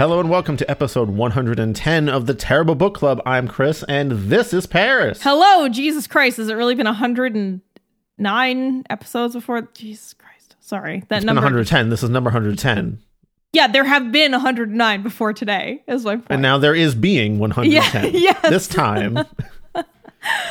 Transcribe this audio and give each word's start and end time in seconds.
Hello 0.00 0.18
and 0.18 0.30
welcome 0.30 0.56
to 0.56 0.70
episode 0.70 1.10
110 1.10 2.08
of 2.08 2.24
the 2.24 2.32
Terrible 2.32 2.74
Book 2.74 2.94
Club. 2.94 3.20
I'm 3.26 3.46
Chris 3.46 3.84
and 3.86 4.12
this 4.12 4.54
is 4.54 4.66
Paris. 4.66 5.22
Hello, 5.22 5.68
Jesus 5.68 6.06
Christ. 6.06 6.38
Has 6.38 6.48
it 6.48 6.54
really 6.54 6.74
been 6.74 6.86
109 6.86 8.84
episodes 8.88 9.34
before? 9.34 9.60
Jesus 9.74 10.14
Christ. 10.14 10.56
Sorry. 10.58 11.04
That 11.08 11.16
It's 11.16 11.26
been 11.26 11.26
number. 11.26 11.42
110. 11.42 11.90
This 11.90 12.02
is 12.02 12.08
number 12.08 12.28
110. 12.28 12.98
Yeah, 13.52 13.66
there 13.66 13.84
have 13.84 14.10
been 14.10 14.32
109 14.32 15.02
before 15.02 15.34
today, 15.34 15.82
is 15.86 16.06
my 16.06 16.16
point. 16.16 16.28
And 16.30 16.40
now 16.40 16.56
there 16.56 16.74
is 16.74 16.94
being 16.94 17.38
110. 17.38 18.14
Yeah, 18.14 18.18
yes. 18.40 18.48
This 18.48 18.68
time. 18.68 19.18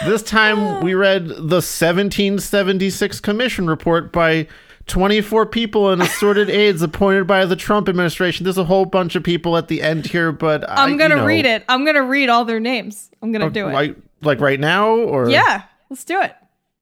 this 0.05 0.22
time 0.22 0.83
we 0.83 0.94
read 0.94 1.27
the 1.27 1.64
1776 1.64 3.20
Commission 3.20 3.67
report 3.67 4.11
by 4.11 4.47
24 4.89 5.45
people 5.45 5.89
and 5.89 6.01
assorted 6.01 6.49
aides 6.49 6.81
appointed 6.81 7.27
by 7.27 7.45
the 7.45 7.55
Trump 7.55 7.87
administration. 7.87 8.43
There's 8.43 8.57
a 8.57 8.65
whole 8.65 8.85
bunch 8.85 9.15
of 9.15 9.23
people 9.23 9.55
at 9.57 9.67
the 9.67 9.81
end 9.81 10.07
here, 10.07 10.31
but 10.31 10.69
I, 10.69 10.83
I'm 10.83 10.97
going 10.97 11.11
to 11.11 11.17
you 11.17 11.21
know, 11.21 11.27
read 11.27 11.45
it. 11.45 11.63
I'm 11.69 11.85
going 11.85 11.95
to 11.95 12.03
read 12.03 12.29
all 12.29 12.45
their 12.45 12.59
names. 12.59 13.09
I'm 13.21 13.31
going 13.31 13.41
to 13.41 13.47
oh, 13.47 13.49
do 13.49 13.69
it. 13.69 13.73
Like, 13.73 13.95
like 14.21 14.39
right 14.39 14.59
now 14.59 14.89
or 14.89 15.29
yeah, 15.29 15.63
let's 15.89 16.03
do 16.03 16.21
it. 16.21 16.35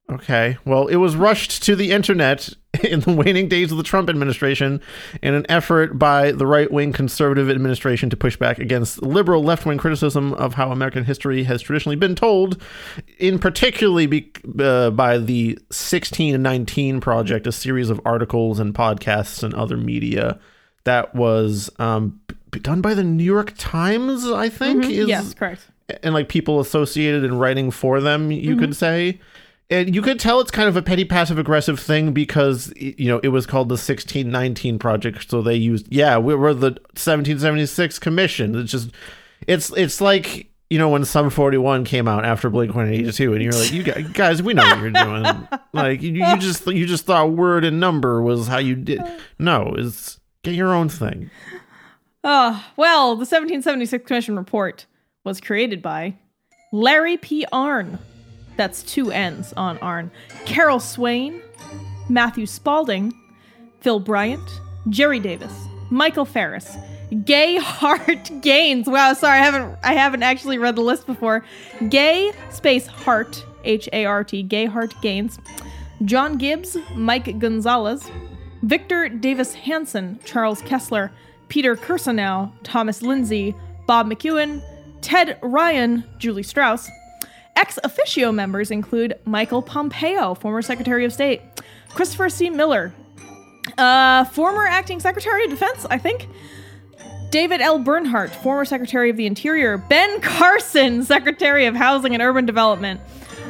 Okay. 0.09 0.57
Well, 0.65 0.87
it 0.87 0.95
was 0.95 1.15
rushed 1.15 1.63
to 1.63 1.75
the 1.75 1.91
internet 1.91 2.49
in 2.83 2.99
the 3.01 3.11
waning 3.13 3.47
days 3.47 3.71
of 3.71 3.77
the 3.77 3.83
Trump 3.83 4.09
administration 4.09 4.81
in 5.21 5.33
an 5.33 5.45
effort 5.49 5.97
by 5.99 6.31
the 6.31 6.45
right 6.45 6.71
wing 6.71 6.91
conservative 6.93 7.49
administration 7.49 8.09
to 8.09 8.17
push 8.17 8.37
back 8.37 8.59
against 8.59 9.01
liberal 9.01 9.43
left 9.43 9.65
wing 9.65 9.77
criticism 9.77 10.33
of 10.35 10.53
how 10.55 10.71
American 10.71 11.03
history 11.03 11.43
has 11.43 11.61
traditionally 11.61 11.95
been 11.95 12.15
told, 12.15 12.61
in 13.19 13.39
particularly 13.39 14.05
be, 14.07 14.31
uh, 14.59 14.89
by 14.91 15.17
the 15.17 15.57
16 15.71 16.33
and 16.35 16.43
19 16.43 17.01
Project, 17.01 17.47
a 17.47 17.51
series 17.51 17.89
of 17.89 17.99
articles 18.05 18.59
and 18.59 18.73
podcasts 18.73 19.43
and 19.43 19.53
other 19.53 19.77
media 19.77 20.39
that 20.83 21.13
was 21.15 21.69
um, 21.79 22.19
done 22.61 22.81
by 22.81 22.93
the 22.93 23.03
New 23.03 23.23
York 23.23 23.53
Times, 23.57 24.25
I 24.25 24.49
think. 24.49 24.85
Is, 24.85 24.89
Mm-hmm. 24.99 25.09
yes, 25.09 25.33
correct. 25.33 25.61
and 26.03 26.13
like 26.13 26.29
people 26.29 26.59
associated 26.59 27.23
and 27.23 27.39
writing 27.39 27.71
for 27.71 27.99
them 28.01 28.31
you 28.31 28.51
Mm-hmm. 28.51 28.59
could 28.59 28.75
say 28.75 29.19
and 29.69 29.93
you 29.93 30.01
could 30.01 30.19
tell 30.19 30.39
it's 30.39 30.51
kind 30.51 30.69
of 30.69 30.75
a 30.75 30.81
petty 30.81 31.05
passive 31.05 31.37
aggressive 31.37 31.79
thing 31.79 32.13
because 32.13 32.71
you 32.75 33.07
know 33.07 33.19
it 33.19 33.29
was 33.29 33.45
called 33.45 33.69
the 33.69 33.73
1619 33.73 34.79
project 34.79 35.29
so 35.29 35.41
they 35.41 35.55
used 35.55 35.87
yeah 35.91 36.17
we 36.17 36.35
were 36.35 36.53
the 36.53 36.71
1776 36.95 37.99
commission 37.99 38.55
it's 38.55 38.71
just 38.71 38.91
it's 39.47 39.71
it's 39.75 39.99
like 40.01 40.49
you 40.69 40.77
know 40.77 40.89
when 40.89 41.05
Sum 41.05 41.29
41 41.29 41.85
came 41.85 42.07
out 42.07 42.25
after 42.25 42.49
Blink 42.49 42.75
182 42.75 43.33
and 43.33 43.43
you're 43.43 43.53
like 43.53 43.71
you 43.71 43.83
guys, 43.83 44.41
we 44.43 44.53
know 44.53 44.63
what 44.63 44.79
you're 44.79 44.91
doing 44.91 45.47
like 45.73 46.01
you, 46.01 46.13
you 46.13 46.37
just 46.37 46.65
you 46.67 46.85
just 46.85 47.05
thought 47.05 47.31
word 47.31 47.63
and 47.65 47.79
number 47.79 48.21
was 48.21 48.47
how 48.47 48.57
you 48.57 48.75
did 48.75 49.01
no 49.39 49.73
it's 49.77 50.19
get 50.43 50.55
your 50.55 50.73
own 50.73 50.89
thing 50.89 51.29
Oh, 52.29 52.61
well, 52.75 53.09
the 53.11 53.19
1776 53.19 54.05
Commission 54.05 54.35
report 54.35 54.85
was 55.23 55.39
created 55.39 55.81
by 55.81 56.15
Larry 56.73 57.15
P. 57.15 57.45
Arnn. 57.53 57.99
That's 58.57 58.83
two 58.83 59.11
N's 59.11 59.53
on 59.53 59.77
Arnn. 59.79 60.09
Carol 60.45 60.79
Swain, 60.79 61.41
Matthew 62.09 62.45
Spalding, 62.45 63.13
Phil 63.81 63.99
Bryant, 63.99 64.61
Jerry 64.89 65.19
Davis, 65.19 65.53
Michael 65.89 66.25
Farris, 66.25 66.75
Gay 67.23 67.57
Hart 67.57 68.29
Gaines. 68.41 68.87
Wow, 68.87 69.13
sorry, 69.13 69.39
I 69.39 69.43
haven't 69.43 69.77
I 69.83 69.93
haven't 69.93 70.23
actually 70.23 70.57
read 70.57 70.75
the 70.75 70.81
list 70.81 71.05
before. 71.05 71.45
Gay 71.89 72.31
space 72.49 72.87
Hart, 72.87 73.45
H 73.63 73.87
A 73.93 74.05
R 74.05 74.23
T, 74.23 74.43
Gay 74.43 74.65
Hart 74.65 74.93
Gaines, 75.01 75.39
John 76.03 76.37
Gibbs, 76.37 76.75
Mike 76.95 77.39
Gonzalez, 77.39 78.09
Victor 78.63 79.07
Davis 79.07 79.53
Hanson, 79.53 80.19
Charles 80.25 80.61
Kesler, 80.63 81.11
Peter 81.47 81.75
Kirsanow, 81.75 82.51
Thomas 82.63 83.01
Lindsay, 83.01 83.55
Bob 83.85 84.09
McEwen, 84.09 84.61
Ted 85.01 85.37
Ryan, 85.41 86.03
Julie 86.17 86.43
Strauss. 86.43 86.89
Ex 87.57 87.79
officio 87.83 88.31
members 88.31 88.69
include 88.69 89.15
Michael 89.25 89.61
Pompeo, 89.63 90.35
former 90.35 90.61
Secretary 90.61 91.03
of 91.05 91.11
State, 91.11 91.41
Christopher 91.89 92.29
C. 92.29 92.49
Miller, 92.51 92.93
uh, 93.77 94.25
former 94.25 94.65
acting 94.67 94.99
Secretary 94.99 95.43
of 95.43 95.49
Defense, 95.49 95.85
I 95.89 95.97
think. 95.97 96.27
David 97.31 97.59
L. 97.59 97.79
Bernhardt, 97.79 98.29
former 98.29 98.63
Secretary 98.63 99.09
of 99.09 99.17
the 99.17 99.25
Interior. 99.25 99.77
Ben 99.77 100.21
Carson, 100.21 101.03
Secretary 101.03 101.65
of 101.65 101.75
Housing 101.75 102.13
and 102.13 102.21
Urban 102.21 102.45
Development. 102.45 103.01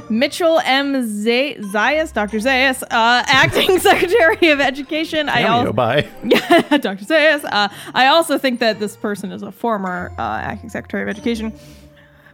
Mitchell 0.10 0.62
M. 0.64 1.06
Z- 1.06 1.58
Zayas, 1.60 2.14
Dr. 2.14 2.38
Zayas, 2.38 2.82
uh, 2.84 2.88
acting 2.92 3.78
Secretary 3.78 4.50
of 4.50 4.62
Education. 4.62 5.28
I 5.28 5.44
also, 5.44 5.74
by 5.74 6.08
yeah, 6.24 6.78
Dr. 6.78 7.04
Zayas. 7.04 7.44
Uh, 7.44 7.68
I 7.94 8.08
also 8.08 8.38
think 8.38 8.62
that 8.62 8.80
this 8.80 8.96
person 8.96 9.32
is 9.34 9.44
a 9.44 9.52
former 9.52 10.14
uh, 10.18 10.22
acting 10.22 10.70
Secretary 10.70 11.04
of 11.04 11.10
Education. 11.10 11.52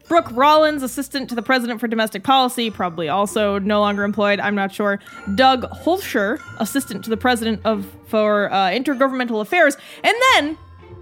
Brooke 0.08 0.30
Rollins, 0.32 0.84
assistant 0.84 1.30
to 1.30 1.36
the 1.36 1.42
president 1.42 1.80
for 1.80 1.88
domestic 1.88 2.24
policy, 2.24 2.70
probably 2.70 3.10
also 3.10 3.60
no 3.60 3.80
longer 3.80 4.04
employed. 4.04 4.40
I'm 4.40 4.56
not 4.56 4.72
sure. 4.72 5.00
Doug 5.36 5.64
Hoelscher, 5.72 6.42
assistant 6.60 7.04
to 7.06 7.10
the 7.10 7.18
president 7.18 7.62
of 7.66 7.86
for 8.08 8.52
uh, 8.52 8.70
intergovernmental 8.70 9.42
affairs, 9.42 9.78
and 10.04 10.16
then 10.34 10.58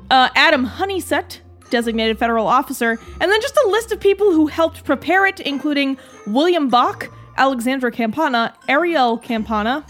uh, 0.09 0.29
Adam 0.35 0.65
Honeysett, 0.65 1.39
designated 1.69 2.19
federal 2.19 2.47
officer, 2.47 2.99
and 3.19 3.31
then 3.31 3.41
just 3.41 3.57
a 3.65 3.67
list 3.69 3.91
of 3.91 3.99
people 3.99 4.31
who 4.31 4.47
helped 4.47 4.83
prepare 4.83 5.25
it, 5.25 5.39
including 5.39 5.97
William 6.27 6.69
Bach, 6.69 7.09
Alexandra 7.37 7.91
Campana, 7.91 8.55
Ariel 8.67 9.17
Campana, 9.17 9.85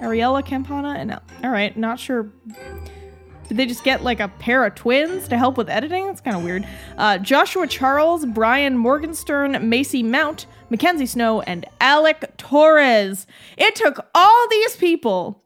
Ariella 0.00 0.44
Campana, 0.44 0.94
and 0.98 1.12
all 1.44 1.50
right, 1.50 1.76
not 1.76 2.00
sure 2.00 2.30
did 3.50 3.56
they 3.56 3.66
just 3.66 3.82
get 3.82 4.04
like 4.04 4.20
a 4.20 4.28
pair 4.28 4.64
of 4.64 4.76
twins 4.76 5.26
to 5.26 5.36
help 5.36 5.56
with 5.56 5.68
editing? 5.68 6.06
That's 6.06 6.20
kind 6.20 6.36
of 6.36 6.44
weird. 6.44 6.64
Uh, 6.96 7.18
Joshua 7.18 7.66
Charles, 7.66 8.24
Brian 8.24 8.78
Morgenstern, 8.78 9.68
Macy 9.68 10.04
Mount, 10.04 10.46
Mackenzie 10.70 11.04
Snow, 11.04 11.40
and 11.40 11.66
Alec 11.80 12.36
Torres. 12.36 13.26
It 13.58 13.74
took 13.74 14.06
all 14.14 14.46
these 14.50 14.76
people. 14.76 15.42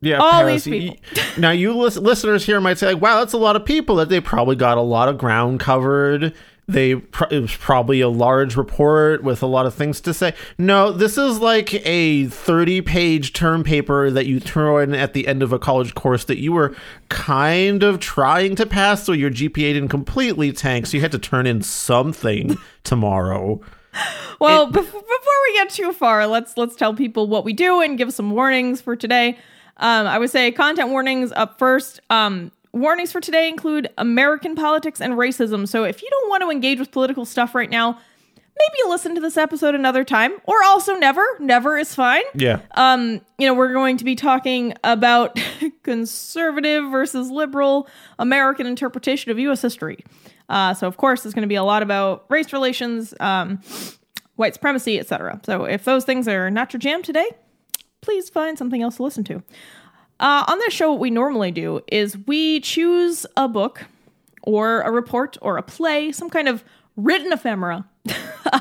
Yeah, 0.00 0.18
All 0.18 0.32
Paris, 0.32 0.64
these 0.64 0.90
y- 0.90 0.96
now, 1.38 1.50
you 1.52 1.72
lis- 1.76 1.96
listeners 1.96 2.44
here 2.44 2.60
might 2.60 2.78
say, 2.78 2.94
"Wow, 2.94 3.20
that's 3.20 3.34
a 3.34 3.38
lot 3.38 3.54
of 3.54 3.64
people." 3.64 3.94
That 3.96 4.08
they 4.08 4.20
probably 4.20 4.56
got 4.56 4.78
a 4.78 4.82
lot 4.82 5.08
of 5.08 5.16
ground 5.16 5.60
covered. 5.60 6.34
They 6.70 6.96
pr- 6.96 7.24
it 7.30 7.40
was 7.40 7.56
probably 7.56 8.00
a 8.00 8.08
large 8.08 8.56
report 8.56 9.22
with 9.22 9.42
a 9.42 9.46
lot 9.46 9.66
of 9.66 9.74
things 9.74 10.00
to 10.02 10.14
say. 10.14 10.34
No, 10.58 10.92
this 10.92 11.18
is 11.18 11.40
like 11.40 11.74
a 11.86 12.26
thirty-page 12.26 13.32
term 13.32 13.64
paper 13.64 14.10
that 14.10 14.26
you 14.26 14.40
throw 14.40 14.78
in 14.78 14.94
at 14.94 15.12
the 15.12 15.26
end 15.26 15.42
of 15.42 15.52
a 15.52 15.58
college 15.58 15.94
course 15.94 16.24
that 16.24 16.38
you 16.38 16.52
were 16.52 16.74
kind 17.08 17.82
of 17.82 17.98
trying 17.98 18.54
to 18.56 18.66
pass, 18.66 19.04
so 19.04 19.12
your 19.12 19.30
GPA 19.30 19.72
didn't 19.74 19.88
completely 19.88 20.52
tank, 20.52 20.86
so 20.86 20.96
you 20.96 21.00
had 21.00 21.12
to 21.12 21.18
turn 21.18 21.46
in 21.46 21.62
something 21.62 22.56
tomorrow. 22.84 23.60
Well, 24.38 24.68
bef- 24.68 24.72
before 24.72 25.38
we 25.48 25.52
get 25.54 25.70
too 25.70 25.92
far, 25.92 26.26
let's 26.26 26.56
let's 26.56 26.76
tell 26.76 26.94
people 26.94 27.26
what 27.26 27.44
we 27.44 27.52
do 27.52 27.80
and 27.80 27.98
give 27.98 28.12
some 28.12 28.30
warnings 28.30 28.80
for 28.80 28.94
today. 28.96 29.36
Um, 29.78 30.06
I 30.06 30.18
would 30.18 30.30
say 30.30 30.52
content 30.52 30.90
warnings 30.90 31.32
up 31.32 31.58
first. 31.58 32.00
Um, 32.10 32.52
warnings 32.72 33.12
for 33.12 33.20
today 33.20 33.48
include 33.48 33.88
American 33.98 34.54
politics 34.54 35.00
and 35.00 35.14
racism. 35.14 35.66
So 35.66 35.84
if 35.84 36.02
you 36.02 36.08
don't 36.10 36.28
want 36.28 36.42
to 36.42 36.50
engage 36.50 36.78
with 36.78 36.90
political 36.90 37.24
stuff 37.24 37.54
right 37.54 37.70
now, 37.70 37.98
maybe 38.60 38.90
listen 38.90 39.14
to 39.14 39.20
this 39.20 39.36
episode 39.36 39.74
another 39.74 40.04
time, 40.04 40.32
or 40.44 40.62
also 40.62 40.94
never. 40.94 41.24
Never 41.38 41.78
is 41.78 41.94
fine. 41.94 42.22
Yeah. 42.34 42.60
Um, 42.72 43.20
you 43.38 43.46
know, 43.46 43.54
we're 43.54 43.72
going 43.72 43.96
to 43.96 44.04
be 44.04 44.14
talking 44.14 44.74
about 44.84 45.40
conservative 45.82 46.84
versus 46.90 47.30
liberal 47.30 47.88
American 48.18 48.66
interpretation 48.66 49.30
of 49.30 49.38
U.S. 49.38 49.62
history. 49.62 50.04
Uh, 50.48 50.74
so, 50.74 50.86
of 50.86 50.96
course, 50.96 51.22
there's 51.22 51.34
going 51.34 51.42
to 51.42 51.48
be 51.48 51.54
a 51.54 51.62
lot 51.62 51.82
about 51.82 52.26
race 52.28 52.52
relations, 52.52 53.14
um, 53.20 53.60
white 54.36 54.54
supremacy, 54.54 54.98
etc. 54.98 55.40
So, 55.44 55.64
if 55.64 55.84
those 55.84 56.04
things 56.04 56.28
are 56.28 56.50
not 56.50 56.72
your 56.72 56.80
jam 56.80 57.02
today, 57.02 57.30
please 58.00 58.28
find 58.28 58.58
something 58.58 58.82
else 58.82 58.96
to 58.96 59.02
listen 59.02 59.24
to. 59.24 59.42
Uh, 60.20 60.44
on 60.46 60.58
this 60.58 60.72
show, 60.72 60.90
what 60.92 61.00
we 61.00 61.10
normally 61.10 61.50
do 61.50 61.80
is 61.90 62.16
we 62.26 62.60
choose 62.60 63.26
a 63.36 63.48
book 63.48 63.86
or 64.42 64.82
a 64.82 64.90
report 64.90 65.36
or 65.42 65.56
a 65.56 65.62
play, 65.62 66.12
some 66.12 66.30
kind 66.30 66.48
of 66.48 66.62
written 66.96 67.32
ephemera 67.32 67.86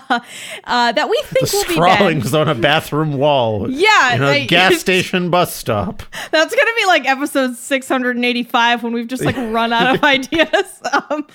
uh, 0.09 0.91
that 0.94 1.09
we 1.09 1.21
think 1.25 1.51
will 1.51 1.63
be 1.63 1.75
bad. 1.75 1.95
Scrawlings 1.95 2.33
on 2.33 2.47
a 2.47 2.56
bathroom 2.56 3.13
wall. 3.17 3.69
Yeah, 3.69 4.15
In 4.15 4.23
a 4.23 4.27
I- 4.27 4.45
gas 4.47 4.77
station 4.79 5.29
bus 5.29 5.53
stop. 5.53 6.03
That's 6.31 6.56
gonna 6.56 6.71
be 6.77 6.85
like 6.85 7.06
episode 7.07 7.56
685 7.57 8.83
when 8.83 8.94
we've 8.94 9.07
just 9.07 9.23
like 9.25 9.35
run 9.38 9.73
out 9.73 9.95
of 9.95 10.03
ideas. 10.03 10.81
Um, 11.09 11.27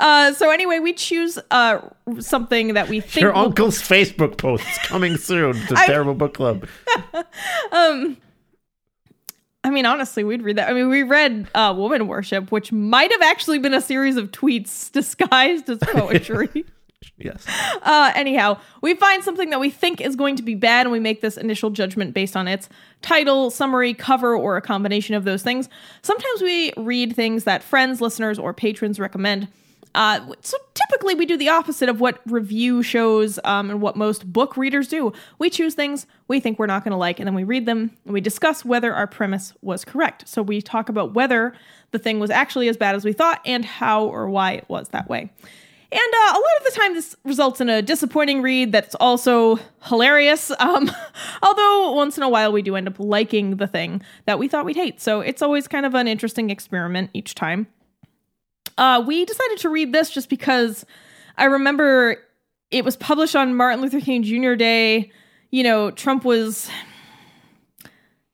uh, 0.00 0.32
so 0.34 0.50
anyway, 0.50 0.78
we 0.80 0.92
choose 0.92 1.38
uh, 1.50 1.80
something 2.20 2.74
that 2.74 2.88
we 2.88 3.00
think 3.00 3.22
Your 3.22 3.32
will- 3.32 3.46
uncle's 3.46 3.78
Facebook 3.80 4.36
post 4.38 4.66
is 4.68 4.78
coming 4.78 5.16
soon 5.16 5.54
to 5.66 5.74
I- 5.76 5.86
Terrible 5.86 6.14
Book 6.14 6.34
Club. 6.34 6.66
I 9.64 9.70
mean, 9.70 9.86
honestly, 9.86 10.24
we'd 10.24 10.42
read 10.42 10.56
that. 10.56 10.68
I 10.68 10.72
mean, 10.72 10.88
we 10.88 11.02
read 11.02 11.48
uh, 11.54 11.74
Woman 11.76 12.06
Worship, 12.06 12.52
which 12.52 12.72
might 12.72 13.10
have 13.12 13.22
actually 13.22 13.58
been 13.58 13.74
a 13.74 13.80
series 13.80 14.16
of 14.16 14.30
tweets 14.30 14.90
disguised 14.92 15.68
as 15.68 15.78
poetry. 15.78 16.64
Yes. 17.16 17.44
Uh, 17.82 18.12
anyhow, 18.14 18.58
we 18.80 18.94
find 18.94 19.24
something 19.24 19.50
that 19.50 19.58
we 19.58 19.70
think 19.70 20.00
is 20.00 20.14
going 20.14 20.36
to 20.36 20.42
be 20.42 20.54
bad, 20.54 20.86
and 20.86 20.92
we 20.92 21.00
make 21.00 21.20
this 21.20 21.36
initial 21.36 21.70
judgment 21.70 22.14
based 22.14 22.36
on 22.36 22.46
its 22.46 22.68
title, 23.02 23.50
summary, 23.50 23.92
cover, 23.92 24.36
or 24.36 24.56
a 24.56 24.62
combination 24.62 25.14
of 25.16 25.24
those 25.24 25.42
things. 25.42 25.68
Sometimes 26.02 26.42
we 26.42 26.72
read 26.76 27.14
things 27.14 27.44
that 27.44 27.62
friends, 27.62 28.00
listeners, 28.00 28.38
or 28.38 28.52
patrons 28.52 29.00
recommend. 29.00 29.48
Uh, 29.94 30.34
so 30.40 30.56
typically, 30.74 31.14
we 31.14 31.26
do 31.26 31.36
the 31.36 31.48
opposite 31.48 31.88
of 31.88 32.00
what 32.00 32.20
review 32.26 32.82
shows 32.82 33.38
um, 33.44 33.70
and 33.70 33.80
what 33.80 33.96
most 33.96 34.32
book 34.32 34.56
readers 34.56 34.88
do. 34.88 35.12
We 35.38 35.50
choose 35.50 35.74
things 35.74 36.06
we 36.28 36.40
think 36.40 36.58
we're 36.58 36.66
not 36.66 36.84
going 36.84 36.92
to 36.92 36.98
like, 36.98 37.18
and 37.20 37.26
then 37.26 37.34
we 37.34 37.44
read 37.44 37.66
them 37.66 37.90
and 38.04 38.12
we 38.14 38.20
discuss 38.20 38.64
whether 38.64 38.94
our 38.94 39.06
premise 39.06 39.54
was 39.62 39.84
correct. 39.84 40.28
So 40.28 40.42
we 40.42 40.60
talk 40.60 40.88
about 40.88 41.14
whether 41.14 41.54
the 41.90 41.98
thing 41.98 42.20
was 42.20 42.30
actually 42.30 42.68
as 42.68 42.76
bad 42.76 42.94
as 42.94 43.04
we 43.04 43.12
thought 43.12 43.40
and 43.44 43.64
how 43.64 44.04
or 44.04 44.28
why 44.28 44.52
it 44.52 44.68
was 44.68 44.88
that 44.90 45.08
way. 45.08 45.30
And 45.90 46.00
uh, 46.00 46.32
a 46.32 46.34
lot 46.34 46.58
of 46.58 46.64
the 46.64 46.78
time, 46.78 46.94
this 46.94 47.16
results 47.24 47.62
in 47.62 47.70
a 47.70 47.80
disappointing 47.80 48.42
read 48.42 48.72
that's 48.72 48.94
also 48.96 49.58
hilarious. 49.84 50.52
Um, 50.68 50.90
although 51.42 51.92
once 51.92 52.18
in 52.18 52.22
a 52.22 52.28
while, 52.28 52.52
we 52.52 52.62
do 52.62 52.76
end 52.76 52.88
up 52.88 52.98
liking 52.98 53.56
the 53.56 53.66
thing 53.66 54.02
that 54.26 54.38
we 54.38 54.48
thought 54.48 54.66
we'd 54.66 54.76
hate. 54.76 55.00
So 55.00 55.20
it's 55.20 55.40
always 55.40 55.66
kind 55.66 55.86
of 55.86 55.94
an 55.94 56.06
interesting 56.06 56.50
experiment 56.50 57.10
each 57.14 57.34
time. 57.34 57.68
Uh, 58.78 59.02
we 59.06 59.24
decided 59.24 59.58
to 59.58 59.68
read 59.68 59.92
this 59.92 60.10
just 60.10 60.30
because 60.30 60.86
I 61.36 61.44
remember 61.44 62.16
it 62.70 62.84
was 62.84 62.96
published 62.96 63.36
on 63.36 63.54
Martin 63.54 63.82
Luther 63.82 64.00
King 64.00 64.22
Jr. 64.22 64.54
Day. 64.54 65.10
You 65.50 65.62
know, 65.62 65.90
Trump 65.90 66.24
was 66.24 66.70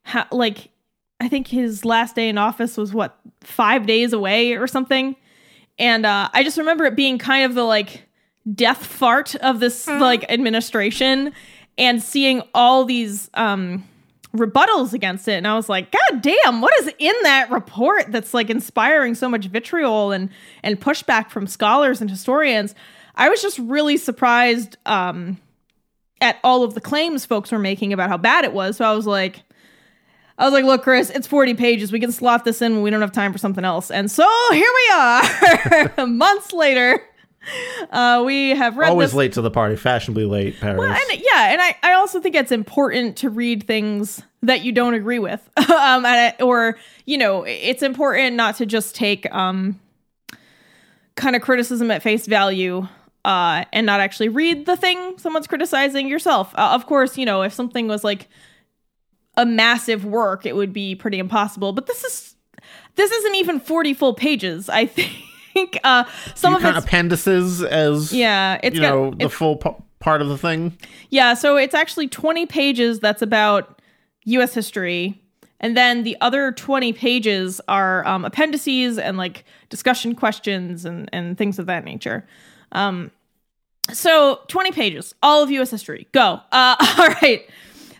ha- 0.04 0.28
like, 0.30 0.70
I 1.18 1.28
think 1.28 1.48
his 1.48 1.84
last 1.84 2.14
day 2.14 2.28
in 2.28 2.38
office 2.38 2.76
was 2.76 2.94
what, 2.94 3.18
five 3.40 3.86
days 3.86 4.12
away 4.12 4.52
or 4.54 4.66
something 4.66 5.16
and 5.78 6.06
uh, 6.06 6.28
I 6.32 6.44
just 6.44 6.58
remember 6.58 6.84
it 6.84 6.96
being 6.96 7.18
kind 7.18 7.44
of 7.44 7.54
the 7.54 7.64
like 7.64 8.06
death 8.52 8.84
fart 8.84 9.34
of 9.36 9.60
this 9.60 9.86
like 9.86 10.30
administration, 10.30 11.32
and 11.76 12.02
seeing 12.02 12.42
all 12.54 12.84
these 12.84 13.30
um, 13.34 13.86
rebuttals 14.34 14.92
against 14.92 15.28
it, 15.28 15.34
and 15.34 15.46
I 15.46 15.54
was 15.54 15.68
like, 15.68 15.90
God 15.92 16.22
damn, 16.22 16.60
what 16.60 16.74
is 16.80 16.92
in 16.98 17.14
that 17.22 17.50
report 17.50 18.06
that's 18.08 18.34
like 18.34 18.50
inspiring 18.50 19.14
so 19.14 19.28
much 19.28 19.46
vitriol 19.46 20.12
and 20.12 20.30
and 20.62 20.80
pushback 20.80 21.30
from 21.30 21.46
scholars 21.46 22.00
and 22.00 22.10
historians? 22.10 22.74
I 23.14 23.28
was 23.28 23.40
just 23.40 23.58
really 23.58 23.96
surprised 23.96 24.76
um, 24.86 25.38
at 26.20 26.38
all 26.42 26.64
of 26.64 26.74
the 26.74 26.80
claims 26.80 27.24
folks 27.24 27.52
were 27.52 27.58
making 27.58 27.92
about 27.92 28.08
how 28.08 28.16
bad 28.16 28.44
it 28.44 28.52
was. 28.52 28.76
So 28.76 28.84
I 28.84 28.92
was 28.92 29.06
like. 29.06 29.42
I 30.36 30.46
was 30.46 30.52
like, 30.52 30.64
look, 30.64 30.82
Chris, 30.82 31.10
it's 31.10 31.28
40 31.28 31.54
pages. 31.54 31.92
We 31.92 32.00
can 32.00 32.10
slot 32.10 32.44
this 32.44 32.60
in 32.60 32.74
when 32.74 32.82
we 32.82 32.90
don't 32.90 33.02
have 33.02 33.12
time 33.12 33.32
for 33.32 33.38
something 33.38 33.64
else. 33.64 33.88
And 33.88 34.10
so 34.10 34.28
here 34.50 34.66
we 34.74 34.92
are, 34.92 36.06
months 36.08 36.52
later. 36.52 37.00
Uh, 37.90 38.22
we 38.24 38.50
have 38.50 38.76
read 38.76 38.88
Always 38.88 39.10
this. 39.10 39.14
late 39.16 39.32
to 39.34 39.42
the 39.42 39.50
party, 39.50 39.76
fashionably 39.76 40.24
late, 40.24 40.58
Paris. 40.58 40.78
Well, 40.78 40.90
and 40.90 41.20
yeah, 41.20 41.52
and 41.52 41.60
I, 41.60 41.76
I 41.82 41.92
also 41.92 42.20
think 42.20 42.34
it's 42.34 42.50
important 42.50 43.18
to 43.18 43.30
read 43.30 43.66
things 43.66 44.22
that 44.42 44.64
you 44.64 44.72
don't 44.72 44.94
agree 44.94 45.18
with. 45.18 45.40
um, 45.56 45.66
and 45.68 46.06
I- 46.06 46.34
or, 46.42 46.76
you 47.04 47.18
know, 47.18 47.44
it's 47.44 47.82
important 47.82 48.36
not 48.36 48.56
to 48.56 48.66
just 48.66 48.96
take 48.96 49.32
um, 49.32 49.78
kind 51.14 51.36
of 51.36 51.42
criticism 51.42 51.90
at 51.90 52.02
face 52.02 52.26
value 52.26 52.88
uh, 53.24 53.64
and 53.72 53.86
not 53.86 54.00
actually 54.00 54.28
read 54.30 54.66
the 54.66 54.76
thing 54.76 55.18
someone's 55.18 55.46
criticizing 55.46 56.08
yourself. 56.08 56.52
Uh, 56.56 56.70
of 56.72 56.86
course, 56.86 57.16
you 57.18 57.26
know, 57.26 57.42
if 57.42 57.52
something 57.52 57.86
was 57.86 58.02
like 58.02 58.28
a 59.36 59.46
massive 59.46 60.04
work, 60.04 60.46
it 60.46 60.56
would 60.56 60.72
be 60.72 60.94
pretty 60.94 61.18
impossible. 61.18 61.72
But 61.72 61.86
this 61.86 62.02
is 62.04 62.34
this 62.96 63.10
isn't 63.10 63.34
even 63.36 63.60
40 63.60 63.94
full 63.94 64.14
pages. 64.14 64.68
I 64.68 64.86
think 64.86 65.12
uh, 65.84 66.04
some 66.34 66.52
you 66.52 66.58
of 66.58 66.76
it's 66.76 66.84
appendices 66.84 67.62
as 67.62 68.12
yeah, 68.12 68.58
it's 68.62 68.76
you 68.76 68.82
got 68.82 68.94
know 68.94 69.10
the 69.12 69.28
full 69.28 69.56
p- 69.56 69.70
part 70.00 70.20
of 70.20 70.28
the 70.28 70.38
thing. 70.38 70.76
yeah, 71.10 71.34
so 71.34 71.56
it's 71.56 71.74
actually 71.74 72.08
20 72.08 72.46
pages 72.46 73.00
that's 73.00 73.22
about 73.22 73.80
US 74.24 74.54
history. 74.54 75.20
And 75.60 75.76
then 75.76 76.02
the 76.02 76.16
other 76.20 76.52
20 76.52 76.92
pages 76.92 77.60
are 77.68 78.06
um, 78.06 78.24
appendices 78.24 78.98
and 78.98 79.16
like 79.16 79.44
discussion 79.70 80.14
questions 80.14 80.84
and, 80.84 81.08
and 81.12 81.38
things 81.38 81.58
of 81.58 81.66
that 81.66 81.84
nature. 81.84 82.26
Um, 82.72 83.10
so 83.90 84.40
20 84.48 84.72
pages, 84.72 85.14
all 85.22 85.42
of 85.42 85.50
US 85.50 85.70
history. 85.70 86.06
Go. 86.12 86.40
Uh, 86.52 86.76
all 86.98 87.08
right. 87.22 87.48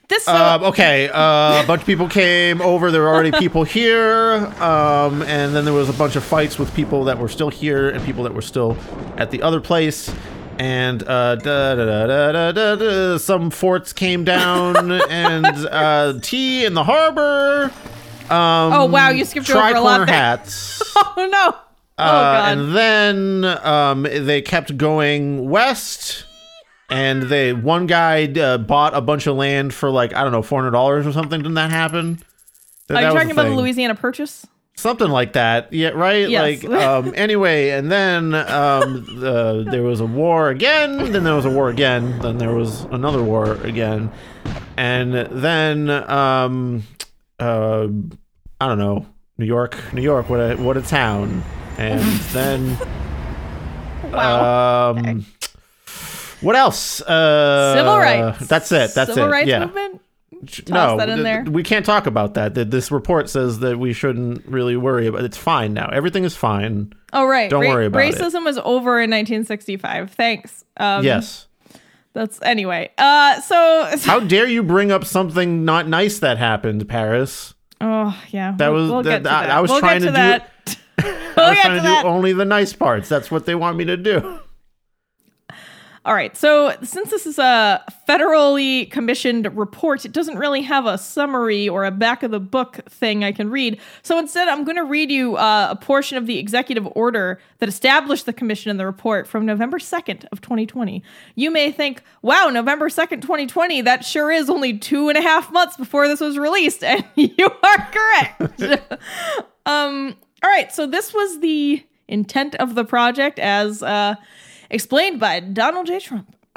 This 0.08 0.24
so, 0.24 0.34
Um, 0.34 0.62
okay, 0.64 1.08
uh, 1.08 1.62
a 1.62 1.64
bunch 1.66 1.80
of 1.80 1.86
people 1.86 2.08
came 2.08 2.60
over. 2.60 2.90
There 2.90 3.00
were 3.02 3.08
already 3.08 3.32
people 3.38 3.64
here, 3.64 4.34
um, 4.60 5.22
and 5.22 5.54
then 5.54 5.64
there 5.64 5.72
was 5.74 5.88
a 5.88 5.92
bunch 5.94 6.14
of 6.16 6.22
fights 6.24 6.58
with 6.58 6.74
people 6.74 7.04
that 7.04 7.18
were 7.18 7.28
still 7.28 7.48
here 7.50 7.88
and 7.88 8.04
people 8.04 8.22
that 8.24 8.34
were 8.34 8.42
still 8.42 8.76
at 9.16 9.30
the 9.30 9.40
other 9.42 9.60
place. 9.60 10.12
And 10.58 11.02
uh, 11.02 11.36
da, 11.36 11.74
da, 11.74 11.84
da, 11.84 12.06
da, 12.06 12.32
da, 12.32 12.52
da, 12.52 12.76
da, 12.76 13.18
some 13.18 13.50
forts 13.50 13.92
came 13.92 14.24
down, 14.24 14.92
and 15.10 15.46
uh, 15.46 16.18
tea 16.22 16.64
in 16.64 16.74
the 16.74 16.84
harbor. 16.84 17.72
Um, 18.30 18.72
Oh, 18.72 18.84
wow, 18.86 19.08
you 19.10 19.24
skipped 19.24 19.50
over 19.50 19.74
a 19.74 19.80
lot 19.80 20.08
hats. 20.08 20.82
oh 20.96 21.28
no. 21.30 21.54
Oh 21.96 22.04
Uh, 22.04 22.10
god. 22.10 22.58
and 22.58 22.76
then 22.76 23.44
um, 23.66 24.02
they 24.02 24.42
kept 24.42 24.76
going 24.76 25.48
west, 25.48 26.24
and 26.90 27.22
they 27.24 27.52
one 27.52 27.86
guy 27.86 28.26
uh, 28.26 28.58
bought 28.58 28.94
a 28.94 29.00
bunch 29.00 29.26
of 29.26 29.36
land 29.36 29.72
for 29.74 29.90
like 29.90 30.14
I 30.14 30.22
don't 30.22 30.32
know 30.32 30.42
four 30.42 30.60
hundred 30.60 30.72
dollars 30.72 31.06
or 31.06 31.12
something. 31.12 31.40
Didn't 31.40 31.54
that 31.54 31.70
happen? 31.70 32.18
That- 32.88 32.98
Are 32.98 33.00
that 33.02 33.08
you 33.08 33.12
talking 33.14 33.28
the 33.28 33.32
about 33.34 33.48
the. 33.48 33.54
Louisiana 33.56 33.94
Purchase? 33.94 34.46
Something 34.76 35.08
like 35.08 35.34
that. 35.34 35.72
Yeah, 35.72 35.90
right. 35.90 36.28
Yes. 36.28 36.64
Like 36.64 36.82
um, 36.82 37.12
anyway, 37.16 37.70
and 37.70 37.92
then 37.92 38.34
um, 38.34 39.04
the, 39.20 39.64
there 39.70 39.84
was 39.84 40.00
a 40.00 40.04
war 40.06 40.50
again. 40.50 41.12
Then 41.12 41.22
there 41.22 41.36
was 41.36 41.44
a 41.44 41.50
war 41.50 41.68
again. 41.68 42.18
Then 42.18 42.38
there 42.38 42.52
was 42.52 42.82
another 42.90 43.22
war 43.22 43.54
again, 43.62 44.10
and 44.76 45.14
then 45.14 45.88
um, 45.90 46.82
uh, 47.38 47.86
I 48.60 48.66
don't 48.66 48.78
know. 48.78 49.06
New 49.38 49.46
York, 49.46 49.76
New 49.92 50.02
York, 50.02 50.28
what 50.28 50.38
a 50.40 50.56
what 50.56 50.76
a 50.76 50.82
town. 50.82 51.44
And 51.78 52.02
then 52.32 52.76
Wow. 54.12 54.90
um, 54.96 55.26
what 56.44 56.56
else? 56.56 57.00
Uh, 57.00 57.74
Civil 57.76 57.98
rights. 57.98 58.46
That's 58.46 58.70
it. 58.72 58.94
That's 58.94 59.12
Civil 59.14 59.28
it. 59.28 59.32
rights 59.32 59.48
yeah. 59.48 59.64
movement? 59.66 60.00
no, 60.68 60.98
that 60.98 61.08
in 61.08 61.22
there. 61.22 61.42
we 61.44 61.62
can't 61.62 61.86
talk 61.86 62.06
about 62.06 62.34
that. 62.34 62.54
Th- 62.54 62.68
This 62.68 62.90
report 62.90 63.30
says 63.30 63.60
that 63.60 63.78
we 63.78 63.92
shouldn't 63.94 64.44
really 64.46 64.76
worry 64.76 65.06
about. 65.06 65.22
It's 65.24 65.38
fine 65.38 65.72
now. 65.72 65.88
Everything 65.90 66.24
is 66.24 66.36
fine. 66.36 66.92
Oh 67.14 67.24
right. 67.26 67.48
Don't 67.48 67.66
worry 67.66 67.86
about 67.86 68.02
it. 68.04 68.14
Racism 68.14 68.44
was 68.44 68.58
over 68.58 69.00
in 69.00 69.10
1965. 69.10 70.10
Thanks. 70.10 70.64
Um, 70.76 71.02
yes. 71.04 71.46
That's 72.12 72.40
anyway. 72.42 72.90
Uh, 72.98 73.40
so 73.40 73.90
How 74.02 74.20
dare 74.20 74.46
you 74.46 74.62
bring 74.62 74.92
up 74.92 75.04
something 75.06 75.64
not 75.64 75.88
nice 75.88 76.18
that 76.18 76.36
happened, 76.38 76.88
Paris? 76.88 77.54
oh 77.80 78.16
yeah, 78.30 78.54
That 78.58 78.68
we'll- 78.72 78.82
was- 78.82 78.90
we'll 78.90 79.02
that- 79.04 79.26
I- 79.26 79.46
that. 79.46 79.50
I 79.50 79.60
was 79.62 79.70
we'll 79.70 79.80
trying 79.80 80.00
get 80.02 80.06
to 80.06 80.12
to 80.12 80.12
do- 80.12 80.74
that. 81.06 81.36
I 81.38 81.50
was 81.50 81.58
trying 81.58 81.82
to 81.82 81.88
do 82.02 82.08
only 82.08 82.32
the 82.34 82.44
nice 82.44 82.72
parts. 82.72 83.08
That's 83.08 83.30
what 83.30 83.46
they 83.46 83.54
want 83.54 83.76
me 83.78 83.84
to 83.86 83.96
do. 83.96 84.40
All 86.06 86.12
right. 86.14 86.36
So, 86.36 86.76
since 86.82 87.08
this 87.08 87.24
is 87.24 87.38
a 87.38 87.82
federally 88.06 88.90
commissioned 88.90 89.56
report, 89.56 90.04
it 90.04 90.12
doesn't 90.12 90.36
really 90.36 90.60
have 90.60 90.84
a 90.84 90.98
summary 90.98 91.66
or 91.66 91.86
a 91.86 91.90
back 91.90 92.22
of 92.22 92.30
the 92.30 92.40
book 92.40 92.80
thing 92.90 93.24
I 93.24 93.32
can 93.32 93.48
read. 93.48 93.80
So, 94.02 94.18
instead, 94.18 94.48
I'm 94.48 94.64
going 94.64 94.76
to 94.76 94.84
read 94.84 95.10
you 95.10 95.36
uh, 95.36 95.68
a 95.70 95.76
portion 95.76 96.18
of 96.18 96.26
the 96.26 96.38
executive 96.38 96.86
order 96.94 97.40
that 97.58 97.70
established 97.70 98.26
the 98.26 98.34
commission 98.34 98.70
and 98.70 98.78
the 98.78 98.84
report 98.84 99.26
from 99.26 99.46
November 99.46 99.78
2nd 99.78 100.26
of 100.30 100.42
2020. 100.42 101.02
You 101.36 101.50
may 101.50 101.72
think, 101.72 102.02
wow, 102.20 102.50
November 102.50 102.90
2nd, 102.90 103.22
2020, 103.22 103.80
that 103.80 104.04
sure 104.04 104.30
is 104.30 104.50
only 104.50 104.76
two 104.76 105.08
and 105.08 105.16
a 105.16 105.22
half 105.22 105.50
months 105.52 105.78
before 105.78 106.06
this 106.06 106.20
was 106.20 106.36
released. 106.36 106.84
And 106.94 107.02
you 107.16 107.46
are 107.46 107.90
correct. 107.92 108.62
um, 109.66 110.14
all 110.42 110.50
right. 110.50 110.70
So, 110.70 110.86
this 110.86 111.14
was 111.14 111.40
the 111.40 111.82
intent 112.08 112.56
of 112.56 112.74
the 112.74 112.84
project 112.84 113.38
as. 113.38 113.82
Uh, 113.82 114.16
explained 114.74 115.20
by 115.20 115.38
Donald 115.38 115.86
J. 115.86 116.00
Trump. 116.00 116.34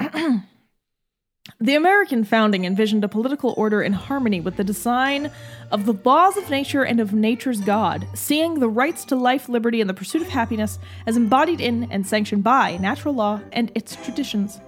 the 1.60 1.74
American 1.76 2.24
founding 2.24 2.64
envisioned 2.64 3.04
a 3.04 3.08
political 3.08 3.54
order 3.56 3.80
in 3.80 3.92
harmony 3.92 4.40
with 4.40 4.56
the 4.56 4.64
design 4.64 5.30
of 5.70 5.86
the 5.86 5.92
laws 6.04 6.36
of 6.36 6.50
nature 6.50 6.82
and 6.82 6.98
of 6.98 7.14
nature's 7.14 7.60
God, 7.60 8.08
seeing 8.14 8.58
the 8.58 8.68
rights 8.68 9.04
to 9.06 9.16
life, 9.16 9.48
liberty, 9.48 9.80
and 9.80 9.88
the 9.88 9.94
pursuit 9.94 10.20
of 10.20 10.28
happiness 10.28 10.80
as 11.06 11.16
embodied 11.16 11.60
in 11.60 11.90
and 11.92 12.04
sanctioned 12.04 12.42
by 12.42 12.76
natural 12.78 13.14
law 13.14 13.40
and 13.52 13.70
its 13.76 13.94
traditions. 13.94 14.60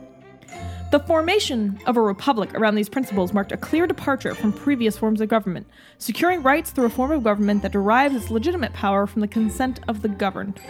The 0.92 1.00
formation 1.00 1.80
of 1.86 1.96
a 1.96 2.00
republic 2.00 2.54
around 2.54 2.76
these 2.76 2.88
principles 2.88 3.32
marked 3.32 3.50
a 3.52 3.56
clear 3.56 3.88
departure 3.88 4.36
from 4.36 4.52
previous 4.52 4.96
forms 4.96 5.20
of 5.20 5.28
government, 5.28 5.66
securing 5.98 6.42
rights 6.42 6.70
through 6.70 6.86
a 6.86 6.90
form 6.90 7.10
of 7.10 7.24
government 7.24 7.62
that 7.62 7.72
derives 7.72 8.14
its 8.14 8.30
legitimate 8.30 8.72
power 8.72 9.08
from 9.08 9.22
the 9.22 9.28
consent 9.28 9.80
of 9.88 10.02
the 10.02 10.08
governed. 10.08 10.60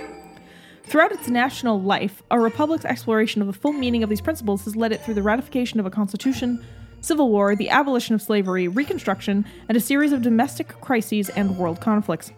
Throughout 0.90 1.12
its 1.12 1.28
national 1.28 1.80
life, 1.80 2.20
a 2.32 2.40
republic's 2.40 2.84
exploration 2.84 3.40
of 3.40 3.46
the 3.46 3.52
full 3.52 3.72
meaning 3.72 4.02
of 4.02 4.10
these 4.10 4.20
principles 4.20 4.64
has 4.64 4.74
led 4.74 4.90
it 4.90 5.00
through 5.00 5.14
the 5.14 5.22
ratification 5.22 5.78
of 5.78 5.86
a 5.86 5.90
constitution, 5.90 6.66
civil 7.00 7.30
war, 7.30 7.54
the 7.54 7.70
abolition 7.70 8.16
of 8.16 8.20
slavery, 8.20 8.66
Reconstruction, 8.66 9.46
and 9.68 9.76
a 9.76 9.80
series 9.80 10.10
of 10.10 10.20
domestic 10.20 10.80
crises 10.80 11.28
and 11.28 11.56
world 11.56 11.80
conflicts. 11.80 12.32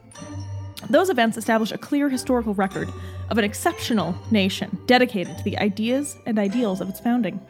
Those 0.90 1.09
events 1.09 1.38
establish 1.38 1.73
a 1.73 1.78
clear 1.78 2.11
historical 2.11 2.52
record 2.52 2.90
of 3.30 3.38
an 3.38 3.44
exceptional 3.44 4.14
nation 4.30 4.78
dedicated 4.85 5.38
to 5.38 5.44
the 5.44 5.56
ideas 5.56 6.18
and 6.26 6.38
ideals 6.38 6.82
of 6.82 6.90
its 6.90 7.00
founding. 7.00 7.40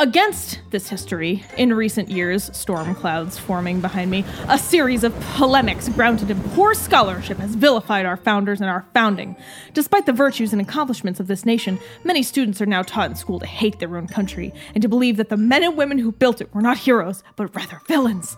Against 0.00 0.60
this 0.70 0.88
history, 0.88 1.44
in 1.56 1.72
recent 1.72 2.10
years, 2.10 2.50
storm 2.52 2.96
clouds 2.96 3.38
forming 3.38 3.80
behind 3.80 4.10
me, 4.10 4.24
a 4.48 4.58
series 4.58 5.04
of 5.04 5.18
polemics 5.36 5.88
grounded 5.88 6.32
in 6.32 6.42
poor 6.50 6.74
scholarship 6.74 7.38
has 7.38 7.54
vilified 7.54 8.04
our 8.04 8.16
founders 8.16 8.60
and 8.60 8.68
our 8.68 8.84
founding. 8.92 9.36
Despite 9.72 10.06
the 10.06 10.12
virtues 10.12 10.52
and 10.52 10.60
accomplishments 10.60 11.20
of 11.20 11.28
this 11.28 11.46
nation, 11.46 11.78
many 12.02 12.24
students 12.24 12.60
are 12.60 12.66
now 12.66 12.82
taught 12.82 13.10
in 13.10 13.16
school 13.16 13.38
to 13.38 13.46
hate 13.46 13.78
their 13.78 13.96
own 13.96 14.08
country 14.08 14.52
and 14.74 14.82
to 14.82 14.88
believe 14.88 15.16
that 15.16 15.28
the 15.28 15.36
men 15.36 15.62
and 15.62 15.76
women 15.76 15.98
who 15.98 16.10
built 16.10 16.40
it 16.40 16.52
were 16.52 16.60
not 16.60 16.78
heroes, 16.78 17.22
but 17.36 17.54
rather 17.54 17.80
villains. 17.86 18.36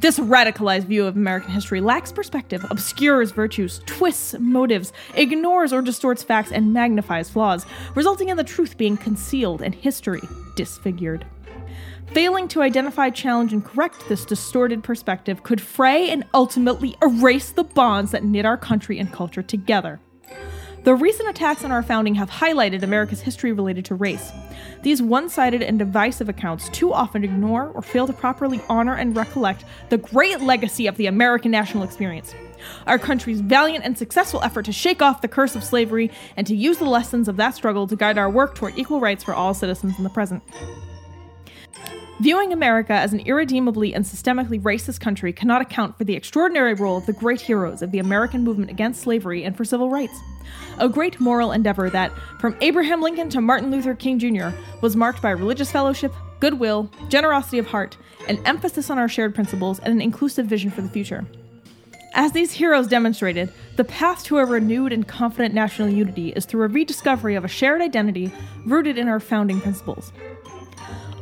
This 0.00 0.18
radicalized 0.18 0.84
view 0.84 1.06
of 1.06 1.16
American 1.16 1.50
history 1.50 1.80
lacks 1.80 2.12
perspective, 2.12 2.64
obscures 2.70 3.30
virtues, 3.30 3.80
twists 3.86 4.34
motives, 4.38 4.92
ignores 5.14 5.72
or 5.72 5.82
distorts 5.82 6.22
facts, 6.22 6.52
and 6.52 6.72
magnifies 6.72 7.30
flaws, 7.30 7.64
resulting 7.94 8.28
in 8.28 8.36
the 8.36 8.44
truth 8.44 8.76
being 8.76 8.96
concealed 8.96 9.62
and 9.62 9.74
history 9.74 10.20
disfigured. 10.56 11.24
Failing 12.12 12.48
to 12.48 12.62
identify, 12.62 13.10
challenge, 13.10 13.52
and 13.52 13.64
correct 13.64 14.08
this 14.08 14.24
distorted 14.24 14.84
perspective 14.84 15.42
could 15.42 15.60
fray 15.60 16.10
and 16.10 16.24
ultimately 16.34 16.96
erase 17.02 17.50
the 17.50 17.64
bonds 17.64 18.10
that 18.10 18.24
knit 18.24 18.44
our 18.44 18.58
country 18.58 18.98
and 18.98 19.12
culture 19.12 19.42
together. 19.42 20.00
The 20.84 20.94
recent 20.94 21.30
attacks 21.30 21.64
on 21.64 21.72
our 21.72 21.82
founding 21.82 22.14
have 22.16 22.28
highlighted 22.28 22.82
America's 22.82 23.22
history 23.22 23.52
related 23.52 23.86
to 23.86 23.94
race. 23.94 24.30
These 24.82 25.00
one 25.00 25.30
sided 25.30 25.62
and 25.62 25.78
divisive 25.78 26.28
accounts 26.28 26.68
too 26.68 26.92
often 26.92 27.24
ignore 27.24 27.70
or 27.70 27.80
fail 27.80 28.06
to 28.06 28.12
properly 28.12 28.60
honor 28.68 28.94
and 28.94 29.16
recollect 29.16 29.64
the 29.88 29.96
great 29.96 30.42
legacy 30.42 30.86
of 30.86 30.98
the 30.98 31.06
American 31.06 31.50
national 31.50 31.84
experience. 31.84 32.34
Our 32.86 32.98
country's 32.98 33.40
valiant 33.40 33.82
and 33.82 33.96
successful 33.96 34.42
effort 34.42 34.66
to 34.66 34.72
shake 34.72 35.00
off 35.00 35.22
the 35.22 35.28
curse 35.28 35.56
of 35.56 35.64
slavery 35.64 36.10
and 36.36 36.46
to 36.46 36.54
use 36.54 36.76
the 36.76 36.84
lessons 36.84 37.28
of 37.28 37.38
that 37.38 37.54
struggle 37.54 37.86
to 37.86 37.96
guide 37.96 38.18
our 38.18 38.28
work 38.28 38.54
toward 38.54 38.76
equal 38.78 39.00
rights 39.00 39.24
for 39.24 39.32
all 39.32 39.54
citizens 39.54 39.96
in 39.96 40.04
the 40.04 40.10
present. 40.10 40.42
Viewing 42.24 42.54
America 42.54 42.94
as 42.94 43.12
an 43.12 43.20
irredeemably 43.20 43.92
and 43.92 44.02
systemically 44.02 44.58
racist 44.58 44.98
country 44.98 45.30
cannot 45.30 45.60
account 45.60 45.98
for 45.98 46.04
the 46.04 46.14
extraordinary 46.14 46.72
role 46.72 46.96
of 46.96 47.04
the 47.04 47.12
great 47.12 47.42
heroes 47.42 47.82
of 47.82 47.90
the 47.90 47.98
American 47.98 48.42
movement 48.42 48.70
against 48.70 49.02
slavery 49.02 49.44
and 49.44 49.54
for 49.54 49.62
civil 49.62 49.90
rights. 49.90 50.18
A 50.78 50.88
great 50.88 51.20
moral 51.20 51.52
endeavor 51.52 51.90
that, 51.90 52.10
from 52.40 52.56
Abraham 52.62 53.02
Lincoln 53.02 53.28
to 53.28 53.42
Martin 53.42 53.70
Luther 53.70 53.94
King 53.94 54.18
Jr., 54.18 54.56
was 54.80 54.96
marked 54.96 55.20
by 55.20 55.32
religious 55.32 55.70
fellowship, 55.70 56.14
goodwill, 56.40 56.90
generosity 57.10 57.58
of 57.58 57.66
heart, 57.66 57.98
an 58.26 58.40
emphasis 58.46 58.88
on 58.88 58.98
our 58.98 59.06
shared 59.06 59.34
principles, 59.34 59.78
and 59.80 59.92
an 59.92 60.00
inclusive 60.00 60.46
vision 60.46 60.70
for 60.70 60.80
the 60.80 60.88
future. 60.88 61.26
As 62.14 62.32
these 62.32 62.52
heroes 62.52 62.86
demonstrated, 62.86 63.52
the 63.76 63.84
path 63.84 64.24
to 64.24 64.38
a 64.38 64.46
renewed 64.46 64.94
and 64.94 65.06
confident 65.06 65.52
national 65.52 65.90
unity 65.90 66.30
is 66.30 66.46
through 66.46 66.62
a 66.62 66.68
rediscovery 66.68 67.34
of 67.34 67.44
a 67.44 67.48
shared 67.48 67.82
identity 67.82 68.32
rooted 68.64 68.96
in 68.96 69.08
our 69.08 69.20
founding 69.20 69.60
principles. 69.60 70.10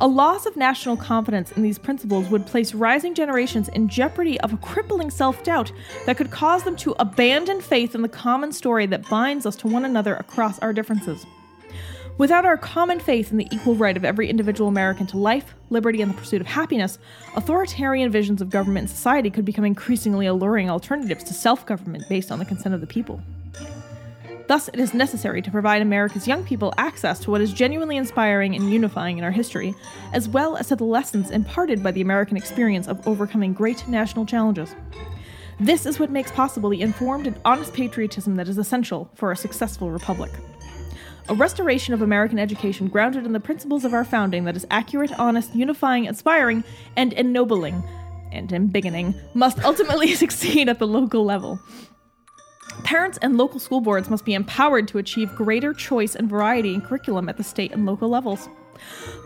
A 0.03 0.09
loss 0.09 0.47
of 0.47 0.57
national 0.57 0.97
confidence 0.97 1.53
in 1.53 1.63
these 1.63 1.79
principles 1.79 2.29
would 2.29 2.45
place 2.45 2.75
rising 2.75 3.15
generations 3.15 3.69
in 3.69 3.87
jeopardy 3.87 4.41
of 4.41 4.53
a 4.53 4.57
crippling 4.57 5.11
self 5.11 5.45
doubt 5.45 5.71
that 6.07 6.17
could 6.17 6.33
cause 6.33 6.65
them 6.65 6.75
to 6.79 6.97
abandon 6.99 7.61
faith 7.61 7.95
in 7.95 8.03
the 8.03 8.09
common 8.09 8.51
story 8.51 8.85
that 8.87 9.09
binds 9.09 9.47
us 9.47 9.55
to 9.55 9.69
one 9.69 9.85
another 9.85 10.17
across 10.17 10.59
our 10.59 10.73
differences. 10.73 11.25
Without 12.19 12.45
our 12.45 12.57
common 12.57 12.99
faith 12.99 13.31
in 13.31 13.39
the 13.39 13.47
equal 13.53 13.77
right 13.77 13.97
of 13.97 14.05
every 14.05 14.29
individual 14.29 14.69
American 14.69 15.07
to 15.07 15.19
life, 15.19 15.55
liberty, 15.71 16.03
and 16.03 16.11
the 16.13 16.19
pursuit 16.19 16.41
of 16.41 16.49
happiness, 16.49 16.99
authoritarian 17.37 18.11
visions 18.11 18.43
of 18.43 18.51
government 18.51 18.89
and 18.89 18.91
society 18.91 19.31
could 19.31 19.45
become 19.45 19.65
increasingly 19.65 20.27
alluring 20.27 20.69
alternatives 20.69 21.23
to 21.23 21.33
self 21.33 21.65
government 21.65 22.03
based 22.09 22.33
on 22.33 22.41
the 22.41 22.45
consent 22.45 22.75
of 22.75 22.81
the 22.81 22.89
people. 22.89 23.23
Thus, 24.53 24.69
it 24.69 24.81
is 24.81 24.93
necessary 24.93 25.41
to 25.41 25.51
provide 25.51 25.81
America's 25.81 26.29
young 26.29 26.45
people 26.45 26.75
access 26.77 27.19
to 27.21 27.31
what 27.31 27.41
is 27.41 27.55
genuinely 27.55 27.97
inspiring 27.97 28.55
and 28.55 28.71
unifying 28.71 29.17
in 29.17 29.25
our 29.25 29.31
history, 29.31 29.75
as 30.13 30.29
well 30.29 30.59
as 30.59 30.69
to 30.69 30.77
the 30.77 30.85
lessons 30.85 31.31
imparted 31.31 31.83
by 31.83 31.91
the 31.91 32.03
American 32.03 32.37
experience 32.37 32.87
of 32.87 33.09
overcoming 33.09 33.55
great 33.55 33.89
national 33.89 34.27
challenges. 34.27 34.75
This 35.59 35.87
is 35.87 35.99
what 35.99 36.11
makes 36.11 36.31
possible 36.31 36.69
the 36.69 36.83
informed 36.83 37.27
and 37.27 37.41
honest 37.47 37.73
patriotism 37.73 38.37
that 38.37 38.47
is 38.47 38.59
essential 38.59 39.11
for 39.15 39.33
a 39.33 39.37
successful 39.37 39.91
republic. 39.91 40.33
A 41.31 41.35
restoration 41.35 41.95
of 41.95 42.03
American 42.03 42.39
education 42.39 42.89
grounded 42.89 43.25
in 43.25 43.33
the 43.33 43.41
principles 43.41 43.87
of 43.87 43.95
our 43.95 44.05
founding 44.05 44.45
that 44.45 44.55
is 44.55 44.67
accurate, 44.71 45.19
honest, 45.19 45.55
unifying, 45.55 46.05
inspiring, 46.05 46.63
and 46.95 47.15
ennobling, 47.15 47.83
and 48.31 48.51
embiggening, 48.51 49.19
must 49.33 49.65
ultimately 49.65 50.15
succeed 50.15 50.69
at 50.69 50.79
the 50.79 50.87
local 50.87 51.25
level. 51.25 51.59
Parents 52.85 53.19
and 53.23 53.39
local 53.39 53.61
school 53.61 53.81
boards 53.81 54.11
must 54.11 54.25
be 54.25 54.35
empowered 54.35 54.89
to 54.89 54.99
achieve 54.99 55.35
greater 55.35 55.73
choice 55.73 56.15
and 56.15 56.29
variety 56.29 56.75
in 56.75 56.81
curriculum 56.81 57.29
at 57.29 57.37
the 57.37 57.45
state 57.45 57.73
and 57.73 57.87
local 57.87 58.09
levels. 58.09 58.49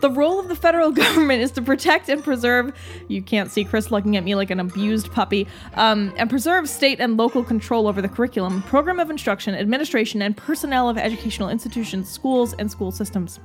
The 0.01 0.11
role 0.11 0.39
of 0.39 0.47
the 0.47 0.55
federal 0.55 0.91
government 1.03 1.41
is 1.41 1.51
to 1.51 1.61
protect 1.61 2.09
and 2.09 2.23
preserve. 2.23 2.73
You 3.07 3.21
can't 3.21 3.51
see 3.51 3.63
Chris 3.63 3.91
looking 3.91 4.15
at 4.15 4.23
me 4.23 4.35
like 4.35 4.51
an 4.51 4.59
abused 4.59 5.11
puppy. 5.11 5.47
Um, 5.73 6.13
and 6.17 6.29
preserve 6.29 6.69
state 6.69 6.99
and 6.99 7.17
local 7.17 7.43
control 7.43 7.87
over 7.87 8.01
the 8.01 8.09
curriculum, 8.09 8.61
program 8.63 8.99
of 8.99 9.09
instruction, 9.09 9.55
administration, 9.55 10.21
and 10.21 10.35
personnel 10.37 10.89
of 10.89 10.97
educational 10.97 11.49
institutions, 11.49 12.09
schools, 12.09 12.53
and 12.53 12.69
school 12.69 12.91
systems. 12.91 13.39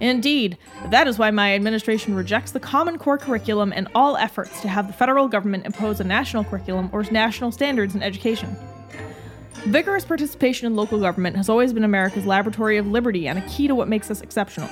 Indeed, 0.00 0.56
that 0.86 1.06
is 1.06 1.18
why 1.18 1.30
my 1.30 1.54
administration 1.54 2.14
rejects 2.14 2.52
the 2.52 2.60
Common 2.60 2.96
Core 2.96 3.18
curriculum 3.18 3.70
and 3.74 3.86
all 3.94 4.16
efforts 4.16 4.62
to 4.62 4.68
have 4.68 4.86
the 4.86 4.94
federal 4.94 5.28
government 5.28 5.66
impose 5.66 6.00
a 6.00 6.04
national 6.04 6.44
curriculum 6.44 6.88
or 6.92 7.02
national 7.04 7.52
standards 7.52 7.94
in 7.94 8.02
education. 8.02 8.56
Vigorous 9.66 10.04
participation 10.04 10.66
in 10.66 10.74
local 10.74 10.98
government 10.98 11.36
has 11.36 11.48
always 11.48 11.72
been 11.72 11.84
America's 11.84 12.24
laboratory 12.24 12.78
of 12.78 12.86
liberty 12.86 13.28
and 13.28 13.38
a 13.38 13.46
key 13.48 13.68
to 13.68 13.74
what 13.74 13.88
makes 13.88 14.10
us 14.10 14.22
exceptional. 14.22 14.68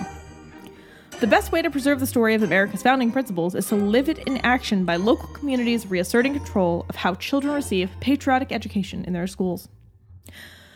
The 1.21 1.26
best 1.26 1.52
way 1.52 1.62
to 1.62 1.71
preserve 1.71 2.00
the 2.00 2.07
story 2.07 2.35
of 2.35 2.42
America's 2.42 2.83
founding 2.83 3.12
principles 3.12 3.54
is 3.54 3.66
to 3.66 3.76
live 3.76 4.09
it 4.09 4.18
in 4.18 4.38
action 4.38 4.85
by 4.85 4.97
local 4.97 5.28
communities 5.28 5.87
reasserting 5.87 6.33
control 6.33 6.87
of 6.88 6.97
how 6.97 7.14
children 7.16 7.54
receive 7.54 7.90
patriotic 8.00 8.50
education 8.50 9.04
in 9.04 9.12
their 9.12 9.26
schools. 9.26 9.68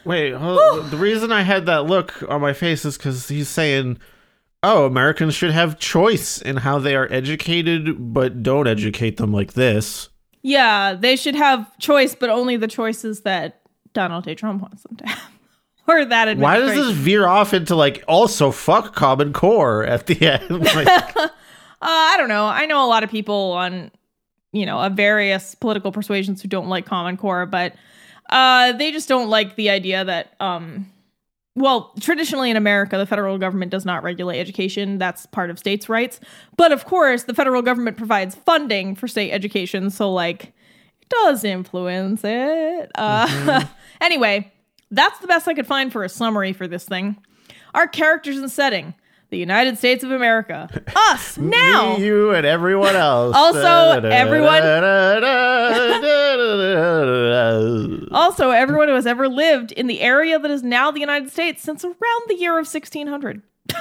Wait, 0.04 0.32
hold, 0.32 0.90
the 0.90 0.96
reason 0.96 1.32
I 1.32 1.42
had 1.42 1.66
that 1.66 1.86
look 1.86 2.22
on 2.28 2.40
my 2.40 2.52
face 2.52 2.84
is 2.84 2.98
because 2.98 3.28
he's 3.28 3.48
saying, 3.48 3.98
oh, 4.62 4.84
Americans 4.84 5.34
should 5.34 5.52
have 5.52 5.78
choice 5.78 6.42
in 6.42 6.58
how 6.58 6.78
they 6.78 6.96
are 6.96 7.10
educated, 7.10 8.12
but 8.12 8.42
don't 8.42 8.66
educate 8.66 9.16
them 9.16 9.32
like 9.32 9.52
this. 9.54 10.08
Yeah, 10.42 10.94
they 10.94 11.14
should 11.14 11.36
have 11.36 11.78
choice, 11.78 12.16
but 12.16 12.30
only 12.30 12.56
the 12.56 12.66
choices 12.66 13.20
that 13.20 13.61
Donald 13.92 14.24
J. 14.24 14.34
Trump 14.34 14.62
wants 14.62 14.82
them 14.82 14.96
to 14.96 15.06
have. 15.06 15.30
or 15.88 16.04
that 16.04 16.36
Why 16.38 16.58
does 16.58 16.74
this 16.74 16.90
veer 16.96 17.26
off 17.26 17.52
into 17.52 17.74
like 17.74 18.04
also 18.06 18.50
fuck 18.50 18.94
Common 18.94 19.32
Core 19.32 19.84
at 19.84 20.06
the 20.06 20.20
end? 20.20 20.50
like, 20.74 20.86
uh, 21.16 21.28
I 21.80 22.16
don't 22.16 22.28
know. 22.28 22.46
I 22.46 22.66
know 22.66 22.84
a 22.84 22.88
lot 22.88 23.02
of 23.02 23.10
people 23.10 23.52
on, 23.52 23.90
you 24.52 24.66
know, 24.66 24.78
of 24.78 24.92
various 24.92 25.54
political 25.54 25.92
persuasions 25.92 26.40
who 26.40 26.48
don't 26.48 26.68
like 26.68 26.86
Common 26.86 27.16
Core, 27.16 27.46
but 27.46 27.74
uh, 28.30 28.72
they 28.72 28.92
just 28.92 29.08
don't 29.08 29.28
like 29.28 29.56
the 29.56 29.70
idea 29.70 30.04
that 30.04 30.34
um, 30.40 30.86
well, 31.54 31.92
traditionally 32.00 32.50
in 32.50 32.56
America, 32.56 32.96
the 32.96 33.04
federal 33.04 33.36
government 33.36 33.70
does 33.70 33.84
not 33.84 34.02
regulate 34.02 34.40
education. 34.40 34.98
That's 34.98 35.26
part 35.26 35.50
of 35.50 35.58
states' 35.58 35.88
rights. 35.88 36.18
But 36.56 36.72
of 36.72 36.86
course, 36.86 37.24
the 37.24 37.34
federal 37.34 37.60
government 37.60 37.98
provides 37.98 38.34
funding 38.34 38.94
for 38.94 39.06
state 39.06 39.32
education. 39.32 39.90
So, 39.90 40.10
like, 40.10 40.44
it 41.02 41.08
does 41.10 41.44
influence 41.44 42.22
it. 42.24 42.90
Uh, 42.94 43.66
anyway, 44.02 44.52
that's 44.90 45.18
the 45.20 45.26
best 45.26 45.48
I 45.48 45.54
could 45.54 45.66
find 45.66 45.90
for 45.92 46.04
a 46.04 46.08
summary 46.08 46.52
for 46.52 46.68
this 46.68 46.84
thing. 46.84 47.16
Our 47.74 47.86
characters 47.86 48.36
and 48.36 48.50
setting 48.50 48.94
the 49.30 49.38
United 49.38 49.78
States 49.78 50.04
of 50.04 50.10
America. 50.10 50.68
Us, 51.10 51.38
now. 51.38 51.96
Me, 51.96 52.04
you, 52.04 52.34
and 52.34 52.44
everyone 52.44 52.94
else. 52.94 53.34
Also, 53.34 54.02
everyone- 54.10 54.62
Also, 58.12 58.50
everyone 58.50 58.88
who 58.88 58.94
has 58.94 59.06
ever 59.06 59.28
lived 59.28 59.72
in 59.72 59.86
the 59.86 60.02
area 60.02 60.38
that 60.38 60.50
is 60.50 60.62
now 60.62 60.90
the 60.90 61.00
United 61.00 61.30
States 61.30 61.62
since 61.62 61.82
around 61.82 62.22
the 62.28 62.34
year 62.34 62.52
of 62.58 62.66
1600. 62.66 63.40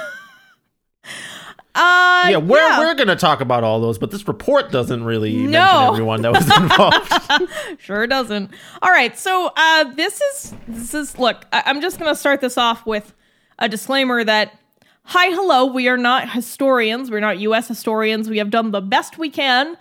uh, 1.74 2.28
yeah, 2.30 2.36
we're, 2.36 2.78
we're 2.78 2.94
going 2.94 3.08
to 3.08 3.16
talk 3.16 3.40
about 3.40 3.64
all 3.64 3.80
those, 3.80 3.96
but 3.98 4.10
this 4.10 4.28
report 4.28 4.70
doesn't 4.70 5.04
really 5.04 5.34
mention 5.34 5.54
everyone 5.88 6.20
that 6.22 6.32
was 6.32 6.44
involved. 6.56 7.50
sure 7.80 8.06
doesn't. 8.06 8.50
All 8.82 8.90
right, 8.90 9.16
so 9.18 9.50
uh, 9.56 9.84
this 9.94 10.20
is 10.20 10.54
this 10.68 10.92
is 10.94 11.18
look. 11.18 11.46
I- 11.52 11.62
I'm 11.66 11.80
just 11.80 11.98
gonna 11.98 12.14
start 12.14 12.40
this 12.42 12.58
off 12.58 12.84
with 12.84 13.14
a 13.58 13.68
disclaimer 13.68 14.22
that 14.22 14.58
hi, 15.04 15.28
hello. 15.30 15.64
We 15.66 15.88
are 15.88 15.96
not 15.96 16.30
historians. 16.30 17.10
We're 17.10 17.20
not 17.20 17.38
U.S. 17.38 17.68
historians. 17.68 18.28
We 18.28 18.36
have 18.38 18.50
done 18.50 18.70
the 18.70 18.82
best 18.82 19.16
we 19.16 19.30
can. 19.30 19.76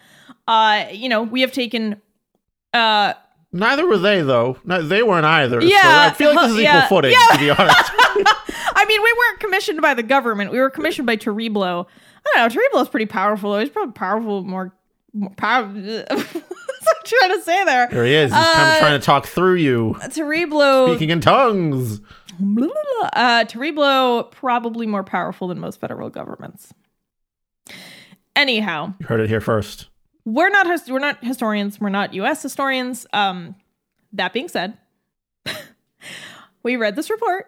Uh, 0.48 0.86
you 0.92 1.10
know, 1.10 1.24
we 1.24 1.42
have 1.42 1.52
taken. 1.52 2.02
Uh, 2.74 3.14
Neither 3.54 3.86
were 3.86 3.98
they, 3.98 4.22
though. 4.22 4.58
No, 4.64 4.82
they 4.82 5.04
weren't 5.04 5.26
either. 5.26 5.60
so 5.60 5.68
Yeah, 5.68 5.82
I 5.84 6.14
feel 6.14 6.34
like 6.34 6.48
this 6.48 6.58
is 6.58 6.64
yeah, 6.64 6.86
equal 6.86 6.98
footing, 6.98 7.12
yeah. 7.12 7.36
to 7.36 7.38
be 7.40 7.50
honest. 7.50 7.92
Mean, 8.92 9.02
we 9.04 9.14
weren't 9.18 9.40
commissioned 9.40 9.82
by 9.82 9.94
the 9.94 10.04
government. 10.04 10.52
We 10.52 10.60
were 10.60 10.70
commissioned 10.70 11.06
by 11.08 11.16
Terreblo. 11.16 11.86
I 12.26 12.38
don't 12.40 12.54
know. 12.56 12.62
Terreblo's 12.62 12.90
pretty 12.90 13.06
powerful. 13.06 13.54
Though. 13.54 13.60
He's 13.60 13.70
probably 13.70 13.94
powerful, 13.94 14.44
more, 14.44 14.74
more 15.14 15.30
power. 15.38 15.66
What's 15.70 16.08
I'm 16.14 16.42
trying 17.06 17.38
to 17.38 17.42
say 17.44 17.64
there? 17.64 17.88
there 17.90 18.06
he 18.06 18.14
is. 18.14 18.32
He's 18.34 18.40
kind 18.44 18.70
Uh, 18.70 18.74
of 18.74 18.80
trying 18.80 19.00
to 19.00 19.06
talk 19.06 19.26
through 19.28 19.56
you, 19.56 19.96
Terreblo. 20.02 20.88
speaking 20.90 21.10
in 21.10 21.22
tongues. 21.22 22.02
Uh, 23.14 23.44
Terreblo 23.46 24.32
probably 24.32 24.86
more 24.88 25.04
powerful 25.04 25.48
than 25.48 25.60
most 25.60 25.80
federal 25.80 26.10
governments. 26.10 26.74
Anyhow, 28.36 28.94
You 29.00 29.08
heard 29.08 29.20
it 29.20 29.30
here 29.30 29.42
first. 29.42 29.88
we're 30.26 30.50
not 30.50 30.66
his- 30.68 30.90
we're 30.90 31.00
not 31.00 31.24
historians. 31.24 31.80
We're 31.80 31.90
not 31.90 32.14
U.S. 32.16 32.42
historians. 32.42 33.06
Um, 33.14 33.56
that 34.14 34.34
being 34.34 34.48
said, 34.48 34.78
we 36.64 36.76
read 36.78 36.96
this 36.96 37.10
report. 37.10 37.48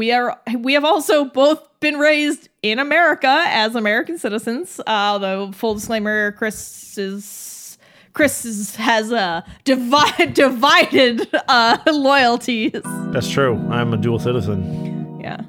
We 0.00 0.12
are 0.12 0.40
we 0.56 0.72
have 0.72 0.84
also 0.86 1.26
both 1.26 1.60
been 1.80 1.98
raised 1.98 2.48
in 2.62 2.78
America 2.78 3.44
as 3.48 3.74
American 3.74 4.16
citizens. 4.16 4.80
Uh, 4.80 4.84
although 4.86 5.52
full 5.52 5.74
disclaimer, 5.74 6.32
Chris 6.32 6.96
is 6.96 7.76
Chris 8.14 8.46
is, 8.46 8.76
has 8.76 9.12
uh, 9.12 9.42
divide, 9.64 10.32
divided 10.32 11.28
uh, 11.48 11.76
loyalties. 11.86 12.80
That's 13.12 13.28
true. 13.28 13.56
I'm 13.70 13.92
a 13.92 13.98
dual 13.98 14.18
citizen. 14.18 15.20
Yeah. 15.22 15.42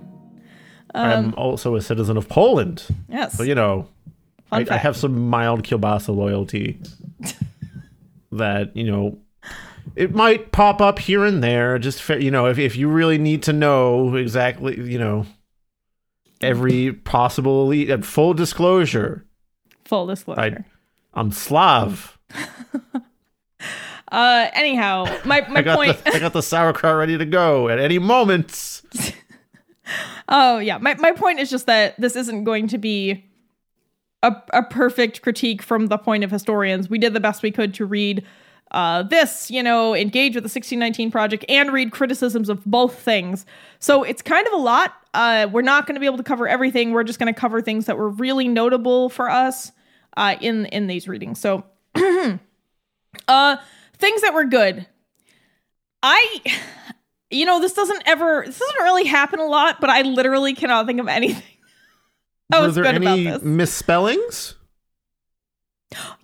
I'm 0.94 1.34
also 1.36 1.78
a 1.78 1.82
citizen 1.82 2.18
of 2.18 2.28
Poland. 2.28 2.84
Yes. 3.08 3.38
So, 3.38 3.44
you 3.44 3.56
know, 3.56 3.88
I, 4.52 4.66
I 4.70 4.76
have 4.76 4.98
some 4.98 5.30
mild 5.30 5.64
kielbasa 5.64 6.14
loyalty 6.14 6.78
that, 8.34 8.76
you 8.76 8.92
know, 8.92 9.18
it 9.96 10.14
might 10.14 10.52
pop 10.52 10.82
up 10.82 11.00
here 11.00 11.26
and 11.26 11.44
there. 11.44 11.78
Just, 11.80 12.08
you 12.10 12.32
know, 12.32 12.46
if, 12.48 12.58
if 12.58 12.76
you 12.76 12.90
really 12.90 13.18
need 13.18 13.44
to 13.44 13.54
know 13.54 14.16
exactly, 14.16 14.80
you 14.80 14.98
know, 15.00 15.26
every 16.42 16.94
possible 16.94 17.64
elite, 17.64 17.90
uh, 17.90 18.00
full 18.00 18.34
disclosure, 18.34 19.26
Full 19.92 20.08
disclosure. 20.08 20.64
I'm 21.14 21.34
Slav. 21.34 22.18
uh, 24.10 24.48
anyhow, 24.54 25.04
my, 25.26 25.46
my 25.50 25.60
I 25.70 25.76
point. 25.76 26.06
the, 26.06 26.16
I 26.16 26.20
got 26.20 26.32
the 26.32 26.42
sauerkraut 26.42 26.98
ready 26.98 27.18
to 27.18 27.26
go 27.26 27.68
at 27.68 27.78
any 27.78 28.00
moment. 28.00 28.84
oh 30.30 30.60
yeah, 30.60 30.78
my 30.78 30.96
my 30.96 31.12
point 31.12 31.42
is 31.42 31.50
just 31.50 31.66
that 31.66 32.00
this 32.00 32.16
isn't 32.16 32.46
going 32.46 32.70
to 32.70 32.78
be 32.78 33.26
a 34.24 34.34
a 34.54 34.64
perfect 34.64 35.22
critique 35.22 35.62
from 35.62 35.88
the 35.88 35.98
point 35.98 36.24
of 36.24 36.32
historians. 36.32 36.90
We 36.90 36.98
did 36.98 37.14
the 37.14 37.20
best 37.20 37.44
we 37.44 37.52
could 37.52 37.74
to 37.74 37.86
read. 37.86 38.26
Uh, 38.72 39.04
this, 39.04 39.52
you 39.52 39.62
know, 39.62 39.94
engage 39.94 40.34
with 40.34 40.44
the 40.44 40.48
1619 40.48 41.12
project 41.12 41.44
and 41.50 41.72
read 41.74 41.92
criticisms 41.92 42.48
of 42.50 42.64
both 42.66 42.98
things. 43.00 43.46
So 43.80 44.04
it's 44.04 44.22
kind 44.22 44.48
of 44.48 44.54
a 44.54 44.58
lot. 44.58 44.94
Uh, 45.14 45.48
we're 45.52 45.62
not 45.62 45.86
going 45.86 45.96
to 45.96 46.00
be 46.00 46.06
able 46.06 46.18
to 46.18 46.24
cover 46.24 46.48
everything. 46.48 46.92
We're 46.92 47.04
just 47.04 47.20
going 47.20 47.34
to 47.34 47.38
cover 47.40 47.62
things 47.62 47.86
that 47.88 47.98
were 47.98 48.10
really 48.10 48.48
notable 48.48 49.10
for 49.10 49.30
us 49.30 49.72
uh, 50.16 50.36
in 50.40 50.66
in 50.68 50.88
these 50.88 51.08
readings. 51.08 51.40
So, 51.40 51.66
uh, 53.28 53.58
things 53.98 54.22
that 54.22 54.34
were 54.34 54.46
good. 54.46 54.88
I, 56.04 56.42
you 57.30 57.46
know, 57.46 57.60
this 57.60 57.74
doesn't 57.74 58.04
ever, 58.06 58.44
this 58.46 58.58
doesn't 58.58 58.84
really 58.84 59.06
happen 59.06 59.40
a 59.40 59.46
lot, 59.46 59.80
but 59.80 59.90
I 59.90 60.02
literally 60.02 60.54
cannot 60.54 60.88
think 60.88 61.00
of 61.00 61.08
anything. 61.08 61.44
I 62.54 62.60
Were 62.60 62.66
was 62.68 62.76
there 62.76 62.84
good 62.84 62.96
any 62.96 63.28
about 63.28 63.42
this. 63.42 63.44
misspellings? 63.44 64.56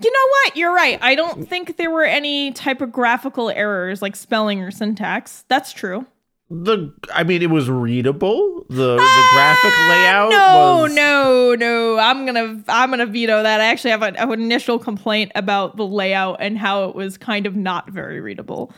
You 0.01 0.11
know 0.11 0.27
what? 0.29 0.55
You're 0.55 0.73
right. 0.73 0.97
I 1.01 1.15
don't 1.15 1.47
think 1.47 1.77
there 1.77 1.91
were 1.91 2.05
any 2.05 2.51
typographical 2.51 3.49
errors 3.49 4.01
like 4.01 4.15
spelling 4.15 4.61
or 4.61 4.71
syntax. 4.71 5.43
That's 5.49 5.73
true. 5.73 6.05
The 6.49 6.93
I 7.13 7.25
mean, 7.25 7.41
it 7.41 7.49
was 7.49 7.69
readable. 7.69 8.65
The 8.69 8.95
the 8.95 8.97
ah, 9.01 9.29
graphic 9.33 9.79
layout. 9.89 10.29
No, 10.29 10.83
was, 10.83 10.95
no, 10.95 11.55
no. 11.55 11.99
I'm 11.99 12.25
gonna, 12.25 12.63
I'm 12.69 12.89
gonna 12.89 13.05
veto 13.05 13.43
that. 13.43 13.59
I 13.59 13.65
actually 13.65 13.91
have 13.91 14.01
an, 14.01 14.15
an 14.15 14.31
initial 14.31 14.79
complaint 14.79 15.33
about 15.35 15.75
the 15.75 15.85
layout 15.85 16.37
and 16.39 16.57
how 16.57 16.85
it 16.85 16.95
was 16.95 17.17
kind 17.17 17.45
of 17.45 17.57
not 17.57 17.89
very 17.89 18.21
readable. 18.21 18.71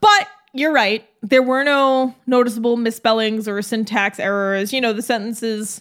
But 0.00 0.28
you're 0.52 0.72
right. 0.72 1.04
There 1.22 1.42
were 1.42 1.64
no 1.64 2.14
noticeable 2.28 2.76
misspellings 2.76 3.48
or 3.48 3.60
syntax 3.60 4.20
errors. 4.20 4.72
You 4.72 4.80
know, 4.80 4.92
the 4.92 5.02
sentences 5.02 5.80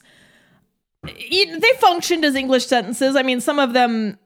they 1.04 1.72
functioned 1.80 2.24
as 2.26 2.36
English 2.36 2.66
sentences. 2.66 3.16
I 3.16 3.24
mean, 3.24 3.42
some 3.42 3.60
of 3.60 3.74
them 3.74 4.18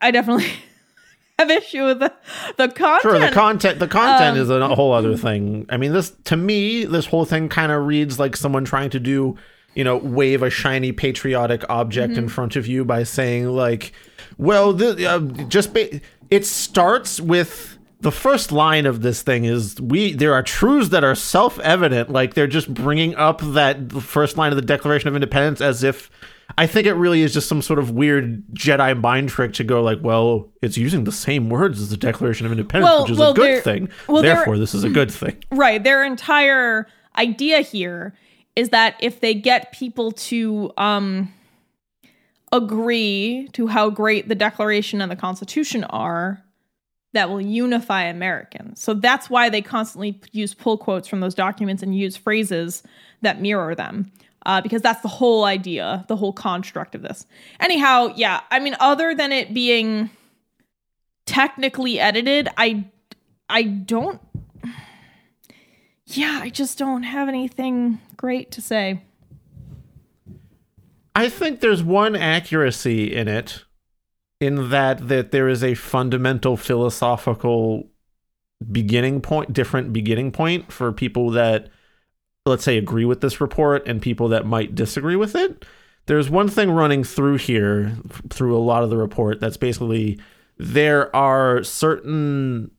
I- 0.00 0.10
definitely 0.10 0.46
have 1.38 1.50
issue 1.50 1.84
with 1.84 1.98
the 2.00 2.12
the 2.56 2.68
content. 2.68 3.02
Sure, 3.02 3.18
the 3.18 3.30
content 3.30 3.78
the 3.78 3.88
content 3.88 4.36
Um, 4.36 4.42
is 4.42 4.50
a 4.50 4.74
whole 4.74 4.92
other 4.92 5.16
thing. 5.16 5.66
I 5.68 5.76
mean, 5.76 5.92
this 5.92 6.10
to 6.24 6.36
me, 6.36 6.84
this 6.84 7.06
whole 7.06 7.24
thing 7.24 7.48
kind 7.48 7.72
of 7.72 7.86
reads 7.86 8.18
like 8.18 8.36
someone 8.36 8.64
trying 8.64 8.90
to 8.90 9.00
do, 9.00 9.36
you 9.74 9.84
know, 9.84 9.96
wave 9.96 10.42
a 10.42 10.50
shiny 10.50 10.92
patriotic 10.92 11.64
object 11.68 12.12
Mm-hmm. 12.12 12.22
in 12.24 12.28
front 12.28 12.56
of 12.56 12.66
you 12.66 12.84
by 12.84 13.02
saying 13.02 13.48
like, 13.48 13.92
well, 14.38 14.72
the, 14.72 15.06
uh, 15.06 15.20
just 15.48 15.72
ba- 15.74 16.00
it 16.30 16.44
starts 16.44 17.20
with 17.20 17.75
the 18.00 18.12
first 18.12 18.52
line 18.52 18.86
of 18.86 19.02
this 19.02 19.22
thing 19.22 19.44
is 19.44 19.80
we 19.80 20.12
there 20.12 20.34
are 20.34 20.42
truths 20.42 20.90
that 20.90 21.02
are 21.02 21.14
self-evident 21.14 22.10
like 22.10 22.34
they're 22.34 22.46
just 22.46 22.72
bringing 22.72 23.14
up 23.16 23.40
that 23.40 23.88
the 23.88 24.00
first 24.00 24.36
line 24.36 24.52
of 24.52 24.56
the 24.56 24.62
declaration 24.64 25.08
of 25.08 25.14
independence 25.14 25.60
as 25.60 25.82
if 25.82 26.10
i 26.58 26.66
think 26.66 26.86
it 26.86 26.92
really 26.94 27.22
is 27.22 27.32
just 27.32 27.48
some 27.48 27.62
sort 27.62 27.78
of 27.78 27.90
weird 27.90 28.44
jedi 28.52 28.98
mind 29.00 29.28
trick 29.30 29.52
to 29.54 29.64
go 29.64 29.82
like 29.82 29.98
well 30.02 30.52
it's 30.62 30.76
using 30.76 31.04
the 31.04 31.12
same 31.12 31.48
words 31.48 31.80
as 31.80 31.88
the 31.90 31.96
declaration 31.96 32.44
of 32.44 32.52
independence 32.52 32.84
Well- 32.90 33.02
which 33.02 33.12
is 33.12 33.18
well, 33.18 33.30
a 33.32 33.34
good 33.34 33.64
thing 33.64 33.88
well, 34.08 34.22
therefore 34.22 34.58
this 34.58 34.74
is 34.74 34.84
a 34.84 34.90
good 34.90 35.10
thing 35.10 35.42
Right. 35.50 35.82
Their 35.82 36.04
entire 36.04 36.86
idea 37.16 37.60
here 37.60 38.14
is 38.54 38.68
that 38.70 38.96
if 39.00 39.20
they 39.20 39.32
get 39.34 39.72
people 39.72 40.12
to 40.12 40.72
um 40.76 41.32
agree 42.52 43.48
to 43.52 43.66
how 43.66 43.90
great 43.90 44.28
the 44.28 44.34
Declaration 44.34 45.00
and 45.00 45.10
the 45.10 45.16
Constitution 45.16 45.84
are, 45.84 46.42
that 47.16 47.28
will 47.30 47.40
unify 47.40 48.04
Americans. 48.04 48.80
So 48.80 48.94
that's 48.94 49.28
why 49.30 49.48
they 49.48 49.62
constantly 49.62 50.20
use 50.32 50.54
pull 50.54 50.78
quotes 50.78 51.08
from 51.08 51.20
those 51.20 51.34
documents 51.34 51.82
and 51.82 51.96
use 51.96 52.16
phrases 52.16 52.82
that 53.22 53.40
mirror 53.40 53.74
them. 53.74 54.12
Uh, 54.44 54.60
because 54.60 54.80
that's 54.80 55.02
the 55.02 55.08
whole 55.08 55.44
idea, 55.44 56.04
the 56.06 56.14
whole 56.14 56.32
construct 56.32 56.94
of 56.94 57.02
this. 57.02 57.26
Anyhow, 57.58 58.12
yeah, 58.14 58.42
I 58.52 58.60
mean, 58.60 58.76
other 58.78 59.12
than 59.12 59.32
it 59.32 59.52
being 59.52 60.08
technically 61.24 61.98
edited, 61.98 62.48
I 62.56 62.84
I 63.48 63.62
don't 63.64 64.20
yeah, 66.06 66.38
I 66.42 66.50
just 66.50 66.78
don't 66.78 67.02
have 67.02 67.28
anything 67.28 68.00
great 68.16 68.52
to 68.52 68.62
say. 68.62 69.02
i 71.14 71.28
think 71.28 71.60
there's 71.60 71.82
one 71.82 72.14
accuracy 72.14 73.12
in 73.14 73.26
it 73.26 73.64
in 74.40 74.70
that 74.70 75.08
that 75.08 75.30
there 75.30 75.48
is 75.48 75.64
a 75.64 75.74
fundamental 75.74 76.56
philosophical 76.56 77.88
beginning 78.70 79.20
point 79.20 79.52
different 79.52 79.92
beginning 79.92 80.30
point 80.32 80.72
for 80.72 80.92
people 80.92 81.30
that 81.30 81.68
let's 82.44 82.64
say 82.64 82.78
agree 82.78 83.04
with 83.04 83.20
this 83.20 83.40
report 83.40 83.86
and 83.86 84.00
people 84.00 84.28
that 84.28 84.46
might 84.46 84.74
disagree 84.74 85.16
with 85.16 85.34
it 85.34 85.64
there's 86.06 86.30
one 86.30 86.48
thing 86.48 86.70
running 86.70 87.04
through 87.04 87.36
here 87.36 87.96
through 88.30 88.56
a 88.56 88.58
lot 88.58 88.82
of 88.82 88.90
the 88.90 88.96
report 88.96 89.40
that's 89.40 89.56
basically 89.56 90.18
there 90.58 91.14
are 91.14 91.62
certain 91.62 92.70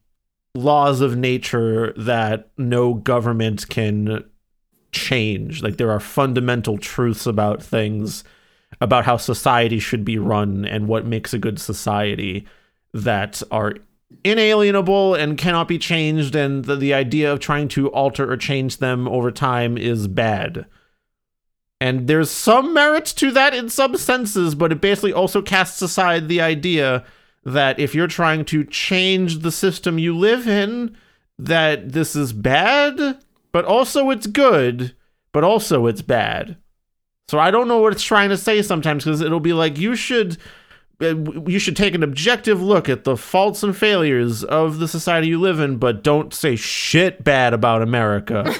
laws 0.55 1.01
of 1.01 1.15
nature 1.15 1.93
that 1.95 2.49
no 2.57 2.95
government 2.95 3.69
can 3.69 4.23
change. 4.91 5.61
Like 5.61 5.77
there 5.77 5.91
are 5.91 5.99
fundamental 5.99 6.77
truths 6.77 7.25
about 7.25 7.61
things, 7.61 8.23
about 8.79 9.05
how 9.05 9.17
society 9.17 9.79
should 9.79 10.05
be 10.05 10.17
run 10.17 10.65
and 10.65 10.87
what 10.87 11.05
makes 11.05 11.33
a 11.33 11.39
good 11.39 11.59
society 11.59 12.45
that 12.93 13.41
are 13.51 13.75
inalienable 14.23 15.15
and 15.15 15.37
cannot 15.37 15.67
be 15.67 15.77
changed 15.77 16.35
and 16.35 16.65
the, 16.65 16.75
the 16.75 16.93
idea 16.93 17.31
of 17.31 17.39
trying 17.39 17.67
to 17.67 17.89
alter 17.89 18.31
or 18.31 18.37
change 18.37 18.77
them 18.77 19.07
over 19.07 19.31
time 19.31 19.77
is 19.77 20.07
bad. 20.07 20.65
And 21.79 22.07
there's 22.07 22.31
some 22.31 22.73
merit 22.73 23.05
to 23.17 23.31
that 23.31 23.53
in 23.53 23.69
some 23.69 23.97
senses, 23.97 24.55
but 24.55 24.71
it 24.71 24.81
basically 24.81 25.13
also 25.13 25.41
casts 25.41 25.81
aside 25.81 26.27
the 26.27 26.41
idea 26.41 27.05
that 27.43 27.79
if 27.79 27.93
you're 27.93 28.07
trying 28.07 28.45
to 28.45 28.63
change 28.65 29.39
the 29.39 29.51
system 29.51 29.99
you 29.99 30.17
live 30.17 30.47
in, 30.47 30.95
that 31.37 31.91
this 31.91 32.15
is 32.15 32.33
bad, 32.33 33.19
but 33.51 33.65
also 33.65 34.09
it's 34.09 34.27
good, 34.27 34.95
but 35.31 35.43
also 35.43 35.85
it's 35.85 36.01
bad. 36.01 36.57
So 37.29 37.39
I 37.39 37.51
don't 37.51 37.67
know 37.67 37.79
what 37.79 37.93
it's 37.93 38.03
trying 38.03 38.29
to 38.29 38.37
say 38.37 38.61
sometimes 38.61 39.03
because 39.03 39.21
it'll 39.21 39.39
be 39.39 39.53
like 39.53 39.77
you 39.77 39.95
should 39.95 40.37
uh, 41.01 41.15
you 41.45 41.59
should 41.59 41.75
take 41.75 41.93
an 41.93 42.01
objective 42.01 42.61
look 42.61 42.89
at 42.89 43.03
the 43.03 43.17
faults 43.17 43.63
and 43.63 43.75
failures 43.75 44.43
of 44.43 44.79
the 44.79 44.87
society 44.87 45.27
you 45.27 45.39
live 45.39 45.59
in, 45.59 45.77
but 45.77 46.03
don't 46.03 46.33
say 46.33 46.55
shit 46.55 47.23
bad 47.23 47.53
about 47.53 47.81
America. 47.81 48.55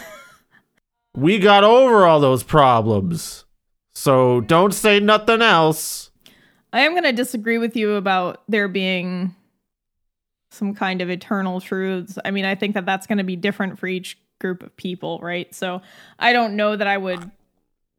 we 1.15 1.39
got 1.39 1.63
over 1.63 2.05
all 2.05 2.19
those 2.19 2.43
problems. 2.43 3.45
So 3.93 4.41
don't 4.41 4.73
say 4.73 4.99
nothing 4.99 5.41
else. 5.41 6.11
I 6.71 6.81
am 6.81 6.91
going 6.91 7.03
to 7.03 7.13
disagree 7.13 7.57
with 7.57 7.75
you 7.75 7.95
about 7.95 8.43
there 8.47 8.67
being 8.67 9.33
some 10.51 10.75
kind 10.75 11.01
of 11.01 11.09
eternal 11.09 11.59
truths. 11.59 12.19
I 12.23 12.31
mean, 12.31 12.45
I 12.45 12.53
think 12.53 12.75
that 12.75 12.85
that's 12.85 13.07
going 13.07 13.17
to 13.17 13.23
be 13.23 13.35
different 13.35 13.79
for 13.79 13.87
each 13.87 14.19
group 14.39 14.61
of 14.61 14.75
people, 14.77 15.19
right? 15.21 15.53
So 15.55 15.81
I 16.19 16.33
don't 16.33 16.55
know 16.55 16.75
that 16.75 16.87
I 16.87 16.97
would 16.97 17.31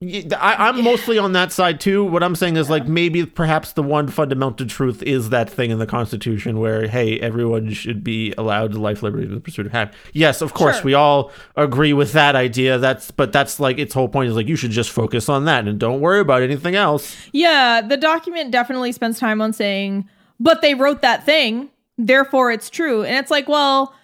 I, 0.00 0.68
am 0.68 0.84
mostly 0.84 1.18
on 1.18 1.32
that 1.32 1.50
side 1.50 1.80
too. 1.80 2.04
What 2.04 2.22
I'm 2.22 2.36
saying 2.36 2.56
is 2.56 2.68
yeah. 2.68 2.74
like 2.74 2.86
maybe 2.86 3.26
perhaps 3.26 3.72
the 3.72 3.82
one 3.82 4.06
fundamental 4.06 4.64
truth 4.64 5.02
is 5.02 5.30
that 5.30 5.50
thing 5.50 5.72
in 5.72 5.80
the 5.80 5.86
Constitution 5.86 6.60
where 6.60 6.86
hey, 6.86 7.18
everyone 7.18 7.72
should 7.72 8.04
be 8.04 8.32
allowed 8.38 8.74
life, 8.74 9.02
liberty, 9.02 9.24
and 9.24 9.36
the 9.36 9.40
pursuit 9.40 9.66
of 9.66 9.72
happiness. 9.72 10.00
Yes, 10.12 10.40
of 10.40 10.54
course, 10.54 10.76
sure. 10.76 10.84
we 10.84 10.94
all 10.94 11.32
agree 11.56 11.92
with 11.92 12.12
that 12.12 12.36
idea. 12.36 12.78
That's 12.78 13.10
but 13.10 13.32
that's 13.32 13.58
like 13.58 13.80
its 13.80 13.92
whole 13.92 14.08
point 14.08 14.30
is 14.30 14.36
like 14.36 14.46
you 14.46 14.54
should 14.54 14.70
just 14.70 14.90
focus 14.90 15.28
on 15.28 15.46
that 15.46 15.66
and 15.66 15.80
don't 15.80 16.00
worry 16.00 16.20
about 16.20 16.42
anything 16.42 16.76
else. 16.76 17.16
Yeah, 17.32 17.80
the 17.80 17.96
document 17.96 18.52
definitely 18.52 18.92
spends 18.92 19.18
time 19.18 19.42
on 19.42 19.52
saying, 19.52 20.08
but 20.38 20.62
they 20.62 20.74
wrote 20.74 21.02
that 21.02 21.26
thing, 21.26 21.70
therefore 21.96 22.52
it's 22.52 22.70
true, 22.70 23.02
and 23.02 23.16
it's 23.16 23.32
like, 23.32 23.48
well. 23.48 23.94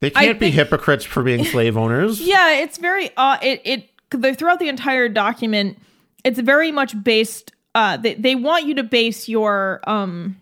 They 0.00 0.10
can't 0.10 0.38
be 0.38 0.50
hypocrites 0.50 1.04
for 1.04 1.22
being 1.22 1.44
slave 1.44 1.76
owners. 1.76 2.20
Yeah, 2.20 2.52
it's 2.52 2.78
very 2.78 3.10
uh, 3.16 3.38
it 3.42 3.60
it 3.64 3.90
throughout 4.10 4.58
the 4.58 4.68
entire 4.68 5.08
document, 5.08 5.78
it's 6.24 6.38
very 6.40 6.72
much 6.72 7.02
based. 7.02 7.52
Uh, 7.74 7.96
they 7.96 8.14
they 8.14 8.34
want 8.34 8.66
you 8.66 8.74
to 8.74 8.82
base 8.82 9.28
your 9.28 9.80
um 9.86 10.40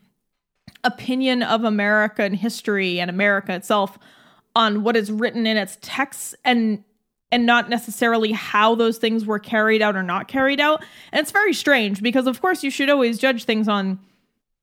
opinion 0.84 1.42
of 1.42 1.64
American 1.64 2.34
history 2.34 3.00
and 3.00 3.10
America 3.10 3.54
itself 3.54 3.98
on 4.54 4.82
what 4.82 4.96
is 4.96 5.10
written 5.10 5.46
in 5.46 5.56
its 5.56 5.78
texts 5.80 6.34
and 6.44 6.84
and 7.32 7.46
not 7.46 7.68
necessarily 7.68 8.30
how 8.30 8.76
those 8.76 8.98
things 8.98 9.26
were 9.26 9.40
carried 9.40 9.82
out 9.82 9.96
or 9.96 10.04
not 10.04 10.28
carried 10.28 10.60
out. 10.60 10.84
And 11.10 11.20
it's 11.20 11.32
very 11.32 11.52
strange 11.52 12.00
because 12.00 12.28
of 12.28 12.40
course 12.40 12.62
you 12.62 12.70
should 12.70 12.90
always 12.90 13.18
judge 13.18 13.44
things 13.44 13.66
on 13.66 13.98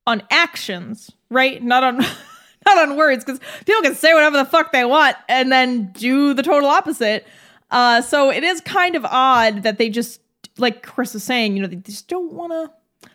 on 0.08 0.24
actions, 0.32 1.12
right? 1.30 1.62
Not 1.62 1.84
on 1.84 1.98
not 2.66 2.78
on 2.78 2.96
words 2.96 3.26
because 3.26 3.42
people 3.66 3.82
can 3.82 3.96
say 3.96 4.14
whatever 4.14 4.38
the 4.38 4.46
fuck 4.46 4.72
they 4.72 4.86
want 4.86 5.18
and 5.28 5.52
then 5.52 5.92
do 5.92 6.34
the 6.34 6.44
total 6.44 6.70
opposite. 6.70 7.28
Uh, 7.72 8.02
so 8.02 8.30
it 8.30 8.44
is 8.44 8.62
kind 8.62 8.96
of 8.96 9.06
odd 9.06 9.64
that 9.64 9.78
they 9.78 9.90
just, 9.90 10.22
like 10.58 10.84
Chris 10.84 11.14
was 11.14 11.24
saying, 11.24 11.56
you 11.56 11.62
know, 11.62 11.68
they 11.68 11.78
just 11.78 12.08
don't 12.08 12.34
want 12.34 12.52
to 12.52 12.72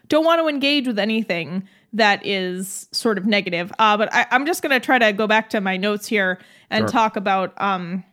don't 0.09 0.25
want 0.25 0.41
to 0.41 0.49
engage 0.49 0.87
with 0.87 0.99
anything 0.99 1.69
that 1.93 2.25
is 2.25 2.89
sort 2.93 3.19
of 3.19 3.27
negative. 3.27 3.73
Uh, 3.79 3.97
but 3.97 4.13
I, 4.13 4.27
am 4.31 4.47
just 4.47 4.63
gonna 4.63 4.81
try 4.81 4.99
to 4.99 5.13
go 5.13 5.27
back 5.27 5.51
to 5.51 5.61
my 5.61 5.77
notes 5.77 6.07
here 6.07 6.39
and 6.71 6.83
sure. 6.83 6.89
talk 6.89 7.17
about 7.17 7.61
um, 7.61 8.05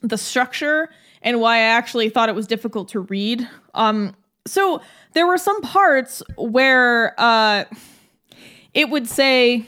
the 0.00 0.18
structure 0.18 0.90
and 1.22 1.40
why 1.40 1.56
I 1.56 1.60
actually 1.60 2.08
thought 2.08 2.28
it 2.28 2.34
was 2.34 2.46
difficult 2.46 2.88
to 2.90 3.00
read. 3.00 3.48
Um, 3.74 4.14
so 4.46 4.82
there 5.12 5.26
were 5.26 5.38
some 5.38 5.60
parts 5.60 6.22
where 6.36 7.14
uh, 7.18 7.64
it 8.74 8.88
would 8.88 9.08
say, 9.08 9.66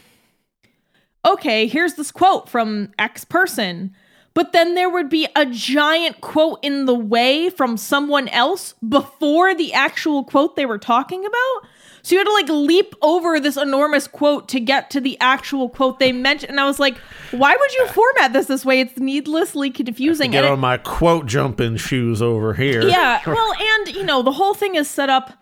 "Okay, 1.24 1.66
here's 1.66 1.94
this 1.94 2.11
quote 2.11 2.48
from 2.48 2.92
X 2.98 3.24
person." 3.24 3.94
But 4.35 4.53
then 4.53 4.75
there 4.75 4.90
would 4.90 5.09
be 5.09 5.29
a 5.37 5.47
giant 5.47 6.20
quote 6.20 6.59
in 6.62 6.87
the 6.87 6.94
way 6.94 7.49
from 7.49 7.77
someone 7.77 8.29
else 8.29 8.75
before 8.87 9.55
the 9.55 9.73
actual 9.73 10.25
quote 10.25 10.57
they 10.57 10.66
were 10.66 10.79
talking 10.79 11.25
about. 11.25 11.68
So 12.03 12.14
you 12.14 12.18
had 12.18 12.27
to 12.27 12.33
like 12.33 12.49
leap 12.49 12.94
over 13.01 13.40
this 13.40 13.57
enormous 13.57 14.07
quote 14.07 14.49
to 14.49 14.61
get 14.61 14.90
to 14.90 15.01
the 15.01 15.18
actual 15.20 15.70
quote 15.70 16.01
they 16.01 16.12
mentioned. 16.12 16.51
And 16.51 16.61
I 16.61 16.66
was 16.66 16.79
like, 16.79 16.99
why 17.31 17.57
would 17.59 17.73
you 17.73 17.87
format 17.87 18.35
this 18.35 18.47
this 18.47 18.64
way? 18.64 18.81
It's 18.81 18.99
needlessly 18.99 19.70
confusing. 19.70 20.33
Get 20.33 20.44
and 20.44 20.53
on 20.53 20.59
it, 20.59 20.61
my 20.61 20.77
quote 20.77 21.27
jumping 21.27 21.77
shoes 21.79 22.20
over 22.20 22.53
here. 22.55 22.83
Yeah. 22.83 23.20
Well, 23.35 23.55
and 23.59 23.94
you 23.94 24.05
know, 24.05 24.23
the 24.23 24.33
whole 24.33 24.55
thing 24.55 24.75
is 24.75 24.88
set 24.88 25.09
up. 25.09 25.33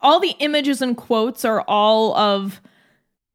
All 0.00 0.18
the 0.18 0.34
images 0.40 0.82
and 0.82 0.96
quotes 0.96 1.44
are 1.44 1.62
all 1.62 2.16
of 2.16 2.60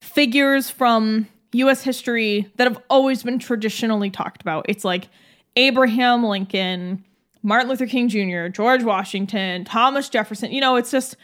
figures 0.01 0.69
from 0.69 1.27
US 1.55 1.83
history 1.83 2.51
that 2.55 2.67
have 2.67 2.81
always 2.89 3.23
been 3.23 3.39
traditionally 3.39 4.09
talked 4.09 4.41
about. 4.41 4.65
It's 4.67 4.83
like 4.83 5.07
Abraham 5.55 6.23
Lincoln, 6.23 7.03
Martin 7.41 7.69
Luther 7.69 7.85
King 7.85 8.09
Jr., 8.09 8.47
George 8.47 8.83
Washington, 8.83 9.65
Thomas 9.65 10.09
Jefferson. 10.09 10.51
You 10.51 10.61
know, 10.61 10.75
it's 10.75 10.91
just, 10.91 11.15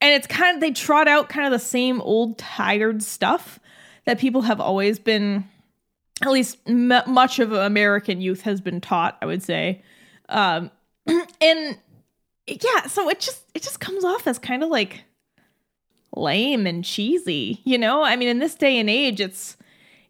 and 0.00 0.12
it's 0.12 0.26
kind 0.26 0.56
of, 0.56 0.60
they 0.60 0.72
trot 0.72 1.08
out 1.08 1.28
kind 1.28 1.46
of 1.46 1.52
the 1.52 1.64
same 1.64 2.00
old 2.00 2.38
tired 2.38 3.02
stuff 3.02 3.60
that 4.04 4.18
people 4.18 4.42
have 4.42 4.60
always 4.60 4.98
been, 4.98 5.44
at 6.22 6.30
least 6.30 6.58
m- 6.66 7.02
much 7.06 7.38
of 7.38 7.52
American 7.52 8.20
youth 8.20 8.42
has 8.42 8.60
been 8.60 8.80
taught, 8.80 9.18
I 9.22 9.26
would 9.26 9.42
say. 9.42 9.82
Um, 10.28 10.70
and 11.06 11.78
yeah, 12.46 12.86
so 12.86 13.08
it 13.08 13.20
just, 13.20 13.42
it 13.54 13.62
just 13.62 13.80
comes 13.80 14.04
off 14.04 14.26
as 14.26 14.38
kind 14.38 14.62
of 14.62 14.68
like, 14.68 15.02
lame 16.14 16.66
and 16.66 16.82
cheesy 16.82 17.60
you 17.64 17.76
know 17.76 18.02
i 18.02 18.16
mean 18.16 18.28
in 18.28 18.38
this 18.38 18.54
day 18.54 18.78
and 18.78 18.88
age 18.88 19.20
it's 19.20 19.58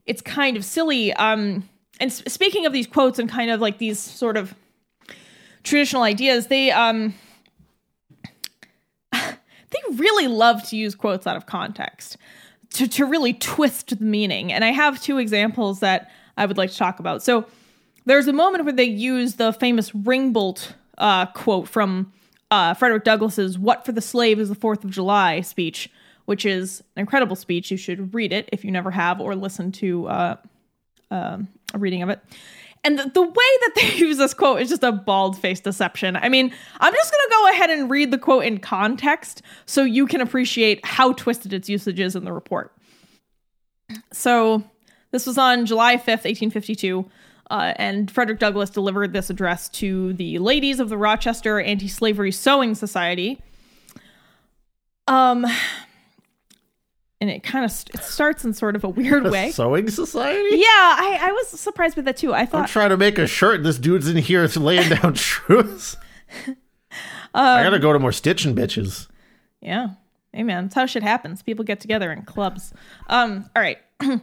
it's 0.07 0.23
kind 0.23 0.57
of 0.57 0.65
silly. 0.65 1.13
Um, 1.15 1.69
and 2.01 2.13
speaking 2.13 2.67
of 2.67 2.73
these 2.73 2.87
quotes 2.87 3.19
and 3.19 3.29
kind 3.29 3.51
of 3.51 3.61
like 3.61 3.79
these 3.79 3.99
sort 3.99 4.37
of 4.37 4.55
traditional 5.63 6.03
ideas, 6.03 6.47
they 6.47 6.71
um, 6.71 7.15
they 9.13 9.81
really 9.95 10.29
love 10.29 10.67
to 10.69 10.77
use 10.77 10.95
quotes 10.95 11.27
out 11.27 11.37
of 11.37 11.47
context 11.47 12.17
to 12.75 12.89
to 12.89 13.05
really 13.05 13.33
twist 13.33 13.99
the 13.99 14.05
meaning. 14.05 14.53
And 14.53 14.65
I 14.65 14.73
have 14.73 15.01
two 15.01 15.19
examples 15.19 15.81
that 15.81 16.11
I 16.37 16.47
would 16.47 16.59
like 16.59 16.71
to 16.71 16.77
talk 16.77 17.01
about. 17.01 17.23
So 17.23 17.47
there's 18.05 18.29
a 18.29 18.33
moment 18.33 18.65
where 18.65 18.73
they 18.73 18.85
use 18.85 19.35
the 19.35 19.53
famous 19.53 19.95
Ringbolt 19.95 20.75
uh, 20.99 21.27
quote 21.27 21.69
from 21.69 22.13
uh, 22.51 22.75
Frederick 22.75 23.05
Douglass's 23.05 23.59
"What 23.59 23.85
for 23.85 23.93
the 23.93 24.01
Slave 24.01 24.39
is 24.39 24.49
the 24.49 24.55
Fourth 24.55 24.85
of 24.85 24.91
July" 24.91 25.41
speech, 25.41 25.91
which 26.27 26.45
is 26.45 26.83
an 26.95 27.01
incredible 27.01 27.35
speech. 27.35 27.71
You 27.71 27.77
should 27.77 28.15
read 28.15 28.33
it 28.33 28.49
if 28.53 28.65
you 28.65 28.71
never 28.71 28.91
have, 28.91 29.21
or 29.21 29.35
listen 29.35 29.73
to 29.73 30.07
uh, 30.07 30.37
uh, 31.11 31.39
a 31.75 31.79
reading 31.79 32.03
of 32.03 32.11
it. 32.11 32.21
And 32.85 32.99
the, 32.99 33.11
the, 33.13 33.23
way 33.23 33.33
that 33.33 33.73
they 33.75 33.95
use 33.97 34.19
this 34.19 34.33
quote 34.33 34.61
is 34.61 34.69
just 34.69 34.85
a 34.85 34.93
bald 34.93 35.37
faced 35.37 35.65
deception. 35.65 36.17
I 36.17 36.29
mean, 36.29 36.53
I'm 36.79 36.95
just 36.95 37.13
going 37.13 37.29
to 37.29 37.31
go 37.33 37.51
ahead 37.51 37.71
and 37.71 37.91
read 37.91 38.13
the 38.13 38.19
quote 38.19 38.45
in 38.45 38.59
context 38.59 39.43
so 39.65 39.83
you 39.83 40.07
can 40.07 40.21
appreciate 40.21 40.85
how 40.85 41.13
twisted 41.15 41.53
its 41.53 41.69
usage 41.69 41.99
is 41.99 42.15
in 42.15 42.25
the 42.25 42.33
report. 42.33 42.73
So, 44.13 44.63
this 45.11 45.27
was 45.27 45.39
on 45.39 45.67
July 45.67 45.97
5th, 45.97 46.25
1852. 46.25 47.09
Uh, 47.49 47.73
and 47.77 48.11
Frederick 48.11 48.41
Douglass 48.41 48.71
delivered 48.71 49.13
this 49.13 49.31
address 49.31 49.69
to 49.69 50.13
the 50.15 50.39
ladies 50.39 50.81
of 50.81 50.89
the 50.89 50.99
Rochester 50.99 51.61
Anti 51.61 51.89
Slavery 51.89 52.33
Sewing 52.33 52.75
Society. 52.75 53.41
Um, 55.09 55.47
and 57.21 57.31
it 57.31 57.43
kind 57.43 57.65
of 57.65 57.71
it 57.95 58.03
starts 58.03 58.45
in 58.45 58.53
sort 58.53 58.77
of 58.77 58.85
a 58.85 58.89
weird 58.89 59.25
way. 59.31 59.51
Sewing 59.51 59.89
society? 59.91 60.57
Yeah, 60.57 60.67
I, 60.67 61.19
I 61.23 61.33
was 61.33 61.49
surprised 61.49 61.97
with 61.97 62.05
that 62.05 62.17
too. 62.17 62.35
I 62.35 62.47
thought 62.47 62.63
I'm 62.63 62.69
trying 62.69 62.91
to 62.91 62.97
make 62.97 63.19
a 63.19 63.27
shirt. 63.27 63.57
and 63.57 63.65
This 63.65 63.79
dude's 63.79 64.09
in 64.09 64.17
here 64.17 64.47
laying 64.57 64.89
down 64.89 65.15
truths. 65.15 65.97
Um, 67.35 67.45
I 67.59 67.63
gotta 67.65 67.79
go 67.79 67.93
to 67.93 67.99
more 67.99 68.13
stitching 68.13 68.55
bitches. 68.55 69.09
Yeah, 69.61 69.89
hey 70.33 70.43
man, 70.43 70.65
that's 70.65 70.75
how 70.75 70.87
shit 70.87 71.03
happens. 71.03 71.43
People 71.43 71.67
get 71.67 71.81
together 71.81 72.11
in 72.11 72.23
clubs. 72.23 72.73
Um, 73.09 73.51
all 73.55 73.61
right. 73.61 73.77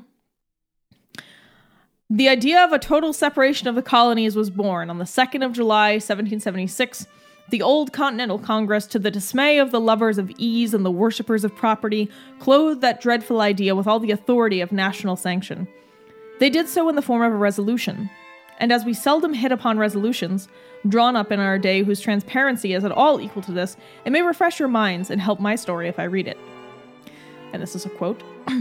the 2.09 2.27
idea 2.27 2.63
of 2.63 2.71
a 2.73 2.79
total 2.79 3.13
separation 3.13 3.67
of 3.67 3.75
the 3.75 3.83
colonies 3.83 4.35
was 4.35 4.49
born 4.49 4.89
on 4.89 4.97
the 4.97 5.05
second 5.05 5.43
of 5.43 5.51
July, 5.53 5.91
1776 5.93 7.05
the 7.49 7.61
Old 7.61 7.93
Continental 7.93 8.39
Congress, 8.39 8.85
to 8.87 8.99
the 8.99 9.11
dismay 9.11 9.59
of 9.59 9.71
the 9.71 9.79
lovers 9.79 10.17
of 10.17 10.31
ease 10.37 10.73
and 10.73 10.85
the 10.85 10.91
worshippers 10.91 11.43
of 11.43 11.55
property, 11.55 12.09
clothed 12.39 12.81
that 12.81 13.01
dreadful 13.01 13.41
idea 13.41 13.75
with 13.75 13.87
all 13.87 13.99
the 13.99 14.11
authority 14.11 14.61
of 14.61 14.71
national 14.71 15.15
sanction. 15.15 15.67
They 16.39 16.49
did 16.49 16.67
so 16.67 16.89
in 16.89 16.95
the 16.95 17.01
form 17.01 17.21
of 17.21 17.33
a 17.33 17.37
resolution. 17.37 18.09
And 18.59 18.71
as 18.71 18.85
we 18.85 18.93
seldom 18.93 19.33
hit 19.33 19.51
upon 19.51 19.77
resolutions, 19.77 20.47
drawn 20.87 21.15
up 21.15 21.31
in 21.31 21.39
our 21.39 21.59
day 21.59 21.83
whose 21.83 21.99
transparency 21.99 22.73
is 22.73 22.83
at 22.83 22.91
all 22.91 23.19
equal 23.19 23.41
to 23.43 23.51
this, 23.51 23.77
it 24.05 24.11
may 24.11 24.21
refresh 24.21 24.59
your 24.59 24.67
minds 24.67 25.09
and 25.09 25.21
help 25.21 25.39
my 25.39 25.55
story 25.55 25.87
if 25.87 25.99
I 25.99 26.03
read 26.03 26.27
it. 26.27 26.37
And 27.51 27.61
this 27.61 27.75
is 27.75 27.85
a 27.85 27.89
quote 27.89 28.23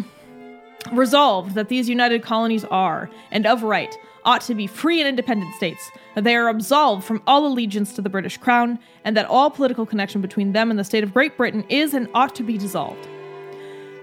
Resolved 0.92 1.54
that 1.54 1.68
these 1.68 1.88
united 1.88 2.22
colonies 2.22 2.64
are, 2.64 3.08
and 3.30 3.46
of 3.46 3.62
right, 3.62 3.96
ought 4.24 4.40
to 4.42 4.54
be 4.54 4.66
free 4.66 5.00
and 5.00 5.08
independent 5.08 5.54
states, 5.54 5.90
that 6.14 6.24
they 6.24 6.36
are 6.36 6.48
absolved 6.48 7.04
from 7.04 7.22
all 7.26 7.46
allegiance 7.46 7.92
to 7.94 8.02
the 8.02 8.10
British 8.10 8.36
Crown, 8.36 8.78
and 9.04 9.16
that 9.16 9.26
all 9.26 9.50
political 9.50 9.86
connection 9.86 10.20
between 10.20 10.52
them 10.52 10.70
and 10.70 10.78
the 10.78 10.84
state 10.84 11.04
of 11.04 11.14
Great 11.14 11.36
Britain 11.36 11.64
is 11.68 11.94
and 11.94 12.08
ought 12.14 12.34
to 12.34 12.42
be 12.42 12.58
dissolved. 12.58 13.08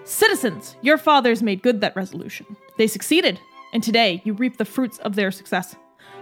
Citizens, 0.04 0.76
your 0.82 0.98
fathers 0.98 1.44
made 1.44 1.62
good 1.62 1.82
that 1.82 1.96
resolution. 1.96 2.46
They 2.78 2.88
succeeded, 2.88 3.40
and 3.74 3.84
today 3.84 4.22
you 4.26 4.34
reap 4.34 4.58
the 4.58 4.66
fruits 4.66 4.98
of 5.00 5.16
their 5.16 5.32
success. 5.32 5.76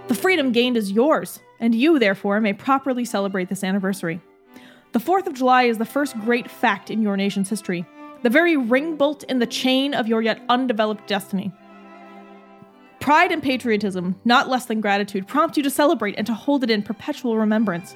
The 0.07 0.15
freedom 0.15 0.51
gained 0.51 0.77
is 0.77 0.91
yours, 0.91 1.39
and 1.59 1.73
you, 1.73 1.99
therefore, 1.99 2.39
may 2.41 2.53
properly 2.53 3.05
celebrate 3.05 3.49
this 3.49 3.63
anniversary. 3.63 4.21
The 4.93 4.99
4th 4.99 5.27
of 5.27 5.33
July 5.33 5.63
is 5.63 5.77
the 5.77 5.85
first 5.85 6.17
great 6.19 6.49
fact 6.49 6.89
in 6.89 7.01
your 7.01 7.17
nation's 7.17 7.49
history, 7.49 7.85
the 8.23 8.29
very 8.29 8.57
ring 8.57 8.95
bolt 8.95 9.23
in 9.23 9.39
the 9.39 9.45
chain 9.45 9.93
of 9.93 10.07
your 10.07 10.21
yet 10.21 10.41
undeveloped 10.49 11.07
destiny. 11.07 11.51
Pride 13.07 13.31
and 13.31 13.41
patriotism, 13.41 14.19
not 14.25 14.49
less 14.49 14.65
than 14.65 14.81
gratitude, 14.81 15.29
prompt 15.29 15.55
you 15.55 15.63
to 15.63 15.69
celebrate 15.69 16.15
and 16.17 16.27
to 16.27 16.33
hold 16.33 16.65
it 16.65 16.69
in 16.69 16.83
perpetual 16.83 17.37
remembrance. 17.37 17.95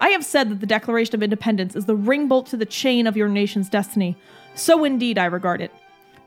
I 0.00 0.08
have 0.08 0.24
said 0.24 0.48
that 0.48 0.60
the 0.60 0.66
Declaration 0.66 1.14
of 1.14 1.22
Independence 1.22 1.76
is 1.76 1.84
the 1.84 1.94
ring 1.94 2.28
bolt 2.28 2.46
to 2.46 2.56
the 2.56 2.64
chain 2.64 3.06
of 3.06 3.14
your 3.14 3.28
nation's 3.28 3.68
destiny. 3.68 4.16
So 4.54 4.84
indeed 4.84 5.18
I 5.18 5.26
regard 5.26 5.60
it. 5.60 5.70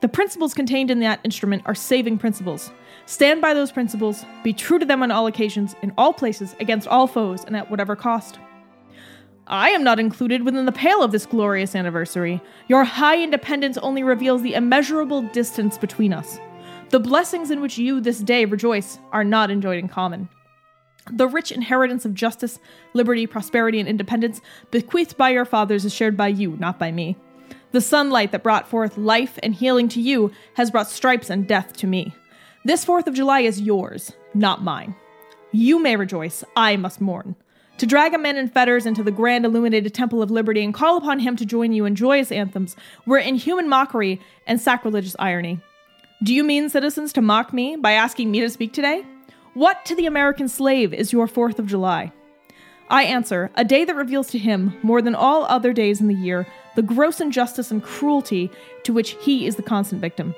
The 0.02 0.08
principles 0.08 0.54
contained 0.54 0.88
in 0.88 1.00
that 1.00 1.18
instrument 1.24 1.64
are 1.66 1.74
saving 1.74 2.18
principles. 2.18 2.70
Stand 3.06 3.42
by 3.42 3.54
those 3.54 3.72
principles, 3.72 4.24
be 4.44 4.52
true 4.52 4.78
to 4.78 4.86
them 4.86 5.02
on 5.02 5.10
all 5.10 5.26
occasions, 5.26 5.74
in 5.82 5.92
all 5.98 6.12
places, 6.12 6.54
against 6.60 6.86
all 6.86 7.08
foes, 7.08 7.42
and 7.42 7.56
at 7.56 7.72
whatever 7.72 7.96
cost. 7.96 8.38
I 9.48 9.70
am 9.70 9.82
not 9.82 9.98
included 9.98 10.44
within 10.44 10.64
the 10.64 10.70
pale 10.70 11.02
of 11.02 11.10
this 11.10 11.26
glorious 11.26 11.74
anniversary. 11.74 12.40
Your 12.68 12.84
high 12.84 13.20
independence 13.20 13.76
only 13.78 14.04
reveals 14.04 14.42
the 14.42 14.54
immeasurable 14.54 15.22
distance 15.22 15.76
between 15.76 16.12
us. 16.12 16.38
The 16.90 17.00
blessings 17.00 17.50
in 17.50 17.60
which 17.60 17.78
you 17.78 18.00
this 18.00 18.20
day 18.20 18.44
rejoice 18.44 18.98
are 19.10 19.24
not 19.24 19.50
enjoyed 19.50 19.78
in 19.78 19.88
common. 19.88 20.28
The 21.10 21.26
rich 21.26 21.50
inheritance 21.50 22.04
of 22.04 22.14
justice, 22.14 22.58
liberty, 22.94 23.26
prosperity, 23.26 23.80
and 23.80 23.88
independence 23.88 24.40
bequeathed 24.70 25.16
by 25.16 25.30
your 25.30 25.44
fathers 25.44 25.84
is 25.84 25.92
shared 25.92 26.16
by 26.16 26.28
you, 26.28 26.56
not 26.58 26.78
by 26.78 26.92
me. 26.92 27.16
The 27.72 27.80
sunlight 27.80 28.32
that 28.32 28.42
brought 28.42 28.68
forth 28.68 28.96
life 28.96 29.38
and 29.42 29.54
healing 29.54 29.88
to 29.90 30.00
you 30.00 30.30
has 30.54 30.70
brought 30.70 30.88
stripes 30.88 31.28
and 31.28 31.46
death 31.46 31.72
to 31.74 31.86
me. 31.86 32.14
This 32.64 32.84
4th 32.84 33.06
of 33.06 33.14
July 33.14 33.40
is 33.40 33.60
yours, 33.60 34.12
not 34.34 34.62
mine. 34.62 34.94
You 35.52 35.80
may 35.80 35.96
rejoice, 35.96 36.44
I 36.56 36.76
must 36.76 37.00
mourn. 37.00 37.36
To 37.78 37.86
drag 37.86 38.14
a 38.14 38.18
man 38.18 38.36
in 38.36 38.48
fetters 38.48 38.86
into 38.86 39.02
the 39.02 39.10
grand 39.10 39.44
illuminated 39.44 39.92
temple 39.92 40.22
of 40.22 40.30
liberty 40.30 40.64
and 40.64 40.72
call 40.72 40.96
upon 40.96 41.18
him 41.18 41.36
to 41.36 41.44
join 41.44 41.72
you 41.72 41.84
in 41.84 41.94
joyous 41.94 42.32
anthems 42.32 42.74
were 43.04 43.18
inhuman 43.18 43.68
mockery 43.68 44.20
and 44.46 44.60
sacrilegious 44.60 45.16
irony. 45.18 45.60
Do 46.22 46.32
you 46.32 46.44
mean, 46.44 46.70
citizens, 46.70 47.12
to 47.12 47.20
mock 47.20 47.52
me 47.52 47.76
by 47.76 47.92
asking 47.92 48.30
me 48.30 48.40
to 48.40 48.48
speak 48.48 48.72
today? 48.72 49.04
What 49.52 49.84
to 49.84 49.94
the 49.94 50.06
American 50.06 50.48
slave 50.48 50.94
is 50.94 51.12
your 51.12 51.28
4th 51.28 51.58
of 51.58 51.66
July? 51.66 52.10
I 52.88 53.02
answer, 53.02 53.50
a 53.54 53.66
day 53.66 53.84
that 53.84 53.94
reveals 53.94 54.28
to 54.28 54.38
him, 54.38 54.78
more 54.82 55.02
than 55.02 55.14
all 55.14 55.44
other 55.44 55.74
days 55.74 56.00
in 56.00 56.08
the 56.08 56.14
year, 56.14 56.46
the 56.74 56.80
gross 56.80 57.20
injustice 57.20 57.70
and 57.70 57.82
cruelty 57.82 58.50
to 58.84 58.94
which 58.94 59.10
he 59.20 59.46
is 59.46 59.56
the 59.56 59.62
constant 59.62 60.00
victim. 60.00 60.34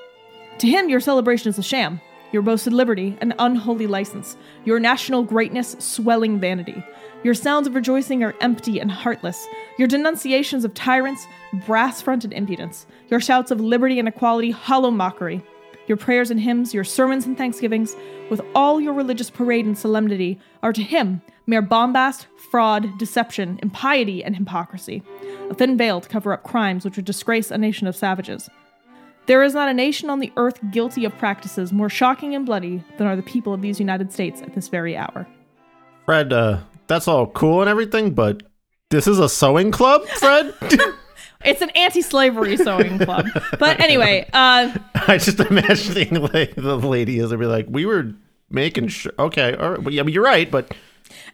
To 0.59 0.67
him, 0.67 0.89
your 0.89 0.99
celebration 0.99 1.51
is 1.51 1.59
a 1.59 1.63
sham, 1.63 2.01
your 2.33 2.43
boasted 2.43 2.73
liberty 2.73 3.17
an 3.21 3.35
unholy 3.39 3.87
license, 3.87 4.37
your 4.65 4.81
national 4.81 5.23
greatness 5.23 5.77
swelling 5.79 6.41
vanity. 6.41 6.83
Your 7.23 7.35
sounds 7.35 7.69
of 7.69 7.77
rejoicing 7.77 8.25
are 8.25 8.35
empty 8.41 8.81
and 8.81 8.91
heartless, 8.91 9.47
your 9.79 9.87
denunciations 9.87 10.65
of 10.65 10.75
tyrants, 10.75 11.25
brass 11.67 12.03
fronted 12.03 12.33
impudence, 12.33 12.85
your 13.11 13.21
shouts 13.21 13.53
of 13.53 13.61
liberty 13.61 14.01
and 14.01 14.09
equality, 14.09 14.51
hollow 14.51 14.91
mockery. 14.91 15.41
Your 15.89 15.97
prayers 15.97 16.31
and 16.31 16.39
hymns, 16.39 16.73
your 16.73 16.85
sermons 16.85 17.27
and 17.27 17.37
thanksgivings, 17.37 17.97
with 18.31 18.41
all 18.55 18.81
your 18.81 18.93
religious 18.93 19.31
parade 19.31 19.65
and 19.65 19.77
solemnity, 19.77 20.39
are 20.63 20.73
to 20.73 20.83
him 20.83 21.23
mere 21.47 21.63
bombast, 21.63 22.27
fraud, 22.51 22.99
deception, 22.99 23.59
impiety, 23.63 24.23
and 24.23 24.37
hypocrisy, 24.37 25.03
a 25.51 25.55
thin 25.55 25.79
veil 25.79 26.01
to 26.01 26.09
cover 26.09 26.33
up 26.33 26.45
crimes 26.45 26.85
which 26.85 26.97
would 26.97 27.07
disgrace 27.07 27.51
a 27.51 27.57
nation 27.57 27.87
of 27.87 27.97
savages. 27.97 28.51
There 29.27 29.43
is 29.43 29.55
not 29.55 29.69
a 29.69 29.75
nation 29.75 30.11
on 30.11 30.21
the 30.21 30.33
earth 30.37 30.59
guilty 30.71 31.05
of 31.07 31.17
practices 31.17 31.73
more 31.73 31.89
shocking 31.89 32.35
and 32.35 32.45
bloody 32.45 32.85
than 32.99 33.07
are 33.07 33.17
the 33.17 33.23
people 33.23 33.55
of 33.55 33.63
these 33.63 33.81
United 33.81 34.13
States 34.13 34.43
at 34.43 34.55
this 34.55 34.69
very 34.69 34.97
hour. 34.97 35.27
Fred, 36.05 36.33
uh, 36.33 36.61
that's 36.87 37.09
all 37.09 37.27
cool 37.27 37.61
and 37.61 37.69
everything, 37.69 38.13
but 38.13 38.43
this 38.91 39.07
is 39.07 39.19
a 39.19 39.29
sewing 39.29 39.71
club, 39.71 40.07
Fred? 40.07 40.55
It's 41.45 41.63
an 41.63 41.71
anti-slavery 41.71 42.57
sewing 42.57 42.99
club. 42.99 43.27
But 43.59 43.81
anyway, 43.81 44.29
uh, 44.33 44.77
I 44.95 45.19
just 45.19 45.39
imagining 45.41 46.15
like 46.33 46.55
the 46.57 46.77
lady 46.77 47.19
is 47.19 47.31
to 47.31 47.39
be 47.39 47.47
like, 47.47 47.67
we 47.69 47.87
were 47.87 48.13
making 48.51 48.89
sure. 48.89 49.13
Okay, 49.19 49.55
all 49.55 49.71
right. 49.71 49.83
Well, 49.83 49.95
yeah, 49.95 50.01
I 50.01 50.05
mean, 50.05 50.15
you're 50.15 50.25
right, 50.25 50.51
but 50.51 50.75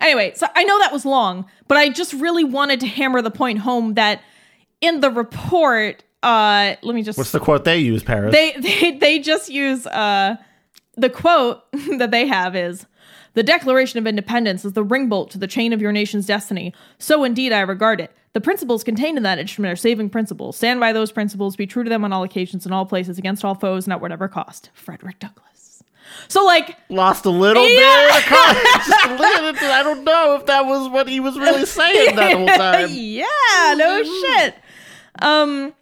anyway, 0.01 0.33
so 0.35 0.47
I 0.55 0.65
know 0.65 0.79
that 0.81 0.93
was 0.93 1.05
long, 1.05 1.47
but 1.69 1.79
I 1.79 1.89
just 1.89 2.13
really 2.13 2.45
wanted 2.45 2.81
to 2.81 2.87
hammer 2.87 3.23
the 3.23 3.31
point 3.31 3.61
home 3.61 3.95
that 3.95 4.23
in 4.81 5.01
the 5.01 5.11
report, 5.11 6.03
uh, 6.23 6.77
let 6.83 6.95
me 6.95 7.03
just 7.03 7.17
what's 7.19 7.33
the 7.33 7.41
quote 7.41 7.65
they 7.65 7.79
use, 7.79 8.03
Paris? 8.03 8.33
they 8.33 8.53
they 8.61 8.99
they 8.99 9.19
just 9.19 9.49
use 9.49 9.87
uh 9.87 10.37
the 10.97 11.11
quote 11.11 11.63
that 11.99 12.11
they 12.11 12.27
have 12.27 12.55
is 12.55 12.87
the 13.35 13.43
Declaration 13.43 13.99
of 13.99 14.07
Independence 14.07 14.65
is 14.65 14.73
the 14.73 14.83
ring 14.83 15.09
bolt 15.09 15.31
to 15.33 15.39
the 15.39 15.47
chain 15.47 15.73
of 15.73 15.81
your 15.83 15.93
nation's 15.93 16.27
destiny. 16.27 16.73
So 16.99 17.23
indeed 17.25 17.53
I 17.53 17.61
regard 17.61 18.01
it. 18.01 18.11
The 18.33 18.41
principles 18.41 18.83
contained 18.83 19.17
in 19.17 19.23
that 19.23 19.39
instrument 19.39 19.73
are 19.73 19.77
saving 19.77 20.11
principles. 20.11 20.57
Stand 20.57 20.81
by 20.81 20.93
those 20.93 21.13
principles, 21.13 21.55
be 21.55 21.67
true 21.69 21.85
to 21.85 21.91
them 21.91 22.05
on 22.05 22.13
all 22.13 22.25
occasions, 22.25 22.67
in 22.67 22.73
all 22.73 22.85
places, 22.87 23.17
against 23.19 23.45
all 23.45 23.55
foes, 23.55 23.87
and 23.87 23.93
at 23.93 24.01
whatever 24.01 24.27
cost. 24.27 24.71
Frederick 24.75 25.19
Douglass. 25.21 25.83
So 26.29 26.45
like 26.45 26.77
Lost 26.89 27.25
a 27.27 27.31
little 27.31 27.69
Yeah. 27.69 28.09
bit 28.09 28.17
of 28.17 28.23
context. 28.39 28.89
Just 28.89 29.07
a 29.07 29.15
little 29.17 29.53
bit. 29.53 29.63
I 29.63 29.83
don't 29.83 30.05
know 30.05 30.35
if 30.37 30.47
that 30.47 30.67
was 30.67 30.89
what 30.89 31.09
he 31.09 31.21
was 31.21 31.39
really 31.39 31.65
saying 31.67 32.17
that 32.17 32.33
whole 32.37 32.47
time. 32.57 32.89
yeah, 32.91 33.75
no 33.77 34.03
shit. 34.03 34.55
Um 35.23 35.75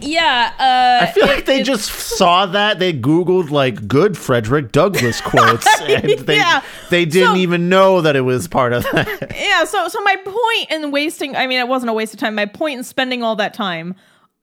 yeah, 0.00 0.52
uh 0.58 1.04
I 1.06 1.12
feel 1.12 1.26
like 1.26 1.38
it- 1.40 1.46
they 1.46 1.62
just 1.62 1.86
saw 1.90 2.46
that 2.46 2.78
they 2.78 2.92
googled 2.92 3.50
like 3.50 3.86
good 3.88 4.16
Frederick 4.16 4.72
Douglass 4.72 5.20
quotes, 5.24 5.66
and 5.82 6.18
they 6.20 6.36
Yeah. 6.36 6.62
they 6.90 7.04
didn't 7.04 7.34
So- 7.34 7.36
even 7.36 7.68
know 7.68 8.00
that 8.00 8.16
it 8.16 8.22
was 8.22 8.48
part 8.48 8.72
of 8.72 8.84
that. 8.92 9.32
yeah 9.36 9.64
so 9.64 9.88
so 9.88 10.00
my 10.02 10.16
point 10.16 10.70
in 10.82 10.90
wasting 10.90 11.36
i 11.36 11.46
mean 11.46 11.58
it 11.58 11.68
wasn't 11.68 11.90
a 11.90 11.92
waste 11.92 12.14
of 12.14 12.20
time 12.20 12.34
my 12.34 12.46
point 12.46 12.78
in 12.78 12.84
spending 12.84 13.22
all 13.22 13.36
that 13.36 13.54
time 13.54 13.94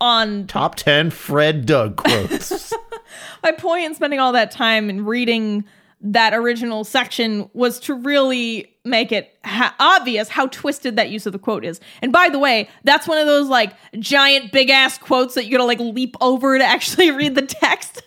on 0.02 0.46
Top 0.48 0.76
ten 0.76 1.10
Fred 1.10 1.66
Doug 1.66 1.96
quotes. 1.96 2.74
my 3.44 3.52
point 3.54 3.86
in 3.86 3.96
spending 3.96 4.20
all 4.20 4.34
that 4.34 4.52
time 4.52 4.90
and 4.90 5.08
reading 5.08 5.64
that 6.06 6.36
original 6.36 6.84
section 6.84 7.50
was 7.54 7.80
to 7.80 7.96
really 7.96 8.72
make 8.86 9.12
it 9.12 9.36
ha- 9.44 9.76
obvious 9.80 10.30
how 10.30 10.46
twisted 10.48 10.96
that 10.96 11.10
use 11.10 11.26
of 11.26 11.34
the 11.34 11.40
quote 11.40 11.66
is. 11.66 11.80
And 12.04 12.14
by 12.14 12.30
the 12.30 12.38
way, 12.38 12.70
that's 12.84 13.08
one 13.08 13.18
of 13.18 13.26
those 13.26 13.50
like 13.50 13.74
giant 13.98 14.52
big 14.52 14.70
ass 14.70 15.00
quotes 15.00 15.34
that 15.34 15.46
you 15.46 15.52
gotta 15.52 15.66
like 15.66 15.80
leap 15.80 16.16
over 16.22 16.58
to 16.60 16.64
actually 16.64 17.10
read 17.16 17.34
the 17.34 17.42
text. 17.42 18.04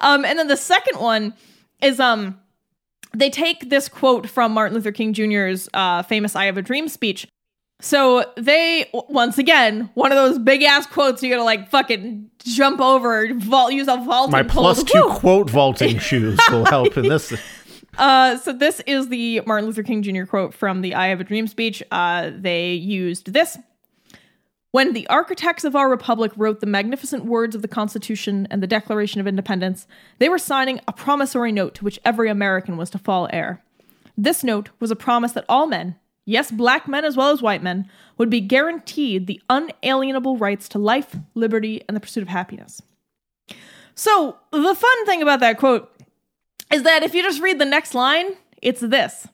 Um, 0.00 0.24
and 0.24 0.38
then 0.38 0.48
the 0.48 0.56
second 0.56 0.98
one 0.98 1.34
is 1.82 2.00
um 2.00 2.40
they 3.14 3.28
take 3.28 3.68
this 3.68 3.90
quote 3.90 4.26
from 4.26 4.52
Martin 4.52 4.74
Luther 4.74 4.92
King 4.92 5.12
Jr.'s 5.12 5.68
uh, 5.74 6.02
famous 6.02 6.34
"I 6.34 6.46
Have 6.46 6.56
a 6.56 6.62
Dream" 6.62 6.88
speech. 6.88 7.28
So 7.82 8.24
they 8.36 8.88
once 8.92 9.36
again 9.36 9.90
one 9.92 10.10
of 10.10 10.16
those 10.16 10.38
big 10.38 10.62
ass 10.62 10.86
quotes 10.86 11.22
you 11.22 11.28
gotta 11.28 11.44
like 11.44 11.68
fucking 11.68 12.30
jump 12.44 12.80
over, 12.80 13.32
vault, 13.34 13.72
use 13.72 13.88
a 13.88 13.96
vaulting 13.96 14.32
My 14.32 14.42
pole 14.42 14.62
plus 14.64 14.82
to- 14.82 14.92
two 14.92 15.02
Woo! 15.04 15.14
quote 15.14 15.50
vaulting 15.50 15.98
shoes 16.10 16.38
will 16.50 16.64
help 16.64 16.96
in 16.96 17.08
this. 17.08 17.32
Uh, 17.98 18.38
so 18.38 18.52
this 18.52 18.80
is 18.86 19.08
the 19.08 19.40
Martin 19.46 19.66
Luther 19.66 19.82
King 19.82 20.02
Jr. 20.02 20.24
quote 20.24 20.54
from 20.54 20.80
the 20.80 20.94
"I 20.94 21.08
Have 21.08 21.20
a 21.20 21.24
Dream" 21.24 21.46
speech. 21.46 21.82
Uh, 21.90 22.30
they 22.34 22.72
used 22.72 23.32
this. 23.32 23.58
When 24.70 24.94
the 24.94 25.06
architects 25.08 25.64
of 25.64 25.76
our 25.76 25.90
republic 25.90 26.32
wrote 26.34 26.60
the 26.60 26.66
magnificent 26.66 27.26
words 27.26 27.54
of 27.54 27.60
the 27.60 27.68
Constitution 27.68 28.48
and 28.50 28.62
the 28.62 28.66
Declaration 28.66 29.20
of 29.20 29.26
Independence, 29.26 29.86
they 30.18 30.30
were 30.30 30.38
signing 30.38 30.80
a 30.88 30.92
promissory 30.94 31.52
note 31.52 31.74
to 31.74 31.84
which 31.84 32.00
every 32.06 32.30
American 32.30 32.78
was 32.78 32.88
to 32.90 32.98
fall 32.98 33.28
heir. 33.34 33.62
This 34.16 34.42
note 34.42 34.70
was 34.80 34.90
a 34.90 34.96
promise 34.96 35.32
that 35.32 35.44
all 35.46 35.66
men, 35.66 35.96
yes, 36.24 36.50
black 36.50 36.88
men 36.88 37.04
as 37.04 37.16
well 37.16 37.30
as 37.30 37.42
white 37.42 37.62
men, 37.62 37.88
would 38.18 38.30
be 38.30 38.40
guaranteed 38.40 39.26
the 39.26 39.40
unalienable 39.48 40.36
rights 40.36 40.68
to 40.70 40.78
life, 40.78 41.16
liberty, 41.34 41.82
and 41.88 41.96
the 41.96 42.00
pursuit 42.00 42.22
of 42.22 42.28
happiness. 42.28 42.82
So, 43.94 44.36
the 44.50 44.74
fun 44.74 45.06
thing 45.06 45.22
about 45.22 45.40
that 45.40 45.58
quote 45.58 45.92
is 46.72 46.82
that 46.82 47.02
if 47.02 47.14
you 47.14 47.22
just 47.22 47.42
read 47.42 47.58
the 47.58 47.64
next 47.64 47.94
line, 47.94 48.36
it's 48.60 48.80
this. 48.80 49.26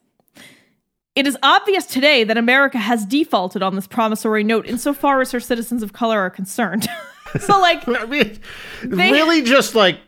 It 1.14 1.26
is 1.26 1.36
obvious 1.42 1.84
today 1.86 2.24
that 2.24 2.36
America 2.36 2.78
has 2.78 3.04
defaulted 3.04 3.62
on 3.62 3.74
this 3.74 3.86
promissory 3.86 4.44
note 4.44 4.66
insofar 4.66 5.20
as 5.20 5.32
her 5.32 5.40
citizens 5.40 5.82
of 5.82 5.92
color 5.92 6.20
are 6.20 6.30
concerned. 6.30 6.88
so, 7.40 7.60
like, 7.60 7.86
I 7.88 8.06
mean, 8.06 8.38
really 9.12 9.42
just 9.42 9.74
like 9.74 9.98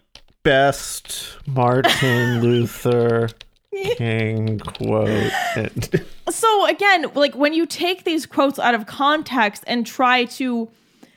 best 0.43 1.37
Martin 1.47 2.40
Luther 2.40 3.29
King 3.96 4.59
quote. 4.59 5.33
so 6.28 6.66
again, 6.66 7.06
like 7.14 7.35
when 7.35 7.54
you 7.54 7.66
take 7.66 8.04
these 8.04 8.26
quotes 8.26 8.59
out 8.59 8.74
of 8.74 8.87
context 8.87 9.64
and 9.66 9.87
try 9.87 10.24
to 10.24 10.68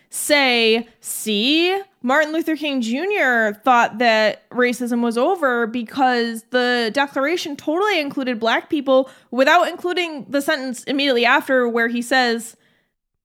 say, 0.10 0.88
see, 1.02 1.82
Martin 2.04 2.32
Luther 2.34 2.56
King 2.56 2.82
Jr. 2.82 3.58
thought 3.64 3.98
that 3.98 4.48
racism 4.52 5.02
was 5.02 5.18
over 5.18 5.66
because 5.66 6.44
the 6.52 6.92
Declaration 6.94 7.56
totally 7.56 8.00
included 8.00 8.40
black 8.40 8.70
people 8.70 9.10
without 9.32 9.68
including 9.68 10.26
the 10.30 10.42
sentence 10.42 10.84
immediately 10.84 11.26
after 11.26 11.68
where 11.68 11.88
he 11.88 12.02
says, 12.02 12.56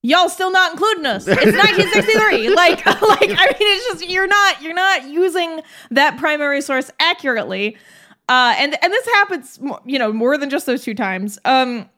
Y'all 0.00 0.28
still 0.28 0.52
not 0.52 0.72
including 0.72 1.04
us. 1.06 1.26
It's 1.26 1.36
1963. 1.36 2.54
like, 2.54 2.86
like 2.86 3.30
I 3.30 3.46
mean, 3.46 3.56
it's 3.60 3.86
just 3.88 4.08
you're 4.08 4.28
not 4.28 4.62
you're 4.62 4.72
not 4.72 5.04
using 5.08 5.60
that 5.90 6.16
primary 6.18 6.62
source 6.62 6.90
accurately. 7.00 7.76
Uh, 8.28 8.54
and 8.58 8.76
and 8.82 8.92
this 8.92 9.06
happens, 9.06 9.58
you 9.86 9.98
know, 9.98 10.12
more 10.12 10.36
than 10.36 10.50
just 10.50 10.66
those 10.66 10.82
two 10.82 10.94
times. 10.94 11.38
Um, 11.44 11.88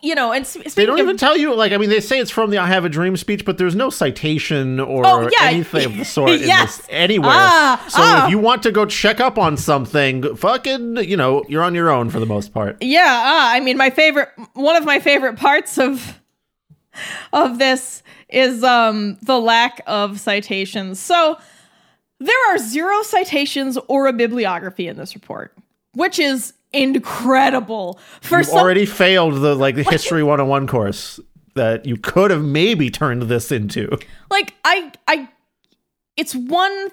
you 0.00 0.14
know, 0.14 0.32
and 0.32 0.44
they 0.44 0.86
don't 0.86 1.00
of, 1.00 1.04
even 1.04 1.16
tell 1.16 1.36
you. 1.36 1.54
Like, 1.54 1.72
I 1.72 1.76
mean, 1.76 1.90
they 1.90 2.00
say 2.00 2.18
it's 2.18 2.30
from 2.30 2.50
the 2.50 2.58
"I 2.58 2.66
Have 2.66 2.84
a 2.84 2.88
Dream" 2.88 3.16
speech, 3.16 3.44
but 3.44 3.58
there's 3.58 3.74
no 3.74 3.90
citation 3.90 4.78
or 4.78 5.04
oh, 5.04 5.22
yeah. 5.22 5.48
anything 5.48 5.86
of 5.86 5.96
the 5.96 6.04
sort 6.16 6.30
yes. 6.30 6.40
in 6.40 6.66
this 6.66 6.86
anywhere. 6.90 7.30
Ah, 7.32 7.84
so 7.88 7.98
ah. 8.00 8.24
if 8.24 8.30
you 8.30 8.38
want 8.38 8.62
to 8.62 8.72
go 8.72 8.86
check 8.86 9.20
up 9.20 9.38
on 9.38 9.56
something, 9.56 10.36
fucking, 10.36 10.98
you 10.98 11.16
know, 11.16 11.44
you're 11.48 11.62
on 11.62 11.74
your 11.74 11.90
own 11.90 12.10
for 12.10 12.20
the 12.20 12.26
most 12.26 12.54
part. 12.54 12.76
Yeah, 12.80 13.00
uh, 13.00 13.56
I 13.56 13.60
mean, 13.60 13.76
my 13.76 13.90
favorite, 13.90 14.28
one 14.54 14.76
of 14.76 14.84
my 14.84 15.00
favorite 15.00 15.36
parts 15.36 15.78
of 15.78 16.20
of 17.32 17.58
this 17.58 18.02
is 18.28 18.62
um 18.62 19.18
the 19.22 19.40
lack 19.40 19.80
of 19.86 20.20
citations. 20.20 21.00
So 21.00 21.38
there 22.20 22.54
are 22.54 22.58
zero 22.58 23.02
citations 23.02 23.78
or 23.88 24.06
a 24.06 24.12
bibliography 24.12 24.88
in 24.88 24.96
this 24.96 25.14
report, 25.14 25.56
which 25.94 26.18
is 26.18 26.52
incredible. 26.72 27.98
For 28.20 28.38
You've 28.38 28.48
some- 28.48 28.58
already 28.58 28.86
failed 28.86 29.34
the 29.34 29.54
like 29.54 29.76
the 29.76 29.84
history 29.84 30.22
101 30.22 30.66
course 30.66 31.20
that 31.54 31.86
you 31.86 31.96
could 31.96 32.30
have 32.30 32.42
maybe 32.44 32.90
turned 32.90 33.22
this 33.22 33.50
into. 33.52 33.96
Like 34.30 34.54
I 34.64 34.92
I 35.06 35.28
it's 36.16 36.34
one 36.34 36.88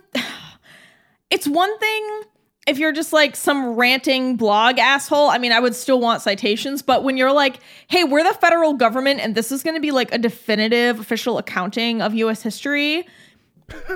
it's 1.29 1.47
one 1.47 1.77
thing 1.79 2.21
if 2.67 2.79
you're 2.79 2.91
just 2.91 3.13
like 3.13 3.35
some 3.35 3.75
ranting 3.75 4.37
blog 4.37 4.79
asshole, 4.79 5.29
I 5.29 5.37
mean, 5.37 5.51
I 5.51 5.59
would 5.59 5.75
still 5.75 5.99
want 5.99 6.23
citations. 6.23 6.81
But 6.81 7.03
when 7.03 7.15
you're 7.15 7.31
like, 7.31 7.59
hey, 7.89 8.03
we're 8.03 8.23
the 8.23 8.33
federal 8.33 8.73
government 8.73 9.19
and 9.19 9.35
this 9.35 9.51
is 9.51 9.61
going 9.61 9.75
to 9.75 9.79
be 9.79 9.91
like 9.91 10.11
a 10.11 10.17
definitive 10.17 10.99
official 10.99 11.37
accounting 11.37 12.01
of 12.01 12.15
US 12.15 12.41
history, 12.41 13.05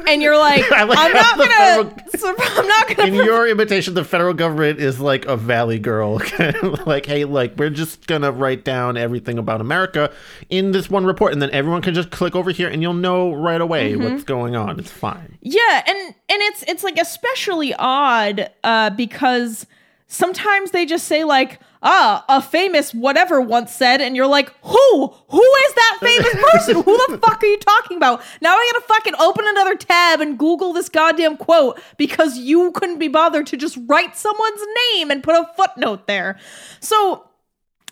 and 0.08 0.22
you're 0.22 0.38
like, 0.38 0.70
like 0.72 0.98
I'm, 0.98 1.14
not 1.14 1.38
gonna, 1.38 2.04
federal, 2.12 2.36
I'm 2.58 2.68
not 2.68 2.96
gonna. 2.96 3.08
In 3.08 3.14
your 3.16 3.48
imitation, 3.48 3.94
the 3.94 4.04
federal 4.04 4.34
government 4.34 4.80
is 4.80 5.00
like 5.00 5.26
a 5.26 5.38
valley 5.38 5.80
girl, 5.80 6.22
like, 6.86 7.06
hey, 7.06 7.26
like 7.26 7.56
we're 7.58 7.70
just 7.70 8.08
gonna 8.08 8.32
write 8.32 8.64
down 8.64 8.98
everything 8.98 9.38
about 9.38 9.62
America 9.62 10.12
in 10.50 10.72
this 10.72 10.90
one 10.90 11.06
report, 11.06 11.34
and 11.34 11.42
then 11.42 11.52
everyone 11.52 11.82
can 11.82 11.94
just 11.94 12.10
click 12.12 12.36
over 12.36 12.52
here, 12.52 12.68
and 12.68 12.82
you'll 12.82 12.94
know 12.94 13.34
right 13.34 13.62
away 13.62 13.94
mm-hmm. 13.94 14.04
what's 14.04 14.24
going 14.24 14.56
on. 14.56 14.80
It's 14.80 14.92
fine. 14.92 15.38
Yeah, 15.42 15.84
and 15.86 15.98
and 15.98 16.42
it's 16.42 16.64
it's 16.64 16.84
like 16.84 16.98
especially 16.98 17.74
odd 17.76 18.50
uh, 18.64 18.90
because 18.92 19.68
sometimes 20.08 20.72
they 20.72 20.86
just 20.86 21.08
say 21.08 21.24
like 21.24 21.60
ah, 21.82 22.26
a 22.28 22.42
famous 22.42 22.94
whatever 22.94 23.40
once 23.40 23.74
said, 23.74 24.02
and 24.02 24.16
you're 24.16 24.28
like, 24.28 24.54
who? 24.64 25.08
Who 25.30 25.42
is 25.42 25.74
that 25.76 25.98
famous 26.02 26.36
person? 26.52 26.76
who 26.76 26.98
the 27.08 27.18
fuck 27.18 27.42
are 27.42 27.48
you 27.48 27.58
talking 27.58 27.98
about? 27.98 28.22
Now 28.42 28.56
I 28.56 28.72
gotta 28.74 28.86
fucking 28.86 29.16
open 29.20 29.46
another 29.48 29.76
tab 29.76 30.22
and 30.22 30.38
Google 30.38 30.74
this 30.74 30.90
goddamn 30.90 31.38
quote 31.38 31.80
because 31.98 32.38
you 32.38 32.72
couldn't 32.72 33.00
be 33.00 33.08
bothered 33.08 33.48
to 33.48 33.58
just 33.58 33.78
write 33.88 34.18
someone's 34.18 34.62
name 34.94 35.12
and 35.12 35.24
put 35.24 35.36
a 35.36 35.50
footnote 35.56 36.08
there. 36.08 36.38
So 36.80 37.28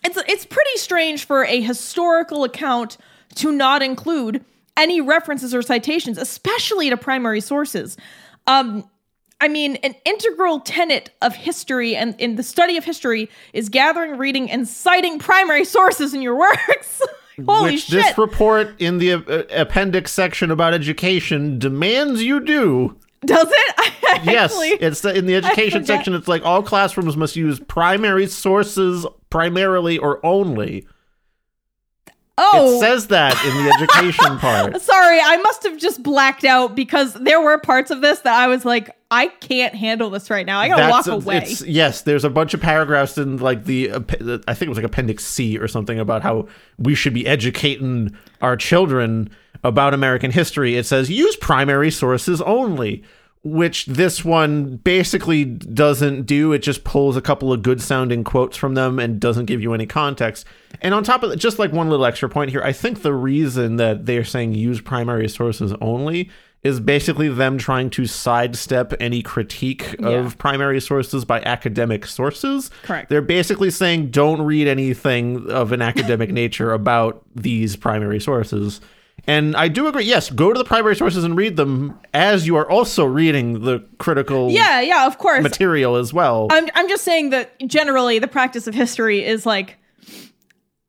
it's 0.03 0.17
it's 0.27 0.45
pretty 0.45 0.77
strange 0.77 1.25
for 1.25 1.43
a 1.45 1.61
historical 1.61 2.43
account 2.43 2.97
to 3.35 3.51
not 3.51 3.81
include 3.83 4.43
any 4.75 5.01
references 5.01 5.53
or 5.55 5.61
citations, 5.61 6.17
especially 6.17 6.89
to 6.89 6.97
primary 6.97 7.41
sources. 7.41 7.97
Um, 8.45 8.89
I 9.39 9.47
mean, 9.47 9.75
an 9.77 9.95
integral 10.03 10.59
tenet 10.61 11.11
of 11.21 11.35
history 11.35 11.95
and 11.95 12.19
in 12.19 12.35
the 12.37 12.43
study 12.43 12.75
of 12.75 12.83
history 12.83 13.29
is 13.53 13.69
gathering, 13.69 14.17
reading, 14.17 14.49
and 14.49 14.67
citing 14.67 15.19
primary 15.19 15.63
sources 15.63 16.13
in 16.13 16.21
your 16.21 16.35
works. 16.35 17.01
Holy 17.45 17.73
Which 17.73 17.81
shit. 17.81 18.03
this 18.03 18.17
report 18.17 18.73
in 18.81 18.97
the 18.97 19.13
uh, 19.13 19.43
appendix 19.51 20.11
section 20.11 20.49
about 20.49 20.73
education 20.73 21.59
demands 21.59 22.23
you 22.23 22.39
do. 22.43 22.97
Does 23.25 23.47
it? 23.49 23.93
yes, 24.23 24.53
it's 24.55 25.05
in 25.05 25.27
the 25.27 25.35
education 25.35 25.85
section. 25.85 26.15
It's 26.15 26.27
like 26.27 26.43
all 26.43 26.63
classrooms 26.63 27.15
must 27.15 27.35
use 27.35 27.59
primary 27.59 28.25
sources 28.25 29.05
primarily 29.29 29.99
or 29.99 30.23
only. 30.25 30.87
Oh, 32.39 32.75
it 32.75 32.79
says 32.81 33.07
that 33.07 33.33
in 33.45 33.63
the 33.63 33.73
education 33.79 34.37
part. 34.39 34.79
Sorry, 34.81 35.19
I 35.19 35.37
must 35.37 35.63
have 35.63 35.77
just 35.77 36.03
blacked 36.03 36.43
out 36.45 36.75
because 36.75 37.13
there 37.13 37.41
were 37.41 37.57
parts 37.57 37.89
of 37.89 38.01
this 38.01 38.19
that 38.19 38.33
I 38.35 38.47
was 38.47 38.63
like, 38.63 38.95
I 39.09 39.27
can't 39.27 39.73
handle 39.73 40.09
this 40.09 40.29
right 40.29 40.45
now. 40.45 40.59
I 40.59 40.67
gotta 40.67 40.83
That's 40.83 41.07
walk 41.07 41.23
away. 41.23 41.47
yes, 41.65 42.01
there's 42.01 42.23
a 42.23 42.29
bunch 42.29 42.53
of 42.53 42.61
paragraphs 42.61 43.17
in 43.17 43.37
like 43.37 43.63
the 43.65 43.91
I 43.93 44.53
think 44.53 44.61
it 44.63 44.69
was 44.69 44.77
like 44.77 44.85
Appendix 44.85 45.25
C 45.25 45.57
or 45.57 45.67
something 45.67 45.99
about 45.99 46.21
how 46.21 46.47
we 46.77 46.93
should 46.93 47.13
be 47.13 47.25
educating 47.25 48.15
our 48.41 48.55
children 48.55 49.29
about 49.63 49.93
American 49.93 50.29
history. 50.29 50.75
It 50.75 50.85
says 50.85 51.09
use 51.09 51.35
primary 51.37 51.89
sources 51.89 52.41
only 52.41 53.03
which 53.51 53.85
this 53.85 54.25
one 54.25 54.77
basically 54.77 55.45
doesn't 55.45 56.23
do. 56.23 56.53
It 56.53 56.59
just 56.59 56.83
pulls 56.83 57.15
a 57.15 57.21
couple 57.21 57.53
of 57.53 57.63
good 57.63 57.81
sounding 57.81 58.23
quotes 58.23 58.57
from 58.57 58.73
them 58.73 58.99
and 58.99 59.19
doesn't 59.19 59.45
give 59.45 59.61
you 59.61 59.73
any 59.73 59.85
context. 59.85 60.45
And 60.81 60.93
on 60.93 61.03
top 61.03 61.23
of 61.23 61.29
that, 61.29 61.37
just 61.37 61.59
like 61.59 61.71
one 61.71 61.89
little 61.89 62.05
extra 62.05 62.29
point 62.29 62.51
here, 62.51 62.61
I 62.61 62.73
think 62.73 63.01
the 63.01 63.13
reason 63.13 63.77
that 63.77 64.05
they're 64.05 64.23
saying 64.23 64.53
use 64.53 64.81
primary 64.81 65.29
sources 65.29 65.73
only 65.81 66.29
is 66.63 66.79
basically 66.79 67.29
them 67.29 67.57
trying 67.57 67.89
to 67.91 68.05
sidestep 68.05 68.93
any 68.99 69.21
critique 69.21 69.95
yeah. 69.99 70.09
of 70.09 70.37
primary 70.37 70.81
sources 70.81 71.23
by 71.23 71.41
academic 71.41 72.05
sources. 72.05 72.69
Correct. 72.83 73.09
They're 73.09 73.21
basically 73.21 73.69
saying 73.71 74.11
don't 74.11 74.41
read 74.41 74.67
anything 74.67 75.49
of 75.49 75.71
an 75.71 75.81
academic 75.81 76.29
nature 76.43 76.73
about 76.73 77.23
these 77.35 77.75
primary 77.75 78.19
sources 78.19 78.81
and 79.27 79.55
I 79.55 79.67
do 79.67 79.87
agree. 79.87 80.05
Yes, 80.05 80.29
go 80.29 80.53
to 80.53 80.57
the 80.57 80.65
primary 80.65 80.95
sources 80.95 81.23
and 81.23 81.35
read 81.35 81.57
them 81.57 81.99
as 82.13 82.47
you 82.47 82.55
are 82.55 82.69
also 82.69 83.05
reading 83.05 83.61
the 83.65 83.85
critical 83.99 84.49
Yeah, 84.49 84.81
yeah, 84.81 85.05
of 85.05 85.17
course. 85.17 85.43
material 85.43 85.95
as 85.95 86.13
well. 86.13 86.47
I'm 86.49 86.69
I'm 86.75 86.87
just 86.89 87.03
saying 87.03 87.29
that 87.31 87.59
generally 87.67 88.19
the 88.19 88.27
practice 88.27 88.67
of 88.67 88.73
history 88.73 89.23
is 89.25 89.45
like 89.45 89.77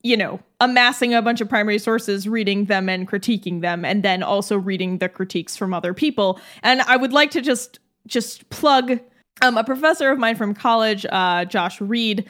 you 0.05 0.17
know, 0.17 0.39
amassing 0.61 1.13
a 1.13 1.21
bunch 1.21 1.41
of 1.41 1.49
primary 1.49 1.79
sources, 1.79 2.29
reading 2.29 2.67
them 2.67 2.89
and 2.89 3.09
critiquing 3.09 3.61
them 3.63 3.85
and 3.85 4.05
then 4.05 4.23
also 4.23 4.57
reading 4.57 4.99
the 4.99 5.09
critiques 5.09 5.57
from 5.57 5.75
other 5.75 5.93
people. 5.93 6.41
And 6.63 6.81
I 6.83 6.97
would 6.97 7.13
like 7.13 7.33
to 7.33 7.41
just 7.41 7.81
just 8.07 8.49
plug 8.49 9.01
um, 9.43 9.57
a 9.59 9.65
professor 9.65 10.11
of 10.11 10.19
mine 10.19 10.37
from 10.37 10.55
college, 10.55 11.05
uh, 11.11 11.45
Josh 11.45 11.81
Reid. 11.81 12.25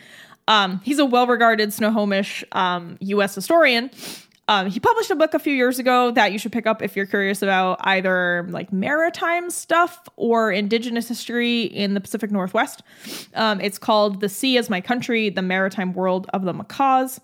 Um, 0.49 0.81
he's 0.83 0.99
a 0.99 1.05
well-regarded 1.05 1.73
Snohomish 1.73 2.43
um, 2.53 2.97
U.S. 3.01 3.35
historian, 3.35 3.91
um, 4.49 4.71
he 4.71 4.81
published 4.81 5.11
a 5.11 5.15
book 5.15 5.35
a 5.35 5.39
few 5.39 5.53
years 5.53 5.79
ago 5.79 6.11
that 6.13 6.33
you 6.33 6.39
should 6.39 6.53
pick 6.53 6.67
up 6.67 6.83
if 6.83 6.97
you're 6.97 7.07
curious 7.07 7.43
about 7.43 7.77
either 7.83 8.47
like 8.49 8.73
maritime 8.73 9.51
stuff 9.51 10.09
or 10.17 10.51
indigenous 10.51 11.07
history 11.07 11.63
in 11.63 11.93
the 11.93 12.01
Pacific 12.01 12.31
Northwest. 12.31 12.83
Um, 13.35 13.61
it's 13.61 13.79
called 13.79 14.21
The 14.21 14.29
Sea 14.29 14.57
is 14.57 14.71
My 14.71 14.81
Country, 14.81 15.29
The 15.29 15.43
Maritime 15.43 15.93
World 15.93 16.29
of 16.33 16.45
the 16.45 16.55
Makahs. 16.55 17.21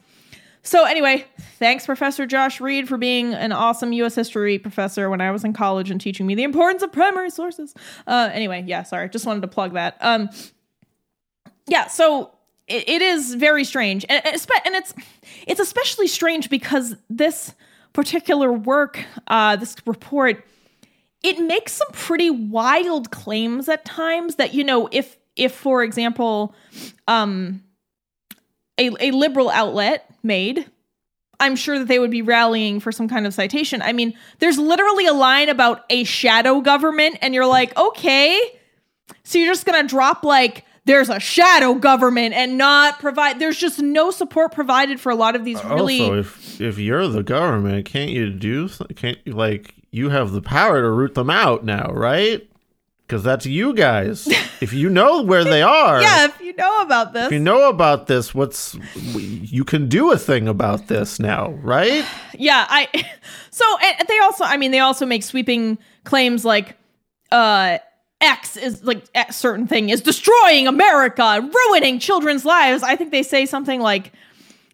So, 0.63 0.85
anyway, 0.85 1.27
thanks, 1.59 1.85
Professor 1.85 2.25
Josh 2.25 2.59
Reid, 2.59 2.89
for 2.89 2.97
being 2.97 3.35
an 3.35 3.53
awesome 3.53 3.93
U.S. 3.93 4.15
history 4.15 4.59
professor 4.59 5.11
when 5.11 5.21
I 5.21 5.31
was 5.31 5.45
in 5.45 5.53
college 5.53 5.91
and 5.91 6.01
teaching 6.01 6.27
me 6.27 6.35
the 6.35 6.43
importance 6.43 6.83
of 6.83 6.91
primary 6.91 7.29
sources. 7.29 7.75
Uh, 8.07 8.31
anyway, 8.33 8.65
yeah, 8.67 8.83
sorry, 8.83 9.11
just 9.11 9.27
wanted 9.27 9.43
to 9.43 9.49
plug 9.49 9.75
that. 9.75 9.99
Um, 10.01 10.31
yeah, 11.67 11.89
so 11.89 12.34
it, 12.67 12.89
it 12.89 13.03
is 13.03 13.35
very 13.35 13.65
strange, 13.65 14.05
and, 14.09 14.25
and 14.25 14.75
it's 14.75 14.95
it's 15.47 15.61
especially 15.61 16.09
strange 16.09 16.51
because 16.51 16.97
this 17.11 17.55
particular 17.93 18.53
work, 18.53 19.05
uh, 19.29 19.57
this 19.57 19.77
report, 19.87 20.45
it 21.23 21.39
makes 21.39 21.73
some 21.73 21.89
pretty 21.93 22.31
wild 22.31 23.11
claims 23.11 23.69
at 23.69 23.85
times. 23.85 24.37
That 24.37 24.55
you 24.55 24.65
know, 24.65 24.89
if 24.93 25.17
if 25.37 25.53
for 25.55 25.83
example, 25.83 26.55
um, 27.09 27.63
a 28.79 28.91
a 29.01 29.11
liberal 29.11 29.51
outlet 29.51 30.11
made 30.23 30.67
I'm 31.41 31.57
sure 31.57 31.79
that 31.79 31.89
they 31.89 31.99
would 31.99 32.11
be 32.11 32.23
rallying 32.23 32.81
for 32.81 32.93
some 32.93 33.09
kind 33.09 33.27
of 33.27 33.35
citation. 33.35 33.83
I 33.83 33.93
mean, 33.93 34.15
there's 34.39 34.59
literally 34.59 35.07
a 35.07 35.13
line 35.13 35.49
about 35.49 35.85
a 35.91 36.05
shadow 36.05 36.61
government, 36.61 37.19
and 37.23 37.35
you're 37.35 37.47
like, 37.47 37.77
okay, 37.77 38.41
so 39.25 39.39
you're 39.39 39.53
just 39.53 39.67
gonna 39.67 39.87
drop 39.87 40.25
like 40.25 40.65
there's 40.85 41.09
a 41.09 41.19
shadow 41.21 41.75
government 41.75 42.35
and 42.35 42.59
not 42.59 42.99
provide 42.99 43.39
there's 43.39 43.57
just 43.57 43.81
no 43.81 44.11
support 44.11 44.53
provided 44.53 45.01
for 45.01 45.11
a 45.11 45.15
lot 45.15 45.35
of 45.35 45.45
these 45.45 45.63
really 45.65 46.01
also 46.01 46.19
if 46.19 46.61
if 46.61 46.79
you're 46.79 47.09
the 47.09 47.23
government 47.23 47.87
can't 47.87 48.11
you 48.11 48.31
do 48.31 48.69
can't 48.97 49.19
you 49.25 49.33
like 49.33 49.75
you 49.91 50.11
have 50.11 50.33
the 50.33 50.43
power 50.43 50.83
to 50.83 50.91
root 50.91 51.15
them 51.15 51.31
out 51.31 51.65
now 51.65 51.91
right 51.93 52.49
because 53.07 53.23
that's 53.23 53.47
you 53.47 53.75
guys. 53.75 54.27
if 54.61 54.73
you 54.73 54.89
know 54.89 55.23
where 55.23 55.45
they 55.45 55.63
are, 55.63 56.01
Yeah, 56.01 56.27
if 56.27 56.41
you 56.41 56.55
know 56.55 56.81
about 56.81 57.13
this. 57.13 57.27
if 57.27 57.33
you 57.33 57.39
know 57.39 57.69
about 57.69 58.07
this, 58.07 58.35
what's 58.35 58.77
you 58.95 59.65
can 59.65 59.89
do 59.89 60.11
a 60.13 60.19
thing 60.19 60.49
about 60.49 60.89
this 60.89 61.21
now, 61.21 61.51
right? 61.63 62.05
yeah, 62.39 62.67
I 62.69 62.89
so 63.51 63.65
and 63.83 64.09
they 64.09 64.19
also 64.21 64.45
I 64.45 64.57
mean 64.57 64.71
they 64.71 64.81
also 64.81 65.07
make 65.07 65.23
sweeping 65.23 65.79
claims 66.05 66.45
like 66.45 66.77
uh 67.31 67.79
X 68.25 68.57
is 68.57 68.83
like 68.83 69.05
a 69.15 69.33
certain 69.33 69.67
thing 69.67 69.91
is 69.91 70.01
destroying 70.01 70.67
America, 70.67 71.49
ruining 71.69 71.99
children's 71.99 72.45
lives. 72.45 72.83
I 72.83 72.97
think 72.97 73.11
they 73.11 73.23
say 73.23 73.47
something 73.47 73.81
like 73.81 74.13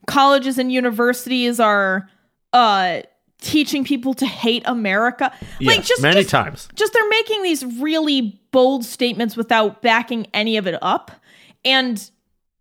colleges 0.07 0.59
and 0.59 0.72
universities 0.72 1.61
are 1.61 2.09
uh 2.53 3.03
teaching 3.40 3.84
people 3.84 4.12
to 4.14 4.26
hate 4.26 4.62
America. 4.66 5.32
like 5.61 5.82
just 5.82 6.03
many 6.03 6.20
just, 6.20 6.30
times. 6.30 6.68
just 6.74 6.92
they're 6.92 7.09
making 7.09 7.42
these 7.42 7.64
really 7.64 8.40
bold 8.51 8.84
statements 8.84 9.36
without 9.36 9.80
backing 9.82 10.26
any 10.34 10.57
of 10.57 10.66
it 10.66 10.78
up. 10.82 11.11
And 11.64 12.11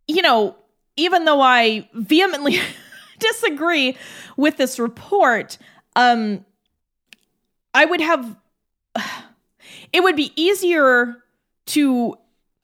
you 0.08 0.22
know, 0.22 0.56
even 0.96 1.26
though 1.26 1.42
I 1.42 1.88
vehemently 1.94 2.60
disagree 3.20 3.98
with 4.38 4.58
this 4.58 4.80
report, 4.80 5.58
um 5.96 6.46
I 7.74 7.86
would 7.86 8.02
have 8.02 8.38
it 9.94 10.02
would 10.04 10.16
be 10.16 10.32
easier 10.36 11.24
to 11.68 12.16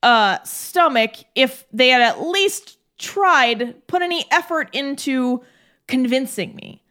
uh 0.03 0.38
stomach 0.43 1.11
if 1.36 1.65
they 1.71 1.89
had 1.89 2.01
at 2.01 2.21
least 2.21 2.78
tried 2.97 3.76
put 3.88 4.01
any 4.01 4.26
effort 4.32 4.69
into 4.73 5.43
convincing 5.88 6.55
me. 6.55 6.82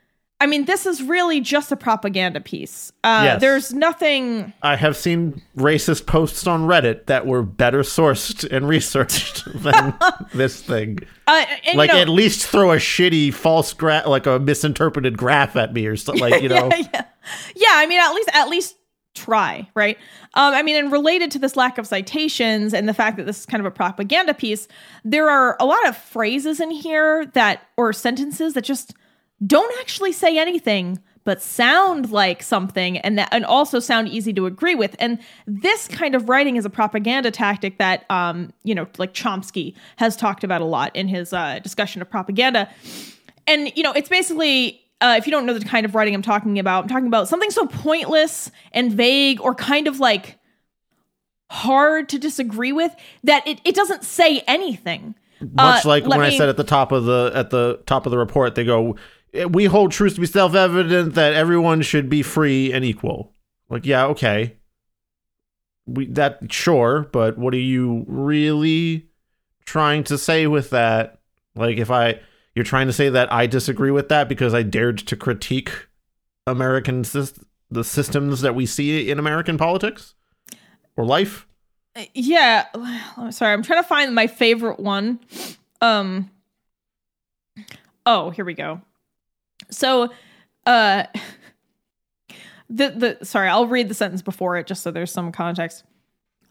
I 0.40 0.46
mean, 0.46 0.64
this 0.66 0.84
is 0.84 1.02
really 1.02 1.40
just 1.40 1.72
a 1.72 1.76
propaganda 1.76 2.40
piece. 2.40 2.92
Uh, 3.02 3.22
Yes. 3.24 3.40
There's 3.40 3.72
nothing. 3.72 4.52
I 4.62 4.76
have 4.76 4.94
seen 4.96 5.40
racist 5.56 6.06
posts 6.06 6.46
on 6.46 6.66
Reddit 6.66 7.06
that 7.06 7.24
were 7.26 7.42
better 7.42 7.80
sourced 7.80 8.46
and 8.50 8.68
researched 8.68 9.44
than 9.54 9.94
this 10.34 10.60
thing. 10.60 10.98
Uh, 11.26 11.44
and, 11.66 11.78
Like 11.78 11.90
you 11.90 11.96
know, 11.96 12.02
at 12.02 12.08
least 12.08 12.46
throw 12.46 12.72
a 12.72 12.76
shitty 12.76 13.32
false 13.32 13.72
graph, 13.72 14.06
like 14.06 14.26
a 14.26 14.38
misinterpreted 14.38 15.16
graph 15.16 15.56
at 15.56 15.72
me 15.72 15.86
or 15.86 15.96
something. 15.96 16.20
Like 16.20 16.42
you 16.42 16.48
know, 16.50 16.68
yeah, 16.70 16.82
yeah, 16.92 17.04
yeah. 17.56 17.70
I 17.72 17.86
mean, 17.86 18.00
at 18.00 18.12
least 18.12 18.30
at 18.34 18.48
least 18.48 18.76
try, 19.14 19.68
right? 19.74 19.96
Um, 20.34 20.54
I 20.54 20.62
mean, 20.62 20.76
and 20.76 20.92
related 20.92 21.30
to 21.32 21.38
this 21.38 21.56
lack 21.56 21.78
of 21.78 21.86
citations 21.86 22.74
and 22.74 22.88
the 22.88 22.94
fact 22.94 23.16
that 23.16 23.26
this 23.26 23.40
is 23.40 23.46
kind 23.46 23.60
of 23.60 23.66
a 23.66 23.70
propaganda 23.70 24.34
piece, 24.34 24.68
there 25.04 25.30
are 25.30 25.56
a 25.60 25.64
lot 25.64 25.86
of 25.86 25.96
phrases 25.96 26.60
in 26.60 26.70
here 26.70 27.26
that 27.26 27.62
or 27.76 27.92
sentences 27.92 28.54
that 28.54 28.62
just 28.62 28.94
don't 29.46 29.72
actually 29.80 30.12
say 30.12 30.38
anything 30.38 30.98
but 31.24 31.40
sound 31.40 32.10
like 32.10 32.42
something 32.42 32.98
and 32.98 33.18
that 33.18 33.28
and 33.32 33.44
also 33.44 33.80
sound 33.80 34.08
easy 34.08 34.32
to 34.32 34.46
agree 34.46 34.74
with 34.74 34.94
and 34.98 35.18
this 35.46 35.88
kind 35.88 36.14
of 36.14 36.28
writing 36.28 36.56
is 36.56 36.64
a 36.64 36.70
propaganda 36.70 37.30
tactic 37.30 37.78
that 37.78 38.08
um 38.10 38.52
you 38.62 38.74
know 38.74 38.86
like 38.98 39.12
chomsky 39.12 39.74
has 39.96 40.16
talked 40.16 40.44
about 40.44 40.60
a 40.60 40.64
lot 40.64 40.94
in 40.94 41.08
his 41.08 41.32
uh, 41.32 41.58
discussion 41.60 42.00
of 42.00 42.08
propaganda 42.08 42.68
and 43.46 43.72
you 43.74 43.82
know 43.82 43.92
it's 43.92 44.08
basically 44.08 44.83
uh, 45.04 45.16
if 45.16 45.26
you 45.26 45.30
don't 45.30 45.46
know 45.46 45.56
the 45.56 45.64
kind 45.64 45.84
of 45.86 45.94
writing 45.94 46.14
i'm 46.14 46.22
talking 46.22 46.58
about 46.58 46.84
i'm 46.84 46.88
talking 46.88 47.06
about 47.06 47.28
something 47.28 47.50
so 47.50 47.66
pointless 47.66 48.50
and 48.72 48.92
vague 48.92 49.40
or 49.40 49.54
kind 49.54 49.86
of 49.86 50.00
like 50.00 50.38
hard 51.50 52.08
to 52.08 52.18
disagree 52.18 52.72
with 52.72 52.94
that 53.22 53.46
it, 53.46 53.60
it 53.64 53.74
doesn't 53.74 54.02
say 54.02 54.42
anything 54.46 55.14
much 55.40 55.84
Uh, 55.84 55.88
like 55.88 56.06
when 56.06 56.20
I 56.20 56.30
said 56.36 56.48
at 56.48 56.56
the 56.56 56.64
top 56.64 56.92
of 56.92 57.04
the 57.04 57.32
at 57.34 57.50
the 57.50 57.80
top 57.86 58.06
of 58.06 58.10
the 58.10 58.18
report, 58.18 58.54
they 58.54 58.64
go, 58.64 58.96
"We 59.50 59.66
hold 59.66 59.92
truths 59.92 60.14
to 60.14 60.20
be 60.20 60.26
self-evident 60.26 61.14
that 61.14 61.34
everyone 61.34 61.82
should 61.82 62.08
be 62.08 62.22
free 62.22 62.72
and 62.72 62.84
equal." 62.84 63.32
Like, 63.68 63.84
yeah, 63.84 64.06
okay, 64.06 64.56
we 65.86 66.06
that 66.06 66.50
sure, 66.50 67.08
but 67.12 67.36
what 67.36 67.52
are 67.52 67.58
you 67.58 68.04
really 68.08 69.08
trying 69.64 70.04
to 70.04 70.16
say 70.16 70.46
with 70.46 70.70
that? 70.70 71.18
Like, 71.54 71.78
if 71.78 71.90
I 71.90 72.20
you're 72.54 72.64
trying 72.64 72.86
to 72.86 72.92
say 72.92 73.08
that 73.08 73.32
I 73.32 73.46
disagree 73.46 73.90
with 73.90 74.08
that 74.08 74.28
because 74.28 74.54
I 74.54 74.62
dared 74.62 74.98
to 74.98 75.16
critique 75.16 75.88
American 76.46 77.04
the 77.70 77.84
systems 77.84 78.40
that 78.42 78.54
we 78.54 78.66
see 78.66 79.10
in 79.10 79.18
American 79.18 79.58
politics? 79.58 80.14
Or 80.96 81.04
life. 81.04 81.46
yeah 82.12 82.66
i'm 83.16 83.30
sorry 83.32 83.52
i'm 83.52 83.62
trying 83.62 83.82
to 83.82 83.88
find 83.88 84.14
my 84.14 84.26
favorite 84.26 84.78
one. 84.78 85.20
Um 85.80 86.30
oh 88.06 88.30
here 88.30 88.44
we 88.44 88.54
go. 88.54 88.80
So 89.70 90.10
uh 90.66 91.04
the 92.70 93.16
the 93.18 93.24
sorry 93.24 93.48
i'll 93.48 93.66
read 93.66 93.88
the 93.88 93.94
sentence 93.94 94.22
before 94.22 94.56
it 94.56 94.66
just 94.66 94.82
so 94.82 94.90
there's 94.90 95.12
some 95.12 95.32
context 95.32 95.84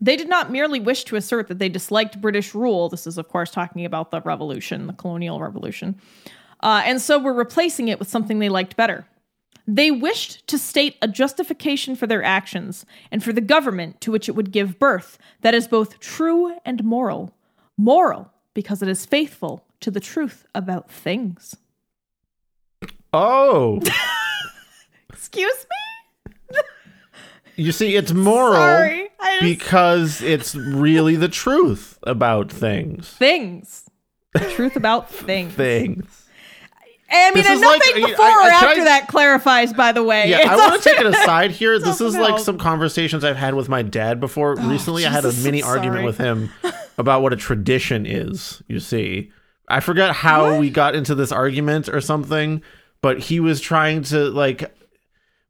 they 0.01 0.15
did 0.15 0.29
not 0.29 0.51
merely 0.51 0.79
wish 0.79 1.03
to 1.03 1.15
assert 1.15 1.47
that 1.47 1.59
they 1.59 1.69
disliked 1.69 2.21
british 2.21 2.53
rule 2.53 2.89
this 2.89 3.07
is 3.07 3.17
of 3.17 3.27
course 3.29 3.51
talking 3.51 3.85
about 3.85 4.11
the 4.11 4.21
revolution 4.21 4.87
the 4.87 4.93
colonial 4.93 5.39
revolution 5.39 5.99
uh, 6.61 6.81
and 6.85 7.01
so 7.01 7.19
we're 7.19 7.33
replacing 7.33 7.87
it 7.87 7.99
with 7.99 8.07
something 8.07 8.39
they 8.39 8.49
liked 8.49 8.75
better 8.75 9.05
they 9.65 9.91
wished 9.91 10.45
to 10.47 10.57
state 10.57 10.97
a 11.01 11.07
justification 11.07 11.95
for 11.95 12.05
their 12.05 12.23
actions 12.23 12.85
and 13.11 13.23
for 13.23 13.31
the 13.31 13.41
government 13.41 14.01
to 14.01 14.11
which 14.11 14.27
it 14.27 14.33
would 14.33 14.51
give 14.51 14.79
birth 14.79 15.17
that 15.41 15.53
is 15.53 15.67
both 15.67 15.99
true 15.99 16.57
and 16.65 16.83
moral. 16.83 17.33
Moral, 17.77 18.31
because 18.53 18.81
it 18.81 18.89
is 18.89 19.05
faithful 19.05 19.65
to 19.79 19.89
the 19.89 19.99
truth 19.99 20.45
about 20.53 20.91
things. 20.91 21.55
Oh, 23.13 23.81
Excuse 25.09 25.65
me? 25.69 25.82
You 27.55 27.71
see, 27.71 27.95
it's 27.95 28.11
moral. 28.13 28.53
Sorry. 28.55 29.09
Just, 29.23 29.41
because 29.41 30.21
it's 30.21 30.55
really 30.55 31.15
the 31.15 31.29
truth 31.29 31.97
about 32.03 32.51
things. 32.51 33.09
things. 33.09 33.89
The 34.33 34.39
truth 34.51 34.75
about 34.75 35.09
things. 35.11 35.53
Things. 35.53 36.19
I 37.15 37.31
mean, 37.31 37.43
like- 37.43 37.59
nothing 37.61 38.03
I- 38.03 38.07
before 38.09 38.25
I- 38.25 38.31
or 38.47 38.49
can 38.49 38.67
I- 38.67 38.71
after 38.71 38.83
that 38.85 39.07
clarifies, 39.07 39.71
by 39.73 39.91
the 39.91 40.03
way. 40.03 40.29
Yeah, 40.29 40.39
It's 40.39 40.49
I 40.49 40.55
want 40.55 40.81
to 40.81 40.89
take 40.89 40.99
it 40.99 41.05
aside 41.15 41.51
here. 41.51 41.77
This 41.79 42.01
is 42.01 42.15
like 42.17 42.39
some 42.39 42.57
conversations 42.57 43.23
I've 43.23 43.35
had 43.37 43.53
with 43.53 43.69
my 43.69 43.81
dad 43.83 44.19
before. 44.19 44.55
Oh, 44.59 44.69
Recently, 44.69 45.05
I 45.05 45.09
had 45.11 45.23
a 45.25 45.29
Oh, 45.29 45.43
mini 45.43 45.61
argument 45.61 46.05
with 46.05 46.17
him 46.17 46.49
about 46.97 47.21
what 47.21 47.31
a 47.33 47.35
tradition 47.35 48.05
is. 48.07 48.63
You 48.67 48.79
see, 48.79 49.31
I 49.67 49.79
forgot 49.79 50.15
how 50.15 50.57
we 50.59 50.69
got 50.71 50.95
into 50.95 51.13
this 51.15 51.31
argument 51.31 51.87
or 51.87 52.01
something, 52.01 52.61
but 53.01 53.19
he 53.19 53.39
was 53.39 53.61
trying 53.61 54.03
to 54.05 54.29
like 54.29 54.73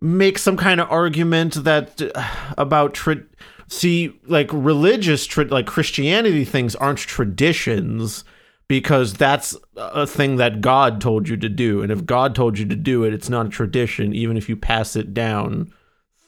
make 0.04 0.38
some 0.38 0.58
kind 0.58 0.82
of 0.82 0.91
argument 0.91 1.64
that 1.64 2.01
uh, 2.14 2.54
about 2.58 2.93
tra- 2.93 3.24
see 3.70 4.20
like 4.28 4.49
religious 4.51 5.26
tra- 5.26 5.45
like 5.45 5.66
Christianity 5.66 6.43
things 6.43 6.76
aren't 6.76 6.99
traditions 6.99 8.26
because 8.68 9.14
that's 9.14 9.56
a 9.78 10.06
thing 10.06 10.36
that 10.38 10.60
God 10.62 10.99
told 10.99 11.30
you 11.30 11.38
to 11.38 11.47
do 11.47 11.82
and 11.82 11.91
if 11.91 12.06
God 12.06 12.36
told 12.36 12.60
you 12.60 12.66
to 12.66 12.76
do 12.76 13.06
it 13.06 13.14
it's 13.14 13.30
not 13.30 13.45
a 13.45 13.49
tradition 13.49 14.14
even 14.14 14.36
if 14.36 14.49
you 14.49 14.58
pass 14.58 14.95
it 14.97 15.14
down 15.14 15.72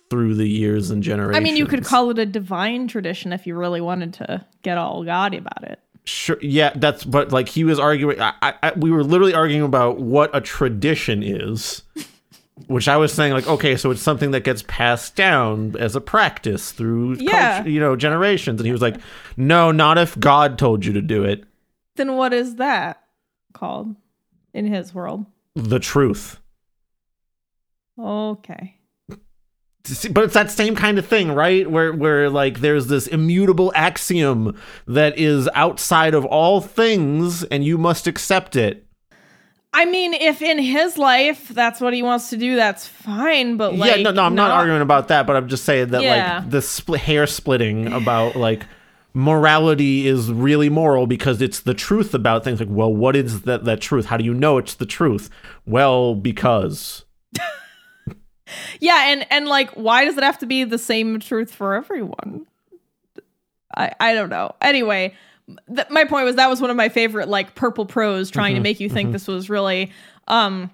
through 0.09 0.35
the 0.35 0.47
years 0.47 0.89
and 0.91 1.03
generations 1.03 1.35
I 1.37 1.43
mean, 1.43 1.57
you 1.57 1.65
could 1.65 1.83
call 1.83 2.09
it 2.11 2.19
a 2.19 2.25
divine 2.25 2.87
tradition 2.87 3.33
if 3.33 3.45
you 3.45 3.55
really 3.55 3.81
wanted 3.81 4.13
to 4.15 4.45
get 4.61 4.77
all 4.77 5.03
gaudy 5.03 5.37
about 5.37 5.63
it. 5.63 5.79
Sure. 6.05 6.37
Yeah, 6.41 6.71
that's 6.75 7.03
but 7.03 7.31
like 7.31 7.49
he 7.49 7.63
was 7.63 7.79
arguing. 7.79 8.21
I, 8.21 8.33
I, 8.41 8.53
I- 8.61 8.73
we 8.77 8.91
were 8.91 9.03
literally 9.03 9.33
arguing 9.33 9.63
about 9.63 9.99
what 9.99 10.29
a 10.35 10.39
tradition 10.41 11.23
is, 11.23 11.81
which 12.67 12.87
I 12.87 12.97
was 12.97 13.11
saying 13.13 13.33
like, 13.33 13.47
okay, 13.47 13.75
so 13.75 13.91
it's 13.91 14.01
something 14.01 14.31
that 14.31 14.43
gets 14.43 14.63
passed 14.67 15.15
down 15.15 15.75
as 15.77 15.95
a 15.95 16.01
practice 16.01 16.71
through, 16.71 17.15
Yeah. 17.19 17.55
culture, 17.57 17.69
you 17.69 17.79
know, 17.79 17.95
generations. 17.95 18.59
And 18.61 18.65
he 18.65 18.71
was 18.71 18.81
like, 18.81 18.95
no, 19.35 19.71
not 19.71 19.97
if 19.97 20.17
God 20.19 20.57
told 20.57 20.85
you 20.85 20.93
to 20.93 21.01
do 21.01 21.23
it. 21.23 21.43
Then 21.95 22.15
what 22.15 22.33
is 22.33 22.55
that 22.55 23.01
called 23.53 23.95
in 24.53 24.67
his 24.67 24.93
world? 24.93 25.25
The 25.55 25.79
truth. 25.79 26.39
Okay. 27.99 28.75
But 30.11 30.23
it's 30.23 30.33
that 30.33 30.49
same 30.49 30.75
kind 30.75 30.97
of 30.97 31.05
thing, 31.05 31.31
right? 31.31 31.69
Where 31.69 31.93
where 31.93 32.27
like 32.29 32.59
there's 32.61 32.87
this 32.87 33.05
immutable 33.05 33.71
axiom 33.75 34.57
that 34.87 35.17
is 35.19 35.47
outside 35.53 36.15
of 36.15 36.25
all 36.25 36.59
things, 36.59 37.43
and 37.45 37.63
you 37.63 37.77
must 37.77 38.07
accept 38.07 38.55
it. 38.55 38.84
I 39.77 39.85
mean, 39.85 40.13
if 40.13 40.41
in 40.41 40.57
his 40.57 40.97
life 40.97 41.49
that's 41.49 41.81
what 41.81 41.93
he 41.93 42.01
wants 42.01 42.29
to 42.29 42.37
do, 42.37 42.55
that's 42.55 42.87
fine. 42.87 43.57
But 43.57 43.75
like, 43.75 43.97
yeah, 43.97 44.01
no, 44.03 44.11
no, 44.11 44.23
I'm 44.23 44.33
not, 44.33 44.51
arguing 44.51 44.81
about 44.81 45.09
that, 45.09 45.27
but 45.27 45.35
I'm 45.35 45.49
just 45.49 45.65
saying 45.65 45.89
that 45.89 46.01
Yeah. 46.01 46.37
like 46.39 46.49
the 46.49 46.61
split 46.61 47.01
hair 47.01 47.27
splitting 47.27 47.91
about 47.91 48.35
like 48.37 48.65
morality 49.13 50.07
is 50.07 50.31
really 50.31 50.69
moral 50.69 51.07
because 51.07 51.41
it's 51.41 51.59
the 51.59 51.73
truth 51.73 52.13
about 52.13 52.43
things. 52.45 52.59
Like, 52.59 52.69
well, 52.71 52.93
what 52.93 53.15
is 53.17 53.41
that 53.41 53.65
that 53.65 53.81
truth? 53.81 54.05
How 54.05 54.17
do 54.17 54.23
you 54.23 54.33
know 54.33 54.57
it's 54.57 54.75
the 54.75 54.85
truth? 54.85 55.29
Well, 55.65 56.15
because 56.15 57.03
Yeah, 58.79 59.07
and 59.07 59.25
and 59.31 59.47
like, 59.47 59.71
why 59.71 60.05
does 60.05 60.17
it 60.17 60.23
have 60.23 60.37
to 60.39 60.45
be 60.45 60.63
the 60.63 60.77
same 60.77 61.19
truth 61.19 61.53
for 61.53 61.73
everyone? 61.75 62.45
I 63.75 63.91
I 63.99 64.13
don't 64.13 64.29
know. 64.29 64.53
Anyway, 64.61 65.15
th- 65.73 65.87
my 65.89 66.03
point 66.05 66.25
was 66.25 66.35
that 66.35 66.49
was 66.49 66.61
one 66.61 66.69
of 66.69 66.75
my 66.75 66.89
favorite 66.89 67.27
like 67.29 67.55
purple 67.55 67.85
prose 67.85 68.29
trying 68.31 68.53
Mm-hmm, 68.53 68.63
to 68.63 68.69
make 68.69 68.79
you 68.79 68.89
think 68.89 69.11
this 69.11 69.27
was 69.27 69.49
really 69.49 69.91
um 70.27 70.69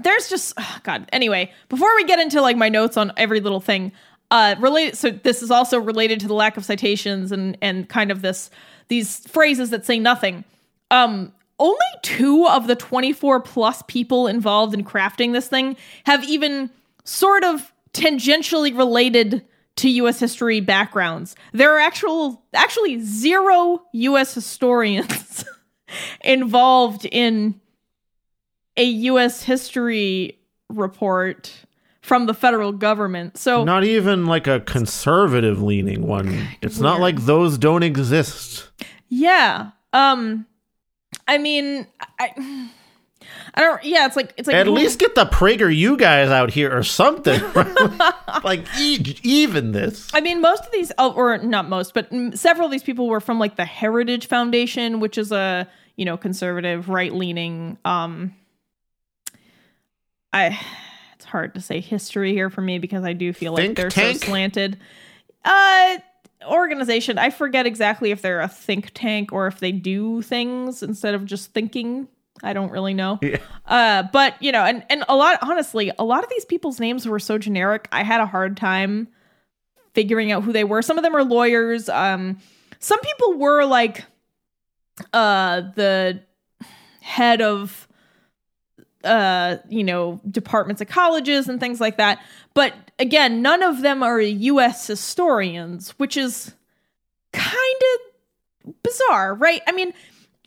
there's 0.00 0.28
just 0.28 0.54
ugh, 0.56 0.82
god 0.82 1.08
anyway 1.12 1.50
before 1.68 1.94
we 1.96 2.04
get 2.04 2.18
into 2.18 2.40
like 2.40 2.56
my 2.56 2.68
notes 2.68 2.96
on 2.96 3.12
every 3.16 3.40
little 3.40 3.60
thing 3.60 3.92
Uh, 4.32 4.54
related. 4.60 4.96
So 4.96 5.10
this 5.10 5.42
is 5.42 5.50
also 5.50 5.80
related 5.80 6.20
to 6.20 6.28
the 6.28 6.34
lack 6.34 6.56
of 6.56 6.64
citations 6.64 7.32
and 7.32 7.58
and 7.60 7.88
kind 7.88 8.10
of 8.12 8.22
this 8.22 8.48
these 8.88 9.26
phrases 9.26 9.70
that 9.70 9.84
say 9.84 9.98
nothing. 9.98 10.44
Um, 10.92 11.32
only 11.58 11.90
two 12.02 12.46
of 12.46 12.66
the 12.68 12.76
24 12.76 13.40
plus 13.40 13.82
people 13.88 14.28
involved 14.28 14.72
in 14.72 14.84
crafting 14.84 15.32
this 15.32 15.48
thing 15.48 15.76
have 16.04 16.22
even 16.24 16.70
sort 17.04 17.42
of 17.44 17.72
tangentially 17.92 18.76
related 18.76 19.42
to 19.80 19.88
US 19.90 20.18
history 20.20 20.60
backgrounds. 20.60 21.34
There 21.52 21.74
are 21.74 21.78
actual 21.80 22.42
actually 22.54 23.00
zero 23.00 23.82
US 23.92 24.34
historians 24.34 25.44
involved 26.24 27.04
in 27.10 27.60
a 28.76 28.84
US 28.84 29.42
history 29.42 30.38
report 30.68 31.52
from 32.02 32.26
the 32.26 32.34
federal 32.34 32.72
government. 32.72 33.36
So 33.36 33.64
Not 33.64 33.84
even 33.84 34.26
like 34.26 34.46
a 34.46 34.60
conservative 34.60 35.60
leaning 35.62 36.06
one. 36.06 36.48
It's 36.62 36.78
not 36.78 37.00
like 37.00 37.24
those 37.24 37.58
don't 37.58 37.82
exist. 37.82 38.70
yeah. 39.08 39.70
Um 39.92 40.46
I 41.26 41.38
mean 41.38 41.86
I 42.18 42.70
I 43.54 43.62
don't 43.62 43.84
yeah, 43.84 44.06
it's 44.06 44.16
like 44.16 44.32
it's 44.36 44.46
like 44.46 44.56
At 44.56 44.68
least 44.68 44.98
get 44.98 45.14
the 45.14 45.26
Prager 45.26 45.74
you 45.74 45.96
guys 45.96 46.30
out 46.30 46.50
here 46.50 46.76
or 46.76 46.82
something. 46.82 47.40
like 48.44 48.66
e- 48.78 49.16
even 49.22 49.72
this. 49.72 50.08
I 50.14 50.20
mean, 50.20 50.40
most 50.40 50.64
of 50.64 50.72
these, 50.72 50.92
oh, 50.98 51.12
or 51.12 51.38
not 51.38 51.68
most, 51.68 51.94
but 51.94 52.10
several 52.34 52.66
of 52.66 52.72
these 52.72 52.82
people 52.82 53.08
were 53.08 53.20
from 53.20 53.38
like 53.38 53.56
the 53.56 53.64
Heritage 53.64 54.26
Foundation, 54.26 55.00
which 55.00 55.18
is 55.18 55.32
a 55.32 55.68
you 55.96 56.04
know 56.04 56.16
conservative, 56.16 56.88
right 56.88 57.12
leaning. 57.12 57.78
Um, 57.84 58.34
I 60.32 60.58
it's 61.14 61.24
hard 61.24 61.54
to 61.54 61.60
say 61.60 61.80
history 61.80 62.32
here 62.32 62.50
for 62.50 62.60
me 62.60 62.78
because 62.78 63.04
I 63.04 63.12
do 63.12 63.32
feel 63.32 63.52
like 63.52 63.74
they're 63.74 63.90
tank? 63.90 64.20
so 64.20 64.28
slanted. 64.28 64.78
Uh, 65.44 65.98
organization. 66.46 67.18
I 67.18 67.30
forget 67.30 67.66
exactly 67.66 68.10
if 68.10 68.22
they're 68.22 68.40
a 68.40 68.48
think 68.48 68.92
tank 68.94 69.32
or 69.32 69.46
if 69.46 69.60
they 69.60 69.72
do 69.72 70.22
things 70.22 70.82
instead 70.82 71.14
of 71.14 71.24
just 71.24 71.52
thinking. 71.52 72.08
I 72.42 72.52
don't 72.52 72.70
really 72.70 72.94
know. 72.94 73.18
Yeah. 73.22 73.38
Uh, 73.66 74.04
but 74.12 74.42
you 74.42 74.50
know, 74.52 74.64
and 74.64 74.84
and 74.90 75.04
a 75.08 75.14
lot 75.16 75.38
honestly, 75.42 75.92
a 75.98 76.04
lot 76.04 76.24
of 76.24 76.30
these 76.30 76.44
people's 76.44 76.80
names 76.80 77.06
were 77.06 77.18
so 77.18 77.38
generic. 77.38 77.88
I 77.92 78.02
had 78.02 78.20
a 78.20 78.26
hard 78.26 78.56
time 78.56 79.08
figuring 79.94 80.32
out 80.32 80.42
who 80.42 80.52
they 80.52 80.64
were. 80.64 80.82
Some 80.82 80.98
of 80.98 81.04
them 81.04 81.14
are 81.14 81.24
lawyers. 81.24 81.88
Um, 81.88 82.38
some 82.80 82.98
people 83.00 83.34
were 83.34 83.64
like 83.64 84.04
uh 85.12 85.62
the 85.76 86.20
head 87.00 87.40
of 87.40 87.88
uh 89.04 89.56
you 89.68 89.84
know 89.84 90.20
departments 90.30 90.82
of 90.82 90.88
colleges 90.88 91.48
and 91.48 91.58
things 91.58 91.80
like 91.80 91.96
that 91.96 92.18
but 92.52 92.74
again 92.98 93.40
none 93.40 93.62
of 93.62 93.80
them 93.80 94.02
are 94.02 94.20
us 94.20 94.86
historians 94.86 95.90
which 95.98 96.16
is 96.18 96.54
kind 97.32 97.82
of 97.94 98.74
bizarre 98.82 99.34
right 99.34 99.62
i 99.66 99.72
mean 99.72 99.94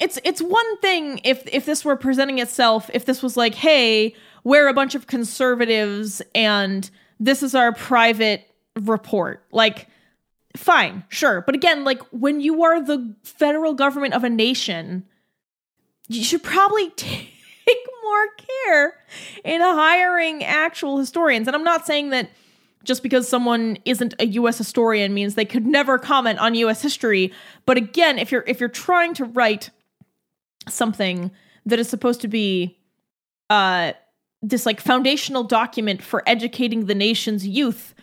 it's 0.04 0.20
it's 0.26 0.42
one 0.42 0.78
thing 0.80 1.22
if 1.24 1.48
if 1.48 1.66
this 1.66 1.86
were 1.86 1.96
presenting 1.96 2.40
itself 2.40 2.90
if 2.94 3.06
this 3.06 3.24
was 3.24 3.38
like 3.38 3.56
hey 3.56 4.14
we're 4.44 4.68
a 4.68 4.74
bunch 4.74 4.96
of 4.96 5.08
conservatives 5.08 6.22
and 6.36 6.90
this 7.22 7.42
is 7.42 7.56
our 7.56 7.72
private 7.72 8.46
report. 8.76 9.46
Like 9.54 9.88
fine 10.58 11.06
sure. 11.08 11.42
But 11.42 11.56
again 11.56 11.86
like 11.86 12.02
when 12.12 12.42
you 12.42 12.64
are 12.64 12.84
the 12.84 13.16
federal 13.24 13.74
government 13.74 14.14
of 14.14 14.26
a 14.26 14.30
nation 14.30 15.06
you 16.10 16.24
should 16.24 16.44
probably 16.44 16.90
take 16.98 17.88
more 18.04 18.28
care 18.68 18.96
in 19.46 19.62
hiring 19.62 20.44
actual 20.44 20.98
historians. 20.98 21.48
And 21.48 21.56
i'm 21.56 21.64
not 21.64 21.88
saying 21.88 22.10
that 22.10 22.30
just 22.84 23.04
because 23.04 23.30
someone 23.30 23.78
isn't 23.86 24.14
a 24.20 24.26
US 24.26 24.58
historian 24.58 25.14
means 25.14 25.36
they 25.36 25.46
could 25.46 25.66
never 25.66 25.98
comment 25.98 26.40
on 26.40 26.56
US 26.56 26.82
history. 26.82 27.32
But 27.66 27.78
again 27.78 28.20
if 28.20 28.34
you're 28.34 28.44
if 28.46 28.60
you're 28.60 28.68
trying 28.68 29.14
to 29.14 29.24
write 29.24 29.70
something 30.68 31.32
that 31.66 31.80
is 31.80 31.88
supposed 31.88 32.22
to 32.22 32.28
be 32.28 32.78
uh 33.50 33.94
this 34.42 34.66
like 34.66 34.80
foundational 34.82 35.44
document 35.44 36.02
for 36.02 36.22
educating 36.28 36.86
the 36.86 36.96
nation's 36.96 37.48
youth 37.48 37.94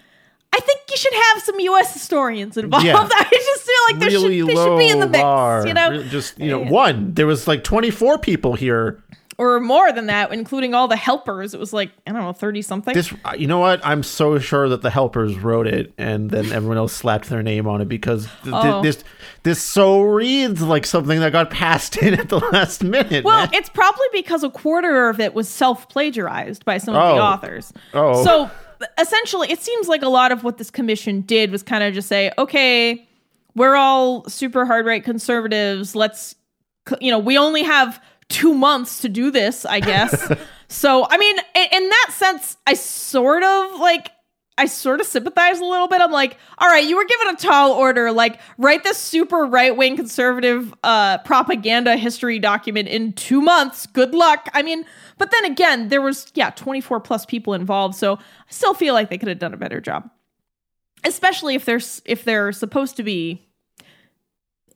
I 0.52 0.58
think 0.60 0.80
you 0.90 0.96
should 0.96 1.12
have 1.12 1.42
some 1.42 1.60
U.S. 1.60 1.92
historians 1.92 2.56
involved. 2.56 2.84
Yeah. 2.84 2.96
I 3.10 3.28
just 3.30 3.62
feel 3.62 3.74
like 3.88 4.00
there 4.00 4.10
really 4.10 4.38
should, 4.40 4.48
they 4.48 4.54
should 4.54 4.78
be 4.78 4.88
in 4.88 4.98
the 4.98 5.06
mix, 5.06 5.22
bar. 5.22 5.66
you 5.66 5.74
know, 5.74 6.02
Just, 6.02 6.38
you 6.40 6.50
know, 6.50 6.58
one. 6.58 7.14
There 7.14 7.26
was 7.26 7.46
like 7.46 7.62
24 7.62 8.18
people 8.18 8.54
here. 8.54 9.02
Or 9.40 9.58
more 9.58 9.90
than 9.90 10.06
that, 10.06 10.30
including 10.32 10.74
all 10.74 10.86
the 10.86 10.96
helpers. 10.96 11.54
It 11.54 11.60
was 11.60 11.72
like 11.72 11.90
I 12.06 12.12
don't 12.12 12.20
know, 12.20 12.32
thirty 12.32 12.60
something. 12.62 12.92
This, 12.94 13.12
uh, 13.24 13.32
you 13.36 13.46
know 13.46 13.58
what? 13.58 13.80
I'm 13.84 14.02
so 14.02 14.38
sure 14.38 14.68
that 14.68 14.82
the 14.82 14.90
helpers 14.90 15.36
wrote 15.38 15.66
it, 15.66 15.92
and 15.96 16.28
then 16.30 16.52
everyone 16.52 16.76
else 16.76 16.92
slapped 16.92 17.28
their 17.30 17.42
name 17.42 17.66
on 17.66 17.80
it 17.80 17.88
because 17.88 18.26
th- 18.26 18.44
th- 18.44 18.54
Oh. 18.54 18.82
this 18.82 19.02
this 19.42 19.62
so 19.62 20.02
reads 20.02 20.60
like 20.62 20.84
something 20.84 21.18
that 21.20 21.32
got 21.32 21.50
passed 21.50 21.96
in 22.02 22.14
at 22.14 22.28
the 22.28 22.38
last 22.52 22.84
minute. 22.84 23.24
well, 23.24 23.46
man. 23.46 23.54
it's 23.54 23.70
probably 23.70 24.06
because 24.12 24.44
a 24.44 24.50
quarter 24.50 25.08
of 25.08 25.18
it 25.20 25.32
was 25.34 25.48
self 25.48 25.88
plagiarized 25.88 26.64
by 26.66 26.76
some 26.78 26.94
of 26.94 27.00
the 27.16 27.20
Oh. 27.22 27.24
authors. 27.24 27.72
Oh. 27.94 28.22
So 28.24 28.50
essentially, 28.98 29.50
it 29.50 29.60
seems 29.60 29.88
like 29.88 30.02
a 30.02 30.08
lot 30.08 30.32
of 30.32 30.44
what 30.44 30.58
this 30.58 30.70
commission 30.70 31.22
did 31.22 31.50
was 31.50 31.62
kind 31.62 31.82
of 31.82 31.94
just 31.94 32.08
say, 32.08 32.30
okay, 32.38 33.06
we're 33.54 33.74
all 33.74 34.28
super 34.28 34.64
hard 34.66 34.86
right 34.86 35.02
conservatives. 35.02 35.96
Let's, 35.96 36.34
you 37.00 37.10
know, 37.10 37.18
we 37.18 37.36
only 37.36 37.62
have 37.62 38.02
two 38.30 38.54
months 38.54 39.00
to 39.02 39.08
do 39.08 39.30
this, 39.30 39.66
I 39.66 39.80
guess. 39.80 40.32
so, 40.68 41.06
I 41.10 41.18
mean, 41.18 41.36
in, 41.54 41.66
in 41.72 41.88
that 41.88 42.10
sense, 42.12 42.56
I 42.66 42.74
sort 42.74 43.42
of 43.42 43.78
like. 43.78 44.10
I 44.58 44.66
sort 44.66 45.00
of 45.00 45.06
sympathize 45.06 45.58
a 45.58 45.64
little 45.64 45.88
bit. 45.88 46.02
I'm 46.02 46.12
like, 46.12 46.36
all 46.58 46.68
right, 46.68 46.86
you 46.86 46.94
were 46.94 47.06
given 47.06 47.28
a 47.28 47.36
tall 47.36 47.72
order. 47.72 48.12
Like, 48.12 48.38
write 48.58 48.84
this 48.84 48.98
super 48.98 49.46
right 49.46 49.74
wing 49.74 49.96
conservative 49.96 50.74
uh, 50.84 51.16
propaganda 51.18 51.96
history 51.96 52.38
document 52.38 52.86
in 52.88 53.14
two 53.14 53.40
months. 53.40 53.86
Good 53.86 54.12
luck. 54.12 54.50
I 54.52 54.60
mean, 54.60 54.84
but 55.16 55.30
then 55.30 55.46
again, 55.46 55.88
there 55.88 56.02
was 56.02 56.30
yeah, 56.34 56.50
24 56.50 57.00
plus 57.00 57.24
people 57.24 57.54
involved, 57.54 57.94
so 57.94 58.16
I 58.16 58.50
still 58.50 58.74
feel 58.74 58.92
like 58.92 59.08
they 59.08 59.16
could 59.16 59.28
have 59.28 59.38
done 59.38 59.54
a 59.54 59.56
better 59.56 59.80
job. 59.80 60.10
Especially 61.04 61.54
if 61.54 61.64
they're 61.64 61.80
if 62.04 62.24
they're 62.24 62.52
supposed 62.52 62.96
to 62.96 63.02
be 63.02 63.40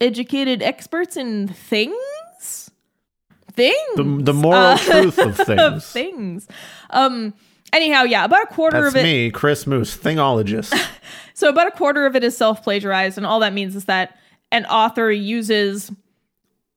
educated 0.00 0.62
experts 0.62 1.16
in 1.16 1.48
things, 1.48 1.96
things, 3.57 3.96
the, 3.96 4.02
the 4.22 4.32
moral 4.34 4.61
Uh, 4.61 4.78
truth 4.78 5.18
of 5.18 5.36
things. 5.46 5.61
of 5.61 5.84
things. 5.84 6.48
Um. 6.90 7.34
Anyhow, 7.72 8.02
yeah, 8.05 8.24
about 8.24 8.44
a 8.44 8.46
quarter 8.55 8.82
That's 8.82 8.94
of 8.94 9.00
it. 9.00 9.02
me, 9.02 9.30
Chris 9.32 9.66
Moose, 9.66 9.96
thingologist. 9.96 10.72
So 11.36 11.48
about 11.48 11.66
a 11.66 11.72
quarter 11.72 12.07
of 12.07 12.14
it 12.14 12.22
is 12.22 12.36
self-plagiarized, 12.36 13.16
and 13.18 13.26
all 13.26 13.40
that 13.40 13.52
means 13.52 13.74
is 13.74 13.86
that 13.86 14.16
an 14.52 14.66
author 14.66 15.11
uses 15.11 15.90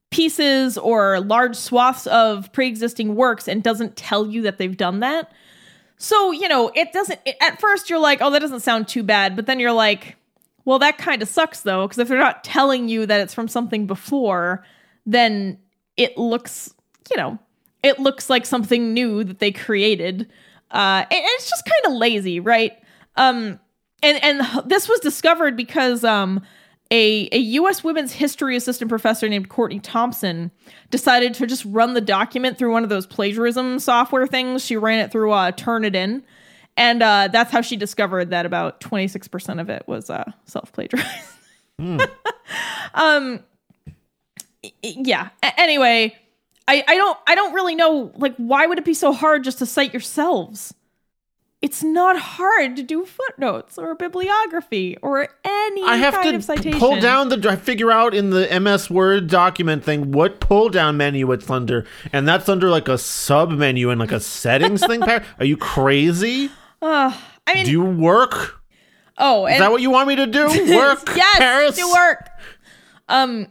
pieces 0.09 0.79
or 0.79 1.19
large 1.19 1.55
swaths 1.55 2.07
of 2.07 2.51
pre-existing 2.53 3.15
works 3.15 3.47
and 3.47 3.61
doesn't 3.61 3.95
tell 3.95 4.25
you 4.25 4.41
that 4.41 4.57
they've 4.57 4.75
done 4.75 5.01
that. 5.01 5.31
So, 5.97 6.31
you 6.31 6.47
know, 6.47 6.71
it 6.73 6.91
doesn't 6.93 7.19
it- 7.25 7.37
at 7.41 7.59
first 7.59 7.89
you're 7.89 7.99
like, 7.99 8.19
"Oh, 8.21 8.31
that 8.31 8.39
doesn't 8.39 8.61
sound 8.61 8.87
too 8.87 9.03
bad," 9.03 9.35
but 9.35 9.45
then 9.45 9.59
you're 9.59 9.71
like, 9.73 10.15
"Well, 10.65 10.79
that 10.79 10.97
kind 10.97 11.21
of 11.21 11.27
sucks 11.27 11.61
though, 11.61 11.85
because 11.85 11.99
if 11.99 12.07
they're 12.07 12.17
not 12.17 12.43
telling 12.43 12.87
you 12.89 13.05
that 13.05 13.21
it's 13.21 13.33
from 13.35 13.47
something 13.47 13.85
before, 13.85 14.63
then 15.05 15.59
it 15.97 16.17
looks, 16.17 16.73
you 17.11 17.17
know, 17.17 17.37
it 17.83 17.99
looks 17.99 18.29
like 18.29 18.45
something 18.45 18.93
new 18.93 19.23
that 19.23 19.39
they 19.39 19.51
created." 19.51 20.29
Uh 20.71 21.05
and 21.09 21.11
it's 21.11 21.49
just 21.49 21.65
kind 21.65 21.93
of 21.93 21.99
lazy, 21.99 22.39
right? 22.39 22.73
Um 23.15 23.59
and 24.03 24.23
and 24.23 24.41
this 24.65 24.87
was 24.87 24.99
discovered 24.99 25.55
because 25.57 26.03
um 26.03 26.41
a, 26.89 27.27
a 27.33 27.37
U.S. 27.37 27.83
women's 27.83 28.13
history 28.13 28.55
assistant 28.55 28.87
professor 28.87 29.27
named 29.27 29.49
Courtney 29.49 29.79
Thompson 29.79 30.51
decided 30.89 31.33
to 31.33 31.45
just 31.45 31.65
run 31.65 31.93
the 31.93 31.99
document 32.01 32.57
through 32.57 32.71
one 32.71 32.83
of 32.83 32.89
those 32.89 33.05
plagiarism 33.05 33.79
software 33.79 34.25
things. 34.25 34.63
She 34.63 34.77
ran 34.77 34.99
it 34.99 35.11
through 35.11 35.33
uh, 35.33 35.51
Turnitin, 35.51 36.23
and 36.77 37.03
uh, 37.03 37.27
that's 37.29 37.51
how 37.51 37.59
she 37.59 37.75
discovered 37.75 38.29
that 38.29 38.45
about 38.45 38.79
26% 38.79 39.59
of 39.59 39.69
it 39.69 39.83
was 39.85 40.09
uh, 40.09 40.31
self 40.45 40.71
plagiarized. 40.71 41.09
um, 41.79 42.07
y- 42.93 43.39
yeah. 44.83 45.29
A- 45.43 45.59
anyway, 45.59 46.15
I, 46.67 46.83
I 46.87 46.95
don't 46.95 47.17
I 47.27 47.35
don't 47.35 47.53
really 47.53 47.75
know 47.75 48.11
like 48.15 48.35
why 48.37 48.65
would 48.67 48.77
it 48.77 48.85
be 48.85 48.93
so 48.93 49.11
hard 49.13 49.43
just 49.43 49.59
to 49.59 49.65
cite 49.65 49.93
yourselves? 49.93 50.73
It's 51.59 51.83
not 51.83 52.19
hard 52.19 52.75
to 52.75 52.83
do 52.83 53.03
footnotes 53.03 53.79
or 53.79 53.95
bibliography 53.95 54.95
or 55.01 55.27
any 55.43 55.83
I 55.83 55.95
have 55.95 56.13
kind 56.13 56.29
to 56.29 56.35
of 56.35 56.43
citation. 56.43 56.79
pull 56.79 56.99
down 57.01 57.29
the, 57.29 57.49
I 57.49 57.55
figure 57.55 57.91
out 57.91 58.13
in 58.13 58.29
the 58.29 58.59
MS 58.59 58.91
Word 58.91 59.27
document 59.27 59.83
thing 59.83 60.11
what 60.11 60.39
pull 60.39 60.69
down 60.69 60.97
menu 60.97 61.31
it's 61.31 61.49
under, 61.49 61.85
and 62.13 62.27
that's 62.27 62.47
under 62.47 62.69
like 62.69 62.87
a 62.87 62.97
sub 62.99 63.49
menu 63.49 63.89
and 63.89 63.99
like 63.99 64.11
a 64.11 64.19
settings 64.19 64.85
thing. 64.85 65.01
Par- 65.01 65.23
Are 65.39 65.45
you 65.45 65.57
crazy? 65.57 66.51
Uh, 66.79 67.11
I 67.47 67.55
mean, 67.55 67.65
Do 67.65 67.71
you 67.71 67.81
work? 67.83 68.61
oh, 69.17 69.47
Is 69.47 69.57
that 69.57 69.71
what 69.71 69.81
you 69.81 69.89
want 69.89 70.07
me 70.09 70.15
to 70.17 70.27
do? 70.27 70.45
Work? 70.77 71.09
yes, 71.15 71.37
Farris? 71.39 71.75
do 71.75 71.91
work. 71.91 72.29
Um, 73.09 73.47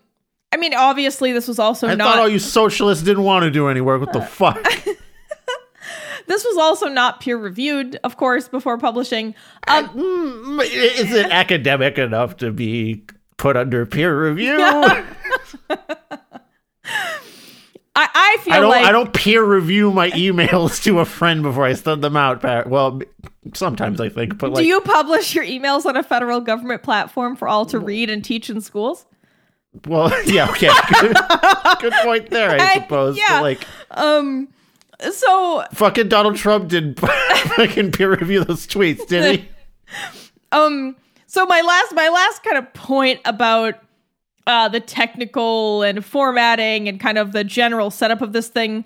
I 0.57 0.59
mean, 0.59 0.73
obviously, 0.75 1.33
this 1.33 1.47
was 1.47 1.59
also 1.59 1.87
I 1.87 1.95
not. 1.95 2.07
thought 2.07 2.19
all 2.21 2.29
you 2.31 2.39
socialists 2.39 3.05
didn't 3.05 3.25
want 3.25 3.43
to 3.45 3.51
do 3.51 3.69
any 3.69 3.83
work. 3.83 4.01
What 4.01 4.15
the 4.15 4.23
fuck? 4.27 4.63
this 6.27 6.45
was 6.47 6.57
also 6.57 6.87
not 6.89 7.21
peer 7.21 7.37
reviewed, 7.37 7.99
of 8.05 8.17
course, 8.17 8.49
before 8.49 8.79
publishing. 8.79 9.35
Um, 9.69 9.89
Mm, 9.91 10.63
Is 10.65 11.13
it 11.13 11.27
academic 11.27 11.99
enough 11.99 12.39
to 12.39 12.53
be 12.53 13.03
put 13.37 13.55
under 13.57 13.85
peer 13.85 14.29
review? 14.31 14.57
I, 17.99 18.09
I 18.15 18.37
feel 18.43 18.53
I 18.55 18.61
don't. 18.61 18.71
like 18.71 18.85
I 18.85 18.93
don't 18.93 19.13
peer 19.15 19.43
review 19.45 19.91
my 19.91 20.11
emails 20.11 20.83
to 20.85 21.01
a 21.01 21.05
friend 21.07 21.43
before 21.43 21.65
I 21.65 21.73
send 21.73 22.05
them 22.05 22.17
out. 22.17 22.43
Well, 22.69 23.01
sometimes 23.55 24.01
I 24.01 24.09
think, 24.11 24.37
but 24.39 24.51
like, 24.53 24.63
Do 24.63 24.67
you 24.69 24.81
publish 24.83 25.35
your 25.35 25.45
emails 25.45 25.87
on 25.87 25.97
a 25.97 26.03
federal 26.03 26.41
government 26.41 26.83
platform 26.83 27.37
for 27.37 27.49
all 27.49 27.65
to 27.67 27.79
read 27.79 28.11
and 28.11 28.23
teach 28.25 28.51
in 28.51 28.61
schools? 28.61 29.07
Well, 29.87 30.12
yeah, 30.27 30.49
okay, 30.51 30.70
good, 31.01 31.16
good 31.81 31.93
point 32.03 32.31
there. 32.31 32.51
I 32.51 32.57
I- 32.61 32.74
suppose. 32.74 33.16
yeah. 33.16 33.24
But 33.29 33.43
like, 33.43 33.66
Um, 33.91 34.49
so 35.11 35.64
fucking 35.74 36.09
Donald 36.09 36.37
Trump 36.37 36.68
did 36.68 36.99
fucking 37.57 37.93
peer 37.93 38.11
review 38.16 38.45
those 38.45 38.66
tweets, 38.66 39.07
did 39.07 39.41
he? 39.41 39.49
um, 40.53 40.97
so 41.27 41.45
my 41.47 41.61
last 41.61 41.95
my 41.95 42.09
last 42.09 42.43
kind 42.43 42.57
of 42.59 42.72
point 42.72 43.20
about 43.24 43.74
uh 44.47 44.68
the 44.68 44.81
technical 44.81 45.83
and 45.83 46.05
formatting 46.05 46.89
and 46.89 46.99
kind 47.01 47.18
of 47.18 47.33
the 47.33 47.45
general 47.45 47.91
setup 47.91 48.22
of 48.22 48.33
this 48.33 48.49
thing. 48.49 48.85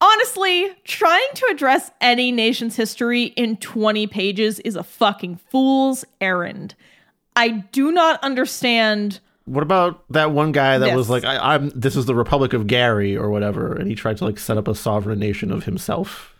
Honestly, 0.00 0.68
trying 0.82 1.28
to 1.34 1.46
address 1.52 1.92
any 2.00 2.32
nation's 2.32 2.74
history 2.74 3.24
in 3.36 3.56
20 3.58 4.08
pages 4.08 4.58
is 4.60 4.74
a 4.74 4.82
fucking 4.82 5.36
fool's 5.50 6.04
errand. 6.20 6.74
I 7.36 7.48
do 7.70 7.92
not 7.92 8.18
understand 8.24 9.20
What 9.44 9.62
about 9.62 10.04
that 10.10 10.30
one 10.30 10.52
guy 10.52 10.78
that 10.78 10.96
was 10.96 11.10
like, 11.10 11.24
I, 11.24 11.54
"I'm 11.54 11.70
this 11.70 11.96
is 11.96 12.06
the 12.06 12.14
Republic 12.14 12.52
of 12.52 12.66
Gary" 12.66 13.16
or 13.16 13.30
whatever, 13.30 13.74
and 13.74 13.88
he 13.88 13.94
tried 13.94 14.18
to 14.18 14.24
like 14.24 14.38
set 14.38 14.56
up 14.56 14.68
a 14.68 14.74
sovereign 14.74 15.18
nation 15.18 15.50
of 15.50 15.64
himself. 15.64 16.34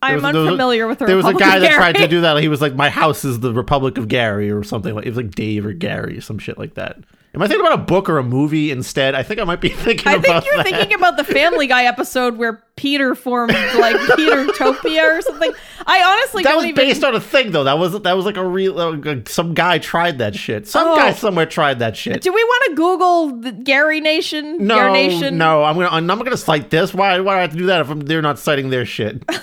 I'm 0.00 0.16
was- 0.16 0.24
unfamiliar 0.24 0.86
with 0.86 0.98
the 0.98 1.06
There 1.06 1.16
was 1.16 1.26
a 1.26 1.34
guy 1.34 1.58
that 1.58 1.72
tried 1.72 1.96
to 1.96 2.06
do 2.06 2.20
that. 2.20 2.36
He 2.40 2.48
was 2.48 2.60
like, 2.60 2.74
"My 2.74 2.90
house 2.90 3.24
is 3.24 3.40
the 3.40 3.52
Republic 3.52 3.98
of 3.98 4.08
Gary" 4.08 4.50
or 4.50 4.62
something 4.62 4.94
like 4.94 5.06
it 5.06 5.10
was 5.10 5.16
like 5.16 5.32
Dave 5.32 5.66
or 5.66 5.72
Gary, 5.72 6.20
some 6.20 6.38
shit 6.38 6.58
like 6.58 6.74
that. 6.74 6.98
Am 7.34 7.42
I 7.42 7.48
thinking 7.48 7.66
about 7.66 7.80
a 7.80 7.82
book 7.82 8.08
or 8.08 8.18
a 8.18 8.22
movie 8.22 8.70
instead? 8.70 9.16
I 9.16 9.24
think 9.24 9.40
I 9.40 9.44
might 9.44 9.60
be 9.60 9.68
thinking 9.70 10.06
I 10.06 10.14
about 10.14 10.44
think 10.44 10.46
you're 10.54 10.62
that. 10.62 10.66
thinking 10.66 10.94
about 10.96 11.16
the 11.16 11.24
Family 11.24 11.66
Guy 11.66 11.84
episode 11.84 12.36
where 12.36 12.62
Peter 12.76 13.16
formed 13.16 13.52
like 13.52 13.96
Peter 14.16 14.44
Topia 14.52 15.18
or 15.18 15.20
something. 15.20 15.52
I 15.84 16.02
honestly 16.02 16.44
that 16.44 16.54
was 16.54 16.66
even. 16.66 16.76
based 16.76 17.02
on 17.02 17.14
a 17.16 17.20
thing 17.20 17.50
though. 17.50 17.64
That 17.64 17.76
was 17.76 18.00
that 18.00 18.12
was 18.12 18.24
like 18.24 18.36
a 18.36 18.46
real 18.46 18.78
uh, 18.80 19.16
some 19.26 19.52
guy 19.52 19.78
tried 19.78 20.18
that 20.18 20.36
shit. 20.36 20.68
Some 20.68 20.86
Oh. 20.88 20.96
guy 20.96 21.12
somewhere 21.12 21.46
tried 21.46 21.80
that 21.80 21.96
shit. 21.96 22.22
Do 22.22 22.32
we 22.32 22.42
want 22.44 22.64
to 22.70 22.74
Google 22.76 23.52
Gary 23.64 24.00
Nation? 24.00 24.58
no, 24.64 24.76
Gary 24.76 24.92
Nation. 24.92 25.36
no, 25.36 25.64
I'm 25.64 25.74
gonna 25.74 25.88
I'm 25.88 26.06
not 26.06 26.18
gonna 26.22 26.36
cite 26.36 26.70
this. 26.70 26.94
Why 26.94 27.18
why 27.18 27.34
do 27.34 27.38
I 27.38 27.40
have 27.42 27.50
to 27.50 27.56
do 27.58 27.66
that 27.66 27.80
if 27.80 27.90
I'm, 27.90 28.00
they're 28.00 28.22
not 28.22 28.38
citing 28.38 28.70
their 28.70 28.86
shit? 28.86 29.24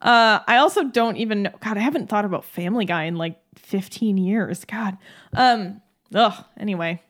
Uh, 0.00 0.38
I 0.46 0.58
also 0.58 0.84
don't 0.84 1.16
even 1.16 1.42
know. 1.42 1.50
God, 1.60 1.76
I 1.76 1.80
haven't 1.80 2.08
thought 2.08 2.24
about 2.24 2.44
Family 2.44 2.84
Guy 2.84 3.02
in 3.06 3.16
like 3.16 3.36
15 3.56 4.16
years. 4.16 4.64
God. 4.64 4.96
Um. 5.34 5.82
Ugh. 6.14 6.44
Anyway, 6.56 7.02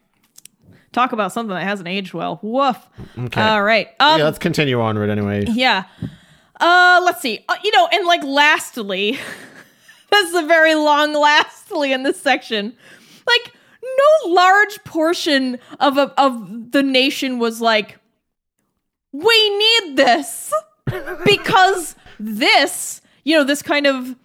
talk 0.93 1.12
about 1.12 1.32
something 1.32 1.55
that 1.55 1.64
hasn't 1.64 1.89
aged 1.89 2.14
well. 2.14 2.39
Woof. 2.43 2.76
Okay. 3.18 3.41
All 3.41 3.62
right. 3.62 3.89
Um. 4.01 4.18
yeah, 4.18 4.24
let's 4.24 4.39
continue 4.39 4.80
onward 4.80 5.11
anyway. 5.11 5.45
Yeah. 5.49 5.84
Uh, 6.61 7.01
let's 7.05 7.20
see. 7.20 7.45
Uh, 7.49 7.57
you 7.62 7.70
know, 7.70 7.89
and 7.93 8.07
like 8.07 8.22
lastly, 8.24 9.18
this 10.11 10.28
is 10.28 10.34
a 10.34 10.47
very 10.47 10.74
long 10.74 11.12
lastly 11.12 11.93
in 11.93 12.03
this 12.03 12.20
section. 12.20 12.74
Like 13.26 13.55
no 13.82 14.32
large 14.32 14.82
portion 14.84 15.59
of 15.80 15.99
a, 15.99 16.12
of 16.20 16.72
the 16.72 16.82
nation 16.82 17.39
was 17.39 17.61
like 17.61 17.99
we 19.12 19.59
need 19.59 19.97
this 19.97 20.53
because 21.24 21.97
this, 22.18 23.01
you 23.24 23.36
know, 23.36 23.45
this 23.45 23.62
kind 23.62 23.86
of 23.86 24.16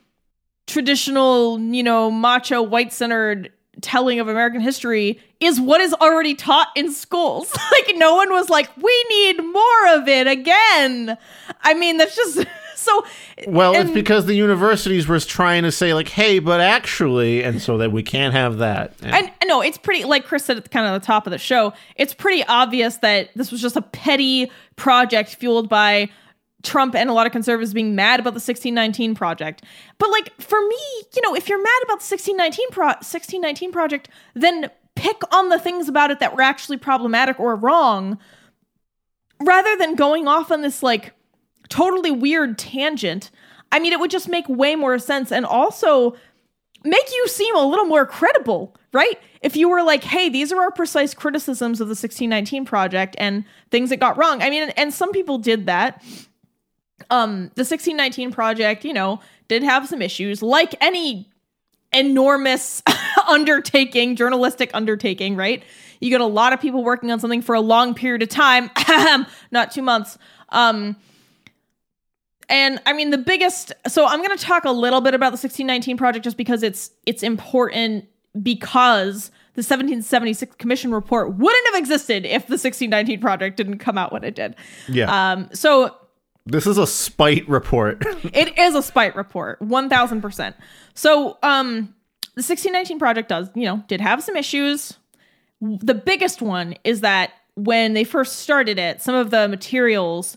traditional, 0.67 1.59
you 1.59 1.83
know, 1.83 2.09
macho 2.09 2.61
white-centered 2.61 3.51
telling 3.81 4.19
of 4.19 4.27
American 4.27 4.61
history 4.61 5.19
is 5.39 5.59
what 5.59 5.81
is 5.81 5.93
already 5.95 6.35
taught 6.35 6.69
in 6.75 6.91
schools. 6.91 7.53
like 7.71 7.95
no 7.95 8.15
one 8.15 8.31
was 8.31 8.49
like, 8.49 8.69
we 8.77 9.05
need 9.09 9.41
more 9.43 9.87
of 9.95 10.07
it 10.07 10.27
again. 10.27 11.17
I 11.61 11.73
mean, 11.73 11.97
that's 11.97 12.15
just 12.15 12.45
so 12.75 13.05
Well, 13.47 13.73
it's 13.75 13.91
because 13.91 14.25
the 14.25 14.35
universities 14.35 15.07
were 15.07 15.19
trying 15.19 15.63
to 15.63 15.71
say 15.71 15.93
like, 15.93 16.09
"Hey, 16.09 16.39
but 16.39 16.59
actually," 16.59 17.43
and 17.43 17.61
so 17.61 17.77
that 17.77 17.91
we 17.91 18.03
can't 18.03 18.33
have 18.33 18.57
that. 18.57 18.93
And- 19.01 19.13
and 19.15 19.47
no, 19.47 19.61
it's 19.61 19.77
pretty 19.77 20.03
like 20.03 20.25
Chris 20.25 20.45
said 20.45 20.57
at 20.57 20.63
the 20.63 20.69
kind 20.69 20.85
of 20.87 21.01
the 21.01 21.05
top 21.05 21.25
of 21.27 21.31
the 21.31 21.37
show. 21.37 21.73
It's 21.95 22.13
pretty 22.13 22.43
obvious 22.45 22.97
that 22.97 23.29
this 23.35 23.51
was 23.51 23.61
just 23.61 23.75
a 23.75 23.81
petty 23.81 24.51
project 24.75 25.35
fueled 25.35 25.69
by 25.69 26.09
Trump 26.63 26.95
and 26.95 27.09
a 27.09 27.13
lot 27.13 27.25
of 27.25 27.31
conservatives 27.31 27.73
being 27.73 27.95
mad 27.95 28.19
about 28.19 28.31
the 28.31 28.35
1619 28.35 29.15
project. 29.15 29.63
But 29.97 30.09
like 30.09 30.33
for 30.41 30.59
me, 30.61 30.77
you 31.15 31.21
know, 31.21 31.35
if 31.35 31.49
you're 31.49 31.61
mad 31.61 31.81
about 31.83 31.99
the 31.99 32.09
1619 32.09 32.69
pro- 32.71 32.87
1619 32.87 33.71
project, 33.71 34.09
then 34.33 34.71
pick 34.95 35.21
on 35.33 35.49
the 35.49 35.59
things 35.59 35.89
about 35.89 36.11
it 36.11 36.19
that 36.19 36.35
were 36.35 36.41
actually 36.41 36.77
problematic 36.77 37.39
or 37.39 37.55
wrong 37.55 38.17
rather 39.41 39.75
than 39.75 39.95
going 39.95 40.27
off 40.27 40.51
on 40.51 40.61
this 40.61 40.81
like 40.81 41.13
totally 41.69 42.11
weird 42.11 42.57
tangent. 42.57 43.29
I 43.71 43.79
mean, 43.79 43.91
it 43.91 43.99
would 43.99 44.11
just 44.11 44.29
make 44.29 44.47
way 44.47 44.75
more 44.75 44.99
sense 44.99 45.31
and 45.31 45.45
also 45.45 46.15
make 46.83 47.11
you 47.11 47.27
seem 47.27 47.55
a 47.55 47.65
little 47.65 47.85
more 47.85 48.05
credible, 48.05 48.75
right? 48.91 49.19
If 49.41 49.55
you 49.55 49.69
were 49.69 49.83
like, 49.83 50.03
hey, 50.03 50.29
these 50.29 50.51
are 50.51 50.61
our 50.61 50.71
precise 50.71 51.13
criticisms 51.13 51.81
of 51.81 51.87
the 51.87 51.91
1619 51.91 52.65
project 52.65 53.15
and 53.17 53.43
things 53.71 53.89
that 53.89 53.97
got 53.97 54.17
wrong. 54.17 54.41
I 54.41 54.49
mean, 54.49 54.69
and 54.71 54.93
some 54.93 55.11
people 55.11 55.37
did 55.37 55.65
that. 55.65 56.03
Um, 57.09 57.51
the 57.55 57.61
1619 57.61 58.31
project, 58.31 58.85
you 58.85 58.93
know, 58.93 59.19
did 59.47 59.63
have 59.63 59.87
some 59.87 60.01
issues, 60.01 60.41
like 60.41 60.75
any 60.81 61.29
enormous 61.93 62.81
undertaking, 63.27 64.15
journalistic 64.15 64.71
undertaking, 64.73 65.35
right? 65.35 65.63
You 65.99 66.09
get 66.09 66.21
a 66.21 66.25
lot 66.25 66.53
of 66.53 66.59
people 66.59 66.83
working 66.83 67.11
on 67.11 67.19
something 67.19 67.41
for 67.41 67.55
a 67.55 67.61
long 67.61 67.93
period 67.93 68.21
of 68.21 68.29
time, 68.29 68.69
not 69.51 69.71
two 69.71 69.81
months. 69.81 70.17
Um, 70.49 70.97
and 72.49 72.81
I 72.85 72.93
mean 72.93 73.09
the 73.09 73.17
biggest 73.17 73.73
so 73.87 74.05
I'm 74.05 74.21
going 74.23 74.37
to 74.37 74.43
talk 74.43 74.65
a 74.65 74.71
little 74.71 75.01
bit 75.01 75.13
about 75.13 75.29
the 75.29 75.39
1619 75.39 75.97
project 75.97 76.23
just 76.23 76.37
because 76.37 76.61
it's 76.61 76.91
it's 77.05 77.23
important 77.23 78.05
because 78.41 79.31
the 79.55 79.59
1776 79.59 80.55
commission 80.55 80.93
report 80.93 81.35
wouldn't 81.35 81.67
have 81.67 81.75
existed 81.75 82.25
if 82.25 82.47
the 82.47 82.53
1619 82.53 83.21
project 83.21 83.55
didn't 83.55 83.77
come 83.77 83.97
out 83.97 84.11
when 84.11 84.23
it 84.23 84.35
did. 84.35 84.55
yeah, 84.89 85.31
Um 85.31 85.49
so 85.53 85.95
this 86.45 86.67
is 86.67 86.77
a 86.77 86.87
spite 86.87 87.47
report. 87.47 88.03
it 88.33 88.57
is 88.57 88.75
a 88.75 88.81
spite 88.81 89.15
report 89.15 89.59
1000%. 89.61 90.53
So 90.93 91.37
um 91.43 91.93
the 92.35 92.41
1619 92.41 92.97
project 92.97 93.29
does, 93.29 93.49
you 93.53 93.65
know, 93.65 93.83
did 93.87 94.01
have 94.01 94.23
some 94.23 94.35
issues. 94.35 94.97
The 95.61 95.93
biggest 95.93 96.41
one 96.41 96.75
is 96.83 97.01
that 97.01 97.31
when 97.53 97.93
they 97.93 98.03
first 98.03 98.39
started 98.39 98.79
it, 98.79 99.01
some 99.01 99.13
of 99.13 99.29
the 99.29 99.47
materials 99.47 100.35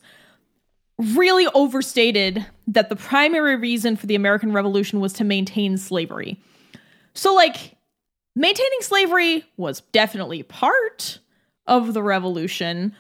really 0.98 1.46
overstated 1.54 2.44
that 2.66 2.88
the 2.88 2.96
primary 2.96 3.57
reason 3.57 3.96
for 3.96 4.07
the 4.07 4.14
American 4.14 4.52
Revolution 4.52 5.00
was 5.00 5.12
to 5.14 5.24
maintain 5.24 5.78
slavery. 5.78 6.40
So, 7.14 7.34
like, 7.34 7.76
maintaining 8.34 8.80
slavery 8.80 9.44
was 9.57 9.80
definitely 9.92 10.42
part 10.42 11.18
of 11.66 11.94
the 11.94 12.02
revolution, 12.02 12.94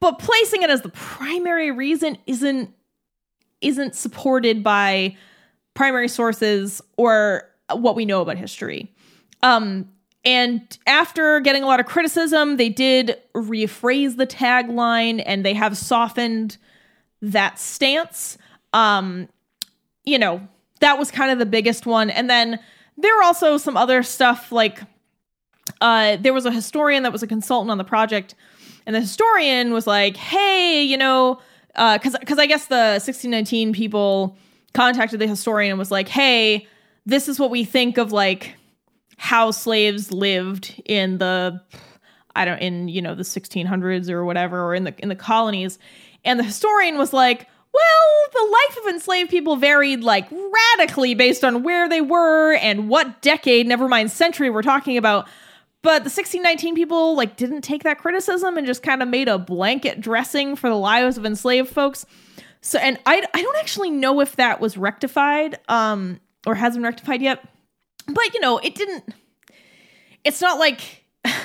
but 0.00 0.18
placing 0.18 0.62
it 0.62 0.70
as 0.70 0.82
the 0.82 0.88
primary 0.90 1.70
reason 1.70 2.18
isn't 2.26 2.72
isn't 3.60 3.94
supported 3.94 4.62
by 4.62 5.16
primary 5.72 6.08
sources 6.08 6.82
or 6.96 7.48
what 7.72 7.96
we 7.96 8.04
know 8.04 8.20
about 8.20 8.36
history. 8.36 8.92
Um, 9.42 9.88
and 10.24 10.78
after 10.86 11.40
getting 11.40 11.62
a 11.62 11.66
lot 11.66 11.80
of 11.80 11.86
criticism, 11.86 12.56
they 12.56 12.68
did 12.68 13.20
rephrase 13.34 14.16
the 14.16 14.26
tagline 14.26 15.22
and 15.24 15.44
they 15.44 15.54
have 15.54 15.76
softened 15.76 16.56
that 17.20 17.58
stance. 17.58 18.38
Um, 18.72 19.28
you 20.04 20.18
know, 20.18 20.46
that 20.80 20.98
was 20.98 21.10
kind 21.10 21.30
of 21.30 21.38
the 21.38 21.46
biggest 21.46 21.86
one. 21.86 22.10
And 22.10 22.28
then 22.28 22.58
there 22.96 23.14
were 23.16 23.22
also 23.22 23.58
some 23.58 23.76
other 23.76 24.02
stuff 24.02 24.50
like 24.52 24.80
uh, 25.80 26.16
there 26.16 26.32
was 26.32 26.46
a 26.46 26.50
historian 26.50 27.02
that 27.02 27.12
was 27.12 27.22
a 27.22 27.26
consultant 27.26 27.70
on 27.70 27.78
the 27.78 27.84
project, 27.84 28.34
and 28.86 28.94
the 28.94 29.00
historian 29.00 29.72
was 29.72 29.86
like, 29.86 30.16
"Hey, 30.16 30.82
you 30.82 30.96
know, 30.96 31.40
uh, 31.76 31.98
because 31.98 32.16
because 32.18 32.38
I 32.38 32.46
guess 32.46 32.66
the 32.66 33.00
1619 33.00 33.72
people 33.72 34.36
contacted 34.72 35.20
the 35.20 35.26
historian 35.26 35.70
and 35.72 35.78
was 35.78 35.90
like, 35.90 36.08
"Hey, 36.08 36.66
this 37.06 37.28
is 37.28 37.38
what 37.38 37.50
we 37.50 37.64
think 37.64 37.98
of 37.98 38.12
like 38.12 38.54
how 39.16 39.50
slaves 39.50 40.12
lived 40.12 40.80
in 40.84 41.18
the 41.18 41.60
I 42.36 42.44
don't 42.44 42.58
in 42.58 42.88
you 42.88 43.00
know 43.00 43.14
the 43.14 43.22
1600s 43.22 44.10
or 44.10 44.24
whatever 44.24 44.62
or 44.64 44.74
in 44.74 44.84
the 44.84 44.94
in 44.98 45.08
the 45.08 45.16
colonies." 45.16 45.78
And 46.24 46.38
the 46.38 46.44
historian 46.44 46.98
was 46.98 47.12
like, 47.12 47.48
"Well, 47.72 48.30
the 48.32 48.50
life 48.50 48.84
of 48.84 48.94
enslaved 48.94 49.30
people 49.30 49.56
varied 49.56 50.02
like 50.02 50.26
radically 50.30 51.14
based 51.14 51.44
on 51.44 51.62
where 51.62 51.88
they 51.88 52.00
were 52.00 52.54
and 52.54 52.88
what 52.88 53.22
decade, 53.22 53.66
never 53.66 53.88
mind 53.88 54.10
century 54.10 54.50
we're 54.50 54.62
talking 54.62 54.96
about." 54.96 55.26
But 55.84 55.98
the 55.98 56.08
1619 56.08 56.74
people 56.74 57.14
like 57.14 57.36
didn't 57.36 57.60
take 57.60 57.82
that 57.82 57.98
criticism 57.98 58.56
and 58.56 58.66
just 58.66 58.82
kind 58.82 59.02
of 59.02 59.08
made 59.08 59.28
a 59.28 59.38
blanket 59.38 60.00
dressing 60.00 60.56
for 60.56 60.70
the 60.70 60.76
lives 60.76 61.18
of 61.18 61.26
enslaved 61.26 61.68
folks. 61.68 62.06
So, 62.62 62.78
and 62.78 62.98
I, 63.04 63.22
I 63.34 63.42
don't 63.42 63.58
actually 63.58 63.90
know 63.90 64.20
if 64.20 64.36
that 64.36 64.62
was 64.62 64.78
rectified 64.78 65.58
um, 65.68 66.20
or 66.46 66.54
has 66.54 66.72
been 66.72 66.84
rectified 66.84 67.20
yet. 67.20 67.46
But, 68.06 68.32
you 68.32 68.40
know, 68.40 68.56
it 68.56 68.74
didn't, 68.74 69.04
it's 70.24 70.40
not 70.40 70.58
like, 70.58 71.04
I, 71.26 71.44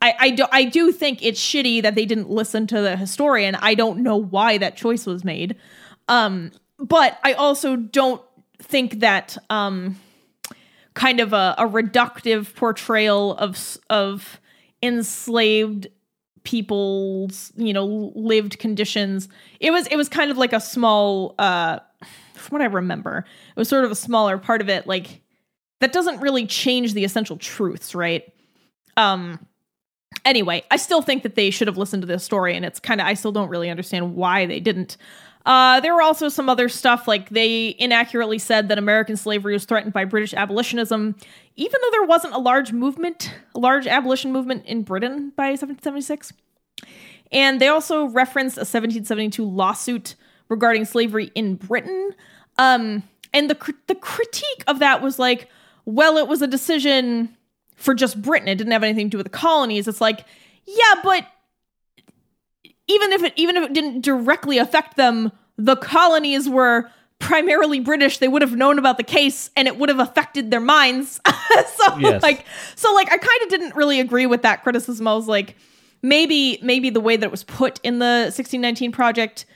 I, 0.00 0.30
do, 0.30 0.46
I 0.52 0.62
do 0.62 0.92
think 0.92 1.20
it's 1.20 1.40
shitty 1.40 1.82
that 1.82 1.96
they 1.96 2.06
didn't 2.06 2.30
listen 2.30 2.68
to 2.68 2.80
the 2.80 2.96
historian. 2.96 3.56
I 3.56 3.74
don't 3.74 4.04
know 4.04 4.16
why 4.16 4.56
that 4.56 4.76
choice 4.76 5.04
was 5.04 5.24
made. 5.24 5.56
Um, 6.06 6.52
but 6.78 7.18
I 7.24 7.32
also 7.32 7.74
don't 7.74 8.22
think 8.62 9.00
that 9.00 9.36
um, 9.50 9.96
kind 10.98 11.20
of 11.20 11.32
a, 11.32 11.54
a 11.58 11.64
reductive 11.64 12.52
portrayal 12.56 13.36
of 13.36 13.78
of 13.88 14.40
enslaved 14.82 15.86
people's 16.42 17.52
you 17.56 17.72
know 17.72 18.12
lived 18.16 18.58
conditions. 18.58 19.28
It 19.60 19.70
was 19.70 19.86
it 19.86 19.96
was 19.96 20.08
kind 20.08 20.32
of 20.32 20.38
like 20.38 20.52
a 20.52 20.58
small 20.58 21.36
uh 21.38 21.78
from 22.34 22.54
what 22.54 22.62
i 22.62 22.66
remember 22.66 23.24
it 23.48 23.58
was 23.58 23.68
sort 23.68 23.84
of 23.84 23.90
a 23.90 23.96
smaller 23.96 24.38
part 24.38 24.60
of 24.60 24.68
it 24.68 24.86
like 24.86 25.20
that 25.80 25.92
doesn't 25.92 26.20
really 26.20 26.46
change 26.46 26.94
the 26.94 27.04
essential 27.04 27.36
truths 27.36 27.94
right? 27.94 28.32
Um 28.96 29.44
anyway 30.24 30.64
i 30.70 30.76
still 30.76 31.02
think 31.02 31.22
that 31.22 31.34
they 31.34 31.50
should 31.50 31.68
have 31.68 31.76
listened 31.76 32.02
to 32.02 32.06
this 32.06 32.24
story 32.24 32.56
and 32.56 32.64
it's 32.64 32.80
kind 32.80 33.00
of 33.00 33.06
i 33.06 33.14
still 33.14 33.30
don't 33.30 33.50
really 33.50 33.70
understand 33.70 34.16
why 34.16 34.46
they 34.46 34.58
didn't 34.58 34.96
uh, 35.48 35.80
there 35.80 35.94
were 35.94 36.02
also 36.02 36.28
some 36.28 36.50
other 36.50 36.68
stuff, 36.68 37.08
like 37.08 37.30
they 37.30 37.74
inaccurately 37.78 38.38
said 38.38 38.68
that 38.68 38.76
American 38.76 39.16
slavery 39.16 39.54
was 39.54 39.64
threatened 39.64 39.94
by 39.94 40.04
British 40.04 40.34
abolitionism, 40.34 41.16
even 41.56 41.80
though 41.80 41.90
there 41.90 42.04
wasn't 42.04 42.34
a 42.34 42.38
large 42.38 42.70
movement, 42.70 43.32
a 43.54 43.58
large 43.58 43.86
abolition 43.86 44.30
movement 44.30 44.66
in 44.66 44.82
Britain 44.82 45.32
by 45.36 45.52
1776. 45.52 46.34
And 47.32 47.62
they 47.62 47.68
also 47.68 48.04
referenced 48.04 48.58
a 48.58 48.68
1772 48.68 49.42
lawsuit 49.42 50.16
regarding 50.50 50.84
slavery 50.84 51.32
in 51.34 51.54
Britain. 51.54 52.14
Um, 52.58 53.02
and 53.32 53.48
the 53.48 53.74
the 53.86 53.94
critique 53.94 54.64
of 54.66 54.80
that 54.80 55.00
was 55.00 55.18
like, 55.18 55.48
well, 55.86 56.18
it 56.18 56.28
was 56.28 56.42
a 56.42 56.46
decision 56.46 57.34
for 57.74 57.94
just 57.94 58.20
Britain. 58.20 58.48
It 58.48 58.56
didn't 58.56 58.74
have 58.74 58.84
anything 58.84 59.06
to 59.06 59.12
do 59.12 59.16
with 59.16 59.26
the 59.26 59.30
colonies. 59.30 59.88
It's 59.88 60.02
like, 60.02 60.26
yeah, 60.66 60.94
but 61.02 61.26
even 62.88 63.12
if 63.12 63.22
it 63.22 63.32
even 63.36 63.56
if 63.56 63.64
it 63.64 63.72
didn't 63.72 64.00
directly 64.00 64.58
affect 64.58 64.96
them, 64.96 65.30
the 65.56 65.76
colonies 65.76 66.48
were 66.48 66.90
primarily 67.18 67.80
British, 67.80 68.18
they 68.18 68.28
would 68.28 68.42
have 68.42 68.56
known 68.56 68.78
about 68.78 68.96
the 68.96 69.02
case 69.02 69.50
and 69.56 69.66
it 69.66 69.76
would 69.76 69.88
have 69.88 69.98
affected 69.98 70.50
their 70.50 70.60
minds. 70.60 71.20
so 71.26 71.98
yes. 71.98 72.22
like 72.22 72.44
so 72.74 72.92
like 72.94 73.12
I 73.12 73.18
kind 73.18 73.42
of 73.42 73.48
didn't 73.48 73.74
really 73.74 74.00
agree 74.00 74.26
with 74.26 74.42
that 74.42 74.62
criticism. 74.62 75.06
I 75.06 75.14
was 75.14 75.28
like 75.28 75.56
maybe 76.02 76.58
maybe 76.62 76.90
the 76.90 77.00
way 77.00 77.16
that 77.16 77.26
it 77.26 77.30
was 77.30 77.44
put 77.44 77.80
in 77.82 77.98
the 77.98 78.30
1619 78.34 78.92
project 78.92 79.46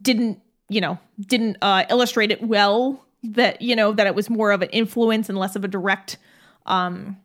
didn't, 0.00 0.40
you 0.68 0.80
know, 0.80 0.98
didn't 1.20 1.58
uh, 1.62 1.84
illustrate 1.90 2.30
it 2.30 2.42
well 2.42 3.04
that 3.22 3.62
you 3.62 3.74
know 3.74 3.92
that 3.92 4.06
it 4.06 4.14
was 4.14 4.28
more 4.28 4.52
of 4.52 4.62
an 4.62 4.68
influence 4.70 5.28
and 5.28 5.38
less 5.38 5.56
of 5.56 5.64
a 5.64 5.68
direct 5.68 6.18
um 6.66 7.16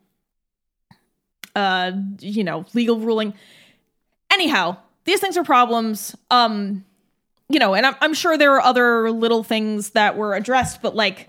uh 1.54 1.92
you 2.18 2.44
know, 2.44 2.64
legal 2.74 2.98
ruling. 2.98 3.34
Anyhow, 4.32 4.76
these 5.04 5.20
things 5.20 5.36
are 5.36 5.44
problems. 5.44 6.16
Um, 6.30 6.84
you 7.48 7.58
know, 7.58 7.74
and 7.74 7.84
I'm, 7.84 7.96
I'm 8.00 8.14
sure 8.14 8.38
there 8.38 8.54
are 8.54 8.60
other 8.60 9.10
little 9.10 9.42
things 9.42 9.90
that 9.90 10.16
were 10.16 10.34
addressed, 10.34 10.82
but 10.82 10.94
like, 10.94 11.28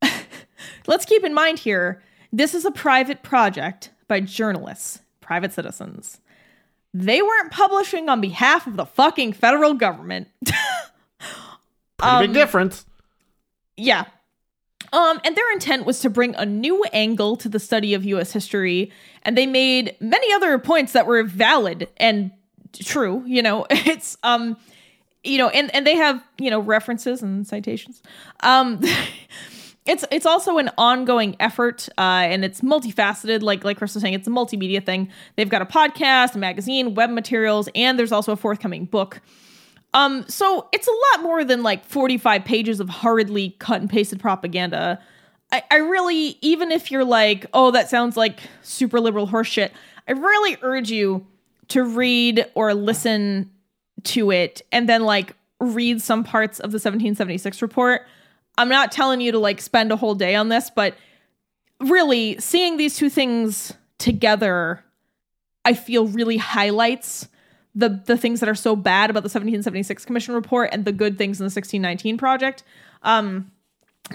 let's 0.86 1.04
keep 1.04 1.24
in 1.24 1.34
mind 1.34 1.58
here 1.58 2.02
this 2.32 2.54
is 2.54 2.64
a 2.64 2.70
private 2.70 3.22
project 3.22 3.90
by 4.08 4.20
journalists, 4.20 5.00
private 5.20 5.52
citizens. 5.52 6.20
They 6.92 7.22
weren't 7.22 7.50
publishing 7.50 8.08
on 8.08 8.20
behalf 8.20 8.66
of 8.66 8.76
the 8.76 8.86
fucking 8.86 9.32
federal 9.32 9.74
government. 9.74 10.28
um, 12.00 12.24
big 12.24 12.34
difference. 12.34 12.84
Yeah. 13.76 14.04
Um, 14.92 15.20
and 15.24 15.36
their 15.36 15.50
intent 15.52 15.84
was 15.84 16.00
to 16.00 16.10
bring 16.10 16.34
a 16.34 16.46
new 16.46 16.84
angle 16.92 17.36
to 17.36 17.48
the 17.48 17.58
study 17.58 17.94
of 17.94 18.04
US 18.04 18.32
history, 18.32 18.92
and 19.22 19.36
they 19.36 19.46
made 19.46 19.96
many 20.00 20.32
other 20.32 20.58
points 20.58 20.92
that 20.92 21.06
were 21.06 21.22
valid 21.22 21.88
and 21.96 22.30
true 22.78 23.22
you 23.26 23.42
know 23.42 23.66
it's 23.70 24.16
um 24.22 24.56
you 25.26 25.38
know 25.38 25.48
and 25.48 25.74
and 25.74 25.86
they 25.86 25.96
have 25.96 26.22
you 26.38 26.50
know 26.50 26.60
references 26.60 27.22
and 27.22 27.46
citations. 27.46 28.02
Um 28.40 28.80
it's 29.86 30.04
it's 30.10 30.26
also 30.26 30.58
an 30.58 30.70
ongoing 30.78 31.36
effort 31.40 31.88
uh, 31.98 32.00
and 32.00 32.44
it's 32.44 32.60
multifaceted. 32.60 33.42
Like 33.42 33.64
like 33.64 33.76
chris 33.76 33.94
was 33.94 34.02
saying 34.02 34.14
it's 34.14 34.28
a 34.28 34.30
multimedia 34.30 34.84
thing. 34.84 35.10
They've 35.36 35.48
got 35.48 35.62
a 35.62 35.66
podcast 35.66 36.34
a 36.34 36.38
magazine 36.38 36.94
web 36.94 37.10
materials 37.10 37.68
and 37.74 37.98
there's 37.98 38.12
also 38.12 38.32
a 38.32 38.36
forthcoming 38.36 38.84
book. 38.86 39.20
Um 39.92 40.24
so 40.28 40.68
it's 40.72 40.88
a 40.88 41.14
lot 41.14 41.24
more 41.24 41.44
than 41.44 41.62
like 41.62 41.84
45 41.84 42.44
pages 42.44 42.80
of 42.80 42.88
hurriedly 42.88 43.56
cut 43.58 43.80
and 43.80 43.90
pasted 43.90 44.20
propaganda. 44.20 45.00
I, 45.52 45.62
I 45.70 45.76
really 45.76 46.38
even 46.40 46.70
if 46.72 46.90
you're 46.90 47.04
like 47.04 47.46
oh 47.52 47.70
that 47.72 47.88
sounds 47.88 48.16
like 48.16 48.40
super 48.62 48.98
liberal 48.98 49.28
horseshit 49.28 49.70
i 50.08 50.10
really 50.10 50.56
urge 50.60 50.90
you 50.90 51.24
to 51.68 51.84
read 51.84 52.46
or 52.54 52.74
listen 52.74 53.50
to 54.04 54.30
it 54.30 54.62
and 54.72 54.88
then 54.88 55.04
like 55.04 55.34
read 55.60 56.00
some 56.00 56.22
parts 56.22 56.58
of 56.60 56.70
the 56.70 56.76
1776 56.76 57.62
report. 57.62 58.06
I'm 58.58 58.68
not 58.68 58.92
telling 58.92 59.20
you 59.20 59.32
to 59.32 59.38
like 59.38 59.60
spend 59.60 59.92
a 59.92 59.96
whole 59.96 60.14
day 60.14 60.34
on 60.34 60.48
this, 60.48 60.70
but 60.70 60.94
really 61.80 62.38
seeing 62.38 62.76
these 62.76 62.96
two 62.96 63.10
things 63.10 63.72
together, 63.98 64.84
I 65.64 65.74
feel 65.74 66.06
really 66.06 66.36
highlights 66.36 67.28
the 67.74 68.02
the 68.06 68.16
things 68.16 68.40
that 68.40 68.48
are 68.48 68.54
so 68.54 68.74
bad 68.74 69.10
about 69.10 69.20
the 69.20 69.28
1776 69.28 70.04
Commission 70.06 70.34
report 70.34 70.70
and 70.72 70.84
the 70.84 70.92
good 70.92 71.18
things 71.18 71.38
in 71.38 71.44
the 71.44 71.52
1619 71.54 72.16
project. 72.16 72.64
Um, 73.02 73.52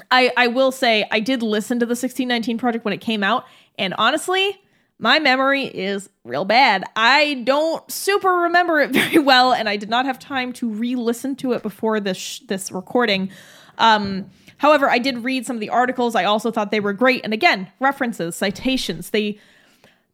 I 0.10 0.32
I 0.36 0.48
will 0.48 0.72
say 0.72 1.08
I 1.12 1.20
did 1.20 1.44
listen 1.44 1.80
to 1.80 1.86
the 1.86 1.92
1619 1.92 2.58
project 2.58 2.84
when 2.84 2.94
it 2.94 3.02
came 3.02 3.24
out, 3.24 3.46
and 3.78 3.94
honestly, 3.98 4.60
my 5.02 5.18
memory 5.18 5.66
is 5.66 6.10
real 6.24 6.46
bad. 6.46 6.84
I 6.96 7.42
don't 7.44 7.92
super 7.92 8.30
remember 8.30 8.80
it 8.80 8.92
very 8.92 9.18
well, 9.18 9.52
and 9.52 9.68
I 9.68 9.76
did 9.76 9.90
not 9.90 10.06
have 10.06 10.20
time 10.20 10.54
to 10.54 10.70
re-listen 10.70 11.36
to 11.38 11.54
it 11.54 11.64
before 11.64 12.00
this 12.00 12.18
sh- 12.18 12.40
this 12.42 12.72
recording. 12.72 13.32
Um, 13.80 14.30
however, 14.58 14.90
I 14.90 15.00
did 15.00 15.24
read 15.24 15.46
some 15.46 15.56
of 15.56 15.60
the 15.60 15.70
articles. 15.70 16.16
I 16.16 16.24
also 16.24 16.52
thought 16.52 16.70
they 16.70 16.80
were 16.80 16.94
great, 16.94 17.22
and 17.24 17.34
again, 17.34 17.68
references, 17.80 18.36
citations. 18.36 19.10
They 19.10 19.40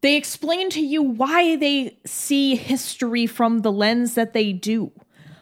they 0.02 0.16
explain 0.16 0.70
to 0.72 0.82
you 0.82 1.04
why 1.04 1.58
they 1.58 1.98
see 2.06 2.56
history 2.56 3.28
from 3.28 3.60
the 3.60 3.72
lens 3.72 4.14
that 4.14 4.32
they 4.34 4.54
do. 4.54 4.92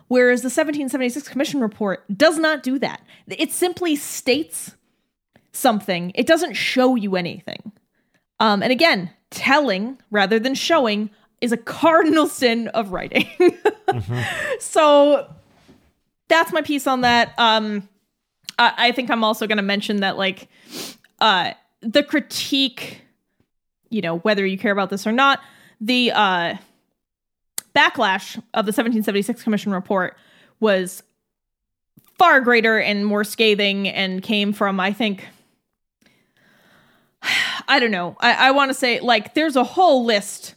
Whereas 0.08 0.42
the 0.42 0.48
1776 0.48 1.28
Commission 1.28 1.60
report 1.60 2.06
does 2.16 2.38
not 2.38 2.64
do 2.64 2.80
that. 2.80 3.02
It 3.28 3.52
simply 3.52 3.96
states 3.96 4.76
something. 5.52 6.12
It 6.16 6.28
doesn't 6.28 6.54
show 6.54 6.96
you 6.96 7.16
anything. 7.16 7.72
Um, 8.40 8.62
and 8.62 8.72
again, 8.72 9.12
telling 9.30 9.98
rather 10.12 10.40
than 10.40 10.56
showing 10.56 11.10
is 11.42 11.52
a 11.52 11.58
cardinal 11.58 12.28
sin 12.42 12.68
of 12.70 12.92
writing. 12.92 13.26
mm-hmm. 13.40 14.22
So 14.60 15.32
that's 16.28 16.52
my 16.52 16.62
piece 16.62 16.88
on 16.88 17.02
that. 17.02 17.34
Um, 17.38 17.88
I, 18.58 18.74
I 18.78 18.92
think 18.92 19.10
I'm 19.10 19.24
also 19.24 19.48
going 19.48 19.58
to 19.58 19.64
mention 19.64 19.98
that, 19.98 20.18
like, 20.18 20.48
uh, 21.20 21.52
the 21.82 22.04
critique, 22.04 23.02
you 23.90 24.02
know, 24.02 24.20
whether 24.20 24.46
you 24.46 24.58
care 24.58 24.72
about 24.72 24.90
this 24.90 25.06
or 25.06 25.12
not, 25.12 25.40
the 25.80 26.12
uh, 26.12 26.56
backlash 27.76 28.38
of 28.54 28.66
the 28.66 28.72
1776 28.72 29.44
Commission 29.44 29.72
report 29.72 30.18
was 30.60 31.04
far 32.18 32.42
greater 32.42 32.80
and 32.80 33.06
more 33.06 33.24
scathing 33.24 33.88
and 33.90 34.24
came 34.24 34.54
from, 34.54 34.80
I 34.80 34.94
think, 34.94 35.28
I 37.68 37.80
don't 37.80 37.92
know. 37.92 38.16
I, 38.20 38.48
I 38.48 38.52
want 38.52 38.70
to 38.70 38.74
say 38.74 39.00
like 39.00 39.34
there's 39.34 39.56
a 39.56 39.64
whole 39.64 40.06
list. 40.06 40.56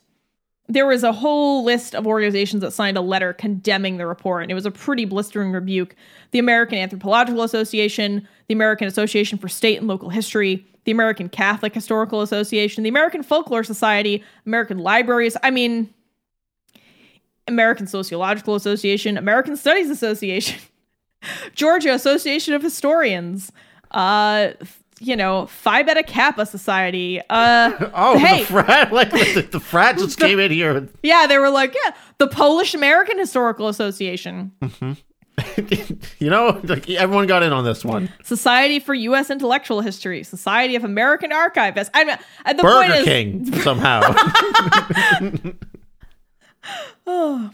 There 0.70 0.86
was 0.86 1.02
a 1.02 1.12
whole 1.12 1.64
list 1.64 1.94
of 1.94 2.06
organizations 2.06 2.60
that 2.60 2.72
signed 2.72 2.98
a 2.98 3.00
letter 3.00 3.32
condemning 3.32 3.96
the 3.96 4.06
report, 4.06 4.42
and 4.42 4.50
it 4.50 4.54
was 4.54 4.66
a 4.66 4.70
pretty 4.70 5.06
blistering 5.06 5.50
rebuke. 5.50 5.94
The 6.32 6.38
American 6.38 6.76
Anthropological 6.76 7.42
Association, 7.42 8.28
the 8.48 8.54
American 8.54 8.86
Association 8.86 9.38
for 9.38 9.48
State 9.48 9.78
and 9.78 9.88
Local 9.88 10.10
History, 10.10 10.66
the 10.84 10.92
American 10.92 11.30
Catholic 11.30 11.74
Historical 11.74 12.20
Association, 12.20 12.82
the 12.82 12.90
American 12.90 13.22
Folklore 13.22 13.64
Society, 13.64 14.22
American 14.44 14.78
Libraries. 14.78 15.38
I 15.42 15.50
mean, 15.50 15.92
American 17.46 17.86
Sociological 17.86 18.54
Association, 18.54 19.16
American 19.16 19.56
Studies 19.56 19.90
Association, 19.90 20.60
Georgia 21.54 21.92
Association 21.92 22.54
of 22.54 22.62
Historians, 22.62 23.50
uh, 23.90 24.50
you 25.00 25.16
know, 25.16 25.46
Phi 25.46 25.82
Beta 25.82 26.02
Kappa 26.02 26.46
Society. 26.46 27.20
Uh, 27.30 27.90
oh, 27.94 28.18
hey. 28.18 28.40
the 28.40 28.46
frat, 28.46 28.92
like 28.92 29.10
the, 29.10 29.48
the 29.50 29.60
frat 29.60 29.98
just 29.98 30.18
came 30.18 30.38
in 30.38 30.50
here. 30.50 30.88
Yeah, 31.02 31.26
they 31.26 31.38
were 31.38 31.50
like, 31.50 31.74
yeah, 31.74 31.94
the 32.18 32.26
Polish 32.26 32.74
American 32.74 33.18
Historical 33.18 33.68
Association. 33.68 34.52
Mm-hmm. 34.60 35.94
you 36.18 36.28
know, 36.28 36.60
like 36.64 36.90
everyone 36.90 37.26
got 37.26 37.42
in 37.42 37.52
on 37.52 37.64
this 37.64 37.84
one. 37.84 38.12
Society 38.24 38.78
for 38.78 38.94
U.S. 38.94 39.30
Intellectual 39.30 39.80
History, 39.80 40.22
Society 40.24 40.74
of 40.74 40.84
American 40.84 41.30
Archivists. 41.30 41.90
I 41.94 42.04
mean, 42.04 42.18
uh, 42.44 42.52
the 42.52 42.62
Burger 42.62 42.92
point 42.92 42.98
is, 42.98 43.04
King 43.04 43.60
somehow. 43.62 44.00
oh. 47.06 47.50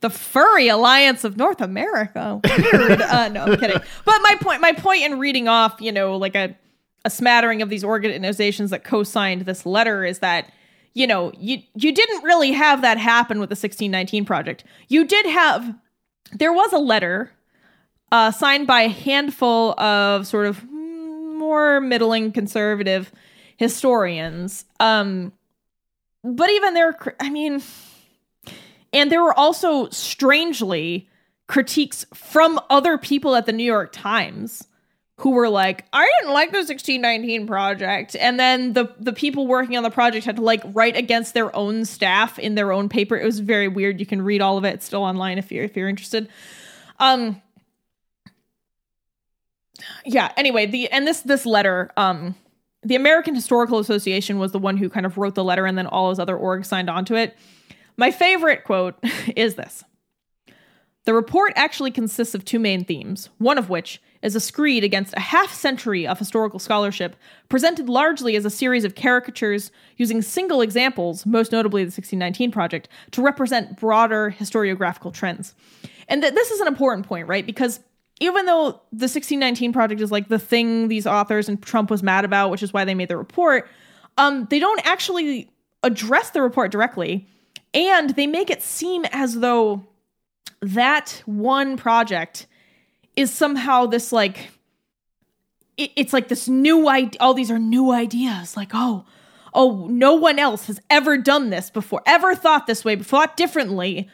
The 0.00 0.10
furry 0.10 0.68
alliance 0.68 1.24
of 1.24 1.36
North 1.36 1.60
America. 1.60 2.40
Weird. 2.44 3.02
uh, 3.02 3.28
no, 3.28 3.44
I'm 3.44 3.58
kidding. 3.58 3.80
But 4.04 4.20
my 4.22 4.36
point, 4.40 4.60
my 4.60 4.72
point 4.72 5.02
in 5.02 5.18
reading 5.18 5.48
off, 5.48 5.80
you 5.80 5.92
know, 5.92 6.16
like 6.16 6.34
a 6.34 6.56
a 7.04 7.10
smattering 7.10 7.62
of 7.62 7.70
these 7.70 7.82
organizations 7.82 8.70
that 8.70 8.84
co-signed 8.84 9.42
this 9.42 9.64
letter 9.64 10.04
is 10.04 10.18
that 10.18 10.52
you 10.92 11.06
know 11.06 11.32
you 11.38 11.62
you 11.74 11.92
didn't 11.92 12.22
really 12.24 12.52
have 12.52 12.82
that 12.82 12.98
happen 12.98 13.40
with 13.40 13.48
the 13.48 13.54
1619 13.54 14.24
project. 14.24 14.64
You 14.88 15.06
did 15.06 15.26
have 15.26 15.74
there 16.32 16.52
was 16.52 16.72
a 16.72 16.78
letter 16.78 17.30
uh, 18.12 18.30
signed 18.30 18.66
by 18.66 18.82
a 18.82 18.88
handful 18.88 19.78
of 19.80 20.26
sort 20.26 20.46
of 20.46 20.64
more 20.70 21.80
middling 21.80 22.32
conservative 22.32 23.12
historians. 23.56 24.64
Um, 24.78 25.32
but 26.22 26.50
even 26.50 26.74
there, 26.74 26.96
I 27.18 27.30
mean, 27.30 27.62
and 28.92 29.10
there 29.10 29.22
were 29.22 29.38
also 29.38 29.88
strangely 29.90 31.08
critiques 31.46 32.06
from 32.14 32.60
other 32.70 32.96
people 32.98 33.34
at 33.34 33.46
the 33.46 33.52
New 33.52 33.64
York 33.64 33.90
Times 33.92 34.66
who 35.20 35.30
were 35.32 35.50
like, 35.50 35.84
I 35.92 36.10
didn't 36.18 36.32
like 36.32 36.50
the 36.50 36.58
1619 36.58 37.46
project. 37.46 38.16
And 38.18 38.40
then 38.40 38.72
the 38.72 38.94
the 38.98 39.12
people 39.12 39.46
working 39.46 39.76
on 39.76 39.82
the 39.82 39.90
project 39.90 40.24
had 40.24 40.36
to 40.36 40.42
like 40.42 40.62
write 40.64 40.96
against 40.96 41.34
their 41.34 41.54
own 41.54 41.84
staff 41.84 42.38
in 42.38 42.54
their 42.54 42.72
own 42.72 42.88
paper. 42.88 43.18
It 43.18 43.24
was 43.24 43.38
very 43.40 43.68
weird. 43.68 44.00
You 44.00 44.06
can 44.06 44.22
read 44.22 44.40
all 44.40 44.56
of 44.56 44.64
it. 44.64 44.74
It's 44.74 44.86
still 44.86 45.02
online 45.02 45.36
if 45.36 45.52
you're 45.52 45.64
if 45.64 45.76
you're 45.76 45.88
interested. 45.88 46.28
Um 46.98 47.42
yeah, 50.06 50.32
anyway, 50.36 50.66
the 50.66 50.88
and 50.88 51.06
this 51.06 51.20
this 51.20 51.44
letter, 51.44 51.90
um 51.98 52.34
the 52.82 52.96
American 52.96 53.34
Historical 53.34 53.78
Association 53.78 54.38
was 54.38 54.52
the 54.52 54.58
one 54.58 54.78
who 54.78 54.88
kind 54.88 55.04
of 55.04 55.18
wrote 55.18 55.34
the 55.34 55.44
letter 55.44 55.66
and 55.66 55.76
then 55.76 55.86
all 55.86 56.08
his 56.08 56.18
other 56.18 56.36
orgs 56.36 56.66
signed 56.66 56.88
onto 56.88 57.14
it. 57.14 57.36
My 58.00 58.10
favorite 58.10 58.64
quote 58.64 58.94
is 59.36 59.56
this. 59.56 59.84
The 61.04 61.12
report 61.12 61.52
actually 61.54 61.90
consists 61.90 62.34
of 62.34 62.46
two 62.46 62.58
main 62.58 62.82
themes, 62.82 63.28
one 63.36 63.58
of 63.58 63.68
which 63.68 64.00
is 64.22 64.34
a 64.34 64.40
screed 64.40 64.84
against 64.84 65.12
a 65.18 65.20
half 65.20 65.52
century 65.52 66.06
of 66.06 66.18
historical 66.18 66.58
scholarship, 66.58 67.14
presented 67.50 67.90
largely 67.90 68.36
as 68.36 68.46
a 68.46 68.50
series 68.50 68.84
of 68.84 68.94
caricatures 68.94 69.70
using 69.98 70.22
single 70.22 70.62
examples, 70.62 71.26
most 71.26 71.52
notably 71.52 71.82
the 71.82 71.88
1619 71.88 72.50
Project, 72.50 72.88
to 73.10 73.20
represent 73.20 73.78
broader 73.78 74.34
historiographical 74.38 75.12
trends. 75.12 75.54
And 76.08 76.22
th- 76.22 76.32
this 76.32 76.50
is 76.50 76.60
an 76.60 76.68
important 76.68 77.06
point, 77.06 77.28
right? 77.28 77.44
Because 77.44 77.80
even 78.18 78.46
though 78.46 78.80
the 78.92 79.08
1619 79.08 79.74
Project 79.74 80.00
is 80.00 80.10
like 80.10 80.28
the 80.28 80.38
thing 80.38 80.88
these 80.88 81.06
authors 81.06 81.50
and 81.50 81.62
Trump 81.62 81.90
was 81.90 82.02
mad 82.02 82.24
about, 82.24 82.50
which 82.50 82.62
is 82.62 82.72
why 82.72 82.86
they 82.86 82.94
made 82.94 83.08
the 83.08 83.18
report, 83.18 83.68
um, 84.16 84.46
they 84.48 84.58
don't 84.58 84.80
actually 84.86 85.50
address 85.82 86.30
the 86.30 86.40
report 86.40 86.72
directly. 86.72 87.26
And 87.72 88.10
they 88.10 88.26
make 88.26 88.50
it 88.50 88.62
seem 88.62 89.04
as 89.06 89.40
though 89.40 89.84
that 90.60 91.22
one 91.24 91.76
project 91.76 92.46
is 93.16 93.32
somehow 93.32 93.86
this 93.86 94.12
like 94.12 94.50
it, 95.76 95.90
it's 95.96 96.12
like 96.12 96.28
this 96.28 96.48
new 96.48 96.88
idea 96.88 97.18
all 97.20 97.34
these 97.34 97.50
are 97.50 97.58
new 97.58 97.90
ideas 97.90 98.56
like 98.56 98.70
oh 98.74 99.04
oh 99.54 99.86
no 99.90 100.14
one 100.14 100.38
else 100.38 100.66
has 100.66 100.80
ever 100.90 101.16
done 101.16 101.50
this 101.50 101.70
before 101.70 102.02
ever 102.06 102.34
thought 102.34 102.66
this 102.66 102.84
way 102.84 102.96
thought 102.96 103.36
differently 103.36 104.08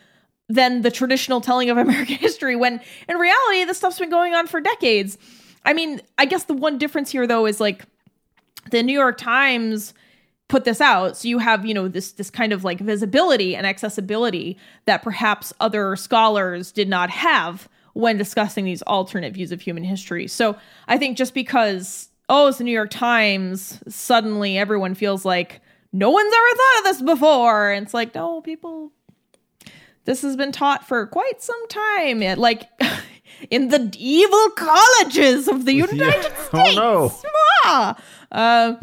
than 0.49 0.83
the 0.83 0.91
traditional 0.91 1.41
telling 1.41 1.69
of 1.69 1.77
american 1.79 2.17
history 2.17 2.57
when 2.57 2.81
in 3.09 3.17
reality 3.17 3.65
this 3.65 3.79
stuff's 3.79 3.99
been 3.99 4.11
going 4.11 4.35
on 4.35 4.47
for 4.47 4.61
decades. 4.61 5.19
I 5.65 5.73
mean 5.73 6.01
i 6.17 6.27
guess 6.27 6.45
the 6.45 6.55
one 6.55 6.79
difference 6.79 7.11
here 7.11 7.27
though 7.27 7.47
is 7.47 7.61
like 7.61 7.85
the 8.71 8.83
new 8.83 8.93
york 8.93 9.19
times 9.19 9.95
put 10.49 10.65
this 10.65 10.81
out 10.81 11.17
so 11.17 11.27
you 11.27 11.39
have 11.39 11.67
you 11.67 11.75
know 11.75 11.89
this 11.89 12.13
this 12.13 12.31
kind 12.31 12.53
of 12.53 12.63
like 12.63 12.79
visibility 12.79 13.57
and 13.57 13.67
accessibility 13.67 14.57
that 14.85 15.03
perhaps 15.03 15.53
other 15.61 15.97
scholars 15.97 16.71
did 16.71 16.89
not 16.89 17.11
have 17.11 17.69
when 17.95 18.17
discussing 18.17 18.65
these 18.65 18.83
alternate 18.83 19.33
views 19.35 19.51
of 19.51 19.61
human 19.61 19.83
history 19.83 20.29
so 20.29 20.57
i 20.87 20.97
think 20.97 21.17
just 21.17 21.35
because 21.35 22.09
oh 22.29 22.47
it's 22.47 22.59
the 22.59 22.65
new 22.65 22.71
york 22.71 22.91
times 22.91 23.83
suddenly 23.89 24.57
everyone 24.57 24.95
feels 24.95 25.25
like 25.25 25.61
no 25.93 26.11
one's 26.11 26.33
ever 26.33 26.57
thought 26.57 26.79
of 26.79 26.85
this 26.85 27.03
before 27.03 27.71
and 27.73 27.85
it's 27.85 27.95
like 27.95 28.15
no 28.15 28.41
people 28.41 28.93
this 30.05 30.23
has 30.23 30.37
been 30.37 30.53
taught 30.53 30.87
for 30.87 31.07
quite 31.09 31.43
some 31.43 31.67
time 31.69 32.23
it, 32.23 32.39
like 32.39 32.69
in 33.51 33.69
the 33.69 33.93
evil 33.99 34.51
colleges 34.51 35.49
of 35.49 35.65
the 35.65 35.73
united 35.85 35.99
Yeah. 35.99 36.45
states 36.45 36.49
Oh, 36.53 36.73
no. 36.77 37.13
Ah! 37.65 37.97
Uh, 38.31 38.75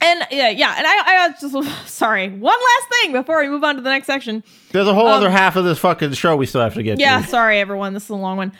and 0.00 0.26
yeah, 0.30 0.48
yeah, 0.50 0.74
and 0.78 0.86
I, 0.86 1.24
I 1.26 1.34
just 1.40 1.86
sorry. 1.88 2.28
One 2.28 2.54
last 2.54 2.88
thing 3.02 3.12
before 3.12 3.40
we 3.40 3.48
move 3.48 3.64
on 3.64 3.76
to 3.76 3.82
the 3.82 3.90
next 3.90 4.06
section. 4.06 4.42
There's 4.72 4.86
a 4.88 4.94
whole 4.94 5.06
Um, 5.08 5.14
other 5.14 5.30
half 5.30 5.56
of 5.56 5.64
this 5.64 5.78
fucking 5.78 6.12
show 6.12 6.36
we 6.36 6.46
still 6.46 6.62
have 6.62 6.74
to 6.74 6.82
get 6.82 6.98
Yeah, 6.98 7.20
to. 7.22 7.28
sorry 7.28 7.58
everyone. 7.58 7.94
This 7.94 8.04
is 8.04 8.10
a 8.10 8.14
long 8.16 8.36
one. 8.36 8.52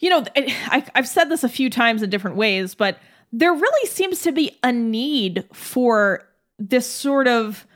You 0.00 0.10
know, 0.10 0.24
I, 0.36 0.84
I've 0.94 1.08
said 1.08 1.24
this 1.24 1.42
a 1.44 1.48
few 1.48 1.70
times 1.70 2.02
in 2.02 2.10
different 2.10 2.36
ways, 2.36 2.74
but 2.74 2.98
there 3.32 3.52
really 3.52 3.88
seems 3.88 4.22
to 4.22 4.32
be 4.32 4.56
a 4.62 4.70
need 4.72 5.44
for 5.52 6.24
this 6.58 6.86
sort 6.86 7.26
of 7.28 7.66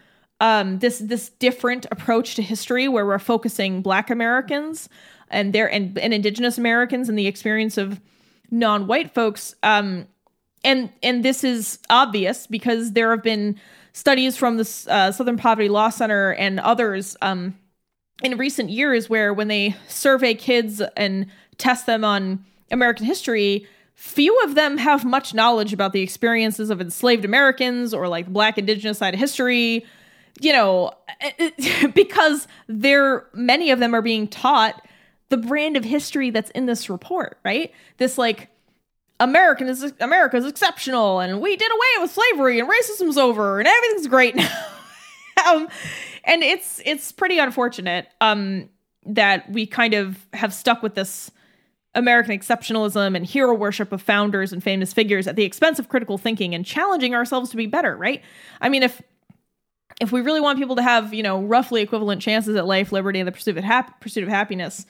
um, 0.40 0.78
this 0.80 0.98
this 0.98 1.28
different 1.28 1.86
approach 1.90 2.34
to 2.36 2.42
history, 2.42 2.88
where 2.88 3.04
we're 3.06 3.18
focusing 3.18 3.82
Black 3.82 4.08
Americans 4.10 4.88
and 5.30 5.52
their 5.52 5.70
and, 5.72 5.96
and 5.98 6.12
Indigenous 6.14 6.58
Americans 6.58 7.08
and 7.08 7.16
the 7.18 7.26
experience 7.26 7.76
of 7.78 8.00
non-white 8.50 9.14
folks. 9.14 9.54
Um, 9.62 10.06
and 10.64 10.90
and 11.02 11.24
this 11.24 11.44
is 11.44 11.78
obvious 11.90 12.46
because 12.46 12.92
there 12.92 13.10
have 13.10 13.22
been 13.22 13.58
studies 13.92 14.36
from 14.36 14.56
the 14.56 14.86
uh, 14.88 15.12
Southern 15.12 15.36
Poverty 15.36 15.68
Law 15.68 15.90
Center 15.90 16.32
and 16.32 16.58
others 16.60 17.16
um, 17.20 17.58
in 18.22 18.38
recent 18.38 18.70
years 18.70 19.10
where 19.10 19.34
when 19.34 19.48
they 19.48 19.76
survey 19.88 20.34
kids 20.34 20.80
and 20.96 21.26
test 21.58 21.86
them 21.86 22.04
on 22.04 22.44
American 22.70 23.04
history, 23.04 23.66
few 23.94 24.38
of 24.44 24.54
them 24.54 24.78
have 24.78 25.04
much 25.04 25.34
knowledge 25.34 25.72
about 25.72 25.92
the 25.92 26.00
experiences 26.00 26.70
of 26.70 26.80
enslaved 26.80 27.24
Americans 27.24 27.92
or 27.92 28.08
like 28.08 28.26
Black 28.26 28.58
Indigenous 28.58 28.98
side 28.98 29.14
of 29.14 29.20
history. 29.20 29.84
You 30.40 30.52
know, 30.52 30.92
because 31.94 32.48
they're 32.68 33.26
many 33.34 33.70
of 33.70 33.78
them 33.78 33.94
are 33.94 34.02
being 34.02 34.26
taught 34.28 34.82
the 35.28 35.36
brand 35.36 35.76
of 35.76 35.84
history 35.84 36.30
that's 36.30 36.50
in 36.50 36.66
this 36.66 36.88
report, 36.88 37.38
right? 37.44 37.72
This 37.98 38.16
like 38.16 38.48
American 39.22 39.68
is 39.68 39.94
America 40.00 40.36
is 40.36 40.44
exceptional, 40.44 41.20
and 41.20 41.40
we 41.40 41.56
did 41.56 41.70
away 41.70 42.02
with 42.02 42.10
slavery, 42.10 42.58
and 42.58 42.68
racism's 42.68 43.16
over, 43.16 43.60
and 43.60 43.68
everything's 43.68 44.08
great 44.08 44.34
now. 44.36 44.50
um, 45.48 45.68
and 46.24 46.42
it's 46.42 46.82
it's 46.84 47.12
pretty 47.12 47.38
unfortunate 47.38 48.08
um, 48.20 48.68
that 49.06 49.48
we 49.50 49.64
kind 49.64 49.94
of 49.94 50.18
have 50.32 50.52
stuck 50.52 50.82
with 50.82 50.96
this 50.96 51.30
American 51.94 52.36
exceptionalism 52.36 53.14
and 53.14 53.24
hero 53.24 53.54
worship 53.54 53.92
of 53.92 54.02
founders 54.02 54.52
and 54.52 54.60
famous 54.60 54.92
figures 54.92 55.28
at 55.28 55.36
the 55.36 55.44
expense 55.44 55.78
of 55.78 55.88
critical 55.88 56.18
thinking 56.18 56.52
and 56.52 56.66
challenging 56.66 57.14
ourselves 57.14 57.48
to 57.50 57.56
be 57.56 57.66
better. 57.66 57.96
Right? 57.96 58.22
I 58.60 58.68
mean, 58.68 58.82
if 58.82 59.00
if 60.00 60.10
we 60.10 60.20
really 60.20 60.40
want 60.40 60.58
people 60.58 60.74
to 60.74 60.82
have 60.82 61.14
you 61.14 61.22
know 61.22 61.40
roughly 61.40 61.80
equivalent 61.80 62.20
chances 62.20 62.56
at 62.56 62.66
life, 62.66 62.90
liberty, 62.90 63.20
and 63.20 63.28
the 63.28 63.32
pursuit 63.32 63.56
of 63.56 63.62
hap- 63.62 64.00
pursuit 64.00 64.24
of 64.24 64.28
happiness, 64.28 64.84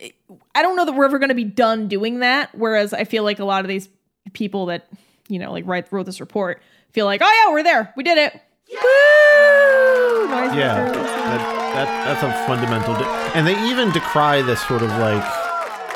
I 0.00 0.62
don't 0.62 0.76
know 0.76 0.84
that 0.84 0.92
we're 0.92 1.04
ever 1.04 1.18
going 1.18 1.28
to 1.28 1.34
be 1.34 1.44
done 1.44 1.88
doing 1.88 2.20
that. 2.20 2.50
Whereas 2.54 2.92
I 2.92 3.04
feel 3.04 3.22
like 3.24 3.38
a 3.38 3.44
lot 3.44 3.64
of 3.64 3.68
these 3.68 3.88
people 4.32 4.66
that 4.66 4.88
you 5.28 5.38
know 5.38 5.52
like 5.52 5.66
write 5.66 5.92
wrote 5.92 6.06
this 6.06 6.20
report 6.20 6.62
feel 6.92 7.06
like, 7.06 7.20
oh 7.22 7.44
yeah, 7.46 7.52
we're 7.52 7.62
there, 7.62 7.92
we 7.96 8.02
did 8.02 8.18
it. 8.18 8.40
Woo! 8.70 10.28
Noise 10.28 10.56
Yeah, 10.56 10.90
that, 10.90 11.74
that, 11.74 12.20
that's 12.20 12.22
a 12.22 12.46
fundamental. 12.46 12.94
Di- 12.94 13.32
and 13.34 13.46
they 13.46 13.70
even 13.70 13.92
decry 13.92 14.42
this 14.42 14.66
sort 14.66 14.82
of 14.82 14.90
like, 14.90 15.22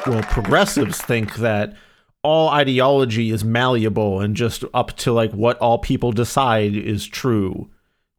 well, 0.07 0.23
progressives 0.25 1.01
think 1.01 1.37
that 1.37 1.75
all 2.23 2.49
ideology 2.51 3.31
is 3.31 3.45
malleable 3.45 4.21
and 4.21 4.37
just 4.37 4.65
up 4.75 4.97
to 4.99 5.13
like 5.13 5.33
what 5.33 5.57
all 5.59 5.79
people 5.79 6.13
decide 6.13 6.75
is 6.75 7.07
true, 7.07 7.71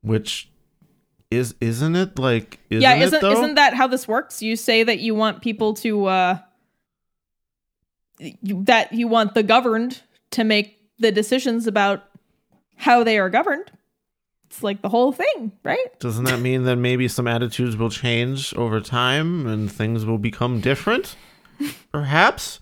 which 0.02 0.49
is 1.32 1.56
isn't 1.62 1.96
it 1.96 2.18
like 2.18 2.60
isn't 2.70 2.82
yeah, 2.82 2.96
it, 2.96 3.04
isn't 3.04 3.22
though? 3.22 3.32
isn't 3.32 3.56
that 3.56 3.74
how 3.74 3.88
this 3.88 4.08
works? 4.08 4.42
You 4.42 4.56
say 4.56 4.84
that 4.84 5.00
you 5.00 5.14
want 5.14 5.42
people 5.42 5.74
to 5.76 6.06
uh 6.06 6.38
you, 8.20 8.64
that 8.64 8.94
you 8.94 9.08
want 9.08 9.34
the 9.34 9.44
governed 9.44 10.02
to 10.32 10.44
make 10.44 10.80
the 11.00 11.12
decisions 11.12 11.68
about 11.68 12.04
how 12.76 13.04
they 13.04 13.20
are 13.20 13.30
governed. 13.30 13.72
It's 14.48 14.64
like 14.64 14.82
the 14.82 14.90
whole 14.90 15.12
thing, 15.12 15.52
right? 15.64 16.00
Doesn't 16.00 16.26
that 16.26 16.40
mean 16.40 16.64
that 16.64 16.78
maybe 16.78 17.08
some 17.08 17.28
attitudes 17.28 17.78
will 17.78 17.92
change 17.92 18.54
over 18.56 18.82
time 18.82 19.46
and 19.46 19.72
things 19.72 20.06
will 20.06 20.18
become 20.18 20.60
different? 20.60 21.16
Perhaps, 21.92 22.60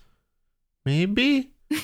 maybe. 0.84 1.50
Maybe. 1.70 1.82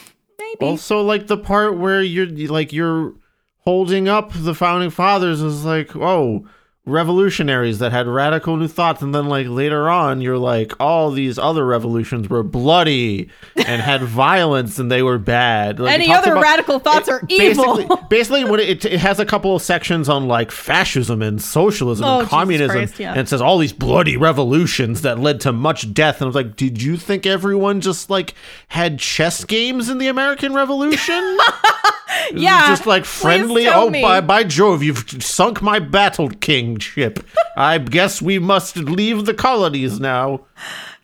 Also, 0.60 1.00
like 1.00 1.26
the 1.26 1.38
part 1.38 1.78
where 1.78 2.02
you're 2.02 2.26
like 2.26 2.72
you're 2.72 3.14
holding 3.60 4.08
up 4.08 4.30
the 4.34 4.54
founding 4.54 4.90
fathers 4.90 5.40
is 5.40 5.64
like, 5.64 5.96
oh, 5.96 6.46
revolutionaries 6.86 7.78
that 7.78 7.92
had 7.92 8.06
radical 8.06 8.58
new 8.58 8.68
thoughts 8.68 9.00
and 9.00 9.14
then 9.14 9.26
like 9.26 9.46
later 9.48 9.88
on 9.88 10.20
you're 10.20 10.36
like 10.36 10.72
all 10.78 11.10
these 11.10 11.38
other 11.38 11.64
revolutions 11.64 12.28
were 12.28 12.42
bloody 12.42 13.28
and 13.56 13.80
had 13.80 14.02
violence 14.02 14.78
and 14.78 14.92
they 14.92 15.02
were 15.02 15.16
bad 15.18 15.80
like, 15.80 15.94
Any 15.94 16.12
other 16.12 16.32
about- 16.32 16.42
radical 16.42 16.78
thoughts 16.78 17.08
are 17.08 17.22
evil. 17.28 17.76
basically, 17.78 17.96
basically 18.10 18.44
when 18.44 18.60
it, 18.60 18.84
it 18.84 19.00
has 19.00 19.18
a 19.18 19.24
couple 19.24 19.56
of 19.56 19.62
sections 19.62 20.10
on 20.10 20.28
like 20.28 20.50
fascism 20.50 21.22
and 21.22 21.40
socialism 21.40 22.04
Oh, 22.04 22.20
and 22.20 22.28
communism 22.28 22.76
Christ, 22.76 23.00
yeah. 23.00 23.12
and 23.12 23.20
it 23.20 23.28
says 23.30 23.40
all 23.40 23.56
these 23.56 23.72
bloody 23.72 24.18
revolutions 24.18 25.00
that 25.02 25.18
led 25.18 25.40
to 25.40 25.52
much 25.52 25.94
death 25.94 26.16
and 26.16 26.24
i 26.24 26.26
was 26.26 26.34
like 26.36 26.54
did 26.54 26.82
you 26.82 26.98
think 26.98 27.24
everyone 27.24 27.80
just 27.80 28.10
like 28.10 28.34
had 28.68 28.98
chess 28.98 29.42
games 29.44 29.88
in 29.88 29.96
the 29.96 30.08
american 30.08 30.52
revolution 30.52 31.14
It 31.16 31.93
Yeah, 32.32 32.68
just 32.68 32.86
like 32.86 33.04
friendly. 33.04 33.66
Oh, 33.68 33.90
me. 33.90 34.02
by, 34.02 34.20
by 34.20 34.44
Jove, 34.44 34.82
you've 34.82 35.04
sunk 35.22 35.60
my 35.62 35.78
battle 35.78 36.28
king 36.28 36.78
ship. 36.78 37.24
I 37.56 37.78
guess 37.78 38.20
we 38.22 38.38
must 38.38 38.76
leave 38.76 39.26
the 39.26 39.34
colonies 39.34 40.00
now. 40.00 40.46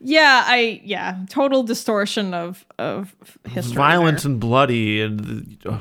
Yeah, 0.01 0.45
I 0.47 0.81
yeah, 0.85 1.19
total 1.29 1.63
distortion 1.63 2.33
of 2.35 2.65
of 2.79 3.15
history. 3.49 3.77
Violent 3.77 4.23
there. 4.23 4.31
and 4.33 4.41
bloody, 4.41 5.01
and 5.03 5.59
uh, 5.67 5.79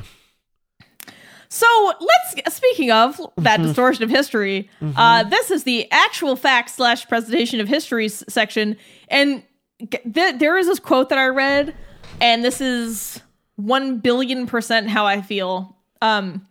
So 1.49 1.65
let's. 1.99 2.55
Speaking 2.55 2.91
of 2.91 3.17
Mm-hmm. 3.17 3.43
that 3.43 3.61
distortion 3.61 4.03
of 4.03 4.09
history, 4.09 4.69
uh, 4.95 5.23
this 5.23 5.49
is 5.51 5.63
the 5.63 5.89
actual 5.91 6.35
fact 6.35 6.69
slash 6.69 7.07
presentation 7.07 7.59
of 7.61 7.67
history 7.67 8.07
section, 8.09 8.75
and 9.07 9.43
th- 9.89 10.35
there 10.39 10.57
is 10.57 10.67
this 10.67 10.79
quote 10.79 11.09
that 11.09 11.17
I 11.17 11.27
read, 11.27 11.73
and 12.21 12.43
this 12.43 12.61
is 12.61 13.21
one 13.59 13.99
billion 13.99 14.47
percent 14.47 14.89
how 14.89 15.05
I 15.05 15.21
feel. 15.21 15.75
Um, 16.01 16.47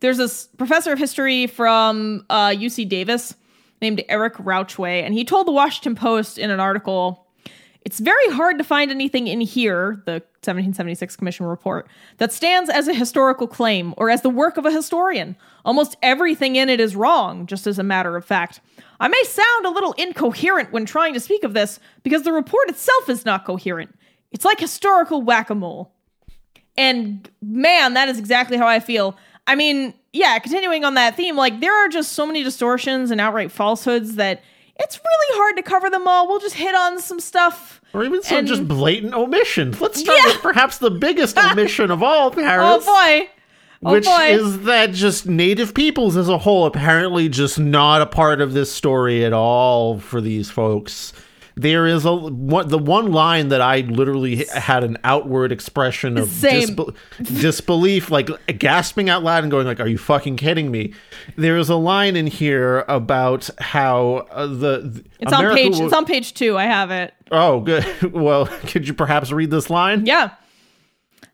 there's 0.00 0.18
this 0.18 0.46
professor 0.56 0.92
of 0.92 0.98
history 0.98 1.46
from 1.46 2.24
uh, 2.30 2.48
UC 2.48 2.88
Davis 2.88 3.34
named 3.82 4.02
Eric 4.08 4.34
Rauchway, 4.34 5.02
and 5.02 5.14
he 5.14 5.24
told 5.24 5.46
the 5.46 5.52
Washington 5.52 5.94
Post 5.94 6.38
in 6.38 6.50
an 6.50 6.60
article 6.60 7.26
it's 7.86 8.00
very 8.00 8.30
hard 8.30 8.58
to 8.58 8.64
find 8.64 8.90
anything 8.90 9.28
in 9.28 9.40
here, 9.40 10.02
the 10.06 10.14
1776 10.42 11.14
Commission 11.14 11.46
report, 11.46 11.86
that 12.16 12.32
stands 12.32 12.68
as 12.68 12.88
a 12.88 12.94
historical 12.94 13.46
claim 13.46 13.94
or 13.96 14.10
as 14.10 14.22
the 14.22 14.28
work 14.28 14.56
of 14.56 14.66
a 14.66 14.72
historian. 14.72 15.36
Almost 15.64 15.96
everything 16.02 16.56
in 16.56 16.68
it 16.68 16.80
is 16.80 16.96
wrong, 16.96 17.46
just 17.46 17.64
as 17.64 17.78
a 17.78 17.84
matter 17.84 18.16
of 18.16 18.24
fact. 18.24 18.60
I 18.98 19.06
may 19.06 19.22
sound 19.22 19.66
a 19.66 19.70
little 19.70 19.92
incoherent 19.92 20.72
when 20.72 20.84
trying 20.84 21.14
to 21.14 21.20
speak 21.20 21.44
of 21.44 21.54
this 21.54 21.78
because 22.02 22.24
the 22.24 22.32
report 22.32 22.68
itself 22.68 23.08
is 23.08 23.24
not 23.24 23.44
coherent. 23.44 23.96
It's 24.32 24.44
like 24.44 24.58
historical 24.58 25.22
whack 25.22 25.48
a 25.48 25.54
mole. 25.54 25.94
And 26.78 27.28
man, 27.42 27.94
that 27.94 28.08
is 28.08 28.18
exactly 28.18 28.56
how 28.56 28.66
I 28.66 28.80
feel. 28.80 29.16
I 29.46 29.54
mean, 29.54 29.94
yeah, 30.12 30.38
continuing 30.38 30.84
on 30.84 30.94
that 30.94 31.16
theme, 31.16 31.36
like 31.36 31.60
there 31.60 31.74
are 31.74 31.88
just 31.88 32.12
so 32.12 32.26
many 32.26 32.42
distortions 32.42 33.10
and 33.10 33.20
outright 33.20 33.50
falsehoods 33.52 34.16
that 34.16 34.42
it's 34.78 34.98
really 34.98 35.38
hard 35.40 35.56
to 35.56 35.62
cover 35.62 35.88
them 35.88 36.06
all. 36.06 36.28
We'll 36.28 36.40
just 36.40 36.56
hit 36.56 36.74
on 36.74 37.00
some 37.00 37.20
stuff. 37.20 37.80
or 37.94 38.04
even 38.04 38.22
some 38.22 38.38
And- 38.38 38.48
just 38.48 38.68
blatant 38.68 39.14
omissions. 39.14 39.80
Let's 39.80 40.00
start 40.00 40.18
Yeah. 40.18 40.32
with 40.32 40.42
perhaps 40.42 40.76
the 40.78 40.90
biggest 40.90 41.38
omission 41.38 41.90
of 41.90 42.02
all, 42.02 42.30
Paris. 42.30 42.84
Oh 42.86 43.20
boy. 43.20 43.28
Oh 43.84 43.92
which 43.92 44.04
boy. 44.04 44.26
is 44.32 44.62
that 44.64 44.92
just 44.92 45.26
native 45.26 45.72
peoples 45.72 46.16
as 46.16 46.28
a 46.28 46.36
whole 46.38 46.66
apparently 46.66 47.28
just 47.30 47.58
not 47.58 48.02
a 48.02 48.06
part 48.06 48.40
of 48.42 48.52
this 48.52 48.70
story 48.72 49.24
at 49.24 49.32
all 49.32 49.98
for 49.98 50.20
these 50.20 50.50
folks. 50.50 51.12
There 51.58 51.86
is 51.86 52.04
a 52.04 52.14
one, 52.14 52.68
the 52.68 52.78
one 52.78 53.12
line 53.12 53.48
that 53.48 53.62
I 53.62 53.80
literally 53.80 54.44
had 54.44 54.84
an 54.84 54.98
outward 55.04 55.52
expression 55.52 56.18
of 56.18 56.28
disbe- 56.28 56.94
disbelief, 57.22 58.10
like 58.10 58.28
gasping 58.58 59.08
out 59.08 59.22
loud 59.24 59.42
and 59.42 59.50
going 59.50 59.66
like, 59.66 59.80
"Are 59.80 59.86
you 59.88 59.96
fucking 59.96 60.36
kidding 60.36 60.70
me?" 60.70 60.92
There 61.36 61.56
is 61.56 61.70
a 61.70 61.76
line 61.76 62.14
in 62.14 62.26
here 62.26 62.84
about 62.88 63.48
how 63.58 64.26
uh, 64.30 64.46
the, 64.46 64.80
the 64.80 65.04
it's 65.18 65.32
on 65.32 65.54
page 65.54 65.78
wa- 65.78 65.84
it's 65.86 65.94
on 65.94 66.04
page 66.04 66.34
2. 66.34 66.58
I 66.58 66.64
have 66.64 66.90
it. 66.90 67.14
Oh, 67.30 67.60
good. 67.60 67.84
Well, 68.12 68.46
could 68.46 68.86
you 68.86 68.92
perhaps 68.94 69.32
read 69.32 69.50
this 69.50 69.70
line? 69.70 70.04
Yeah. 70.04 70.32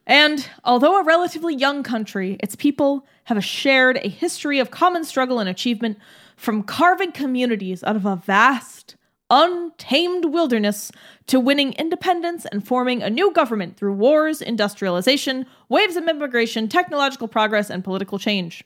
And 0.06 0.48
although 0.64 1.00
a 1.00 1.04
relatively 1.04 1.54
young 1.54 1.82
country, 1.82 2.36
its 2.40 2.54
people 2.56 3.06
have 3.24 3.44
shared 3.44 3.98
a 3.98 4.08
history 4.08 4.58
of 4.58 4.70
common 4.70 5.04
struggle 5.04 5.38
and 5.38 5.48
achievement 5.48 5.98
from 6.36 6.62
carving 6.62 7.12
communities 7.12 7.82
out 7.84 7.94
of 7.96 8.04
a 8.06 8.16
vast, 8.16 8.96
untamed 9.32 10.26
wilderness 10.26 10.92
to 11.26 11.40
winning 11.40 11.72
independence 11.72 12.44
and 12.52 12.66
forming 12.66 13.02
a 13.02 13.08
new 13.08 13.32
government 13.32 13.78
through 13.78 13.94
wars, 13.94 14.42
industrialization, 14.42 15.46
waves 15.70 15.96
of 15.96 16.06
immigration, 16.06 16.68
technological 16.68 17.26
progress, 17.26 17.70
and 17.70 17.82
political 17.82 18.18
change. 18.18 18.62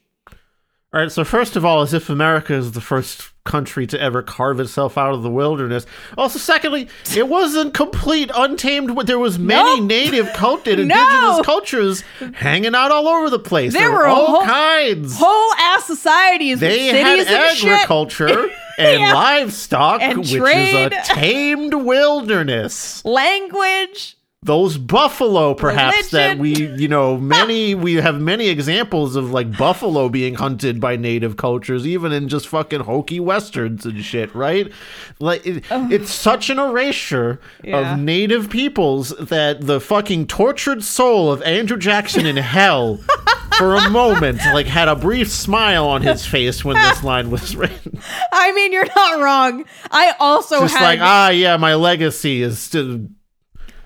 All 0.92 1.00
right, 1.00 1.12
so 1.12 1.24
first 1.24 1.54
of 1.54 1.64
all, 1.64 1.82
as 1.82 1.94
if 1.94 2.10
America 2.10 2.52
is 2.52 2.72
the 2.72 2.80
first 2.80 3.30
country 3.46 3.86
to 3.86 4.00
ever 4.00 4.22
carve 4.22 4.60
itself 4.60 4.98
out 4.98 5.14
of 5.14 5.22
the 5.22 5.30
wilderness. 5.30 5.86
Also, 6.18 6.38
secondly, 6.38 6.88
it 7.16 7.28
wasn't 7.28 7.72
complete 7.72 8.30
untamed. 8.34 8.98
There 9.06 9.18
was 9.18 9.38
many 9.38 9.80
Nope. 9.80 9.88
native 9.88 10.32
cult 10.34 10.66
and 10.68 10.76
No. 10.88 10.94
indigenous 10.94 11.46
cultures 11.46 12.04
hanging 12.34 12.74
out 12.74 12.90
all 12.90 13.08
over 13.08 13.30
the 13.30 13.38
place. 13.38 13.72
There 13.72 13.82
There, 13.82 13.90
were 13.92 13.98
were 13.98 14.06
all 14.06 14.26
whole- 14.26 14.42
kinds. 14.44 15.16
Whole 15.18 15.52
ass 15.58 15.84
societies 15.86 16.60
they 16.60 16.88
had 16.88 17.18
cities 17.20 17.26
and 17.34 17.56
shit. 17.56 17.70
agriculture 17.72 18.48
and 18.78 19.00
Yeah. 19.00 19.14
livestock, 19.14 20.02
And 20.02 20.18
which 20.18 20.32
trade. 20.34 20.92
is 20.92 21.08
a 21.08 21.14
tamed 21.14 21.72
wilderness. 21.74 23.02
language. 23.04 24.16
Those 24.46 24.78
buffalo 24.78 25.52
perhaps 25.54 26.10
that 26.10 26.38
we 26.38 26.68
you 26.76 26.88
know 26.88 27.16
many 27.36 27.74
we 27.74 27.94
have 27.94 28.20
many 28.20 28.48
examples 28.48 29.14
of 29.16 29.30
like 29.30 29.56
buffalo 29.58 30.08
being 30.08 30.34
hunted 30.34 30.80
by 30.80 30.96
native 30.96 31.36
cultures 31.36 31.86
even 31.86 32.12
in 32.12 32.28
just 32.28 32.48
fucking 32.48 32.80
hokey 32.80 33.20
westerns 33.20 33.84
and 33.84 34.02
shit 34.04 34.34
right 34.34 34.72
like 35.18 35.44
it, 35.46 35.64
it's 35.70 36.10
such 36.12 36.48
an 36.48 36.58
erasure 36.58 37.40
Yeah. 37.62 37.94
of 37.94 37.98
native 38.00 38.48
peoples 38.48 39.10
that 39.18 39.66
the 39.66 39.80
fucking 39.80 40.26
tortured 40.28 40.82
soul 40.82 41.30
of 41.30 41.42
andrew 41.42 41.76
jackson 41.76 42.24
in 42.24 42.36
hell 42.36 42.98
for 43.58 43.74
a 43.74 43.90
moment 43.90 44.38
like 44.52 44.66
had 44.66 44.88
a 44.88 44.96
brief 44.96 45.30
smile 45.30 45.86
on 45.88 46.02
his 46.02 46.24
face 46.26 46.64
when 46.64 46.76
this 46.76 47.02
line 47.02 47.30
was 47.30 47.54
written 47.56 47.98
I 48.32 48.52
mean, 48.52 48.72
you're 48.72 48.86
not 48.94 49.20
wrong. 49.20 49.64
I 49.90 50.12
also 50.20 50.60
just 50.60 50.76
had 50.76 50.84
like 50.84 51.00
ah 51.00 51.30
yeah 51.30 51.56
my 51.56 51.74
legacy 51.74 52.42
is 52.42 52.58
still 52.58 53.08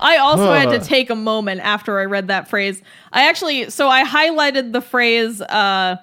I 0.00 0.16
also 0.16 0.52
had 0.52 0.70
to 0.70 0.80
take 0.80 1.10
a 1.10 1.14
moment 1.14 1.60
after 1.60 1.98
I 1.98 2.04
read 2.04 2.28
that 2.28 2.48
phrase. 2.48 2.82
I 3.12 3.28
actually, 3.28 3.70
so 3.70 3.88
I 3.88 4.04
highlighted 4.04 4.72
the 4.72 4.80
phrase, 4.80 5.40
uh, 5.42 5.96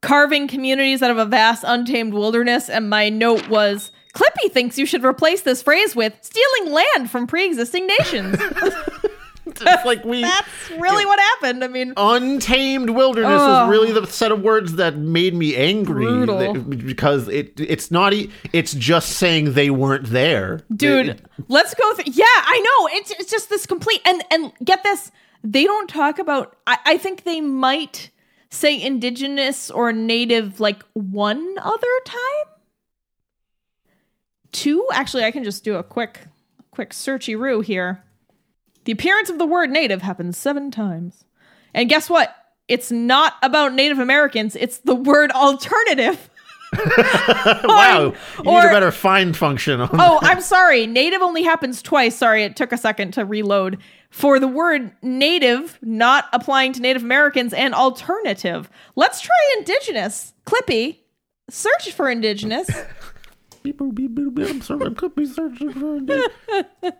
carving 0.00 0.48
communities 0.48 1.02
out 1.02 1.10
of 1.10 1.18
a 1.18 1.24
vast, 1.24 1.64
untamed 1.66 2.14
wilderness, 2.14 2.70
and 2.70 2.88
my 2.88 3.08
note 3.08 3.48
was, 3.48 3.90
Clippy 4.14 4.50
thinks 4.50 4.78
you 4.78 4.86
should 4.86 5.04
replace 5.04 5.42
this 5.42 5.62
phrase 5.62 5.94
with 5.94 6.14
stealing 6.22 6.72
land 6.72 7.10
from 7.10 7.26
pre 7.26 7.44
existing 7.44 7.86
nations. 7.86 8.38
it's 9.60 9.84
like 9.84 10.04
we 10.04 10.22
That's 10.22 10.70
really 10.78 11.06
what 11.06 11.18
happened. 11.18 11.64
I 11.64 11.68
mean, 11.68 11.92
untamed 11.96 12.90
wilderness 12.90 13.40
Ugh. 13.40 13.64
is 13.66 13.70
really 13.70 13.92
the 13.92 14.06
set 14.06 14.32
of 14.32 14.42
words 14.42 14.74
that 14.76 14.96
made 14.96 15.34
me 15.34 15.56
angry 15.56 16.04
Brutal. 16.04 16.38
that- 16.54 16.86
because 16.86 17.28
it 17.28 17.58
it's 17.58 17.90
not 17.90 18.12
e- 18.12 18.30
it's 18.52 18.72
just 18.74 19.10
saying 19.10 19.54
they 19.54 19.70
weren't 19.70 20.06
there 20.06 20.60
dude, 20.74 21.08
It- 21.08 21.24
let's 21.48 21.74
go 21.74 21.94
through. 21.94 22.12
Yeah, 22.12 22.24
I 22.26 22.58
know. 22.60 22.88
It's, 22.98 23.10
it's 23.12 23.30
just 23.30 23.48
this 23.50 23.66
complete, 23.66 24.00
and, 24.04 24.22
and 24.30 24.52
get 24.64 24.82
this, 24.82 25.10
they 25.44 25.64
don't 25.64 25.88
talk 25.88 26.18
about, 26.18 26.56
I, 26.66 26.78
I 26.84 26.98
think 26.98 27.24
they 27.24 27.40
might 27.40 28.10
say 28.50 28.80
indigenous 28.80 29.70
or 29.70 29.92
native 29.92 30.58
like 30.60 30.82
one 30.94 31.56
other 31.60 31.86
time. 32.04 32.54
Two, 34.52 34.86
actually, 34.92 35.24
I 35.24 35.30
can 35.30 35.44
just 35.44 35.64
do 35.64 35.76
a 35.76 35.82
quick, 35.82 36.20
quick 36.70 36.90
searchy 36.90 37.38
roo 37.38 37.60
here. 37.60 38.02
The 38.88 38.92
appearance 38.92 39.28
of 39.28 39.36
the 39.36 39.44
word 39.44 39.68
native 39.68 40.00
happens 40.00 40.38
seven 40.38 40.70
times. 40.70 41.26
And 41.74 41.90
guess 41.90 42.08
what? 42.08 42.34
It's 42.68 42.90
not 42.90 43.34
about 43.42 43.74
Native 43.74 43.98
Americans, 43.98 44.56
it's 44.56 44.78
the 44.78 44.94
word 44.94 45.30
alternative. 45.32 46.30
wow 47.64 48.14
you 48.38 48.44
need 48.44 48.58
a 48.58 48.70
better 48.70 48.90
find 48.90 49.36
function 49.36 49.82
on 49.82 49.90
Oh, 49.92 50.18
I'm 50.22 50.40
sorry. 50.40 50.86
Native 50.86 51.20
only 51.20 51.42
happens 51.42 51.82
twice. 51.82 52.16
Sorry, 52.16 52.44
it 52.44 52.56
took 52.56 52.72
a 52.72 52.78
second 52.78 53.12
to 53.12 53.26
reload. 53.26 53.76
For 54.08 54.40
the 54.40 54.48
word 54.48 54.90
native 55.02 55.78
not 55.82 56.24
applying 56.32 56.72
to 56.72 56.80
Native 56.80 57.02
Americans 57.02 57.52
and 57.52 57.74
alternative. 57.74 58.70
Let's 58.96 59.20
try 59.20 59.36
indigenous. 59.58 60.32
Clippy, 60.46 61.00
search 61.50 61.92
for 61.92 62.08
indigenous. 62.08 62.70
Beep, 63.62 63.76
beep, 63.94 64.14
beep. 64.14 64.48
I'm 64.48 64.62
sorry 64.62 64.86
I 64.86 64.94
could 64.94 65.14
be 65.14 65.26
searching 65.26 65.74
for 65.74 65.98
it. 66.00 66.94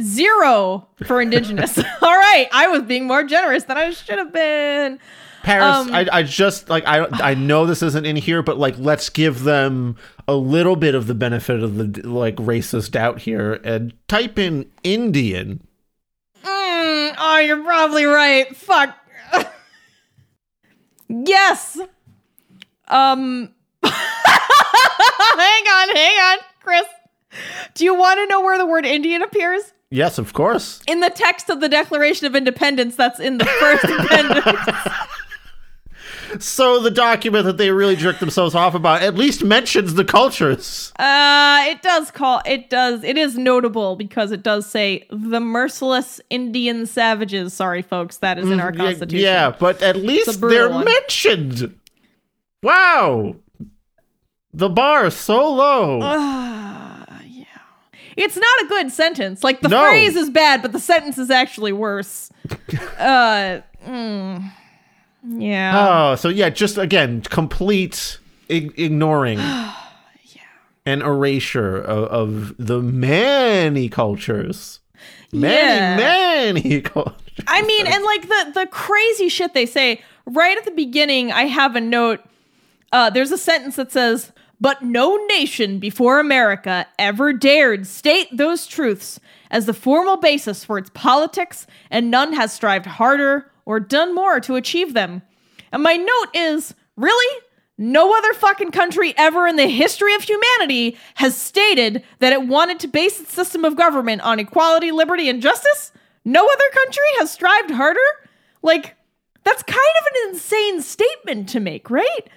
Zero 0.00 0.88
for 1.04 1.20
indigenous. 1.20 1.78
All 2.02 2.16
right, 2.16 2.48
I 2.52 2.68
was 2.68 2.82
being 2.82 3.06
more 3.06 3.24
generous 3.24 3.64
than 3.64 3.76
I 3.76 3.90
should 3.90 4.18
have 4.18 4.32
been. 4.32 4.98
Paris 5.42 5.64
Um, 5.64 5.94
I, 5.94 6.06
I 6.12 6.22
just 6.22 6.68
like 6.68 6.84
I 6.86 7.06
I 7.12 7.32
know 7.32 7.64
this 7.64 7.82
isn't 7.82 8.04
in 8.04 8.14
here 8.14 8.42
but 8.42 8.58
like 8.58 8.74
let's 8.76 9.08
give 9.08 9.42
them 9.42 9.96
a 10.28 10.34
little 10.34 10.76
bit 10.76 10.94
of 10.94 11.06
the 11.06 11.14
benefit 11.14 11.62
of 11.62 11.76
the 11.76 12.06
like 12.06 12.36
racist 12.36 12.90
doubt 12.90 13.20
here 13.20 13.54
and 13.64 13.94
type 14.06 14.38
in 14.38 14.70
Indian 14.84 15.66
Mm, 16.42 17.14
oh, 17.18 17.38
you're 17.38 17.62
probably 17.62 18.04
right. 18.04 18.54
Fuck. 18.56 18.96
yes. 21.08 21.78
Um, 22.88 23.52
hang 23.82 23.92
on, 25.66 25.96
hang 25.96 26.18
on, 26.18 26.38
Chris. 26.60 26.84
Do 27.74 27.84
you 27.84 27.94
want 27.94 28.18
to 28.18 28.26
know 28.26 28.40
where 28.40 28.58
the 28.58 28.66
word 28.66 28.84
Indian 28.86 29.22
appears? 29.22 29.62
Yes, 29.90 30.18
of 30.18 30.32
course. 30.32 30.80
In 30.86 31.00
the 31.00 31.10
text 31.10 31.50
of 31.50 31.60
the 31.60 31.68
Declaration 31.68 32.26
of 32.26 32.36
Independence, 32.36 32.96
that's 32.96 33.18
in 33.20 33.38
the 33.38 33.44
first 33.44 33.84
appendix. 33.88 34.46
So 36.38 36.80
the 36.80 36.92
document 36.92 37.44
that 37.46 37.56
they 37.56 37.70
really 37.72 37.96
jerked 37.96 38.20
themselves 38.20 38.54
off 38.54 38.76
about 38.76 39.02
at 39.02 39.16
least 39.16 39.42
mentions 39.42 39.94
the 39.94 40.04
cultures. 40.04 40.92
Uh, 40.96 41.64
it 41.66 41.82
does 41.82 42.12
call 42.12 42.40
it 42.46 42.70
does 42.70 43.02
it 43.02 43.18
is 43.18 43.36
notable 43.36 43.96
because 43.96 44.30
it 44.30 44.44
does 44.44 44.64
say 44.64 45.06
the 45.10 45.40
merciless 45.40 46.20
Indian 46.30 46.86
savages. 46.86 47.52
Sorry, 47.52 47.82
folks, 47.82 48.18
that 48.18 48.38
is 48.38 48.48
in 48.48 48.60
our 48.60 48.70
Mm, 48.70 48.76
constitution. 48.76 49.24
Yeah, 49.24 49.50
but 49.58 49.82
at 49.82 49.96
least 49.96 50.40
they're 50.40 50.70
one. 50.70 50.84
mentioned. 50.84 51.76
Wow. 52.62 53.34
The 54.54 54.68
bar 54.68 55.06
is 55.06 55.14
so 55.16 55.52
low. 55.52 55.98
Yeah. 58.20 58.26
It's 58.26 58.36
not 58.36 58.62
a 58.64 58.66
good 58.68 58.92
sentence. 58.92 59.42
Like 59.42 59.60
the 59.60 59.68
No. 59.68 59.82
phrase 59.88 60.14
is 60.16 60.30
bad, 60.30 60.62
but 60.62 60.72
the 60.72 60.78
sentence 60.80 61.18
is 61.18 61.30
actually 61.30 61.72
worse. 61.72 62.30
uh, 62.98 63.60
mm, 63.86 64.50
yeah. 65.26 66.10
Oh, 66.12 66.16
so 66.16 66.28
yeah, 66.28 66.50
just 66.50 66.78
again, 66.78 67.22
complete 67.22 68.18
ig- 68.48 68.78
ignoring 68.78 69.38
an 70.86 71.02
erasure 71.02 71.76
of, 71.76 72.04
of 72.08 72.54
the 72.58 72.80
many 72.80 73.88
cultures. 73.88 74.80
Many, 75.32 75.54
Yeah. 75.54 75.96
many 75.96 76.80
cultures. 76.82 77.16
I 77.46 77.62
mean, 77.62 77.86
and 77.86 78.04
like 78.04 78.22
the 78.22 78.52
the 78.60 78.66
crazy 78.66 79.28
shit 79.28 79.54
they 79.54 79.66
say 79.66 80.02
right 80.26 80.56
at 80.58 80.64
the 80.64 80.70
beginning. 80.72 81.32
I 81.32 81.44
have 81.44 81.76
a 81.76 81.80
note. 81.80 82.20
Uh, 82.92 83.08
there's 83.08 83.30
a 83.30 83.38
sentence 83.38 83.76
that 83.76 83.92
says, 83.92 84.32
"But 84.60 84.82
no 84.82 85.16
nation 85.26 85.78
before 85.78 86.20
America 86.20 86.86
ever 86.98 87.32
dared 87.32 87.86
state 87.86 88.28
those 88.36 88.66
truths 88.66 89.18
as 89.50 89.66
the 89.66 89.72
formal 89.72 90.16
basis 90.16 90.64
for 90.64 90.76
its 90.78 90.90
politics, 90.92 91.66
and 91.90 92.10
none 92.10 92.34
has 92.34 92.52
strived 92.52 92.86
harder 92.86 93.50
or 93.64 93.80
done 93.80 94.14
more 94.14 94.38
to 94.40 94.56
achieve 94.56 94.92
them." 94.92 95.22
And 95.72 95.82
my 95.82 95.96
note 95.96 96.28
is, 96.34 96.74
really. 96.96 97.40
No 97.78 98.14
other 98.14 98.34
fucking 98.34 98.72
country 98.72 99.14
ever 99.16 99.46
in 99.46 99.56
the 99.56 99.66
history 99.66 100.14
of 100.14 100.20
humanity 100.22 100.98
has 101.14 101.34
stated 101.34 102.04
that 102.18 102.34
it 102.34 102.46
wanted 102.46 102.78
to 102.80 102.88
base 102.88 103.18
its 103.18 103.32
system 103.32 103.64
of 103.64 103.74
government 103.74 104.20
on 104.20 104.38
equality, 104.38 104.90
liberty, 104.92 105.30
and 105.30 105.40
justice. 105.40 105.90
No 106.22 106.44
other 106.44 106.70
country 106.74 107.02
has 107.18 107.30
strived 107.30 107.70
harder. 107.70 108.00
Like, 108.60 108.96
that's 109.44 109.62
kind 109.62 109.78
of 109.78 110.06
an 110.12 110.34
insane 110.34 110.82
statement 110.82 111.48
to 111.48 111.60
make, 111.60 111.88
right? 111.88 112.28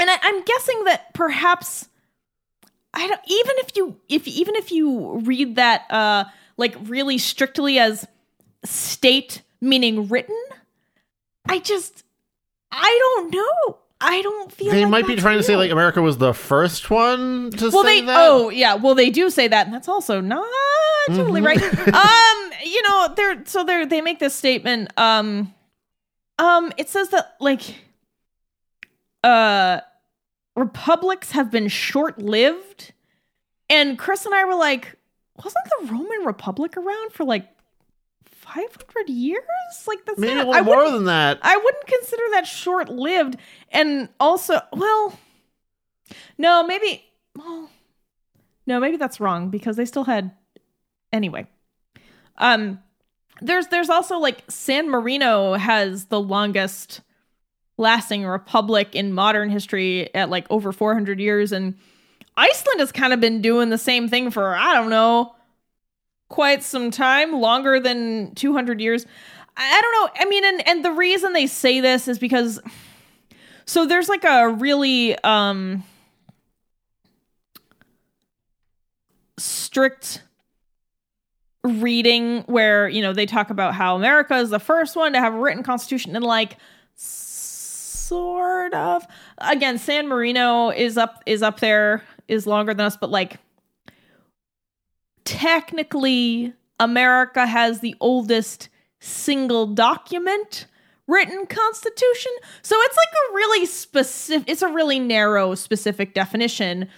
And 0.00 0.08
I, 0.10 0.18
I'm 0.22 0.42
guessing 0.42 0.84
that 0.84 1.12
perhaps 1.14 1.88
I 2.94 3.06
don't 3.06 3.20
even 3.26 3.56
if 3.58 3.76
you 3.76 3.96
if 4.08 4.26
even 4.26 4.56
if 4.56 4.72
you 4.72 5.18
read 5.18 5.56
that 5.56 5.88
uh 5.90 6.24
like 6.56 6.74
really 6.84 7.18
strictly 7.18 7.78
as 7.78 8.06
state 8.64 9.42
meaning 9.60 10.08
written, 10.08 10.36
I 11.48 11.58
just 11.60 12.02
I 12.72 12.98
don't 12.98 13.32
know. 13.34 13.76
I 14.00 14.22
don't 14.22 14.50
feel 14.50 14.72
They 14.72 14.84
like 14.84 14.90
might 14.90 15.06
be 15.06 15.16
trying 15.16 15.36
to 15.36 15.42
say 15.42 15.56
like 15.56 15.70
America 15.70 16.00
was 16.00 16.16
the 16.16 16.32
first 16.32 16.88
one 16.90 17.50
to 17.52 17.70
well 17.70 17.84
say 17.84 18.00
they 18.00 18.06
that. 18.06 18.16
oh 18.18 18.48
yeah 18.48 18.74
well 18.74 18.94
they 18.94 19.10
do 19.10 19.28
say 19.28 19.46
that 19.48 19.66
and 19.66 19.74
that's 19.74 19.88
also 19.88 20.22
not 20.22 20.48
totally 21.08 21.42
right 21.42 21.62
um 21.62 22.52
you 22.64 22.82
know 22.82 23.12
they're 23.14 23.44
so 23.44 23.62
they're 23.62 23.84
they 23.84 24.00
make 24.00 24.18
this 24.18 24.34
statement 24.34 24.90
um 24.96 25.52
um 26.38 26.72
it 26.78 26.88
says 26.88 27.10
that 27.10 27.36
like 27.40 27.60
uh 29.22 29.80
republics 30.56 31.30
have 31.32 31.50
been 31.50 31.68
short-lived 31.68 32.92
and 33.68 33.98
chris 33.98 34.26
and 34.26 34.34
i 34.34 34.44
were 34.44 34.54
like 34.54 34.96
wasn't 35.36 35.64
the 35.78 35.86
roman 35.86 36.24
republic 36.24 36.76
around 36.76 37.12
for 37.12 37.24
like 37.24 37.48
500 38.54 39.08
years 39.08 39.42
like 39.86 40.04
that's 40.04 40.18
maybe 40.18 40.32
a 40.32 40.36
not, 40.36 40.48
little 40.48 40.64
more 40.64 40.90
than 40.90 41.04
that. 41.04 41.38
I 41.42 41.56
wouldn't 41.56 41.86
consider 41.86 42.22
that 42.32 42.46
short 42.46 42.88
lived. 42.88 43.36
And 43.70 44.08
also, 44.18 44.60
well, 44.72 45.18
no, 46.38 46.64
maybe, 46.64 47.04
well, 47.36 47.70
no, 48.66 48.80
maybe 48.80 48.96
that's 48.96 49.20
wrong 49.20 49.50
because 49.50 49.76
they 49.76 49.84
still 49.84 50.04
had, 50.04 50.32
anyway. 51.12 51.46
Um, 52.38 52.80
there's 53.40 53.68
there's 53.68 53.90
also 53.90 54.18
like 54.18 54.42
San 54.48 54.90
Marino 54.90 55.54
has 55.54 56.06
the 56.06 56.20
longest 56.20 57.02
lasting 57.80 58.24
republic 58.24 58.94
in 58.94 59.12
modern 59.12 59.50
history 59.50 60.14
at 60.14 60.30
like 60.30 60.46
over 60.50 60.70
400 60.70 61.18
years, 61.18 61.50
and 61.50 61.76
Iceland 62.36 62.80
has 62.80 62.92
kind 62.92 63.12
of 63.12 63.20
been 63.20 63.42
doing 63.42 63.70
the 63.70 63.78
same 63.78 64.08
thing 64.08 64.30
for 64.30 64.54
I 64.54 64.74
don't 64.74 64.90
know 64.90 65.34
quite 66.28 66.62
some 66.62 66.90
time, 66.92 67.32
longer 67.40 67.80
than 67.80 68.34
200 68.36 68.80
years. 68.80 69.04
I 69.56 69.80
don't 69.80 69.92
know. 69.92 70.22
I 70.22 70.28
mean, 70.28 70.44
and 70.44 70.68
and 70.68 70.84
the 70.84 70.92
reason 70.92 71.32
they 71.32 71.46
say 71.46 71.80
this 71.80 72.08
is 72.08 72.18
because 72.18 72.60
so 73.66 73.84
there's 73.84 74.08
like 74.08 74.24
a 74.24 74.48
really 74.48 75.18
um 75.18 75.82
strict 79.36 80.22
reading 81.62 82.42
where, 82.42 82.88
you 82.88 83.02
know, 83.02 83.12
they 83.12 83.26
talk 83.26 83.50
about 83.50 83.74
how 83.74 83.96
America 83.96 84.36
is 84.36 84.50
the 84.50 84.58
first 84.58 84.96
one 84.96 85.12
to 85.12 85.18
have 85.18 85.34
a 85.34 85.38
written 85.38 85.62
constitution 85.62 86.16
and 86.16 86.24
like 86.24 86.56
sort 88.10 88.74
of 88.74 89.06
again 89.38 89.78
San 89.78 90.08
Marino 90.08 90.70
is 90.70 90.98
up 90.98 91.22
is 91.26 91.44
up 91.44 91.60
there 91.60 92.02
is 92.26 92.44
longer 92.44 92.74
than 92.74 92.84
us 92.84 92.96
but 92.96 93.08
like 93.08 93.36
technically 95.24 96.52
America 96.80 97.46
has 97.46 97.78
the 97.78 97.94
oldest 98.00 98.68
single 98.98 99.68
document 99.68 100.66
written 101.06 101.46
constitution. 101.46 102.32
So 102.62 102.74
it's 102.80 102.96
like 102.96 103.14
a 103.30 103.34
really 103.34 103.66
specific 103.66 104.50
it's 104.50 104.62
a 104.62 104.68
really 104.68 104.98
narrow 104.98 105.54
specific 105.54 106.12
definition. 106.12 106.88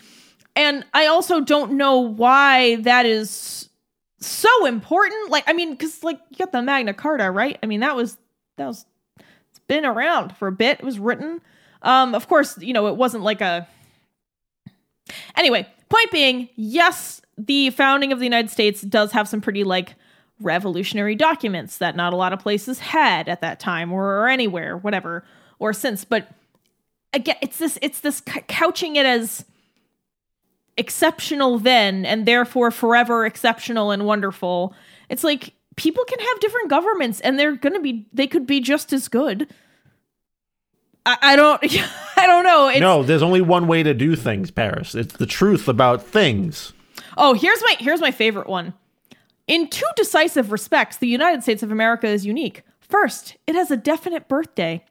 And 0.56 0.82
I 0.94 1.08
also 1.08 1.40
don't 1.42 1.72
know 1.72 1.98
why 1.98 2.76
that 2.76 3.04
is 3.04 3.68
so 4.18 4.64
important. 4.64 5.30
Like 5.30 5.44
I 5.46 5.52
mean 5.52 5.76
cuz 5.76 6.02
like 6.02 6.20
you 6.30 6.38
got 6.38 6.52
the 6.52 6.62
Magna 6.62 6.94
Carta, 6.94 7.30
right? 7.30 7.58
I 7.62 7.66
mean 7.66 7.80
that 7.80 7.96
was 7.96 8.16
that 8.56 8.66
was 8.66 8.86
been 9.72 9.86
around 9.86 10.36
for 10.36 10.48
a 10.48 10.52
bit. 10.52 10.80
It 10.80 10.84
was 10.84 10.98
written. 10.98 11.40
Um 11.80 12.14
of 12.14 12.28
course, 12.28 12.58
you 12.58 12.74
know, 12.74 12.86
it 12.88 12.96
wasn't 12.96 13.24
like 13.24 13.40
a 13.40 13.66
Anyway, 15.36 15.66
point 15.88 16.10
being, 16.10 16.48
yes, 16.56 17.22
the 17.38 17.70
founding 17.70 18.12
of 18.12 18.18
the 18.18 18.24
United 18.24 18.50
States 18.50 18.82
does 18.82 19.12
have 19.12 19.28
some 19.28 19.40
pretty 19.40 19.64
like 19.64 19.94
revolutionary 20.40 21.14
documents 21.14 21.78
that 21.78 21.96
not 21.96 22.12
a 22.12 22.16
lot 22.16 22.32
of 22.32 22.38
places 22.38 22.78
had 22.78 23.28
at 23.28 23.40
that 23.40 23.60
time 23.60 23.92
or 23.92 24.28
anywhere, 24.28 24.76
whatever, 24.76 25.24
or 25.58 25.72
since. 25.72 26.04
But 26.04 26.28
again, 27.12 27.36
it's 27.40 27.58
this 27.58 27.78
it's 27.82 28.00
this 28.00 28.20
couching 28.48 28.96
it 28.96 29.06
as 29.06 29.44
exceptional 30.76 31.58
then 31.58 32.04
and 32.04 32.26
therefore 32.26 32.70
forever 32.70 33.26
exceptional 33.26 33.90
and 33.90 34.04
wonderful. 34.04 34.74
It's 35.08 35.24
like 35.24 35.54
people 35.76 36.04
can 36.04 36.18
have 36.18 36.40
different 36.40 36.70
governments 36.70 37.20
and 37.20 37.38
they're 37.38 37.56
gonna 37.56 37.80
be 37.80 38.06
they 38.12 38.26
could 38.26 38.46
be 38.46 38.60
just 38.60 38.92
as 38.92 39.08
good. 39.08 39.52
I, 41.06 41.18
I 41.22 41.36
don't 41.36 41.62
I 42.16 42.26
don't 42.26 42.44
know. 42.44 42.68
It's, 42.68 42.80
no, 42.80 43.02
there's 43.02 43.22
only 43.22 43.40
one 43.40 43.66
way 43.66 43.82
to 43.82 43.94
do 43.94 44.16
things, 44.16 44.50
Paris. 44.50 44.94
It's 44.94 45.14
the 45.14 45.26
truth 45.26 45.68
about 45.68 46.02
things. 46.02 46.72
Oh, 47.16 47.34
here's 47.34 47.60
my 47.62 47.76
here's 47.78 48.00
my 48.00 48.10
favorite 48.10 48.48
one. 48.48 48.74
In 49.48 49.68
two 49.68 49.86
decisive 49.96 50.52
respects, 50.52 50.96
the 50.98 51.08
United 51.08 51.42
States 51.42 51.62
of 51.62 51.72
America 51.72 52.06
is 52.06 52.24
unique. 52.24 52.62
First, 52.80 53.36
it 53.46 53.54
has 53.54 53.70
a 53.70 53.76
definite 53.76 54.28
birthday. 54.28 54.84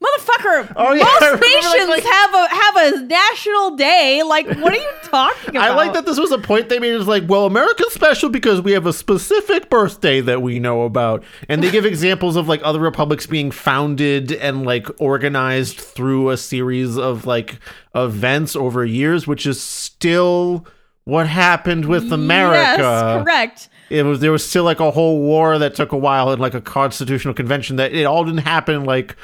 Motherfucker, 0.00 0.72
Oh, 0.76 0.94
yeah, 0.94 1.04
most 1.20 1.20
like- 1.20 1.40
nations 1.40 1.88
like- 1.88 2.04
have 2.04 2.34
a 2.34 2.48
have 2.48 2.76
a 2.76 3.00
national 3.06 3.76
day. 3.76 4.22
Like, 4.22 4.46
what 4.46 4.72
are 4.72 4.76
you 4.78 4.90
talking 5.04 5.50
about? 5.56 5.70
I 5.70 5.74
like 5.74 5.92
that 5.92 6.06
this 6.06 6.18
was 6.18 6.30
a 6.32 6.38
point 6.38 6.70
they 6.70 6.78
made. 6.78 6.94
It's 6.94 7.06
like, 7.06 7.24
well, 7.28 7.44
America's 7.44 7.92
special 7.92 8.30
because 8.30 8.62
we 8.62 8.72
have 8.72 8.86
a 8.86 8.94
specific 8.94 9.68
birthday 9.68 10.22
that 10.22 10.40
we 10.40 10.58
know 10.58 10.82
about, 10.82 11.22
and 11.50 11.62
they 11.62 11.70
give 11.70 11.84
examples 11.86 12.36
of 12.36 12.48
like 12.48 12.62
other 12.64 12.78
republics 12.80 13.26
being 13.26 13.50
founded 13.50 14.32
and 14.32 14.64
like 14.64 14.86
organized 15.00 15.78
through 15.78 16.30
a 16.30 16.38
series 16.38 16.96
of 16.96 17.26
like 17.26 17.58
events 17.94 18.56
over 18.56 18.84
years, 18.86 19.26
which 19.26 19.44
is 19.46 19.60
still 19.62 20.66
what 21.04 21.26
happened 21.26 21.84
with 21.84 22.10
America. 22.10 22.80
Yes, 22.82 23.22
correct. 23.22 23.68
It 23.90 24.04
was 24.04 24.20
there 24.20 24.32
was 24.32 24.48
still 24.48 24.64
like 24.64 24.80
a 24.80 24.90
whole 24.92 25.20
war 25.20 25.58
that 25.58 25.74
took 25.74 25.92
a 25.92 25.96
while 25.98 26.30
and 26.30 26.40
like 26.40 26.54
a 26.54 26.60
constitutional 26.62 27.34
convention 27.34 27.76
that 27.76 27.92
it 27.92 28.04
all 28.04 28.24
didn't 28.24 28.44
happen 28.46 28.84
like 28.84 29.14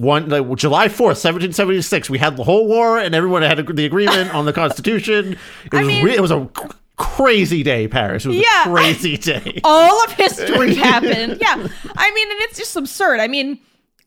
one 0.00 0.28
like 0.28 0.56
July 0.56 0.88
4th 0.88 1.18
1776 1.22 2.08
we 2.10 2.18
had 2.18 2.36
the 2.36 2.44
whole 2.44 2.66
war 2.66 2.98
and 2.98 3.14
everyone 3.14 3.42
had 3.42 3.66
the 3.66 3.84
agreement 3.84 4.34
on 4.34 4.44
the 4.46 4.52
constitution 4.62 5.36
it 5.66 5.72
was 5.74 5.86
mean- 5.86 6.04
re- 6.04 6.14
it 6.14 6.20
was 6.20 6.30
a 6.30 6.48
c- 6.56 6.68
crazy 6.96 7.62
day 7.62 7.86
Paris 7.88 8.24
it 8.24 8.28
was 8.28 8.36
Yeah, 8.38 8.62
a 8.70 8.74
crazy 8.74 9.16
day 9.16 9.60
All 9.64 10.04
of 10.04 10.12
history 10.12 10.74
happened. 10.90 11.38
Yeah, 11.40 11.54
I 11.96 12.10
mean, 12.12 12.30
and 12.30 12.40
it's 12.42 12.58
just 12.58 12.74
absurd. 12.76 13.20
I 13.20 13.28
mean, 13.28 13.58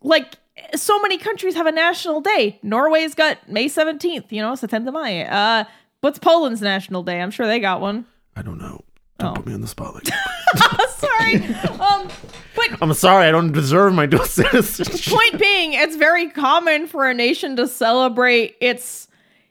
like 0.01 0.35
so 0.76 0.99
many 1.01 1.18
countries 1.18 1.55
have 1.55 1.65
a 1.68 1.72
national 1.72 2.22
day. 2.22 2.59
Norway's 2.63 3.15
got 3.15 3.49
May 3.49 3.68
17th, 3.68 4.31
you 4.31 4.41
know, 4.41 4.51
it's 4.51 4.61
the 4.61 4.68
10th 4.68 4.88
of 4.88 4.93
May. 4.93 5.26
Uh, 5.26 5.63
what's 6.01 6.19
Poland's 6.19 6.61
national 6.61 7.03
day? 7.03 7.22
I'm 7.22 7.31
sure 7.31 7.47
they 7.47 7.59
got 7.59 7.80
one. 7.81 8.05
I 8.35 8.41
don't 8.41 8.57
know. 8.59 8.81
Don't 9.22 9.31
Oh. 9.31 9.34
put 9.35 9.45
me 9.48 9.53
on 9.53 9.61
the 9.61 9.68
spot 9.68 9.93
like 9.95 10.07
Sorry. 10.89 11.35
um, 11.80 12.07
but 12.56 12.69
I'm 12.81 12.93
sorry, 12.93 13.27
I 13.27 13.31
don't 13.31 13.52
deserve 13.52 13.93
my 13.93 14.06
dual 14.07 14.26
citizenship. 14.26 15.14
point 15.14 15.39
being, 15.39 15.73
it's 15.73 15.95
very 15.95 16.30
common 16.30 16.88
for 16.88 17.10
a 17.10 17.14
nation 17.14 17.56
to 17.57 17.68
celebrate 17.68 18.56
its 18.61 19.07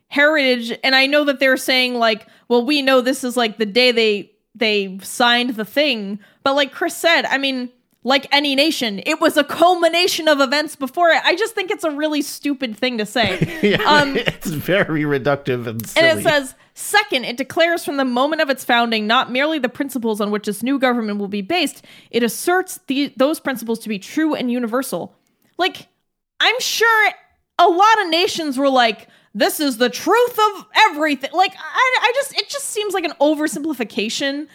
heritage. 0.09 0.77
And 0.85 0.95
I 0.95 1.07
know 1.07 1.25
that 1.25 1.39
they're 1.41 1.57
saying 1.57 1.95
like, 1.95 2.27
well, 2.49 2.65
we 2.65 2.83
know 2.83 3.01
this 3.01 3.25
is 3.25 3.37
like 3.37 3.57
the 3.59 3.67
day 3.67 3.93
they 3.93 4.33
they 4.57 4.99
signed 5.03 5.51
the 5.55 5.65
thing, 5.65 6.19
but 6.43 6.55
like 6.55 6.73
Chris 6.73 6.97
said, 6.97 7.25
I 7.25 7.39
mean, 7.39 7.71
like 8.03 8.27
any 8.33 8.55
nation, 8.55 9.03
it 9.05 9.21
was 9.21 9.37
a 9.37 9.45
culmination 9.45 10.27
of 10.27 10.41
events 10.41 10.75
before 10.75 11.11
it. 11.11 11.21
I 11.25 11.37
just 11.37 11.55
think 11.55 11.71
it's 11.71 11.85
a 11.85 11.91
really 11.91 12.23
stupid 12.23 12.77
thing 12.77 12.99
to 12.99 13.07
say. 13.07 13.59
Yeah, 13.63 13.83
Um, 13.83 14.17
it's 14.17 14.49
very 14.49 15.03
reductive 15.03 15.67
and 15.67 15.87
silly. 15.87 16.09
And 16.09 16.19
it 16.19 16.23
says, 16.23 16.55
second, 16.73 17.25
it 17.25 17.37
declares 17.37 17.85
from 17.85 17.99
the 17.99 18.07
moment 18.07 18.41
of 18.41 18.49
its 18.49 18.65
founding 18.65 19.07
not 19.07 19.31
merely 19.31 19.59
the 19.59 19.69
principles 19.69 20.21
on 20.21 20.31
which 20.31 20.47
this 20.47 20.63
new 20.63 20.79
government 20.79 21.19
will 21.19 21.29
be 21.29 21.43
based, 21.43 21.85
it 22.11 22.23
asserts 22.23 22.81
the, 22.87 23.13
those 23.19 23.39
principles 23.39 23.79
to 23.81 23.89
be 23.91 23.99
true 23.99 24.35
and 24.35 24.51
universal. 24.51 25.15
Like, 25.59 25.89
I'm 26.41 26.59
sure 26.59 27.13
a 27.59 27.69
lot 27.69 28.03
of 28.03 28.09
nations 28.09 28.57
were 28.57 28.71
like, 28.71 29.09
this 29.35 29.61
is 29.61 29.77
the 29.77 29.91
truth 29.91 30.39
of 30.39 30.67
everything. 30.75 31.31
Like, 31.35 31.55
I, 31.55 31.99
I 32.01 32.13
just, 32.15 32.35
it 32.39 32.49
just 32.49 32.65
seems 32.65 32.95
like 32.95 33.05
an 33.05 33.13
oversimplification. 33.21 34.49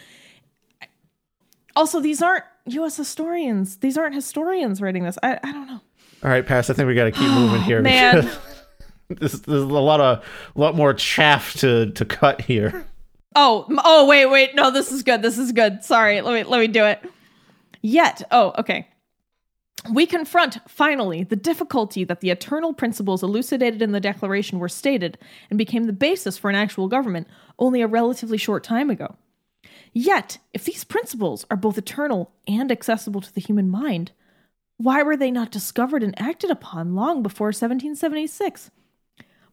Also, 1.76 2.00
these 2.00 2.20
aren't 2.20 2.44
U.S. 2.66 2.96
historians. 2.96 3.78
These 3.78 3.96
aren't 3.96 4.14
historians 4.14 4.80
writing 4.80 5.04
this. 5.04 5.18
I, 5.22 5.38
I 5.42 5.52
don't 5.52 5.66
know. 5.66 5.80
All 6.22 6.30
right, 6.30 6.44
Pass. 6.44 6.70
I 6.70 6.74
think 6.74 6.88
we 6.88 6.94
got 6.94 7.04
to 7.04 7.12
keep 7.12 7.30
moving 7.30 7.62
here. 7.62 7.82
Man. 7.82 8.30
there's 9.08 9.46
a 9.46 9.56
lot 9.56 10.00
of, 10.00 10.24
lot 10.54 10.74
more 10.74 10.94
chaff 10.94 11.54
to 11.54 11.90
to 11.92 12.04
cut 12.04 12.40
here. 12.40 12.86
Oh, 13.34 13.66
oh, 13.84 14.06
wait, 14.06 14.26
wait. 14.26 14.54
No, 14.54 14.70
this 14.70 14.90
is 14.90 15.02
good. 15.02 15.22
This 15.22 15.38
is 15.38 15.52
good. 15.52 15.84
Sorry. 15.84 16.20
Let 16.22 16.32
me 16.34 16.50
let 16.50 16.58
me 16.58 16.68
do 16.68 16.84
it. 16.84 17.04
Yet, 17.82 18.22
oh, 18.30 18.52
okay. 18.58 18.88
We 19.92 20.06
confront 20.06 20.58
finally 20.68 21.22
the 21.22 21.36
difficulty 21.36 22.02
that 22.04 22.20
the 22.20 22.30
eternal 22.30 22.72
principles 22.72 23.22
elucidated 23.22 23.82
in 23.82 23.92
the 23.92 24.00
Declaration 24.00 24.58
were 24.58 24.68
stated 24.68 25.18
and 25.50 25.58
became 25.58 25.84
the 25.84 25.92
basis 25.92 26.36
for 26.36 26.50
an 26.50 26.56
actual 26.56 26.88
government 26.88 27.28
only 27.58 27.82
a 27.82 27.86
relatively 27.86 28.38
short 28.38 28.64
time 28.64 28.90
ago. 28.90 29.14
Yet, 29.98 30.36
if 30.52 30.62
these 30.62 30.84
principles 30.84 31.46
are 31.50 31.56
both 31.56 31.78
eternal 31.78 32.30
and 32.46 32.70
accessible 32.70 33.22
to 33.22 33.32
the 33.34 33.40
human 33.40 33.70
mind, 33.70 34.12
why 34.76 35.02
were 35.02 35.16
they 35.16 35.30
not 35.30 35.50
discovered 35.50 36.02
and 36.02 36.14
acted 36.20 36.50
upon 36.50 36.94
long 36.94 37.22
before 37.22 37.46
1776? 37.46 38.70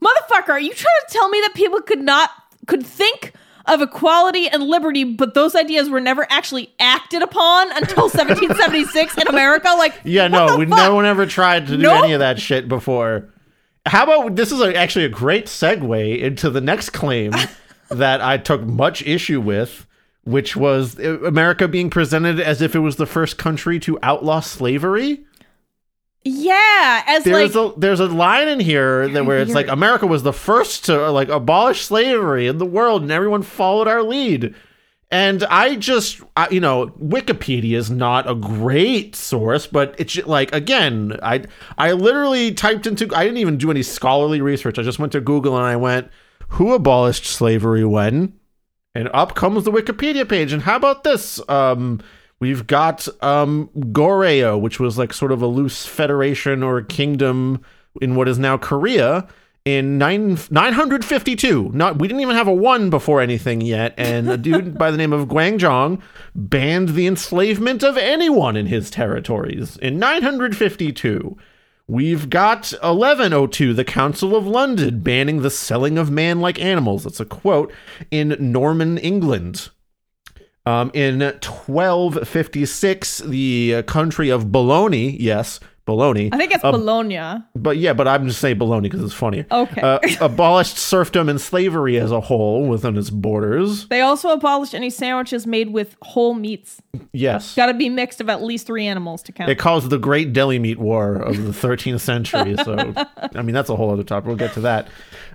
Motherfucker, 0.04 0.50
are 0.50 0.60
you 0.60 0.74
trying 0.74 0.94
to 1.08 1.14
tell 1.14 1.30
me 1.30 1.40
that 1.40 1.54
people 1.54 1.80
could 1.82 2.02
not 2.02 2.30
could 2.68 2.86
think 2.86 3.32
of 3.68 3.82
equality 3.82 4.50
and 4.50 4.64
liberty, 4.64 5.06
but 5.06 5.34
those 5.34 5.56
ideas 5.56 5.90
were 5.90 6.02
never 6.02 6.28
actually 6.30 6.74
acted 6.78 7.22
upon 7.22 7.72
until 7.78 8.04
1776 8.10 9.18
in 9.20 9.28
America? 9.30 9.70
Like, 9.78 9.94
Yeah, 10.04 10.28
no, 10.28 10.58
we 10.58 10.66
no 10.66 10.94
one 10.94 11.06
ever 11.06 11.26
tried 11.26 11.68
to 11.68 11.78
do 11.78 11.84
Nope. 11.84 12.04
any 12.04 12.12
of 12.12 12.20
that 12.20 12.38
shit 12.38 12.68
before. 12.68 13.30
How 13.86 14.04
about 14.04 14.36
this 14.36 14.52
is 14.52 14.60
a, 14.60 14.76
actually 14.76 15.06
a 15.06 15.10
great 15.10 15.46
segue 15.46 16.20
into 16.20 16.50
the 16.50 16.60
next 16.60 16.90
claim 16.90 17.32
that 17.90 18.20
I 18.20 18.38
took 18.38 18.62
much 18.64 19.02
issue 19.04 19.40
with, 19.40 19.88
which 20.26 20.56
was 20.56 21.00
uh, 21.00 21.20
America 21.22 21.68
being 21.68 21.90
presented 21.90 22.40
as 22.40 22.62
if 22.62 22.76
it 22.76 22.80
was 22.80 22.96
the 22.96 23.06
first 23.06 23.38
country 23.38 23.80
to 23.80 24.00
outlaw 24.02 24.40
slavery. 24.40 25.26
Yeah, 26.26 27.04
as 27.06 27.26
There's 27.26 27.54
like 27.54 27.76
a 27.76 27.80
there's 27.80 28.00
a 28.00 28.08
line 28.08 28.48
in 28.48 28.62
here 28.62 29.10
that 29.10 29.26
where 29.26 29.40
it's 29.40 29.54
like. 29.54 29.68
America 29.68 30.08
was 30.08 30.24
the 30.24 30.32
first 30.32 30.86
to 30.86 31.12
like 31.12 31.28
abolish 31.28 31.82
slavery 31.84 32.48
in 32.48 32.60
the 32.60 32.66
world, 32.66 33.02
and 33.02 33.12
everyone 33.12 33.42
followed 33.42 33.90
our 33.90 34.02
lead. 34.02 34.56
And 35.12 35.44
I 35.44 35.76
just, 35.76 36.22
I, 36.36 36.50
you 36.50 36.60
know, 36.60 36.88
Wikipedia 36.88 37.76
is 37.78 37.92
not 37.92 38.28
a 38.28 38.34
great 38.34 39.16
source, 39.16 39.68
but 39.68 39.96
it's 40.00 40.16
like 40.26 40.54
again, 40.56 41.20
I 41.22 41.44
I 41.78 41.92
literally 41.92 42.54
typed 42.54 42.88
into, 42.88 43.14
I 43.14 43.26
didn't 43.26 43.38
even 43.38 43.58
do 43.58 43.70
any 43.70 43.84
scholarly 43.84 44.42
research. 44.42 44.80
I 44.80 44.82
just 44.84 45.00
went 45.00 45.12
to 45.12 45.22
Google 45.22 45.58
and 45.58 45.66
I 45.66 45.76
went, 45.76 46.10
"Who 46.50 46.74
abolished 46.74 47.26
slavery 47.26 47.84
when?" 47.84 48.34
And 48.96 49.10
up 49.14 49.36
comes 49.36 49.64
the 49.64 49.72
Wikipedia 49.72 50.28
page. 50.28 50.54
And 50.54 50.62
how 50.62 50.76
about 50.76 51.04
this? 51.04 51.42
Um, 51.50 52.00
we've 52.40 52.68
got 52.68 53.08
um, 53.24 53.70
Goryeo, 53.76 54.60
which 54.60 54.80
was 54.80 54.98
like 54.98 55.14
sort 55.14 55.32
of 55.32 55.42
a 55.42 55.48
loose 55.48 55.86
federation 55.86 56.62
or 56.62 56.82
kingdom 56.82 57.62
in 58.02 58.16
what 58.16 58.28
is 58.28 58.38
now 58.38 58.58
Korea 58.58 59.28
in 59.66 59.98
nine, 59.98 60.38
952. 60.52 61.72
Not 61.74 61.98
we 61.98 62.08
didn't 62.08 62.22
even 62.22 62.36
have 62.36 62.48
a 62.48 62.54
one 62.54 62.90
before 62.90 63.22
anything 63.22 63.62
yet. 63.62 63.94
And 63.98 64.30
a 64.30 64.38
dude 64.38 64.78
by 64.78 64.92
the 64.92 64.98
name 64.98 65.14
of 65.14 65.28
Gwangjong 65.28 66.02
banned 66.36 66.90
the 66.90 67.08
enslavement 67.08 67.84
of 67.84 67.98
anyone 67.98 68.56
in 68.56 68.68
his 68.68 68.92
territories 68.92 69.78
in 69.78 70.00
952. 70.00 71.38
We've 71.88 72.30
got 72.30 72.72
1102, 72.82 73.74
the 73.74 73.84
Council 73.84 74.38
of 74.38 74.48
London, 74.48 75.02
banning 75.02 75.42
the 75.42 75.50
selling 75.50 75.98
of 75.98 76.10
man 76.10 76.40
like 76.40 76.58
animals. 76.62 77.04
That's 77.04 77.20
a 77.20 77.26
quote 77.26 77.74
in 78.10 78.38
Norman, 78.40 78.98
England. 78.98 79.70
Um, 80.66 80.92
in 80.94 81.20
1256, 81.20 83.18
the 83.20 83.76
uh, 83.76 83.82
country 83.84 84.30
of 84.30 84.50
Bologna, 84.50 85.22
yes, 85.22 85.60
Bologna. 85.86 86.30
I 86.32 86.38
think 86.38 86.54
it's 86.54 86.62
Bologna. 86.62 87.44
But 87.56 87.78
yeah, 87.78 87.94
but 87.94 88.08
I'm 88.08 88.28
just 88.28 88.40
saying 88.40 88.58
Bologna 88.58 88.88
because 88.90 89.04
it's 89.04 89.14
funny. 89.14 89.44
Okay. 89.52 89.82
Uh, 89.82 90.00
abolished 90.22 90.78
serfdom 90.78 91.28
and 91.28 91.40
slavery 91.42 91.98
as 92.00 92.12
a 92.12 92.22
whole 92.22 92.68
within 92.68 92.98
its 92.98 93.10
borders. 93.10 93.88
They 93.90 94.02
also 94.02 94.30
abolished 94.30 94.74
any 94.74 94.90
sandwiches 94.90 95.46
made 95.46 95.72
with 95.74 95.98
whole 96.02 96.34
meats. 96.36 96.82
Yes. 97.12 97.56
Got 97.56 97.66
to 97.68 97.74
be 97.74 97.90
mixed 97.90 98.22
of 98.22 98.30
at 98.30 98.42
least 98.42 98.66
three 98.66 98.88
animals 98.88 99.22
to 99.24 99.32
count. 99.34 99.50
It 99.50 99.56
caused 99.56 99.90
the 99.90 99.98
Great 100.00 100.32
Deli 100.32 100.58
Meat 100.58 100.80
War 100.80 101.16
of 101.16 101.36
the 101.38 101.52
13th 101.68 102.00
century. 102.00 102.56
So, 102.64 102.94
I 103.36 103.42
mean, 103.42 103.54
that's 103.54 103.70
a 103.70 103.76
whole 103.76 103.92
other 103.92 104.04
topic. 104.04 104.28
We'll 104.28 104.38
get 104.38 104.54
to 104.54 104.62
that. 104.62 104.88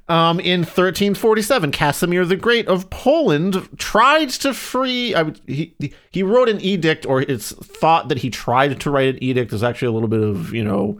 Um, 0.09 0.41
in 0.41 0.61
1347, 0.61 1.71
Casimir 1.71 2.25
the 2.25 2.37
Great 2.37 2.67
of 2.67 2.89
Poland 2.89 3.69
tried 3.79 4.31
to 4.31 4.55
free. 4.55 5.15
I 5.15 5.33
he 5.47 5.75
he 6.11 6.23
wrote 6.23 6.49
an 6.49 6.61
edict, 6.63 7.05
or 7.05 7.21
it's 7.21 7.53
thought 7.53 8.09
that 8.09 8.19
he 8.19 8.31
tried 8.31 8.81
to 8.81 8.91
write 8.91 9.09
an 9.09 9.23
edict. 9.23 9.51
There's 9.51 9.63
actually 9.63 9.89
a 9.89 9.93
little 9.93 10.09
bit 10.09 10.23
of 10.23 10.55
you 10.55 10.65
know 10.65 10.99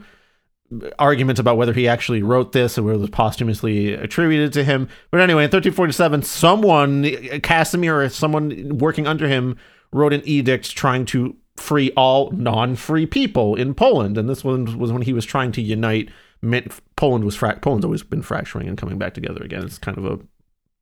argument 0.99 1.39
about 1.39 1.57
whether 1.57 1.73
he 1.73 1.87
actually 1.87 2.21
wrote 2.21 2.51
this 2.51 2.77
or 2.77 2.83
whether 2.83 2.97
it 2.97 3.01
was 3.01 3.09
posthumously 3.09 3.93
attributed 3.93 4.53
to 4.53 4.63
him. 4.63 4.87
But 5.11 5.21
anyway, 5.21 5.43
in 5.43 5.49
1347, 5.49 6.21
someone, 6.21 7.39
Casimir 7.41 8.03
or 8.03 8.09
someone 8.09 8.77
working 8.77 9.07
under 9.07 9.27
him, 9.27 9.57
wrote 9.91 10.13
an 10.13 10.21
edict 10.25 10.75
trying 10.75 11.05
to 11.05 11.35
free 11.57 11.91
all 11.97 12.31
non-free 12.31 13.07
people 13.07 13.55
in 13.55 13.73
Poland. 13.73 14.17
And 14.17 14.29
this 14.29 14.43
one 14.43 14.77
was 14.77 14.91
when 14.91 15.01
he 15.01 15.13
was 15.13 15.25
trying 15.25 15.51
to 15.53 15.61
unite. 15.61 16.09
Meant 16.41 16.71
Poland 16.95 17.23
was 17.25 17.35
fra- 17.35 17.59
Poland's 17.59 17.85
always 17.85 18.03
been 18.03 18.21
fracturing 18.21 18.67
and 18.67 18.77
coming 18.77 18.97
back 18.97 19.13
together 19.13 19.41
again. 19.43 19.63
It's 19.63 19.77
kind 19.77 19.97
of 19.97 20.05
a 20.05 20.19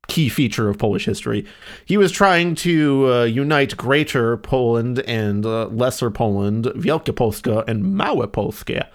key 0.06 0.28
feature 0.28 0.68
of 0.68 0.78
Polish 0.78 1.04
history. 1.04 1.44
He 1.84 1.96
was 1.96 2.10
trying 2.12 2.54
to 2.56 3.12
uh, 3.12 3.24
unite 3.24 3.76
Greater 3.76 4.36
Poland 4.38 5.00
and 5.00 5.44
uh, 5.44 5.66
Lesser 5.66 6.10
Poland, 6.10 6.64
Wielkie 6.76 7.14
Polska 7.14 7.64
and 7.68 7.84
Małe 7.84 8.26
Polskie. 8.26 8.86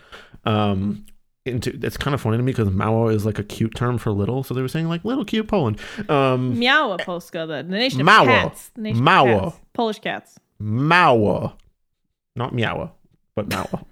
Um, 0.46 1.06
into 1.46 1.78
it's 1.84 1.98
kind 1.98 2.14
of 2.14 2.22
funny 2.22 2.38
to 2.38 2.44
me 2.44 2.52
because 2.52 2.70
Małe 2.70 3.14
is 3.14 3.26
like 3.26 3.38
a 3.38 3.44
cute 3.44 3.76
term 3.76 3.98
for 3.98 4.12
little, 4.12 4.44
so 4.44 4.54
they 4.54 4.62
were 4.62 4.68
saying 4.68 4.88
like 4.88 5.04
little 5.04 5.26
cute 5.26 5.48
Poland. 5.48 5.80
Um, 6.10 6.56
Miała 6.56 6.98
Polska, 7.04 7.46
the, 7.46 7.58
the 7.58 7.64
nation 7.64 8.02
of 8.02 8.08
cats. 8.08 8.70
The 8.76 8.82
nation 8.82 9.08
of 9.08 9.26
cats. 9.26 9.60
Polish 9.74 10.00
cats. 10.00 10.40
Małe, 10.62 11.54
not 12.36 12.54
Miawa, 12.54 12.92
but 13.36 13.50
Małe. 13.50 13.84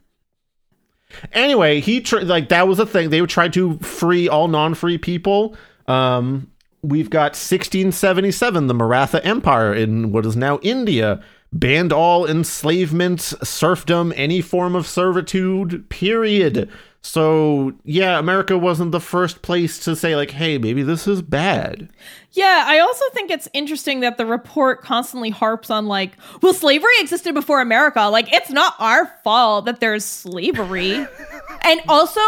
Anyway, 1.33 1.79
he 1.79 2.01
tr- 2.01 2.19
like 2.19 2.49
that 2.49 2.67
was 2.67 2.79
a 2.79 2.85
thing. 2.85 3.09
They 3.09 3.21
would 3.21 3.29
try 3.29 3.47
to 3.49 3.77
free 3.79 4.27
all 4.27 4.47
non-free 4.47 4.99
people. 4.99 5.55
Um, 5.87 6.51
we've 6.81 7.09
got 7.09 7.31
1677, 7.31 8.67
the 8.67 8.73
Maratha 8.73 9.23
Empire 9.25 9.73
in 9.73 10.11
what 10.11 10.25
is 10.25 10.35
now 10.35 10.59
India, 10.61 11.23
banned 11.53 11.93
all 11.93 12.25
enslavement, 12.25 13.21
serfdom, 13.21 14.13
any 14.15 14.41
form 14.41 14.75
of 14.75 14.87
servitude. 14.87 15.89
Period. 15.89 16.69
So 17.03 17.73
yeah, 17.83 18.19
America 18.19 18.57
wasn't 18.57 18.91
the 18.91 18.99
first 18.99 19.41
place 19.41 19.79
to 19.85 19.95
say 19.95 20.15
like, 20.15 20.31
hey, 20.31 20.57
maybe 20.57 20.83
this 20.83 21.07
is 21.07 21.21
bad. 21.21 21.89
Yeah, 22.33 22.63
I 22.67 22.79
also 22.79 23.03
think 23.13 23.31
it's 23.31 23.49
interesting 23.53 24.01
that 24.01 24.17
the 24.17 24.25
report 24.25 24.81
constantly 24.81 25.31
harps 25.31 25.69
on 25.69 25.87
like, 25.87 26.13
well, 26.41 26.53
slavery 26.53 26.93
existed 26.99 27.33
before 27.33 27.59
America. 27.59 28.01
Like, 28.01 28.31
it's 28.31 28.51
not 28.51 28.75
our 28.79 29.07
fault 29.23 29.65
that 29.65 29.79
there's 29.79 30.05
slavery. 30.05 30.93
and 31.63 31.81
also, 31.89 32.21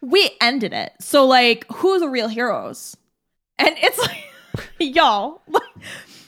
we 0.00 0.30
ended 0.40 0.72
it. 0.72 0.92
So, 1.00 1.24
like, 1.24 1.64
who's 1.72 2.00
the 2.00 2.08
real 2.08 2.28
heroes? 2.28 2.96
And 3.58 3.74
it's 3.78 3.98
like, 3.98 4.24
y'all, 4.80 5.40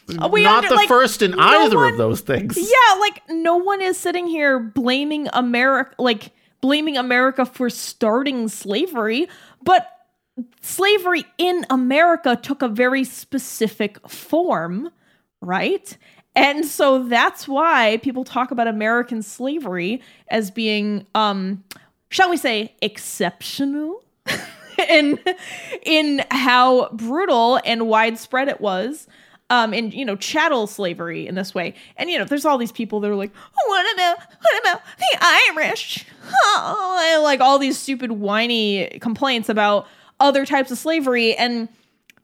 we 0.08 0.16
are. 0.16 0.28
Not 0.30 0.64
under- 0.64 0.68
the 0.68 0.74
like, 0.76 0.88
first 0.88 1.22
in 1.22 1.32
no 1.32 1.38
either 1.40 1.76
one- 1.76 1.92
of 1.92 1.98
those 1.98 2.20
things. 2.20 2.56
Yeah, 2.56 2.98
like 3.00 3.22
no 3.28 3.56
one 3.56 3.82
is 3.82 3.98
sitting 3.98 4.26
here 4.28 4.58
blaming 4.60 5.28
America. 5.32 5.94
Like 5.98 6.30
blaming 6.60 6.96
America 6.96 7.44
for 7.44 7.70
starting 7.70 8.48
slavery, 8.48 9.28
but 9.62 9.90
slavery 10.60 11.24
in 11.38 11.66
America 11.70 12.36
took 12.36 12.62
a 12.62 12.68
very 12.68 13.04
specific 13.04 14.08
form, 14.08 14.90
right? 15.40 15.96
And 16.36 16.64
so 16.64 17.04
that's 17.04 17.48
why 17.48 17.98
people 18.02 18.24
talk 18.24 18.50
about 18.50 18.68
American 18.68 19.22
slavery 19.22 20.00
as 20.28 20.50
being 20.50 21.06
um 21.14 21.64
shall 22.10 22.30
we 22.30 22.36
say 22.36 22.74
exceptional 22.82 24.02
in 24.88 25.18
in 25.82 26.24
how 26.30 26.88
brutal 26.90 27.60
and 27.64 27.88
widespread 27.88 28.48
it 28.48 28.60
was 28.60 29.06
um 29.50 29.74
in 29.74 29.90
you 29.90 30.04
know 30.04 30.16
chattel 30.16 30.66
slavery 30.66 31.26
in 31.26 31.34
this 31.34 31.54
way. 31.54 31.74
And 31.96 32.08
you 32.08 32.18
know 32.18 32.24
there's 32.24 32.44
all 32.44 32.56
these 32.56 32.72
people 32.72 33.00
that 33.00 33.10
are 33.10 33.16
like 33.16 33.32
what 33.66 33.94
about 33.94 34.18
what 34.18 34.60
about 34.60 34.82
the 34.98 35.18
irish. 35.20 36.06
Oh, 36.26 37.12
and 37.14 37.22
like 37.22 37.40
all 37.40 37.58
these 37.58 37.78
stupid 37.78 38.12
whiny 38.12 38.98
complaints 39.00 39.48
about 39.48 39.86
other 40.18 40.46
types 40.46 40.70
of 40.70 40.78
slavery. 40.78 41.34
And 41.34 41.68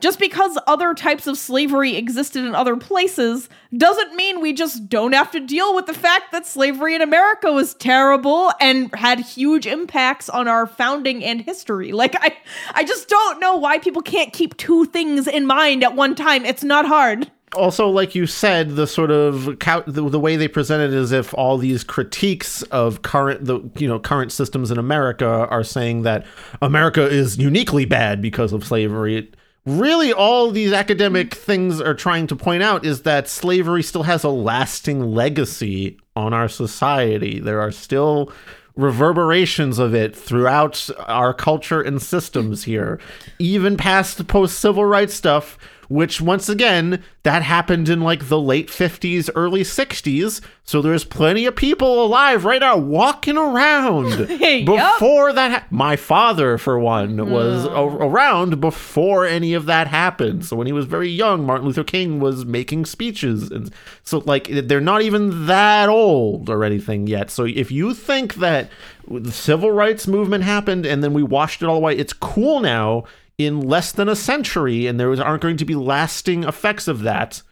just 0.01 0.19
because 0.19 0.59
other 0.67 0.95
types 0.95 1.27
of 1.27 1.39
slavery 1.39 1.97
existed 1.97 2.45
in 2.45 2.55
other 2.55 2.77
places 2.77 3.49
doesn't 3.77 4.15
mean 4.15 4.41
we 4.41 4.53
just 4.53 4.89
don't 4.89 5.13
have 5.13 5.31
to 5.31 5.41
deal 5.41 5.75
with 5.75 5.87
the 5.87 5.95
fact 5.95 6.33
that 6.33 6.47
slavery 6.47 6.95
in 6.95 7.03
America 7.03 7.53
was 7.53 7.75
terrible 7.75 8.53
and 8.61 8.95
had 8.95 9.21
huge 9.21 9.67
impacts 9.67 10.29
on 10.29 10.49
our 10.49 10.67
founding 10.67 11.25
and 11.25 11.41
history. 11.41 11.93
Like 11.93 12.15
I 12.21 12.37
I 12.75 12.85
just 12.85 13.09
don't 13.09 13.41
know 13.41 13.57
why 13.57 13.79
people 13.79 14.03
can't 14.03 14.33
keep 14.33 14.57
two 14.57 14.85
things 14.87 15.27
in 15.27 15.47
mind 15.47 15.83
at 15.83 15.95
one 15.95 16.15
time. 16.15 16.45
It's 16.45 16.65
not 16.65 16.87
hard. 16.87 17.31
Also, 17.55 17.89
like 17.89 18.15
you 18.15 18.27
said, 18.27 18.71
the 18.71 18.87
sort 18.87 19.11
of 19.11 19.45
the, 19.87 20.21
way 20.21 20.37
they 20.37 20.49
present 20.49 20.93
it 20.93 20.95
as 20.95 21.13
if 21.13 21.33
all 21.35 21.57
these 21.57 21.85
critiques 21.85 22.63
of 22.65 23.03
current 23.03 23.45
the 23.45 23.61
you 23.79 23.89
know 23.89 23.99
current 23.99 24.33
systems 24.33 24.71
in 24.71 24.79
America 24.79 25.27
are 25.27 25.65
saying 25.65 26.03
that 26.03 26.27
America 26.61 27.07
is 27.07 27.39
uniquely 27.39 27.85
bad 27.85 28.21
because 28.21 28.53
of 28.53 28.65
slavery. 28.65 29.19
It, 29.19 29.37
really 29.67 30.13
all 30.13 30.51
these 30.51 30.73
academic 30.73 31.35
things 31.35 31.81
are 31.81 31.95
trying 31.95 32.29
to 32.29 32.37
point 32.37 32.63
out 32.63 32.87
is 32.87 33.03
that 33.03 33.29
slavery 33.29 33.83
still 33.83 34.05
has 34.05 34.25
a 34.25 34.29
lasting 34.29 35.01
legacy 35.01 35.99
on 36.15 36.33
our 36.33 36.49
society. 36.49 37.41
There 37.41 37.61
are 37.61 37.73
still 37.73 38.33
reverberations 38.77 39.79
of 39.79 39.95
it 39.95 40.15
throughout 40.15 40.89
our 41.07 41.35
culture 41.35 41.81
and 41.83 42.01
systems 42.01 42.65
here, 42.65 43.01
even 43.39 43.77
past 43.77 44.19
the 44.19 44.25
post 44.25 44.59
civil 44.59 44.85
rights 44.85 45.15
stuff 45.15 45.59
which 45.89 46.21
once 46.21 46.49
again 46.49 47.03
that 47.23 47.43
happened 47.43 47.89
in 47.89 48.01
like 48.01 48.29
the 48.29 48.41
late 48.41 48.69
50s 48.69 49.31
early 49.35 49.63
60s 49.63 50.41
so 50.67 50.83
there's 50.83 51.05
plenty 51.05 51.47
of 51.47 51.55
people 51.55 52.05
alive 52.05 52.45
right 52.45 52.61
now 52.61 52.77
walking 52.77 53.39
around 53.39 54.27
before 54.29 55.33
that 55.33 55.51
ha- 55.53 55.67
my 55.71 55.95
father 55.95 56.59
for 56.59 56.77
one 56.77 57.31
was 57.31 57.63
hmm. 57.63 57.69
a- 57.69 57.87
around 57.87 58.61
before 58.61 59.25
any 59.25 59.55
of 59.55 59.67
that 59.67 59.87
happened. 59.87 60.45
So 60.45 60.57
when 60.57 60.67
he 60.67 60.73
was 60.73 60.85
very 60.87 61.09
young 61.09 61.47
martin 61.47 61.67
luther 61.67 61.85
king 61.85 62.19
was 62.19 62.45
making 62.45 62.87
speeches 62.87 63.53
and 63.53 63.73
so 64.03 64.19
like 64.27 64.49
they're 64.49 64.81
not 64.81 65.03
even 65.03 65.47
that 65.47 65.89
old 65.89 66.51
or 66.51 66.65
anything 66.65 67.07
yet. 67.07 67.31
So 67.31 67.45
if 67.45 67.71
you 67.71 67.95
think 67.95 68.35
that 68.35 68.69
the 69.09 69.31
civil 69.31 69.71
rights 69.71 70.09
movement 70.09 70.43
happened 70.43 70.85
and 70.85 71.03
then 71.05 71.13
we 71.13 71.23
washed 71.23 71.63
it 71.63 71.67
all 71.67 71.77
away 71.77 71.97
it's 71.97 72.13
cool 72.13 72.59
now 72.59 73.05
in 73.39 73.61
less 73.61 73.93
than 73.93 74.09
a 74.09 74.17
century 74.17 74.87
and 74.87 74.99
there 74.99 75.13
aren't 75.23 75.43
going 75.43 75.57
to 75.59 75.65
be 75.65 75.75
lasting 75.75 76.45
effects 76.45 76.89
of 76.89 77.01
that, 77.03 77.43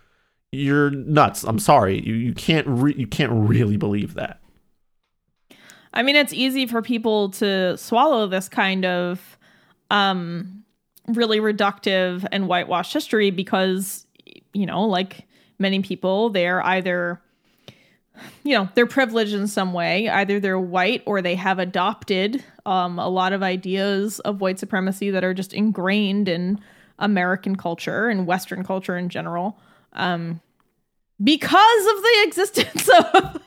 you're 0.50 0.90
nuts. 0.90 1.44
I'm 1.44 1.58
sorry. 1.58 2.00
You 2.00 2.14
you 2.14 2.32
can't 2.34 2.66
re- 2.66 2.94
you 2.96 3.06
can't 3.06 3.32
really 3.32 3.76
believe 3.76 4.14
that. 4.14 4.40
I 5.92 6.02
mean, 6.02 6.16
it's 6.16 6.32
easy 6.32 6.66
for 6.66 6.82
people 6.82 7.30
to 7.30 7.76
swallow 7.76 8.26
this 8.26 8.48
kind 8.48 8.84
of 8.84 9.38
um 9.90 10.64
really 11.08 11.38
reductive 11.38 12.26
and 12.32 12.48
whitewashed 12.48 12.92
history 12.92 13.30
because 13.30 14.06
you 14.54 14.66
know, 14.66 14.84
like 14.84 15.26
many 15.58 15.82
people, 15.82 16.30
they're 16.30 16.64
either 16.64 17.20
you 18.42 18.54
know, 18.54 18.68
they're 18.74 18.86
privileged 18.86 19.34
in 19.34 19.46
some 19.46 19.72
way. 19.72 20.08
Either 20.08 20.38
they're 20.38 20.58
white 20.58 21.02
or 21.06 21.22
they 21.22 21.34
have 21.34 21.58
adopted 21.58 22.44
um, 22.66 22.98
a 22.98 23.08
lot 23.08 23.32
of 23.32 23.42
ideas 23.42 24.20
of 24.20 24.40
white 24.40 24.58
supremacy 24.58 25.10
that 25.10 25.24
are 25.24 25.34
just 25.34 25.52
ingrained 25.52 26.28
in 26.28 26.60
American 26.98 27.56
culture 27.56 28.08
and 28.08 28.26
Western 28.26 28.64
culture 28.64 28.96
in 28.96 29.08
general. 29.08 29.58
Um, 29.92 30.40
because 31.22 31.86
of 31.86 32.02
the 32.02 32.22
existence 32.26 32.88
of, 32.88 33.42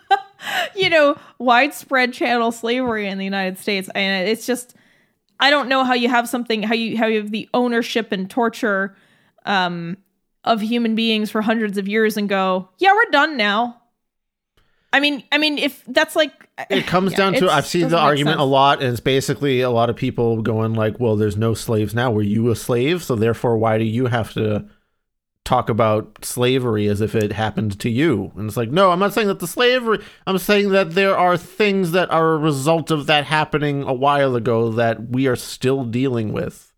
you 0.75 0.89
know, 0.89 1.17
widespread 1.37 2.13
chattel 2.13 2.51
slavery 2.51 3.07
in 3.07 3.17
the 3.17 3.25
United 3.25 3.57
States. 3.57 3.89
And 3.95 4.27
it's 4.27 4.45
just, 4.45 4.75
I 5.39 5.49
don't 5.49 5.69
know 5.69 5.83
how 5.83 5.93
you 5.93 6.09
have 6.09 6.27
something, 6.27 6.63
how 6.63 6.73
you, 6.73 6.97
how 6.97 7.07
you 7.07 7.21
have 7.21 7.31
the 7.31 7.49
ownership 7.53 8.11
and 8.11 8.29
torture 8.29 8.95
um, 9.45 9.97
of 10.43 10.61
human 10.61 10.95
beings 10.95 11.29
for 11.29 11.41
hundreds 11.41 11.77
of 11.77 11.87
years 11.87 12.17
and 12.17 12.27
go, 12.27 12.69
yeah, 12.79 12.93
we're 12.93 13.11
done 13.11 13.37
now 13.37 13.81
I 14.93 14.99
mean, 14.99 15.23
I 15.31 15.37
mean, 15.37 15.57
if 15.57 15.83
that's 15.85 16.15
like 16.15 16.31
it 16.69 16.87
comes 16.87 17.11
yeah, 17.11 17.17
down 17.17 17.33
to 17.33 17.49
I've 17.51 17.67
seen 17.67 17.89
the 17.89 17.97
argument 17.97 18.35
sense. 18.35 18.41
a 18.41 18.45
lot, 18.45 18.81
and 18.81 18.91
it's 18.91 18.99
basically 18.99 19.61
a 19.61 19.69
lot 19.69 19.89
of 19.89 19.95
people 19.95 20.41
going 20.41 20.73
like, 20.73 20.99
"Well, 20.99 21.15
there's 21.15 21.37
no 21.37 21.53
slaves 21.53 21.93
now. 21.93 22.09
Were 22.09 22.21
you 22.21 22.49
a 22.49 22.55
slave? 22.55 23.03
So 23.03 23.15
therefore, 23.15 23.57
why 23.57 23.77
do 23.77 23.83
you 23.83 24.07
have 24.07 24.33
to 24.33 24.65
talk 25.43 25.69
about 25.69 26.23
slavery 26.23 26.87
as 26.87 27.01
if 27.01 27.15
it 27.15 27.33
happened 27.33 27.79
to 27.81 27.89
you?" 27.89 28.31
And 28.37 28.47
it's 28.47 28.57
like, 28.57 28.71
no, 28.71 28.91
I'm 28.91 28.99
not 28.99 29.13
saying 29.13 29.27
that 29.27 29.39
the 29.39 29.47
slavery. 29.47 29.99
I'm 30.25 30.37
saying 30.37 30.69
that 30.69 30.91
there 30.91 31.17
are 31.17 31.37
things 31.37 31.91
that 31.91 32.09
are 32.09 32.33
a 32.33 32.37
result 32.37 32.89
of 32.89 33.07
that 33.07 33.25
happening 33.25 33.83
a 33.83 33.93
while 33.93 34.35
ago 34.35 34.71
that 34.71 35.09
we 35.09 35.27
are 35.27 35.35
still 35.35 35.83
dealing 35.83 36.31
with. 36.31 36.73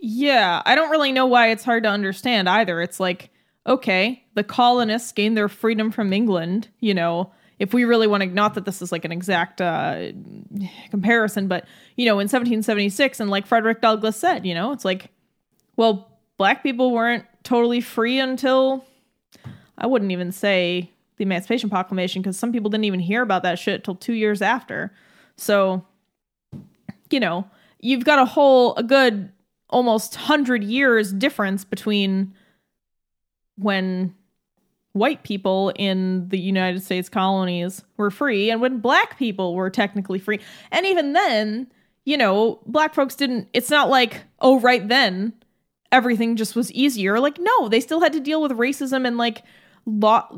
Yeah, 0.00 0.62
I 0.64 0.74
don't 0.74 0.90
really 0.90 1.12
know 1.12 1.26
why 1.26 1.50
it's 1.50 1.64
hard 1.64 1.82
to 1.82 1.90
understand 1.90 2.48
either. 2.48 2.80
It's 2.80 2.98
like 2.98 3.30
okay, 3.66 4.23
the 4.34 4.44
colonists 4.44 5.12
gained 5.12 5.36
their 5.36 5.48
freedom 5.48 5.90
from 5.90 6.12
England, 6.12 6.68
you 6.80 6.94
know, 6.94 7.32
if 7.58 7.72
we 7.72 7.84
really 7.84 8.06
want 8.06 8.22
to, 8.22 8.28
not 8.28 8.54
that 8.54 8.64
this 8.64 8.82
is 8.82 8.90
like 8.90 9.04
an 9.04 9.12
exact 9.12 9.60
uh, 9.60 10.08
comparison, 10.90 11.46
but, 11.46 11.66
you 11.96 12.04
know, 12.04 12.14
in 12.14 12.24
1776, 12.24 13.20
and 13.20 13.30
like 13.30 13.46
Frederick 13.46 13.80
Douglass 13.80 14.16
said, 14.16 14.44
you 14.44 14.54
know, 14.54 14.72
it's 14.72 14.84
like, 14.84 15.10
well, 15.76 16.18
black 16.36 16.62
people 16.62 16.90
weren't 16.90 17.24
totally 17.44 17.80
free 17.80 18.18
until, 18.18 18.84
I 19.78 19.86
wouldn't 19.86 20.10
even 20.10 20.32
say 20.32 20.90
the 21.16 21.22
Emancipation 21.22 21.70
Proclamation, 21.70 22.22
because 22.22 22.36
some 22.36 22.50
people 22.50 22.70
didn't 22.70 22.84
even 22.84 23.00
hear 23.00 23.22
about 23.22 23.44
that 23.44 23.58
shit 23.58 23.84
till 23.84 23.94
two 23.94 24.14
years 24.14 24.42
after. 24.42 24.92
So, 25.36 25.86
you 27.10 27.20
know, 27.20 27.48
you've 27.78 28.04
got 28.04 28.18
a 28.18 28.24
whole, 28.24 28.74
a 28.74 28.82
good 28.82 29.30
almost 29.70 30.16
100 30.16 30.64
years 30.64 31.12
difference 31.12 31.64
between 31.64 32.34
when 33.56 34.14
white 34.94 35.24
people 35.24 35.72
in 35.76 36.28
the 36.28 36.38
United 36.38 36.82
States 36.82 37.08
colonies 37.08 37.84
were 37.96 38.10
free 38.10 38.48
and 38.48 38.60
when 38.60 38.78
black 38.78 39.18
people 39.18 39.54
were 39.54 39.68
technically 39.68 40.20
free. 40.20 40.40
And 40.70 40.86
even 40.86 41.12
then, 41.12 41.66
you 42.04 42.16
know, 42.16 42.60
black 42.64 42.94
folks 42.94 43.16
didn't, 43.16 43.48
it's 43.52 43.70
not 43.70 43.90
like, 43.90 44.22
oh, 44.40 44.60
right 44.60 44.86
then 44.88 45.34
everything 45.90 46.36
just 46.36 46.56
was 46.56 46.72
easier. 46.72 47.18
Like, 47.18 47.38
no, 47.38 47.68
they 47.68 47.80
still 47.80 48.00
had 48.00 48.12
to 48.12 48.20
deal 48.20 48.40
with 48.40 48.52
racism 48.52 49.06
and 49.06 49.16
like 49.18 49.42
law. 49.84 50.28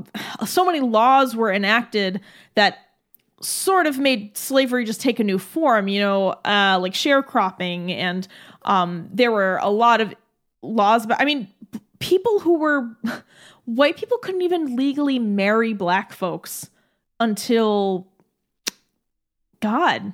So 0.46 0.64
many 0.64 0.80
laws 0.80 1.36
were 1.36 1.52
enacted 1.52 2.20
that 2.54 2.78
sort 3.42 3.86
of 3.86 3.98
made 3.98 4.36
slavery 4.36 4.84
just 4.84 5.02
take 5.02 5.20
a 5.20 5.24
new 5.24 5.38
form, 5.38 5.88
you 5.88 6.00
know, 6.00 6.30
uh, 6.44 6.78
like 6.80 6.94
sharecropping. 6.94 7.90
And 7.90 8.26
um, 8.62 9.08
there 9.12 9.30
were 9.30 9.58
a 9.62 9.70
lot 9.70 10.00
of 10.00 10.14
laws, 10.62 11.06
but 11.06 11.20
I 11.20 11.26
mean, 11.26 11.48
people 11.98 12.40
who 12.40 12.58
were 12.58 12.96
white 13.66 13.96
people 13.96 14.18
couldn't 14.18 14.42
even 14.42 14.76
legally 14.76 15.18
marry 15.18 15.74
black 15.74 16.12
folks 16.12 16.70
until 17.20 18.06
God. 19.60 20.12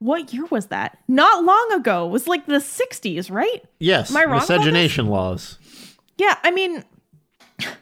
What 0.00 0.32
year 0.32 0.44
was 0.46 0.66
that? 0.66 0.98
Not 1.08 1.44
long 1.44 1.72
ago. 1.72 2.06
It 2.06 2.10
was 2.10 2.28
like 2.28 2.46
the 2.46 2.54
60s, 2.54 3.30
right? 3.30 3.64
Yes. 3.80 4.10
Am 4.10 4.16
I 4.16 4.24
wrong? 4.24 4.40
Miscegenation 4.40 5.06
laws. 5.06 5.58
Yeah, 6.16 6.36
I 6.42 6.50
mean, 6.50 6.84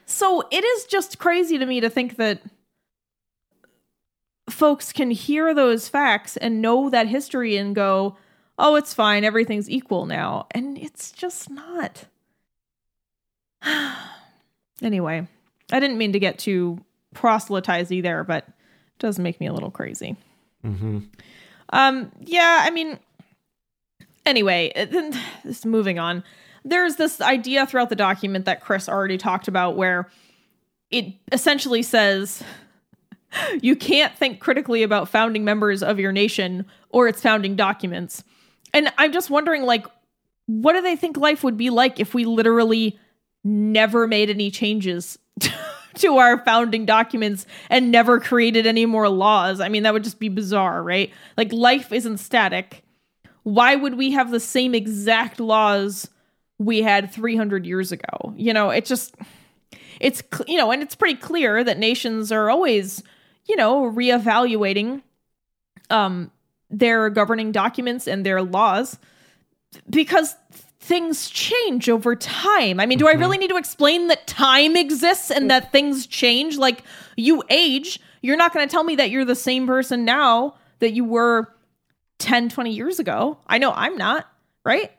so 0.05 0.47
it 0.51 0.63
is 0.63 0.85
just 0.85 1.19
crazy 1.19 1.57
to 1.57 1.65
me 1.65 1.79
to 1.79 1.89
think 1.89 2.17
that 2.17 2.41
folks 4.49 4.91
can 4.91 5.11
hear 5.11 5.53
those 5.53 5.87
facts 5.89 6.37
and 6.37 6.61
know 6.61 6.89
that 6.89 7.07
history 7.07 7.57
and 7.57 7.75
go, 7.75 8.17
oh, 8.57 8.75
it's 8.75 8.93
fine. 8.93 9.23
Everything's 9.23 9.69
equal 9.69 10.05
now. 10.05 10.47
And 10.51 10.77
it's 10.77 11.11
just 11.11 11.49
not. 11.49 12.05
anyway, 14.81 15.27
I 15.71 15.79
didn't 15.79 15.97
mean 15.97 16.13
to 16.13 16.19
get 16.19 16.39
too 16.39 16.83
proselytizy 17.15 18.01
there, 18.01 18.23
but 18.23 18.47
it 18.47 18.53
does 18.99 19.19
make 19.19 19.39
me 19.39 19.47
a 19.47 19.53
little 19.53 19.71
crazy. 19.71 20.15
Mm-hmm. 20.65 20.99
Um, 21.69 22.11
yeah, 22.21 22.61
I 22.63 22.69
mean, 22.69 22.99
anyway, 24.25 24.71
then 24.75 25.17
just 25.43 25.65
moving 25.65 25.99
on. 25.99 26.23
There's 26.63 26.95
this 26.95 27.21
idea 27.21 27.65
throughout 27.65 27.89
the 27.89 27.95
document 27.95 28.45
that 28.45 28.61
Chris 28.61 28.89
already 28.89 29.17
talked 29.17 29.47
about 29.47 29.75
where 29.75 30.09
it 30.91 31.13
essentially 31.31 31.83
says 31.83 32.43
you 33.61 33.75
can't 33.75 34.15
think 34.17 34.39
critically 34.39 34.83
about 34.83 35.09
founding 35.09 35.43
members 35.43 35.83
of 35.83 35.99
your 35.99 36.11
nation 36.11 36.65
or 36.89 37.07
its 37.07 37.21
founding 37.21 37.55
documents. 37.55 38.23
And 38.73 38.91
I'm 38.97 39.11
just 39.11 39.29
wondering, 39.29 39.63
like, 39.63 39.85
what 40.45 40.73
do 40.73 40.81
they 40.81 40.95
think 40.95 41.17
life 41.17 41.43
would 41.43 41.57
be 41.57 41.69
like 41.69 41.99
if 41.99 42.13
we 42.13 42.25
literally 42.25 42.97
never 43.43 44.07
made 44.07 44.29
any 44.29 44.51
changes 44.51 45.17
to 45.95 46.17
our 46.17 46.43
founding 46.43 46.85
documents 46.85 47.45
and 47.69 47.91
never 47.91 48.19
created 48.19 48.65
any 48.65 48.85
more 48.85 49.09
laws? 49.09 49.59
I 49.59 49.69
mean, 49.69 49.83
that 49.83 49.93
would 49.93 50.03
just 50.03 50.19
be 50.19 50.29
bizarre, 50.29 50.83
right? 50.83 51.11
Like, 51.37 51.51
life 51.51 51.91
isn't 51.91 52.17
static. 52.17 52.83
Why 53.43 53.75
would 53.75 53.95
we 53.95 54.11
have 54.11 54.31
the 54.31 54.39
same 54.39 54.75
exact 54.75 55.39
laws 55.39 56.09
we 56.59 56.81
had 56.81 57.11
300 57.11 57.65
years 57.65 57.91
ago? 57.91 58.33
You 58.35 58.53
know, 58.53 58.69
it 58.69 58.85
just, 58.85 59.15
it's, 59.99 60.21
you 60.47 60.57
know, 60.57 60.71
and 60.71 60.81
it's 60.81 60.95
pretty 60.95 61.19
clear 61.19 61.63
that 61.63 61.77
nations 61.79 62.31
are 62.31 62.49
always, 62.49 63.01
you 63.45 63.55
know, 63.55 63.83
reevaluating 63.83 65.01
um, 65.89 66.31
their 66.69 67.09
governing 67.09 67.51
documents 67.51 68.07
and 68.07 68.25
their 68.25 68.41
laws 68.41 68.97
because 69.89 70.35
things 70.87 71.29
change 71.29 71.89
over 71.89 72.15
time. 72.15 72.79
I 72.79 72.85
mean, 72.85 72.97
do 72.97 73.05
Mm-hmm. 73.05 73.17
I 73.17 73.19
really 73.19 73.37
need 73.37 73.49
to 73.49 73.57
explain 73.57 74.07
that 74.07 74.25
time 74.25 74.75
exists 74.75 75.29
and 75.29 75.51
that 75.51 75.71
things 75.71 76.07
change? 76.07 76.57
Like 76.57 76.83
you 77.15 77.43
age, 77.49 77.99
you're 78.21 78.37
not 78.37 78.53
going 78.53 78.67
to 78.67 78.71
tell 78.71 78.83
me 78.83 78.95
that 78.95 79.09
you're 79.09 79.25
the 79.25 79.35
same 79.35 79.67
person 79.67 80.05
now 80.05 80.55
that 80.79 80.93
you 80.93 81.03
were 81.03 81.53
10, 82.19 82.49
20 82.49 82.71
years 82.71 82.99
ago. 82.99 83.37
I 83.47 83.57
know 83.57 83.71
I'm 83.71 83.97
not, 83.97 84.27
right? 84.63 84.91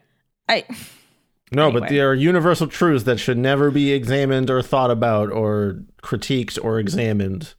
I 0.49 0.65
No, 1.51 1.73
but 1.73 1.89
there 1.89 2.11
are 2.11 2.15
universal 2.15 2.67
truths 2.67 3.05
that 3.05 3.19
should 3.19 3.39
never 3.39 3.71
be 3.71 3.93
examined 3.93 4.51
or 4.51 4.61
thought 4.61 4.91
about 4.91 5.31
or 5.33 5.83
critiqued 6.03 6.63
or 6.63 6.79
examined. 6.79 7.55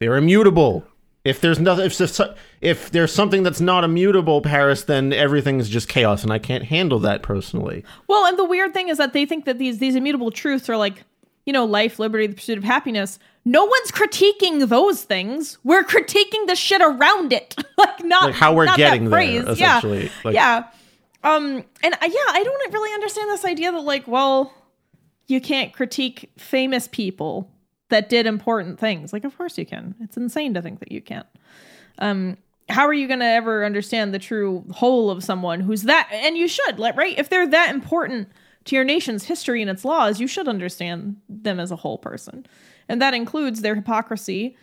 They're 0.00 0.16
immutable. 0.16 0.84
If 1.24 1.40
there's 1.40 1.60
nothing, 1.60 1.84
if 1.86 1.96
there's, 1.98 2.20
if 2.60 2.90
there's 2.90 3.12
something 3.12 3.44
that's 3.44 3.60
not 3.60 3.84
immutable, 3.84 4.40
Paris, 4.40 4.82
then 4.84 5.12
everything's 5.12 5.68
just 5.68 5.88
chaos, 5.88 6.24
and 6.24 6.32
I 6.32 6.38
can't 6.40 6.64
handle 6.64 6.98
that 7.00 7.22
personally. 7.22 7.84
Well, 8.08 8.26
and 8.26 8.36
the 8.38 8.44
weird 8.44 8.74
thing 8.74 8.88
is 8.88 8.98
that 8.98 9.12
they 9.12 9.24
think 9.24 9.44
that 9.44 9.58
these 9.58 9.78
these 9.78 9.94
immutable 9.94 10.32
truths 10.32 10.68
are 10.68 10.76
like, 10.76 11.04
you 11.46 11.52
know, 11.52 11.64
life, 11.64 12.00
liberty, 12.00 12.26
the 12.26 12.34
pursuit 12.34 12.58
of 12.58 12.64
happiness. 12.64 13.20
No 13.44 13.64
one's 13.64 13.90
critiquing 13.92 14.68
those 14.68 15.02
things. 15.04 15.58
We're 15.64 15.84
critiquing 15.84 16.46
the 16.48 16.56
shit 16.56 16.80
around 16.82 17.32
it, 17.32 17.54
like 17.78 18.02
not 18.04 18.24
Like 18.24 18.34
how 18.34 18.54
we're 18.54 18.64
not 18.64 18.78
that 18.78 18.90
getting 18.90 19.04
there, 19.04 19.10
phrase. 19.10 19.44
essentially. 19.44 20.04
Yeah, 20.06 20.10
Like- 20.24 20.34
yeah. 20.34 20.64
Um, 21.24 21.64
and 21.84 21.94
I, 22.00 22.06
yeah, 22.06 22.32
I 22.38 22.42
don't 22.44 22.72
really 22.72 22.92
understand 22.94 23.30
this 23.30 23.44
idea 23.44 23.70
that 23.70 23.80
like, 23.80 24.08
well, 24.08 24.52
you 25.28 25.40
can't 25.40 25.72
critique 25.72 26.32
famous 26.36 26.88
people 26.88 27.48
that 27.92 28.08
did 28.08 28.26
important 28.26 28.80
things. 28.80 29.12
Like, 29.12 29.24
of 29.24 29.36
course 29.36 29.58
you 29.58 29.66
can. 29.66 29.94
It's 30.00 30.16
insane 30.16 30.54
to 30.54 30.62
think 30.62 30.80
that 30.80 30.90
you 30.90 31.02
can't. 31.02 31.26
Um, 31.98 32.38
how 32.70 32.86
are 32.86 32.92
you 32.94 33.06
going 33.06 33.20
to 33.20 33.26
ever 33.26 33.66
understand 33.66 34.14
the 34.14 34.18
true 34.18 34.64
whole 34.70 35.10
of 35.10 35.22
someone 35.22 35.60
who's 35.60 35.82
that? 35.82 36.08
And 36.10 36.38
you 36.38 36.48
should, 36.48 36.78
right? 36.78 37.18
If 37.18 37.28
they're 37.28 37.46
that 37.48 37.70
important 37.70 38.28
to 38.64 38.76
your 38.76 38.84
nation's 38.84 39.24
history 39.24 39.60
and 39.60 39.70
its 39.70 39.84
laws, 39.84 40.20
you 40.20 40.26
should 40.26 40.48
understand 40.48 41.16
them 41.28 41.60
as 41.60 41.70
a 41.70 41.76
whole 41.76 41.98
person. 41.98 42.46
And 42.88 43.02
that 43.02 43.12
includes 43.12 43.60
their 43.60 43.74
hypocrisy 43.74 44.56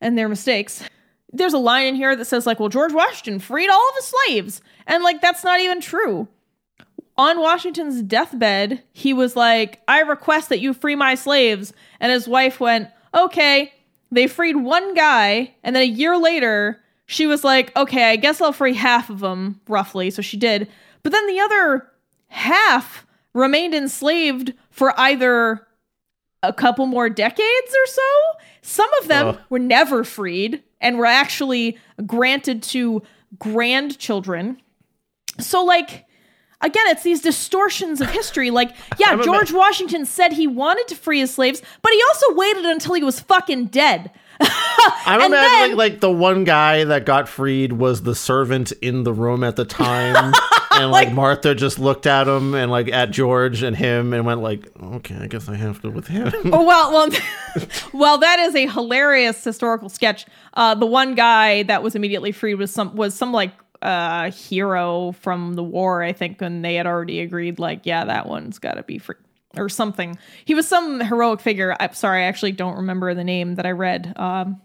and 0.00 0.16
their 0.16 0.28
mistakes. 0.28 0.84
There's 1.32 1.54
a 1.54 1.58
line 1.58 1.88
in 1.88 1.94
here 1.96 2.14
that 2.14 2.26
says, 2.26 2.46
like, 2.46 2.60
well, 2.60 2.68
George 2.68 2.92
Washington 2.92 3.40
freed 3.40 3.68
all 3.68 3.88
of 3.88 3.94
his 3.96 4.04
slaves. 4.04 4.62
And, 4.86 5.02
like, 5.02 5.20
that's 5.20 5.42
not 5.42 5.58
even 5.58 5.80
true 5.80 6.28
on 7.16 7.40
Washington's 7.40 8.02
deathbed, 8.02 8.82
he 8.92 9.12
was 9.12 9.36
like, 9.36 9.80
I 9.86 10.00
request 10.00 10.48
that 10.48 10.60
you 10.60 10.74
free 10.74 10.96
my 10.96 11.14
slaves. 11.14 11.72
And 12.00 12.10
his 12.10 12.28
wife 12.28 12.60
went, 12.60 12.88
Okay. 13.14 13.72
They 14.10 14.26
freed 14.26 14.56
one 14.56 14.94
guy. 14.94 15.54
And 15.62 15.74
then 15.74 15.82
a 15.82 15.86
year 15.86 16.16
later, 16.16 16.80
she 17.06 17.26
was 17.26 17.44
like, 17.44 17.76
Okay, 17.76 18.10
I 18.10 18.16
guess 18.16 18.40
I'll 18.40 18.52
free 18.52 18.74
half 18.74 19.10
of 19.10 19.20
them, 19.20 19.60
roughly. 19.68 20.10
So 20.10 20.22
she 20.22 20.36
did. 20.36 20.68
But 21.02 21.12
then 21.12 21.26
the 21.26 21.40
other 21.40 21.90
half 22.28 23.06
remained 23.32 23.74
enslaved 23.74 24.54
for 24.70 24.98
either 24.98 25.66
a 26.42 26.52
couple 26.52 26.86
more 26.86 27.08
decades 27.08 27.70
or 27.70 27.86
so. 27.86 28.02
Some 28.62 28.90
of 29.00 29.08
them 29.08 29.38
were 29.50 29.58
never 29.58 30.04
freed 30.04 30.62
and 30.80 30.98
were 30.98 31.06
actually 31.06 31.78
granted 32.06 32.62
to 32.64 33.02
grandchildren. 33.38 34.60
So, 35.38 35.64
like, 35.64 36.06
again, 36.64 36.84
it's 36.88 37.02
these 37.02 37.20
distortions 37.20 38.00
of 38.00 38.10
history. 38.10 38.50
Like, 38.50 38.74
yeah, 38.98 39.16
George 39.22 39.52
Washington 39.52 40.04
said 40.06 40.32
he 40.32 40.46
wanted 40.46 40.88
to 40.88 40.96
free 40.96 41.20
his 41.20 41.32
slaves, 41.32 41.62
but 41.82 41.92
he 41.92 42.02
also 42.08 42.34
waited 42.34 42.64
until 42.64 42.94
he 42.94 43.04
was 43.04 43.20
fucking 43.20 43.66
dead. 43.66 44.10
I'm 44.40 45.20
And 45.20 45.32
imagining 45.32 45.68
then- 45.70 45.76
like 45.76 46.00
the 46.00 46.10
one 46.10 46.42
guy 46.44 46.82
that 46.84 47.06
got 47.06 47.28
freed 47.28 47.72
was 47.72 48.02
the 48.02 48.14
servant 48.16 48.72
in 48.82 49.04
the 49.04 49.12
room 49.12 49.44
at 49.44 49.54
the 49.54 49.64
time, 49.64 50.34
and 50.72 50.90
like, 50.90 51.12
Martha 51.12 51.54
just 51.54 51.78
looked 51.78 52.04
at 52.06 52.26
him 52.26 52.52
and 52.54 52.68
like 52.68 52.88
at 52.90 53.12
George 53.12 53.62
and 53.62 53.76
him 53.76 54.12
and 54.12 54.26
went 54.26 54.40
like, 54.42 54.66
okay, 54.82 55.16
I 55.20 55.28
guess 55.28 55.48
I 55.48 55.54
have 55.54 55.80
to 55.82 55.90
with 55.90 56.08
him. 56.08 56.32
Oh 56.46 56.64
well, 56.64 56.92
well, 56.92 57.08
well. 57.92 58.18
That 58.18 58.40
is 58.40 58.56
a 58.56 58.66
hilarious 58.66 59.42
historical 59.44 59.88
sketch. 59.88 60.26
Uh, 60.54 60.74
the 60.74 60.86
one 60.86 61.14
guy 61.14 61.62
that 61.64 61.84
was 61.84 61.94
immediately 61.94 62.32
freed 62.32 62.54
was 62.56 62.72
some 62.72 62.96
was 62.96 63.14
some 63.14 63.32
like 63.32 63.52
uh, 63.84 64.30
hero 64.30 65.12
from 65.12 65.54
the 65.54 65.62
war, 65.62 66.02
I 66.02 66.12
think, 66.12 66.40
and 66.42 66.64
they 66.64 66.74
had 66.74 66.86
already 66.86 67.20
agreed. 67.20 67.58
Like, 67.58 67.82
yeah, 67.84 68.04
that 68.06 68.26
one's 68.26 68.58
got 68.58 68.74
to 68.74 68.82
be 68.82 68.98
free 68.98 69.16
or 69.56 69.68
something. 69.68 70.18
He 70.44 70.54
was 70.54 70.66
some 70.66 71.00
heroic 71.00 71.40
figure. 71.40 71.76
I'm 71.78 71.94
sorry, 71.94 72.22
I 72.22 72.26
actually 72.26 72.52
don't 72.52 72.76
remember 72.76 73.14
the 73.14 73.22
name 73.24 73.54
that 73.56 73.66
I 73.66 73.70
read. 73.70 74.12
Um, 74.16 74.60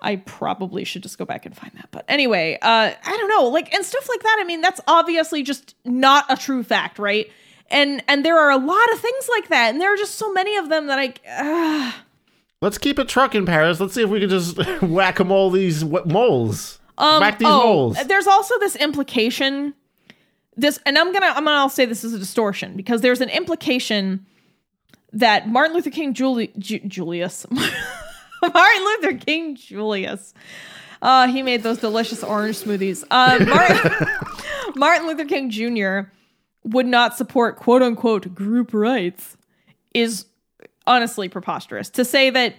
I 0.00 0.16
probably 0.16 0.84
should 0.84 1.02
just 1.02 1.18
go 1.18 1.24
back 1.24 1.44
and 1.44 1.56
find 1.56 1.72
that. 1.76 1.88
But 1.90 2.04
anyway, 2.08 2.58
uh, 2.62 2.92
I 3.04 3.16
don't 3.16 3.28
know, 3.28 3.48
like 3.48 3.72
and 3.74 3.84
stuff 3.84 4.08
like 4.08 4.22
that. 4.22 4.38
I 4.40 4.44
mean, 4.44 4.60
that's 4.60 4.80
obviously 4.86 5.42
just 5.42 5.74
not 5.84 6.24
a 6.28 6.36
true 6.36 6.62
fact, 6.62 6.98
right? 6.98 7.30
And 7.68 8.02
and 8.06 8.24
there 8.24 8.38
are 8.38 8.50
a 8.50 8.58
lot 8.58 8.92
of 8.92 9.00
things 9.00 9.28
like 9.30 9.48
that, 9.48 9.70
and 9.70 9.80
there 9.80 9.92
are 9.92 9.96
just 9.96 10.16
so 10.16 10.32
many 10.32 10.56
of 10.56 10.68
them 10.68 10.86
that 10.86 10.98
I. 10.98 11.14
Uh, 11.28 11.92
Let's 12.60 12.78
keep 12.78 12.98
it 12.98 13.08
trucking, 13.08 13.44
Paris. 13.46 13.80
Let's 13.80 13.94
see 13.94 14.02
if 14.02 14.10
we 14.10 14.20
can 14.20 14.28
just 14.30 14.56
whack 14.82 15.20
'em 15.20 15.32
all 15.32 15.50
these 15.50 15.84
moles. 15.84 16.78
Um, 16.98 17.22
these 17.38 17.48
oh, 17.48 17.64
moles. 17.64 18.04
There's 18.06 18.26
also 18.26 18.58
this 18.58 18.76
implication. 18.76 19.74
This, 20.56 20.78
and 20.86 20.96
I'm 20.96 21.12
gonna, 21.12 21.26
I'm 21.26 21.44
gonna 21.44 21.56
I'll 21.56 21.68
say 21.68 21.84
this 21.84 22.04
is 22.04 22.12
a 22.12 22.18
distortion 22.18 22.76
because 22.76 23.00
there's 23.00 23.20
an 23.20 23.30
implication 23.30 24.26
that 25.12 25.48
Martin 25.48 25.74
Luther 25.74 25.90
King 25.90 26.14
Juli- 26.14 26.52
Ju- 26.58 26.80
Julius, 26.80 27.46
Martin 27.50 28.84
Luther 28.84 29.16
King 29.16 29.56
Julius, 29.56 30.34
uh, 31.02 31.28
he 31.28 31.42
made 31.42 31.62
those 31.62 31.78
delicious 31.78 32.22
orange 32.22 32.58
smoothies. 32.58 33.04
Uh, 33.10 33.44
Martin, 33.44 34.08
Martin 34.76 35.06
Luther 35.06 35.24
King 35.24 35.50
Jr. 35.50 36.10
would 36.64 36.86
not 36.86 37.16
support 37.16 37.56
quote 37.56 37.82
unquote 37.82 38.34
group 38.34 38.72
rights 38.72 39.36
is 39.92 40.26
honestly 40.86 41.28
preposterous. 41.28 41.90
To 41.90 42.04
say 42.04 42.30
that 42.30 42.54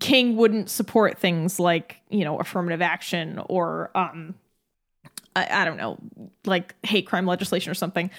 King 0.00 0.36
wouldn't 0.36 0.70
support 0.70 1.18
things 1.18 1.58
like, 1.58 1.96
you 2.10 2.24
know, 2.24 2.38
affirmative 2.38 2.82
action 2.82 3.40
or 3.48 3.90
um 3.94 4.34
I, 5.36 5.62
I 5.62 5.64
don't 5.64 5.76
know, 5.76 5.98
like 6.44 6.74
hate 6.84 7.06
crime 7.06 7.26
legislation 7.26 7.70
or 7.70 7.74
something. 7.74 8.10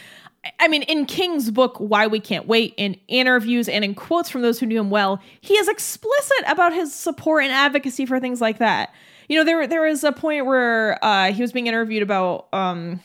I- 0.59 0.67
mean, 0.69 0.83
in 0.83 1.05
King's 1.05 1.51
book, 1.51 1.77
Why 1.77 2.07
We 2.07 2.19
Can't 2.19 2.47
Wait, 2.47 2.73
in 2.77 2.95
interviews 3.07 3.67
and 3.67 3.83
in 3.83 3.93
quotes 3.93 4.29
from 4.29 4.41
those 4.41 4.59
who 4.59 4.65
knew 4.65 4.79
him 4.79 4.89
well, 4.89 5.21
he 5.41 5.55
is 5.55 5.67
explicit 5.67 6.37
about 6.47 6.73
his 6.73 6.93
support 6.93 7.43
and 7.43 7.51
advocacy 7.51 8.05
for 8.05 8.19
things 8.19 8.39
like 8.39 8.59
that. 8.59 8.93
You 9.27 9.37
know, 9.37 9.43
there 9.43 9.67
there 9.67 9.81
was 9.81 10.03
a 10.03 10.11
point 10.11 10.45
where 10.45 11.03
uh, 11.03 11.31
he 11.33 11.41
was 11.41 11.51
being 11.51 11.67
interviewed 11.67 12.03
about 12.03 12.47
um, 12.53 13.01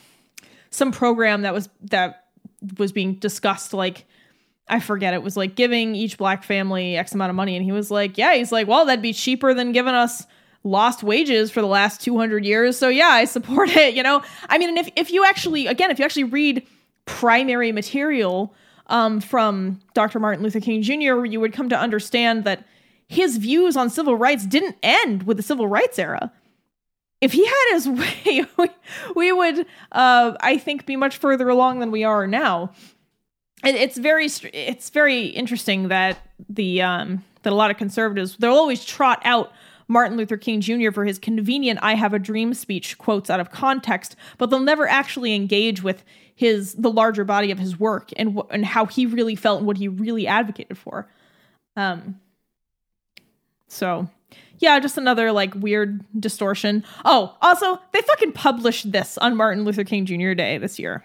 some 0.70 0.92
program 0.92 1.42
that 1.42 1.52
was 1.52 1.68
that 1.82 2.26
was 2.78 2.92
being 2.92 3.14
discussed, 3.14 3.74
like 3.74 4.06
I 4.68 4.80
forget, 4.80 5.12
it 5.14 5.22
was 5.22 5.36
like 5.36 5.54
giving 5.54 5.94
each 5.94 6.16
black 6.16 6.42
family 6.42 6.96
X 6.96 7.12
amount 7.14 7.30
of 7.30 7.36
money, 7.36 7.56
and 7.56 7.64
he 7.64 7.72
was 7.72 7.90
like, 7.90 8.16
"Yeah," 8.16 8.34
he's 8.34 8.50
like, 8.50 8.66
"Well, 8.66 8.86
that'd 8.86 9.02
be 9.02 9.12
cheaper 9.12 9.54
than 9.54 9.72
giving 9.72 9.94
us." 9.94 10.24
lost 10.64 11.02
wages 11.02 11.50
for 11.50 11.60
the 11.60 11.66
last 11.66 12.00
200 12.00 12.42
years 12.44 12.78
so 12.78 12.88
yeah 12.88 13.08
i 13.08 13.26
support 13.26 13.68
it 13.68 13.94
you 13.94 14.02
know 14.02 14.22
i 14.48 14.56
mean 14.56 14.70
and 14.70 14.78
if, 14.78 14.88
if 14.96 15.10
you 15.12 15.24
actually 15.24 15.66
again 15.66 15.90
if 15.90 15.98
you 15.98 16.04
actually 16.04 16.24
read 16.24 16.66
primary 17.04 17.70
material 17.70 18.54
um, 18.86 19.20
from 19.20 19.78
dr 19.92 20.18
martin 20.18 20.42
luther 20.42 20.60
king 20.60 20.80
jr 20.80 21.26
you 21.26 21.38
would 21.38 21.52
come 21.52 21.68
to 21.68 21.78
understand 21.78 22.44
that 22.44 22.66
his 23.08 23.36
views 23.36 23.76
on 23.76 23.90
civil 23.90 24.16
rights 24.16 24.46
didn't 24.46 24.76
end 24.82 25.24
with 25.24 25.36
the 25.36 25.42
civil 25.42 25.68
rights 25.68 25.98
era 25.98 26.32
if 27.20 27.32
he 27.32 27.44
had 27.44 27.72
his 27.72 27.88
way 27.88 28.46
we, 28.56 28.68
we 29.14 29.32
would 29.32 29.66
uh, 29.92 30.32
i 30.40 30.56
think 30.56 30.86
be 30.86 30.96
much 30.96 31.18
further 31.18 31.50
along 31.50 31.80
than 31.80 31.90
we 31.90 32.04
are 32.04 32.26
now 32.26 32.72
it, 33.64 33.74
it's 33.74 33.96
very 33.98 34.26
it's 34.52 34.90
very 34.90 35.26
interesting 35.26 35.88
that 35.88 36.18
the 36.48 36.82
um 36.82 37.24
that 37.42 37.52
a 37.52 37.56
lot 37.56 37.70
of 37.70 37.76
conservatives 37.76 38.36
they'll 38.38 38.52
always 38.52 38.84
trot 38.84 39.20
out 39.24 39.52
Martin 39.86 40.16
Luther 40.16 40.36
King 40.36 40.60
Jr. 40.60 40.90
for 40.90 41.04
his 41.04 41.18
convenient 41.18 41.78
I 41.82 41.94
have 41.94 42.14
a 42.14 42.18
dream 42.18 42.54
speech 42.54 42.96
quotes 42.98 43.28
out 43.28 43.40
of 43.40 43.50
context, 43.50 44.16
but 44.38 44.50
they'll 44.50 44.60
never 44.60 44.88
actually 44.88 45.34
engage 45.34 45.82
with 45.82 46.04
his 46.34 46.74
the 46.74 46.90
larger 46.90 47.24
body 47.24 47.50
of 47.50 47.58
his 47.58 47.78
work 47.78 48.10
and 48.16 48.40
and 48.50 48.64
how 48.64 48.86
he 48.86 49.06
really 49.06 49.36
felt 49.36 49.58
and 49.58 49.66
what 49.66 49.76
he 49.76 49.88
really 49.88 50.26
advocated 50.26 50.78
for. 50.78 51.08
Um 51.76 52.20
So, 53.68 54.08
yeah, 54.58 54.78
just 54.80 54.96
another 54.96 55.32
like 55.32 55.54
weird 55.54 56.04
distortion. 56.18 56.84
Oh, 57.04 57.36
also, 57.42 57.78
they 57.92 58.00
fucking 58.00 58.32
published 58.32 58.90
this 58.90 59.18
on 59.18 59.36
Martin 59.36 59.64
Luther 59.64 59.84
King 59.84 60.06
Jr. 60.06 60.32
Day 60.34 60.58
this 60.58 60.78
year, 60.78 61.04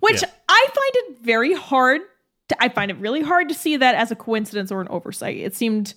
which. 0.00 0.22
I 0.62 0.66
find 0.66 0.90
it 0.94 1.18
very 1.22 1.54
hard. 1.54 2.02
To, 2.48 2.62
I 2.62 2.68
find 2.68 2.90
it 2.90 2.96
really 2.98 3.22
hard 3.22 3.48
to 3.48 3.54
see 3.54 3.76
that 3.76 3.94
as 3.94 4.10
a 4.10 4.16
coincidence 4.16 4.70
or 4.70 4.80
an 4.80 4.88
oversight. 4.88 5.36
It 5.36 5.54
seemed, 5.54 5.94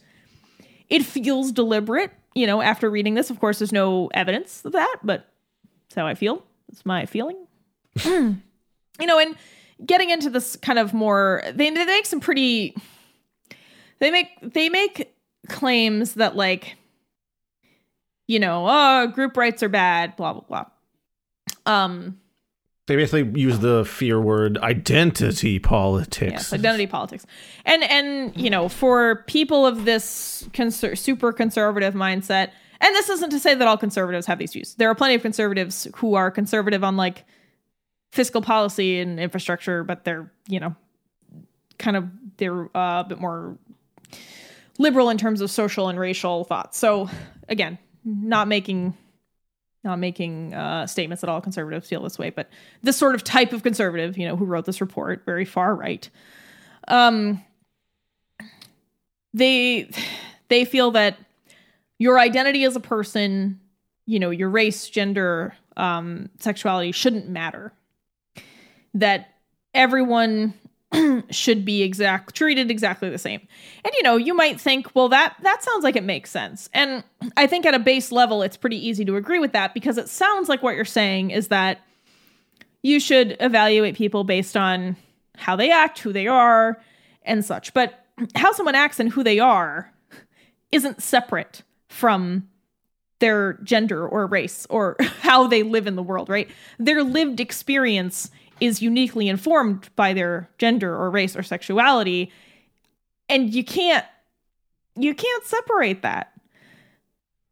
it 0.90 1.04
feels 1.04 1.52
deliberate. 1.52 2.12
You 2.34 2.48
know, 2.48 2.62
after 2.62 2.90
reading 2.90 3.14
this, 3.14 3.30
of 3.30 3.40
course, 3.40 3.60
there's 3.60 3.72
no 3.72 4.08
evidence 4.14 4.66
of 4.66 4.74
that, 4.74 4.98
but 5.04 5.30
that's 5.84 5.96
how 5.96 6.08
I 6.08 6.16
feel. 6.16 6.44
That's 6.70 6.86
my 6.86 7.06
feeling. 7.06 7.38
you 8.04 8.42
know, 9.00 9.20
and 9.20 9.36
getting 9.86 10.10
into 10.10 10.30
this 10.30 10.56
kind 10.58 10.80
of 10.80 10.94
more, 10.94 11.44
they, 11.54 11.70
they 11.70 11.86
make 11.86 12.06
some 12.06 12.20
pretty 12.20 12.76
they 14.00 14.12
make 14.12 14.30
they 14.42 14.70
make 14.70 15.16
claims 15.48 16.16
that 16.16 16.36
like 16.36 16.78
you 18.28 18.40
know 18.40 18.66
oh 18.68 19.08
group 19.08 19.38
rights 19.38 19.64
are 19.64 19.70
bad 19.70 20.16
blah 20.16 20.34
blah 20.34 20.42
blah 20.42 20.66
um 21.66 22.20
They 22.88 22.96
basically 22.96 23.42
use 23.42 23.60
the 23.60 23.84
fear 23.86 24.22
word 24.22 24.58
identity 24.60 25.58
politics. 25.60 26.32
yes 26.32 26.54
identity 26.54 26.88
politics 26.88 27.26
and 27.66 27.84
and 27.84 28.36
you 28.38 28.50
know 28.50 28.70
for 28.70 29.24
people 29.28 29.66
of 29.66 29.86
this 29.86 30.48
conser- 30.54 30.98
super 30.98 31.34
conservative 31.34 31.94
mindset 31.96 32.52
and 32.80 32.94
this 32.94 33.10
isn't 33.10 33.32
to 33.32 33.40
say 33.40 33.56
that 33.56 33.68
all 33.68 33.78
conservatives 33.78 34.28
have 34.28 34.38
these 34.38 34.54
views 34.54 34.76
there 34.76 34.90
are 34.90 34.96
plenty 34.96 35.16
of 35.16 35.22
conservatives 35.24 35.88
who 35.96 36.14
are 36.14 36.30
conservative 36.30 36.84
on 36.84 36.96
like 36.96 37.26
fiscal 38.12 38.42
policy 38.42 39.00
and 39.00 39.20
infrastructure 39.20 39.84
but 39.84 40.04
they're 40.04 40.32
you 40.48 40.60
know 40.60 40.76
kind 41.80 41.98
of 41.98 42.08
they're 42.38 42.66
uh, 42.78 43.02
a 43.02 43.06
bit 43.08 43.20
more 43.20 43.58
liberal 44.78 45.10
in 45.10 45.18
terms 45.18 45.42
of 45.42 45.50
social 45.50 45.88
and 45.90 46.00
racial 46.00 46.44
thoughts. 46.44 46.78
So 46.78 47.10
again, 47.48 47.78
not 48.04 48.48
making 48.48 48.96
not 49.86 50.00
making 50.00 50.54
uh, 50.54 50.88
statements 50.88 51.22
that 51.22 51.30
all 51.30 51.40
conservatives 51.40 51.88
feel 51.88 52.02
this 52.04 52.20
way, 52.20 52.30
but 52.30 52.50
this 52.82 52.98
sort 52.98 53.16
of 53.16 53.24
type 53.24 53.54
of 53.54 53.64
conservative, 53.64 54.18
you 54.18 54.28
know, 54.28 54.36
who 54.36 54.46
wrote 54.46 54.66
this 54.66 54.82
report, 54.82 55.24
very 55.26 55.46
far 55.46 55.76
right, 55.76 56.10
um, 56.88 57.44
they 59.34 59.90
they 60.50 60.66
feel 60.66 60.92
that 60.92 61.18
your 61.98 62.20
identity 62.20 62.64
as 62.64 62.76
a 62.76 62.80
person, 62.80 63.60
you 64.06 64.20
know, 64.20 64.30
your 64.30 64.50
race, 64.50 64.90
gender, 64.90 65.56
um, 65.78 66.30
sexuality 66.40 66.92
shouldn't 66.92 67.30
matter. 67.30 67.74
That 68.94 69.30
everyone 69.74 70.54
should 71.30 71.66
be 71.66 71.82
exact 71.82 72.36
treated 72.36 72.70
exactly 72.70 73.10
the 73.10 73.18
same. 73.18 73.42
And 73.84 73.94
you 73.96 74.04
know, 74.04 74.18
you 74.18 74.34
might 74.34 74.60
think, 74.60 74.94
well 74.96 75.10
that 75.10 75.36
that 75.42 75.64
sounds 75.64 75.84
like 75.84 75.96
it 75.96 76.04
makes 76.04 76.32
sense. 76.32 76.70
And 76.74 77.04
I 77.38 77.48
think 77.48 77.66
at 77.66 77.74
a 77.74 77.80
base 77.80 78.12
level 78.12 78.42
it's 78.42 78.58
pretty 78.58 78.88
easy 78.88 79.06
to 79.06 79.16
agree 79.16 79.40
with 79.40 79.54
that 79.54 79.74
because 79.74 79.98
it 79.98 80.10
sounds 80.10 80.50
like 80.50 80.64
what 80.64 80.76
you're 80.76 80.86
saying 80.86 81.32
is 81.32 81.48
that 81.50 81.82
you 82.84 83.00
should 83.00 83.36
evaluate 83.40 83.96
people 83.96 84.24
based 84.24 84.56
on 84.56 84.96
how 85.38 85.56
they 85.56 85.72
act, 85.72 86.00
who 86.00 86.14
they 86.14 86.28
are, 86.28 86.80
and 87.24 87.44
such. 87.44 87.74
But 87.74 88.06
how 88.36 88.52
someone 88.52 88.76
acts 88.76 89.00
and 89.00 89.10
who 89.10 89.24
they 89.24 89.40
are 89.40 89.92
isn't 90.72 91.02
separate 91.02 91.64
from 91.90 92.48
their 93.20 93.54
gender 93.64 94.08
or 94.08 94.28
race 94.28 94.68
or 94.70 94.98
how 95.22 95.48
they 95.48 95.64
live 95.64 95.88
in 95.88 95.96
the 95.96 96.04
world, 96.04 96.30
right? 96.30 96.50
Their 96.78 97.04
lived 97.04 97.40
experience 97.40 98.30
is 98.62 98.82
uniquely 98.82 99.28
informed 99.28 99.90
by 99.96 100.14
their 100.14 100.50
gender 100.58 100.96
or 100.96 101.10
race 101.12 101.36
or 101.36 101.44
sexuality 101.44 102.32
and 103.30 103.54
you 103.54 103.64
can't 103.64 104.06
you 104.98 105.14
can't 105.14 105.44
separate 105.46 106.02
that. 106.04 106.32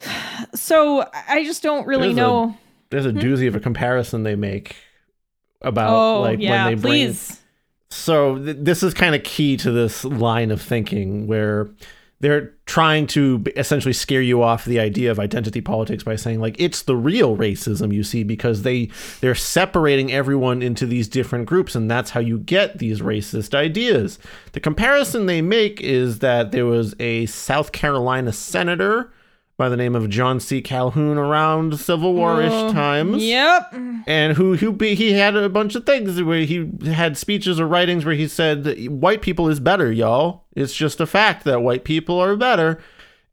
So 0.56 1.06
I 1.28 1.44
just 1.44 1.64
don't 1.64 1.86
really 1.88 2.08
There's 2.14 2.18
a- 2.18 2.22
know. 2.22 2.58
There's 2.90 3.06
a 3.08 3.12
doozy 3.12 3.48
of 3.48 3.56
a 3.56 3.60
comparison 3.60 4.22
they 4.24 4.36
make 4.36 4.76
about 5.62 5.90
Hmm? 5.90 5.94
oh, 5.96 6.22
like 6.22 6.40
yeah, 6.40 6.66
when 6.66 6.76
they 6.76 6.82
bring 6.82 6.92
please. 6.92 7.40
So 7.90 8.38
th- 8.38 8.58
this 8.60 8.84
is 8.84 8.94
kind 8.94 9.16
of 9.16 9.24
key 9.24 9.58
to 9.58 9.72
this 9.72 10.04
line 10.06 10.52
of 10.52 10.62
thinking 10.62 11.26
where 11.28 11.70
they're 12.24 12.54
trying 12.66 13.06
to 13.06 13.44
essentially 13.58 13.92
scare 13.92 14.22
you 14.22 14.42
off 14.42 14.64
the 14.64 14.80
idea 14.80 15.12
of 15.12 15.20
identity 15.20 15.60
politics 15.60 16.04
by 16.04 16.16
saying 16.16 16.40
like 16.40 16.56
it's 16.58 16.84
the 16.84 16.96
real 16.96 17.36
racism 17.36 17.94
you 17.94 18.02
see 18.02 18.24
because 18.24 18.62
they 18.62 18.90
they're 19.20 19.36
separating 19.36 20.10
everyone 20.10 20.62
into 20.62 20.86
these 20.86 21.10
different 21.10 21.46
groups 21.46 21.76
and 21.76 21.92
that's 21.92 22.12
how 22.12 22.22
you 22.22 22.40
get 22.40 22.78
these 22.78 23.02
racist 23.02 23.54
ideas. 23.54 24.20
The 24.54 24.62
comparison 24.62 25.26
they 25.26 25.42
make 25.42 25.82
is 25.82 26.20
that 26.20 26.54
there 26.54 26.66
was 26.66 26.96
a 26.98 27.26
South 27.26 27.74
Carolina 27.74 28.32
senator 28.32 29.12
by 29.64 29.70
the 29.70 29.78
name 29.78 29.96
of 29.96 30.10
John 30.10 30.42
C. 30.42 30.62
Calhoun 30.62 31.18
around 31.18 31.80
Civil 31.80 32.14
War-ish 32.16 32.52
Oh, 32.52 32.74
times 32.74 33.24
Yep. 33.24 33.74
and 34.08 34.36
who 34.36 34.58
who 34.58 34.74
be, 34.74 34.94
he 34.94 35.14
had 35.14 35.38
a 35.38 35.48
bunch 35.48 35.74
of 35.76 35.86
things 35.86 36.22
where 36.22 36.42
he 36.42 36.70
had 36.92 37.18
speeches 37.18 37.62
or 37.62 37.66
writings 37.66 38.04
where 38.04 38.14
he 38.14 38.28
said 38.28 38.90
white 38.90 39.22
people 39.22 39.48
is 39.48 39.62
better 39.62 39.90
y'all 39.90 40.44
it's 40.54 40.74
just 40.76 41.00
a 41.00 41.06
fact 41.06 41.46
that 41.46 41.62
white 41.62 41.86
people 41.86 42.20
are 42.20 42.36
better 42.36 42.82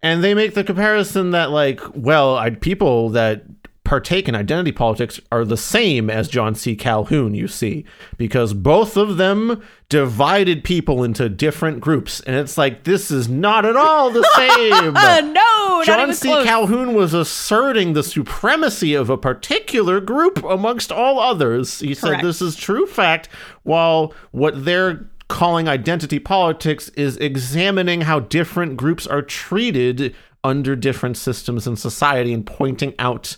and 0.05 0.23
they 0.23 0.33
make 0.33 0.55
the 0.55 0.63
comparison 0.63 1.33
that 1.33 1.51
like 1.51 1.81
well 1.97 2.37
I, 2.37 2.51
people 2.51 3.09
that 3.11 3.43
partake 3.91 4.29
in 4.29 4.37
identity 4.37 4.71
politics 4.71 5.21
are 5.33 5.45
the 5.45 5.57
same 5.57 6.09
as 6.09 6.29
John 6.29 6.55
C. 6.55 6.77
Calhoun 6.77 7.35
you 7.35 7.49
see 7.49 7.85
because 8.17 8.55
both 8.55 8.97
of 8.97 9.17
them 9.17 9.61
divided 9.89 10.63
people 10.63 11.03
into 11.03 11.29
different 11.29 11.81
groups 11.81 12.21
and 12.21 12.37
it's 12.37 12.57
like 12.57 12.85
this 12.85 13.11
is 13.11 13.29
not 13.29 13.67
at 13.67 13.75
all 13.75 14.13
the 14.13 14.23
same 14.37 14.95
no, 15.33 15.83
John 15.85 16.15
C. 16.15 16.29
close. 16.29 16.45
Calhoun 16.45 16.95
was 16.95 17.13
asserting 17.13 17.95
the 17.95 18.05
supremacy 18.05 18.95
of 18.95 19.11
a 19.11 19.19
particular 19.19 20.01
group 20.01 20.41
amongst 20.45 20.93
all 20.93 21.19
others. 21.19 21.81
He 21.81 21.93
said 21.93 22.21
this 22.21 22.41
is 22.41 22.55
true 22.55 22.87
fact, 22.87 23.29
while 23.65 24.15
what 24.31 24.65
they're 24.65 25.05
calling 25.27 25.69
identity 25.69 26.21
politics 26.21 26.91
is 26.91 27.17
examining 27.17 28.03
how 28.03 28.21
different 28.21 28.77
groups 28.77 29.09
are 29.09 29.23
treated 29.23 30.15
under 30.45 30.77
different 30.77 31.17
systems 31.17 31.67
in 31.67 31.75
society 31.75 32.33
and 32.33 32.47
pointing 32.47 32.95
out, 33.01 33.37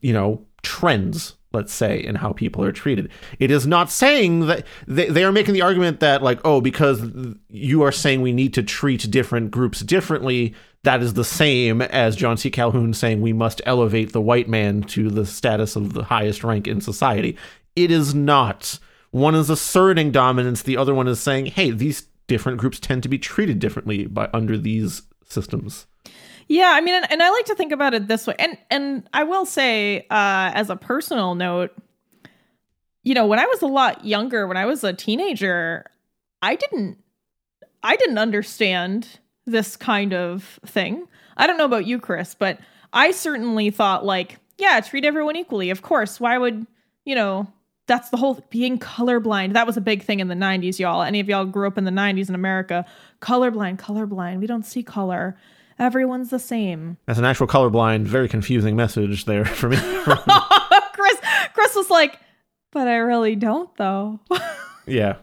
you 0.00 0.12
know, 0.12 0.44
trends 0.62 1.36
let's 1.56 1.72
say 1.72 1.98
in 1.98 2.14
how 2.14 2.32
people 2.32 2.62
are 2.62 2.70
treated. 2.70 3.10
It 3.38 3.50
is 3.50 3.66
not 3.66 3.90
saying 3.90 4.46
that 4.46 4.66
they, 4.86 5.08
they 5.08 5.24
are 5.24 5.32
making 5.32 5.54
the 5.54 5.62
argument 5.62 6.00
that 6.00 6.22
like 6.22 6.40
oh 6.44 6.60
because 6.60 7.02
you 7.48 7.82
are 7.82 7.92
saying 7.92 8.20
we 8.20 8.32
need 8.32 8.54
to 8.54 8.62
treat 8.62 9.10
different 9.10 9.50
groups 9.50 9.80
differently 9.80 10.54
that 10.82 11.02
is 11.02 11.14
the 11.14 11.24
same 11.24 11.82
as 11.82 12.14
john 12.14 12.36
c. 12.36 12.50
Calhoun 12.50 12.92
saying 12.94 13.20
we 13.20 13.32
must 13.32 13.62
elevate 13.66 14.12
the 14.12 14.20
white 14.20 14.48
man 14.48 14.82
to 14.82 15.10
the 15.10 15.26
status 15.26 15.74
of 15.74 15.94
the 15.94 16.04
highest 16.04 16.44
rank 16.44 16.68
in 16.68 16.80
society. 16.80 17.36
It 17.74 17.90
is 17.90 18.14
not. 18.14 18.78
One 19.10 19.34
is 19.34 19.50
asserting 19.50 20.12
dominance 20.12 20.62
the 20.62 20.76
other 20.76 20.94
one 20.94 21.08
is 21.08 21.20
saying 21.20 21.46
hey 21.46 21.70
these 21.70 22.06
different 22.26 22.58
groups 22.58 22.78
tend 22.78 23.02
to 23.02 23.08
be 23.08 23.18
treated 23.18 23.58
differently 23.58 24.06
by 24.06 24.28
under 24.34 24.58
these 24.58 25.02
systems 25.28 25.86
Yeah, 26.48 26.72
I 26.74 26.80
mean, 26.80 26.94
and, 26.94 27.10
and 27.10 27.22
I 27.22 27.30
like 27.30 27.46
to 27.46 27.54
think 27.56 27.72
about 27.72 27.94
it 27.94 28.06
this 28.06 28.26
way, 28.26 28.34
and 28.38 28.56
and 28.70 29.08
I 29.12 29.24
will 29.24 29.46
say, 29.46 30.00
uh, 30.10 30.52
as 30.54 30.70
a 30.70 30.76
personal 30.76 31.34
note, 31.34 31.74
you 33.02 33.14
know, 33.14 33.26
when 33.26 33.38
I 33.38 33.46
was 33.46 33.62
a 33.62 33.66
lot 33.66 34.04
younger, 34.04 34.46
when 34.46 34.56
I 34.56 34.66
was 34.66 34.84
a 34.84 34.92
teenager, 34.92 35.86
I 36.42 36.54
didn't, 36.54 36.98
I 37.82 37.96
didn't 37.96 38.18
understand 38.18 39.18
this 39.44 39.76
kind 39.76 40.12
of 40.12 40.60
thing. 40.66 41.08
I 41.36 41.46
don't 41.46 41.58
know 41.58 41.64
about 41.64 41.86
you, 41.86 41.98
Chris, 41.98 42.34
but 42.34 42.58
I 42.92 43.10
certainly 43.10 43.70
thought 43.70 44.04
like, 44.04 44.38
yeah, 44.58 44.80
treat 44.80 45.04
everyone 45.04 45.36
equally. 45.36 45.70
Of 45.70 45.82
course, 45.82 46.20
why 46.20 46.38
would 46.38 46.66
you 47.04 47.14
know? 47.14 47.48
That's 47.88 48.08
the 48.08 48.16
whole 48.16 48.44
being 48.50 48.80
colorblind. 48.80 49.52
That 49.52 49.64
was 49.64 49.76
a 49.76 49.80
big 49.80 50.02
thing 50.02 50.18
in 50.18 50.26
the 50.26 50.34
90s, 50.34 50.80
y'all. 50.80 51.02
Any 51.02 51.20
of 51.20 51.28
y'all 51.28 51.44
grew 51.44 51.68
up 51.68 51.78
in 51.78 51.84
the 51.84 51.92
90s 51.92 52.28
in 52.28 52.34
America? 52.34 52.84
Colorblind, 53.22 53.78
colorblind. 53.78 54.40
We 54.40 54.48
don't 54.48 54.66
see 54.66 54.82
color. 54.82 55.36
Everyone's 55.78 56.30
the 56.30 56.38
same. 56.38 56.96
that's 57.06 57.18
an 57.18 57.24
actual 57.24 57.46
colorblind 57.46 58.04
very 58.06 58.28
confusing 58.28 58.76
message 58.76 59.24
there 59.26 59.44
for 59.60 59.68
me 59.68 59.76
Chris 60.92 61.16
Chris 61.54 61.74
was 61.74 61.90
like, 61.90 62.18
but 62.72 62.88
I 62.88 62.96
really 62.96 63.36
don't 63.36 63.74
though. 63.76 64.20
yeah 64.86 65.16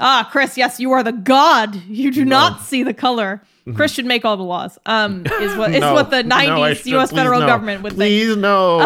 ah, 0.00 0.28
Chris, 0.30 0.56
yes, 0.58 0.80
you 0.80 0.92
are 0.92 1.02
the 1.02 1.12
god. 1.12 1.74
You 1.86 2.10
do 2.10 2.24
not 2.24 2.60
see 2.62 2.82
the 2.82 2.94
color. 2.94 3.42
Chris 3.74 3.92
should 3.92 4.04
make 4.06 4.24
all 4.24 4.36
the 4.36 4.42
laws. 4.42 4.76
Um, 4.86 5.24
is 5.40 5.56
what 5.56 5.70
is 5.70 5.76
Mm-hmm. 5.76 5.80
No. 5.80 5.94
what 5.94 6.10
the 6.10 6.22
'90s 6.22 6.76
should- 6.76 6.86
U.S. 6.86 7.10
federal 7.12 7.40
no. 7.40 7.46
government 7.46 7.82
would 7.82 7.92
think. 7.92 7.98
please 8.00 8.36
no 8.36 8.78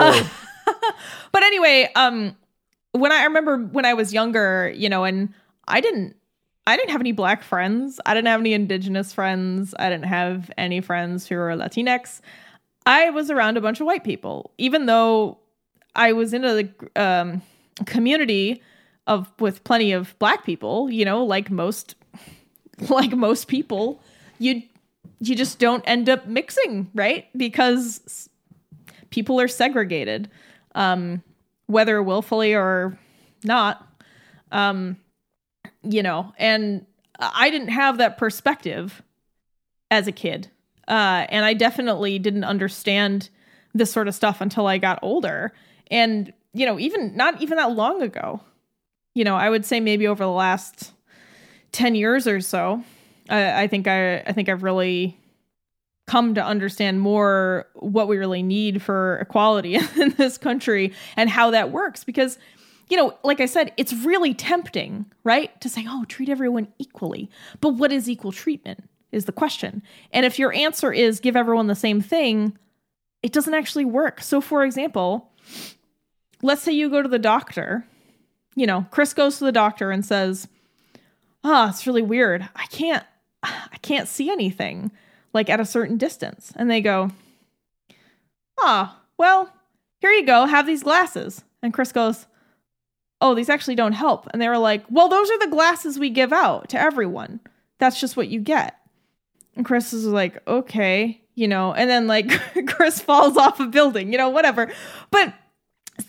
But 1.32 1.42
anyway, 1.42 1.90
um, 1.96 2.36
when 2.92 3.10
I 3.12 3.24
remember 3.24 3.56
when 3.58 3.84
I 3.84 3.94
was 3.94 4.12
younger, 4.12 4.72
you 4.74 4.88
know, 4.88 5.04
and 5.04 5.32
I 5.66 5.80
didn't, 5.80 6.14
I 6.68 6.76
didn't 6.76 6.90
have 6.90 7.00
any 7.00 7.12
black 7.12 7.42
friends. 7.42 7.98
I 8.04 8.12
didn't 8.12 8.26
have 8.28 8.40
any 8.40 8.52
indigenous 8.52 9.14
friends. 9.14 9.74
I 9.78 9.88
didn't 9.88 10.04
have 10.04 10.50
any 10.58 10.82
friends 10.82 11.26
who 11.26 11.36
were 11.36 11.48
Latinx. 11.56 12.20
I 12.84 13.08
was 13.08 13.30
around 13.30 13.56
a 13.56 13.62
bunch 13.62 13.80
of 13.80 13.86
white 13.86 14.04
people, 14.04 14.50
even 14.58 14.84
though 14.84 15.38
I 15.96 16.12
was 16.12 16.34
in 16.34 16.44
a 16.44 16.68
um, 16.94 17.40
community 17.86 18.62
of 19.06 19.32
with 19.40 19.64
plenty 19.64 19.92
of 19.92 20.14
black 20.18 20.44
people. 20.44 20.90
You 20.90 21.06
know, 21.06 21.24
like 21.24 21.50
most, 21.50 21.94
like 22.90 23.12
most 23.12 23.48
people, 23.48 24.02
you 24.38 24.62
you 25.20 25.34
just 25.34 25.58
don't 25.58 25.82
end 25.86 26.10
up 26.10 26.26
mixing, 26.26 26.90
right? 26.94 27.28
Because 27.34 28.28
people 29.08 29.40
are 29.40 29.48
segregated, 29.48 30.28
um, 30.74 31.22
whether 31.64 32.02
willfully 32.02 32.54
or 32.54 32.98
not. 33.42 33.88
Um, 34.52 34.98
you 35.88 36.02
know, 36.02 36.32
and 36.38 36.84
I 37.18 37.50
didn't 37.50 37.68
have 37.68 37.98
that 37.98 38.18
perspective 38.18 39.02
as 39.90 40.06
a 40.06 40.12
kid. 40.12 40.48
Uh, 40.86 41.26
and 41.28 41.44
I 41.44 41.54
definitely 41.54 42.18
didn't 42.18 42.44
understand 42.44 43.30
this 43.74 43.90
sort 43.90 44.08
of 44.08 44.14
stuff 44.14 44.40
until 44.40 44.66
I 44.66 44.78
got 44.78 44.98
older. 45.02 45.52
And, 45.90 46.32
you 46.52 46.66
know, 46.66 46.78
even 46.78 47.16
not 47.16 47.40
even 47.42 47.56
that 47.56 47.72
long 47.72 48.02
ago, 48.02 48.40
you 49.14 49.24
know, 49.24 49.36
I 49.36 49.50
would 49.50 49.64
say 49.64 49.80
maybe 49.80 50.06
over 50.06 50.24
the 50.24 50.30
last 50.30 50.92
10 51.72 51.94
years 51.94 52.26
or 52.26 52.40
so, 52.40 52.82
I, 53.28 53.64
I 53.64 53.66
think 53.66 53.86
I, 53.86 54.18
I 54.18 54.32
think 54.32 54.48
I've 54.48 54.62
really 54.62 55.18
come 56.06 56.34
to 56.34 56.44
understand 56.44 57.00
more 57.00 57.68
what 57.74 58.08
we 58.08 58.16
really 58.16 58.42
need 58.42 58.80
for 58.80 59.18
equality 59.18 59.74
in 60.00 60.10
this 60.16 60.38
country 60.38 60.94
and 61.16 61.28
how 61.28 61.50
that 61.50 61.70
works 61.70 62.04
because 62.04 62.38
you 62.88 62.96
know 62.96 63.16
like 63.22 63.40
i 63.40 63.46
said 63.46 63.72
it's 63.76 63.92
really 63.92 64.34
tempting 64.34 65.06
right 65.24 65.58
to 65.60 65.68
say 65.68 65.84
oh 65.88 66.04
treat 66.08 66.28
everyone 66.28 66.68
equally. 66.78 67.30
But 67.60 67.70
what 67.70 67.92
is 67.92 68.08
equal 68.08 68.32
treatment 68.32 68.88
is 69.10 69.24
the 69.24 69.32
question. 69.32 69.82
And 70.12 70.26
if 70.26 70.38
your 70.38 70.52
answer 70.52 70.92
is 70.92 71.20
give 71.20 71.36
everyone 71.36 71.66
the 71.66 71.74
same 71.74 72.00
thing 72.00 72.56
it 73.22 73.32
doesn't 73.32 73.54
actually 73.54 73.84
work. 73.84 74.20
So 74.20 74.40
for 74.40 74.64
example 74.64 75.30
let's 76.42 76.62
say 76.62 76.72
you 76.72 76.88
go 76.88 77.02
to 77.02 77.08
the 77.08 77.18
doctor 77.18 77.84
you 78.54 78.66
know 78.66 78.86
chris 78.90 79.12
goes 79.12 79.38
to 79.38 79.44
the 79.44 79.52
doctor 79.52 79.90
and 79.90 80.04
says 80.04 80.48
ah 81.44 81.66
oh, 81.66 81.68
it's 81.70 81.86
really 81.86 82.02
weird. 82.02 82.48
I 82.56 82.66
can't 82.66 83.04
i 83.42 83.76
can't 83.82 84.08
see 84.08 84.30
anything 84.30 84.90
like 85.32 85.48
at 85.48 85.60
a 85.60 85.64
certain 85.64 85.96
distance. 85.96 86.52
And 86.56 86.70
they 86.70 86.80
go, 86.80 87.10
Ah, 88.58 88.96
oh, 88.96 89.02
well, 89.16 89.52
here 90.00 90.10
you 90.10 90.26
go, 90.26 90.46
have 90.46 90.66
these 90.66 90.82
glasses. 90.82 91.44
And 91.62 91.72
Chris 91.72 91.92
goes, 91.92 92.26
Oh, 93.20 93.34
these 93.34 93.48
actually 93.48 93.74
don't 93.74 93.92
help. 93.92 94.28
And 94.32 94.40
they 94.40 94.48
were 94.48 94.58
like, 94.58 94.84
Well, 94.90 95.08
those 95.08 95.30
are 95.30 95.38
the 95.38 95.50
glasses 95.50 95.98
we 95.98 96.10
give 96.10 96.32
out 96.32 96.68
to 96.70 96.80
everyone. 96.80 97.40
That's 97.78 98.00
just 98.00 98.16
what 98.16 98.28
you 98.28 98.40
get. 98.40 98.76
And 99.56 99.64
Chris 99.64 99.92
is 99.92 100.06
like, 100.06 100.46
Okay, 100.46 101.20
you 101.34 101.48
know, 101.48 101.72
and 101.72 101.88
then 101.88 102.06
like 102.06 102.30
Chris 102.66 103.00
falls 103.00 103.36
off 103.36 103.60
a 103.60 103.66
building, 103.66 104.12
you 104.12 104.18
know, 104.18 104.28
whatever. 104.28 104.70
But 105.10 105.34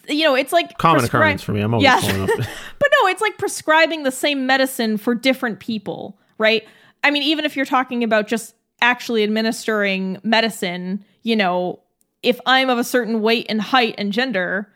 you 0.08 0.24
know, 0.24 0.36
it's 0.36 0.54
like 0.54 0.78
common 0.78 1.02
prescri- 1.02 1.08
occurrence 1.08 1.44
for 1.44 1.52
me. 1.52 1.62
I'm 1.62 1.74
always 1.74 1.84
yeah. 1.84 2.00
Falling 2.00 2.22
off. 2.24 2.30
but 2.80 2.92
no, 3.02 3.08
it's 3.08 3.22
like 3.22 3.38
prescribing 3.38 4.04
the 4.04 4.12
same 4.12 4.46
medicine 4.46 4.98
for 4.98 5.16
different 5.16 5.60
people, 5.60 6.20
right? 6.38 6.64
I 7.04 7.12
mean, 7.12 7.24
even 7.24 7.46
if 7.46 7.56
you're 7.56 7.66
talking 7.66 8.04
about 8.04 8.28
just 8.28 8.56
actually 8.82 9.24
administering 9.24 10.20
medicine, 10.24 11.04
you 11.24 11.36
know, 11.36 11.80
if 12.24 12.40
I'm 12.46 12.70
of 12.70 12.78
a 12.78 12.84
certain 12.84 13.22
weight 13.22 13.46
and 13.50 13.62
height 13.62 13.96
and 13.98 14.12
gender, 14.12 14.72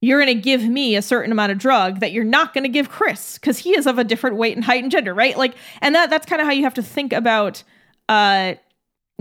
you're 0.00 0.22
going 0.22 0.34
to 0.34 0.40
give 0.40 0.64
me 0.64 0.96
a 0.96 1.02
certain 1.02 1.30
amount 1.30 1.52
of 1.52 1.58
drug 1.58 2.00
that 2.00 2.12
you're 2.12 2.24
not 2.24 2.54
going 2.54 2.64
to 2.64 2.70
give 2.70 2.88
Chris 2.88 3.34
because 3.38 3.58
he 3.58 3.76
is 3.76 3.86
of 3.86 3.98
a 3.98 4.04
different 4.04 4.36
weight 4.36 4.56
and 4.56 4.64
height 4.64 4.82
and 4.82 4.90
gender, 4.90 5.12
right? 5.12 5.36
Like, 5.36 5.54
and 5.82 5.94
that 5.94 6.10
that's 6.10 6.26
kind 6.26 6.40
of 6.40 6.46
how 6.46 6.52
you 6.52 6.62
have 6.64 6.74
to 6.74 6.82
think 6.82 7.12
about 7.12 7.62
uh, 8.08 8.54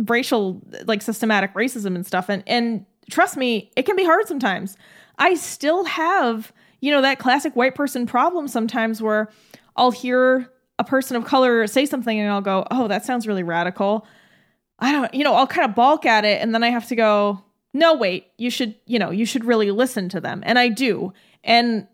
racial, 0.08 0.62
like 0.86 1.02
systematic 1.02 1.54
racism 1.54 1.96
and 1.96 2.06
stuff. 2.06 2.30
And 2.30 2.44
and 2.48 2.86
trust 3.10 3.36
me, 3.36 3.72
it 3.76 3.84
can 3.84 3.96
be 3.96 4.06
hard 4.06 4.28
sometimes. 4.28 4.78
I 5.18 5.34
still 5.34 5.84
have, 5.84 6.54
you 6.80 6.92
know, 6.92 7.02
that 7.02 7.20
classic 7.20 7.56
white 7.56 7.76
person 7.76 8.06
problem 8.06 8.48
sometimes 8.48 9.02
where 9.02 9.30
I'll 9.76 9.92
hear 9.92 10.50
a 10.78 10.84
person 10.86 11.18
of 11.18 11.26
color 11.26 11.68
say 11.68 11.86
something 11.86 12.18
and 12.18 12.32
I'll 12.32 12.42
go, 12.42 12.66
"Oh, 12.72 12.88
that 12.88 13.06
sounds 13.06 13.28
really 13.28 13.44
radical." 13.44 14.08
I 14.82 14.94
don't, 14.94 15.14
you 15.14 15.26
know, 15.26 15.34
I'll 15.34 15.48
kind 15.48 15.70
of 15.70 15.76
balk 15.76 16.06
at 16.06 16.24
it 16.24 16.42
and 16.42 16.56
then 16.56 16.64
I 16.64 16.70
have 16.70 16.88
to 16.88 16.96
go, 16.96 17.44
no, 17.74 17.94
wait, 17.94 18.28
you 18.38 18.50
should, 18.50 18.76
you 18.86 19.00
know, 19.00 19.12
you 19.12 19.26
should 19.26 19.46
really 19.46 19.72
listen 19.72 20.10
to 20.10 20.20
them. 20.20 20.42
And 20.46 20.58
I 20.58 20.70
do. 20.70 21.14
And 21.44 21.88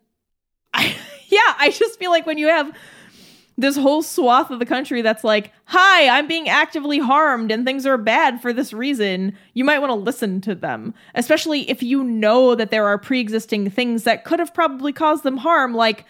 I, 0.74 0.96
yeah, 1.28 1.54
I 1.58 1.70
just 1.72 2.00
feel 2.00 2.12
like 2.12 2.26
when 2.26 2.38
you 2.38 2.48
have 2.48 2.76
this 3.58 3.78
whole 3.78 4.02
swath 4.02 4.52
of 4.52 4.60
the 4.60 4.66
country 4.66 5.02
that's 5.02 5.24
like, 5.24 5.52
hi, 5.66 6.10
I'm 6.10 6.28
being 6.28 6.50
actively 6.50 7.00
harmed 7.00 7.52
and 7.52 7.66
things 7.66 7.86
are 7.86 7.98
bad 7.98 8.42
for 8.42 8.52
this 8.52 8.74
reason, 8.74 9.38
you 9.54 9.64
might 9.64 9.80
want 9.80 9.92
to 9.92 9.96
listen 9.96 10.42
to 10.42 10.56
them, 10.56 10.94
especially 11.14 11.70
if 11.70 11.82
you 11.82 12.04
know 12.04 12.56
that 12.56 12.70
there 12.70 12.86
are 12.86 12.98
pre 12.98 13.22
existing 13.22 13.70
things 13.70 14.04
that 14.04 14.26
could 14.26 14.40
have 14.40 14.54
probably 14.54 14.92
caused 14.92 15.24
them 15.24 15.38
harm, 15.38 15.74
like 15.74 16.06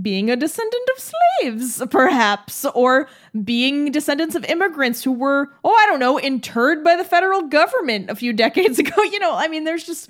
being 0.00 0.30
a 0.30 0.36
descendant 0.36 0.88
of 0.94 1.02
slaves, 1.02 1.82
perhaps, 1.90 2.64
or 2.74 3.08
being 3.44 3.90
descendants 3.90 4.34
of 4.34 4.44
immigrants 4.44 5.02
who 5.02 5.12
were, 5.12 5.50
oh, 5.64 5.74
I 5.74 5.86
don't 5.86 6.00
know, 6.00 6.18
interred 6.18 6.84
by 6.84 6.96
the 6.96 7.04
federal 7.04 7.42
government 7.42 8.10
a 8.10 8.14
few 8.14 8.32
decades 8.34 8.78
ago. 8.78 9.02
You 9.02 9.18
know, 9.18 9.34
I 9.34 9.48
mean, 9.48 9.64
there's 9.64 9.84
just, 9.84 10.08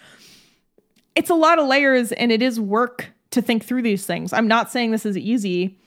it's 1.14 1.30
a 1.30 1.34
lot 1.34 1.58
of 1.58 1.66
layers 1.66 2.12
and 2.12 2.32
it 2.32 2.42
is 2.42 2.60
work 2.60 3.08
to 3.30 3.42
think 3.42 3.64
through 3.64 3.82
these 3.82 4.06
things. 4.06 4.32
I'm 4.32 4.48
not 4.48 4.70
saying 4.70 4.90
this 4.90 5.06
is 5.06 5.16
easy. 5.16 5.78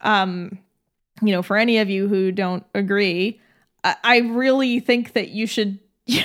Um, 0.00 0.58
you 1.22 1.32
know, 1.32 1.42
for 1.42 1.56
any 1.56 1.78
of 1.78 1.90
you 1.90 2.08
who 2.08 2.32
don't 2.32 2.64
agree, 2.74 3.40
I, 3.82 3.96
I 4.02 4.18
really 4.18 4.80
think 4.80 5.12
that 5.12 5.30
you 5.30 5.46
should. 5.46 5.78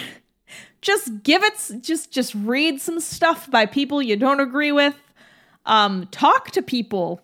just 0.82 1.24
give 1.24 1.44
it 1.44 1.82
just 1.82 2.10
just 2.10 2.34
read 2.34 2.80
some 2.80 3.02
stuff 3.02 3.52
by 3.52 3.66
people 3.66 4.02
you 4.02 4.16
don't 4.16 4.40
agree 4.40 4.72
with 4.72 4.96
um, 5.70 6.08
talk 6.12 6.52
to 6.52 6.62
people 6.62 7.22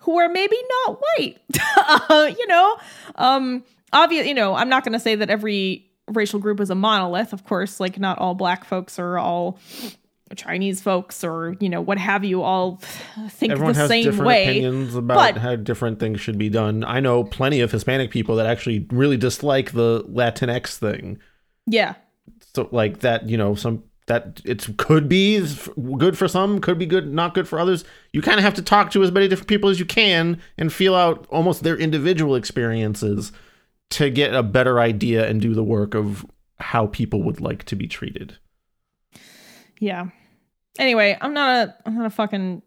who 0.00 0.18
are 0.18 0.28
maybe 0.28 0.56
not 0.86 1.00
white. 1.00 1.38
uh, 1.78 2.30
you 2.38 2.46
know, 2.46 2.76
um, 3.16 3.64
obvious. 3.92 4.26
You 4.26 4.34
know, 4.34 4.54
I'm 4.54 4.68
not 4.68 4.84
going 4.84 4.92
to 4.92 5.00
say 5.00 5.14
that 5.14 5.30
every 5.30 5.86
racial 6.08 6.40
group 6.40 6.60
is 6.60 6.68
a 6.68 6.74
monolith. 6.74 7.32
Of 7.32 7.44
course, 7.44 7.80
like 7.80 7.98
not 7.98 8.18
all 8.18 8.34
black 8.34 8.64
folks 8.64 8.98
are 8.98 9.16
all 9.18 9.58
Chinese 10.36 10.80
folks 10.80 11.24
or 11.24 11.56
you 11.58 11.68
know 11.68 11.80
what 11.80 11.98
have 11.98 12.24
you 12.24 12.42
all 12.42 12.80
think 13.28 13.52
Everyone 13.52 13.72
the 13.72 13.80
has 13.80 13.88
same 13.88 14.04
different 14.04 14.26
way. 14.26 14.44
opinions 14.44 14.94
about 14.94 15.34
but, 15.34 15.40
how 15.40 15.56
different 15.56 15.98
things 15.98 16.20
should 16.20 16.38
be 16.38 16.48
done. 16.48 16.84
I 16.84 17.00
know 17.00 17.24
plenty 17.24 17.60
of 17.60 17.72
Hispanic 17.72 18.10
people 18.10 18.36
that 18.36 18.46
actually 18.46 18.86
really 18.90 19.16
dislike 19.16 19.72
the 19.72 20.04
Latinx 20.04 20.76
thing. 20.76 21.18
Yeah. 21.66 21.94
So 22.54 22.68
like 22.70 23.00
that, 23.00 23.28
you 23.28 23.36
know, 23.36 23.54
some 23.54 23.82
that 24.10 24.40
it 24.44 24.66
could 24.76 25.08
be 25.08 25.40
good 25.96 26.18
for 26.18 26.26
some, 26.26 26.60
could 26.60 26.80
be 26.80 26.84
good, 26.84 27.12
not 27.12 27.32
good 27.32 27.46
for 27.46 27.60
others. 27.60 27.84
You 28.12 28.20
kind 28.20 28.38
of 28.38 28.44
have 28.44 28.54
to 28.54 28.62
talk 28.62 28.90
to 28.90 29.04
as 29.04 29.12
many 29.12 29.28
different 29.28 29.46
people 29.46 29.70
as 29.70 29.78
you 29.78 29.86
can 29.86 30.42
and 30.58 30.72
feel 30.72 30.96
out 30.96 31.28
almost 31.30 31.62
their 31.62 31.76
individual 31.76 32.34
experiences 32.34 33.30
to 33.90 34.10
get 34.10 34.34
a 34.34 34.42
better 34.42 34.80
idea 34.80 35.28
and 35.28 35.40
do 35.40 35.54
the 35.54 35.62
work 35.62 35.94
of 35.94 36.26
how 36.58 36.88
people 36.88 37.22
would 37.22 37.40
like 37.40 37.62
to 37.66 37.76
be 37.76 37.86
treated. 37.86 38.36
Yeah. 39.78 40.06
Anyway, 40.76 41.16
I'm 41.20 41.32
not 41.32 41.68
a 41.68 41.76
I'm 41.86 41.96
not 41.96 42.06
a 42.06 42.10
fucking 42.10 42.62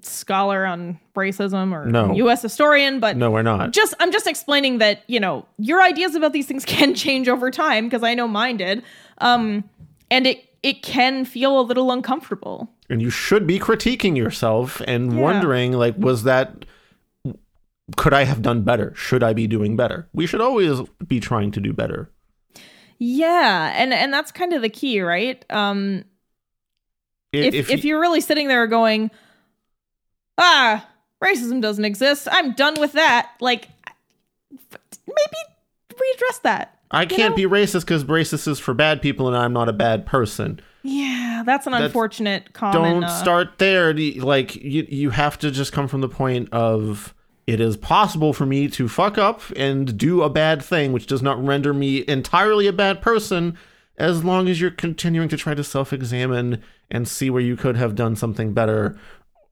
scholar 0.00 0.64
on 0.64 0.98
racism 1.14 1.72
or 1.74 1.84
no. 1.84 2.14
US 2.14 2.40
historian, 2.40 3.00
but 3.00 3.18
No, 3.18 3.30
we're 3.30 3.42
not. 3.42 3.72
Just 3.72 3.92
I'm 4.00 4.12
just 4.12 4.26
explaining 4.26 4.78
that, 4.78 5.02
you 5.08 5.20
know, 5.20 5.44
your 5.58 5.82
ideas 5.82 6.14
about 6.14 6.32
these 6.32 6.46
things 6.46 6.64
can 6.66 6.94
change 6.94 7.28
over 7.28 7.50
time 7.50 7.84
because 7.84 8.02
I 8.02 8.14
know 8.14 8.26
mine 8.26 8.56
did. 8.56 8.82
Um 9.18 9.68
and 10.10 10.26
it 10.26 10.42
it 10.66 10.82
can 10.82 11.24
feel 11.24 11.60
a 11.60 11.62
little 11.62 11.92
uncomfortable. 11.92 12.68
And 12.90 13.00
you 13.00 13.08
should 13.08 13.46
be 13.46 13.60
critiquing 13.60 14.16
yourself 14.16 14.82
and 14.84 15.12
yeah. 15.12 15.20
wondering, 15.20 15.72
like, 15.72 15.96
was 15.96 16.24
that, 16.24 16.64
could 17.96 18.12
I 18.12 18.24
have 18.24 18.42
done 18.42 18.62
better? 18.62 18.92
Should 18.96 19.22
I 19.22 19.32
be 19.32 19.46
doing 19.46 19.76
better? 19.76 20.08
We 20.12 20.26
should 20.26 20.40
always 20.40 20.80
be 21.06 21.20
trying 21.20 21.52
to 21.52 21.60
do 21.60 21.72
better. 21.72 22.10
Yeah. 22.98 23.72
And, 23.76 23.94
and 23.94 24.12
that's 24.12 24.32
kind 24.32 24.52
of 24.52 24.60
the 24.60 24.68
key, 24.68 25.00
right? 25.00 25.44
Um, 25.50 26.02
if, 27.32 27.54
if, 27.54 27.70
if 27.70 27.84
you're 27.84 28.00
really 28.00 28.20
sitting 28.20 28.48
there 28.48 28.66
going, 28.66 29.12
ah, 30.36 30.84
racism 31.22 31.62
doesn't 31.62 31.84
exist, 31.84 32.26
I'm 32.32 32.54
done 32.54 32.74
with 32.80 32.94
that, 32.94 33.30
like, 33.40 33.68
maybe 34.50 35.38
readdress 35.92 36.42
that. 36.42 36.75
I 36.90 37.06
can't 37.06 37.30
know? 37.30 37.36
be 37.36 37.44
racist 37.44 37.80
because 37.80 38.04
racist 38.04 38.46
is 38.46 38.58
for 38.58 38.74
bad 38.74 39.02
people 39.02 39.26
and 39.28 39.36
I'm 39.36 39.52
not 39.52 39.68
a 39.68 39.72
bad 39.72 40.06
person. 40.06 40.60
Yeah, 40.82 41.42
that's 41.44 41.66
an 41.66 41.72
that's, 41.72 41.86
unfortunate 41.86 42.52
comment. 42.52 42.84
Don't 42.84 43.04
uh, 43.04 43.08
start 43.08 43.58
there. 43.58 43.92
Like 43.92 44.54
you, 44.56 44.86
you 44.88 45.10
have 45.10 45.38
to 45.40 45.50
just 45.50 45.72
come 45.72 45.88
from 45.88 46.00
the 46.00 46.08
point 46.08 46.48
of 46.52 47.14
it 47.46 47.60
is 47.60 47.76
possible 47.76 48.32
for 48.32 48.46
me 48.46 48.68
to 48.68 48.88
fuck 48.88 49.18
up 49.18 49.40
and 49.56 49.96
do 49.96 50.22
a 50.22 50.30
bad 50.30 50.62
thing, 50.62 50.92
which 50.92 51.06
does 51.06 51.22
not 51.22 51.44
render 51.44 51.72
me 51.72 52.04
entirely 52.08 52.66
a 52.66 52.72
bad 52.72 53.00
person, 53.00 53.56
as 53.96 54.24
long 54.24 54.48
as 54.48 54.60
you're 54.60 54.70
continuing 54.70 55.28
to 55.28 55.36
try 55.36 55.54
to 55.54 55.64
self-examine 55.64 56.62
and 56.90 57.08
see 57.08 57.30
where 57.30 57.42
you 57.42 57.56
could 57.56 57.76
have 57.76 57.94
done 57.94 58.16
something 58.16 58.52
better. 58.52 58.98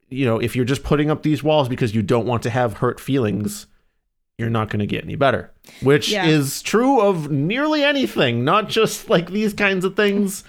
You 0.09 0.27
know, 0.27 0.39
if 0.41 0.55
you're 0.55 0.65
just 0.65 0.83
putting 0.85 1.11
up 1.11 1.23
these 1.23 1.43
walls 1.43 1.69
because 1.69 1.95
you 1.95 2.03
don't 2.03 2.27
want 2.27 2.43
to 2.45 2.51
have 2.51 2.75
hurt 2.75 3.01
feelings 3.01 3.67
you're 4.39 4.51
not 4.51 4.69
going 4.69 4.81
to 4.81 4.87
get 4.87 5.05
any 5.05 5.17
better, 5.17 5.53
which 5.83 6.11
yeah. 6.11 6.27
is 6.27 6.61
true 6.63 7.01
of 7.01 7.31
nearly 7.31 7.85
anything, 7.85 8.45
not 8.45 8.69
just 8.69 9.09
like 9.09 9.31
these 9.31 9.53
kinds 9.55 9.85
of 9.85 9.97
things. 9.97 10.45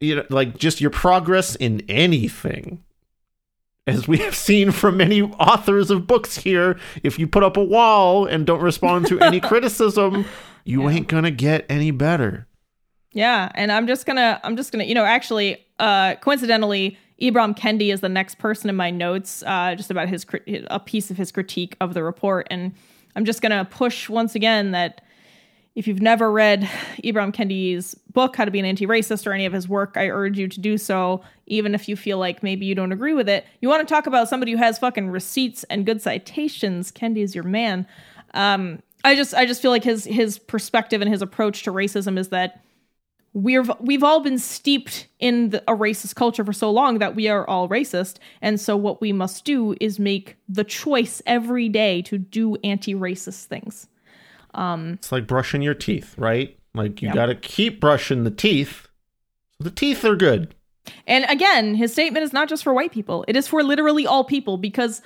You 0.00 0.16
know, 0.16 0.24
like 0.28 0.58
just 0.58 0.80
your 0.82 0.90
progress 0.90 1.54
in 1.56 1.82
anything. 1.88 2.82
As 3.86 4.06
we 4.06 4.18
have 4.18 4.34
seen 4.34 4.72
from 4.72 4.96
many 4.98 5.22
authors 5.22 5.90
of 5.90 6.06
books 6.06 6.36
here, 6.36 6.78
if 7.02 7.18
you 7.18 7.26
put 7.26 7.42
up 7.42 7.56
a 7.56 7.64
wall 7.64 8.26
and 8.26 8.44
don't 8.44 8.60
respond 8.60 9.06
to 9.06 9.20
any 9.20 9.40
criticism, 9.50 10.26
you 10.64 10.82
Yeah. 10.82 10.96
ain't 10.96 11.08
gonna 11.08 11.30
get 11.30 11.64
any 11.70 11.92
better. 11.92 12.46
Yeah, 13.12 13.50
and 13.54 13.72
I'm 13.72 13.86
just 13.86 14.04
gonna, 14.04 14.38
I'm 14.44 14.56
just 14.56 14.72
gonna, 14.72 14.84
you 14.84 14.94
know, 14.94 15.04
actually, 15.04 15.64
uh, 15.78 16.16
coincidentally, 16.16 16.98
Ibram 17.22 17.56
Kendi 17.56 17.90
is 17.90 18.02
the 18.02 18.10
next 18.10 18.36
person 18.38 18.68
in 18.68 18.76
my 18.76 18.90
notes, 18.90 19.42
uh, 19.46 19.74
just 19.74 19.90
about 19.90 20.08
his 20.10 20.26
a 20.66 20.78
piece 20.80 21.10
of 21.10 21.16
his 21.16 21.32
critique 21.32 21.76
of 21.80 21.94
the 21.94 22.02
report, 22.02 22.46
and 22.50 22.74
I'm 23.16 23.24
just 23.24 23.42
gonna 23.42 23.64
push 23.64 24.08
once 24.08 24.36
again 24.36 24.70
that 24.70 25.00
if 25.74 25.86
you've 25.86 26.00
never 26.00 26.30
read 26.30 26.62
Ibram 27.04 27.34
Kendi's 27.34 27.94
book, 28.12 28.36
How 28.36 28.44
to 28.44 28.50
Be 28.50 28.58
an 28.58 28.64
Anti-Racist, 28.64 29.26
or 29.26 29.32
any 29.32 29.44
of 29.44 29.52
his 29.52 29.68
work, 29.68 29.96
I 29.96 30.08
urge 30.08 30.38
you 30.38 30.48
to 30.48 30.60
do 30.60 30.78
so, 30.78 31.22
even 31.46 31.74
if 31.74 31.88
you 31.88 31.96
feel 31.96 32.18
like 32.18 32.42
maybe 32.42 32.64
you 32.64 32.74
don't 32.74 32.92
agree 32.92 33.12
with 33.12 33.28
it. 33.28 33.44
You 33.60 33.68
want 33.68 33.86
to 33.86 33.92
talk 33.92 34.06
about 34.06 34.28
somebody 34.28 34.52
who 34.52 34.58
has 34.58 34.78
fucking 34.78 35.10
receipts 35.10 35.64
and 35.64 35.84
good 35.84 36.00
citations? 36.00 36.92
Kendi 36.92 37.18
is 37.18 37.34
your 37.34 37.44
man. 37.44 37.86
Um, 38.32 38.82
I 39.04 39.14
just, 39.14 39.34
I 39.34 39.44
just 39.44 39.60
feel 39.60 39.70
like 39.70 39.84
his 39.84 40.04
his 40.04 40.38
perspective 40.38 41.00
and 41.02 41.10
his 41.10 41.22
approach 41.22 41.62
to 41.64 41.72
racism 41.72 42.18
is 42.18 42.28
that 42.28 42.64
we've 43.36 43.70
we've 43.80 44.02
all 44.02 44.20
been 44.20 44.38
steeped 44.38 45.08
in 45.18 45.50
the, 45.50 45.60
a 45.70 45.74
racist 45.76 46.14
culture 46.14 46.42
for 46.42 46.54
so 46.54 46.70
long 46.70 46.98
that 47.00 47.14
we 47.14 47.28
are 47.28 47.46
all 47.46 47.68
racist 47.68 48.16
and 48.40 48.58
so 48.58 48.74
what 48.78 48.98
we 49.02 49.12
must 49.12 49.44
do 49.44 49.74
is 49.78 49.98
make 49.98 50.36
the 50.48 50.64
choice 50.64 51.20
every 51.26 51.68
day 51.68 52.00
to 52.00 52.16
do 52.16 52.56
anti-racist 52.64 53.44
things 53.44 53.88
um, 54.54 54.94
It's 54.94 55.12
like 55.12 55.26
brushing 55.26 55.60
your 55.60 55.74
teeth, 55.74 56.14
right? 56.16 56.56
Like 56.74 57.02
you 57.02 57.08
Yep. 57.08 57.14
gotta 57.14 57.34
keep 57.34 57.78
brushing 57.78 58.24
the 58.24 58.30
teeth. 58.30 58.88
So 59.58 59.64
the 59.64 59.70
teeth 59.70 60.02
are 60.04 60.16
good. 60.16 60.54
and 61.06 61.26
again 61.28 61.74
his 61.74 61.92
statement 61.92 62.24
is 62.24 62.32
not 62.32 62.48
just 62.48 62.62
for 62.64 62.72
white 62.72 62.92
people 62.92 63.24
it 63.28 63.36
is 63.36 63.46
for 63.46 63.62
literally 63.62 64.06
all 64.06 64.24
people 64.24 64.56
because 64.56 65.02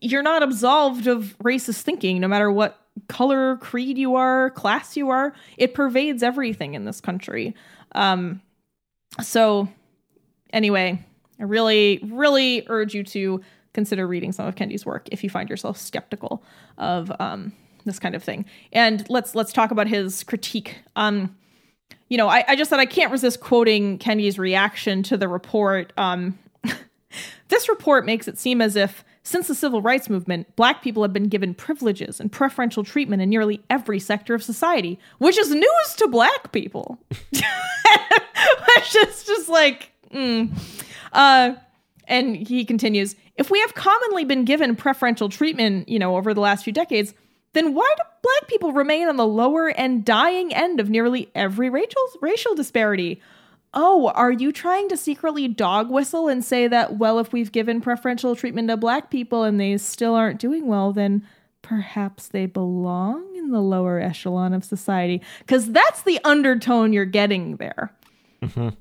you're 0.00 0.22
not 0.22 0.42
absolved 0.42 1.06
of 1.06 1.36
racist 1.42 1.82
thinking 1.82 2.20
no 2.20 2.28
matter 2.28 2.50
what 2.50 2.80
color 3.08 3.56
creed 3.56 3.98
you 3.98 4.14
are 4.14 4.50
class 4.50 4.96
you 4.96 5.10
are. 5.10 5.32
It 5.56 5.74
pervades 5.74 6.22
everything 6.22 6.74
in 6.74 6.84
this 6.84 7.00
country. 7.00 7.54
Um 7.92 8.40
so 9.20 9.68
anyway 10.52 11.04
i 11.40 11.42
really 11.42 11.98
really 12.04 12.64
urge 12.68 12.94
you 12.94 13.02
to 13.02 13.40
consider 13.74 14.06
reading 14.06 14.30
some 14.30 14.46
of 14.46 14.54
kendi's 14.54 14.86
work 14.86 15.08
if 15.10 15.24
you 15.24 15.30
find 15.30 15.48
yourself 15.48 15.76
skeptical 15.76 16.42
of 16.78 17.12
um 17.20 17.52
this 17.84 17.98
kind 17.98 18.14
of 18.14 18.22
thing. 18.22 18.44
And 18.72 19.08
let's 19.08 19.34
let's 19.34 19.52
talk 19.52 19.70
about 19.70 19.88
his 19.88 20.22
critique. 20.24 20.78
Um 20.96 21.36
you 22.08 22.18
know 22.18 22.28
i, 22.28 22.44
I 22.46 22.56
just 22.56 22.70
said 22.70 22.78
i 22.78 22.86
can't 22.86 23.12
resist 23.12 23.40
quoting 23.40 23.98
kendi's 23.98 24.38
reaction 24.38 25.02
to 25.04 25.16
the 25.16 25.28
report. 25.28 25.92
Um 25.96 26.38
this 27.48 27.68
report 27.68 28.06
makes 28.06 28.28
it 28.28 28.38
seem 28.38 28.60
as 28.60 28.76
if, 28.76 29.04
since 29.22 29.48
the 29.48 29.54
civil 29.54 29.82
rights 29.82 30.08
movement, 30.08 30.54
black 30.56 30.82
people 30.82 31.02
have 31.02 31.12
been 31.12 31.28
given 31.28 31.54
privileges 31.54 32.20
and 32.20 32.32
preferential 32.32 32.84
treatment 32.84 33.20
in 33.20 33.28
nearly 33.28 33.62
every 33.68 34.00
sector 34.00 34.34
of 34.34 34.42
society, 34.42 34.98
which 35.18 35.38
is 35.38 35.50
news 35.50 35.94
to 35.96 36.08
black 36.08 36.52
people. 36.52 36.98
which 37.30 38.96
is 38.96 39.24
just 39.24 39.48
like, 39.48 39.92
mm. 40.12 40.50
uh, 41.12 41.54
and 42.08 42.36
he 42.36 42.64
continues, 42.64 43.14
if 43.36 43.50
we 43.50 43.60
have 43.60 43.74
commonly 43.74 44.24
been 44.24 44.44
given 44.44 44.74
preferential 44.74 45.28
treatment, 45.28 45.88
you 45.88 45.98
know, 45.98 46.16
over 46.16 46.32
the 46.32 46.40
last 46.40 46.64
few 46.64 46.72
decades, 46.72 47.14
then 47.52 47.74
why 47.74 47.92
do 47.96 48.02
black 48.22 48.48
people 48.48 48.72
remain 48.72 49.08
on 49.08 49.16
the 49.16 49.26
lower 49.26 49.68
and 49.68 50.04
dying 50.04 50.54
end 50.54 50.80
of 50.80 50.88
nearly 50.88 51.30
every 51.34 51.68
racial 51.68 52.02
racial 52.20 52.54
disparity? 52.54 53.20
Oh, 53.72 54.08
are 54.16 54.32
you 54.32 54.50
trying 54.50 54.88
to 54.88 54.96
secretly 54.96 55.46
dog 55.46 55.90
whistle 55.90 56.26
and 56.28 56.44
say 56.44 56.66
that, 56.66 56.98
well, 56.98 57.18
if 57.20 57.32
we've 57.32 57.52
given 57.52 57.80
preferential 57.80 58.34
treatment 58.34 58.68
to 58.68 58.76
black 58.76 59.10
people 59.10 59.44
and 59.44 59.60
they 59.60 59.76
still 59.78 60.14
aren't 60.16 60.40
doing 60.40 60.66
well, 60.66 60.92
then 60.92 61.24
perhaps 61.62 62.26
they 62.28 62.46
belong 62.46 63.24
in 63.36 63.50
the 63.50 63.60
lower 63.60 64.00
echelon 64.00 64.52
of 64.54 64.64
society? 64.64 65.22
Because 65.38 65.70
that's 65.70 66.02
the 66.02 66.18
undertone 66.24 66.92
you're 66.92 67.04
getting 67.04 67.56
there. 67.58 67.92
Mhm. 68.42 68.76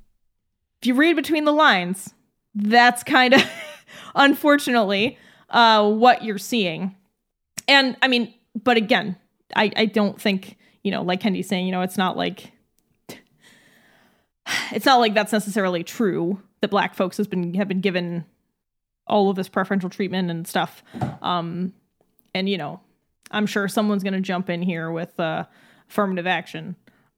If 0.81 0.87
you 0.87 0.95
read 0.95 1.15
between 1.15 1.45
the 1.45 1.51
lines, 1.53 2.13
that's 2.55 3.03
kind 3.03 3.35
of, 3.35 3.43
unfortunately, 4.15 5.17
uh, 5.49 5.87
what 5.91 6.23
you're 6.23 6.37
seeing. 6.37 6.95
And 7.67 7.95
I 8.01 8.07
mean, 8.07 8.33
but 8.63 8.77
again, 8.77 9.17
I, 9.55 9.71
I 9.75 9.85
don't 9.85 10.19
think, 10.19 10.57
you 10.83 10.89
know, 10.91 11.03
like 11.03 11.21
Kendi's 11.21 11.47
saying, 11.47 11.65
you 11.65 11.71
know, 11.71 11.81
it's 11.81 11.97
not 11.97 12.17
like 12.17 12.51
it's 14.71 14.85
not 14.85 14.99
like 14.99 15.13
that's 15.13 15.31
necessarily 15.31 15.83
true 15.83 16.41
that 16.61 16.69
black 16.69 16.95
folks 16.95 17.17
has 17.17 17.27
been 17.27 17.53
have 17.55 17.67
been 17.67 17.81
given 17.81 18.25
all 19.07 19.29
of 19.29 19.35
this 19.35 19.49
preferential 19.49 19.89
treatment 19.89 20.29
and 20.29 20.47
stuff. 20.47 20.83
Um 21.21 21.73
and 22.35 22.47
you 22.47 22.57
know 22.57 22.79
i'm 23.31 23.47
sure 23.47 23.67
someone's 23.67 24.03
going 24.03 24.13
to 24.13 24.21
jump 24.21 24.49
in 24.49 24.61
here 24.61 24.91
with 24.91 25.19
uh 25.19 25.45
affirmative 25.89 26.27
action. 26.27 26.75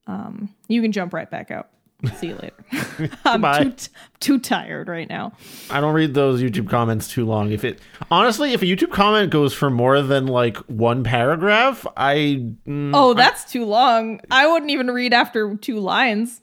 Um 0.07 0.53
you 0.67 0.81
can 0.81 0.91
jump 0.91 1.13
right 1.13 1.29
back 1.29 1.51
out. 1.51 1.69
See 2.15 2.27
you 2.27 2.35
later. 2.35 2.55
I'm 3.25 3.41
Goodbye. 3.41 3.63
too, 3.63 3.71
t- 3.71 3.87
too 4.19 4.39
tired 4.39 4.87
right 4.87 5.07
now. 5.07 5.33
I 5.69 5.81
don't 5.81 5.93
read 5.93 6.13
those 6.13 6.41
YouTube 6.41 6.69
comments 6.69 7.07
too 7.07 7.25
long. 7.25 7.51
If 7.51 7.63
it 7.63 7.79
honestly, 8.09 8.53
if 8.53 8.61
a 8.61 8.65
YouTube 8.65 8.91
comment 8.91 9.31
goes 9.31 9.53
for 9.53 9.69
more 9.69 10.01
than 10.01 10.27
like 10.27 10.57
one 10.67 11.03
paragraph, 11.03 11.85
I 11.95 12.47
mm, 12.67 12.91
oh 12.93 13.13
that's 13.13 13.51
too 13.51 13.65
long. 13.65 14.19
I 14.31 14.47
wouldn't 14.47 14.71
even 14.71 14.87
read 14.89 15.13
after 15.13 15.55
two 15.57 15.79
lines 15.79 16.41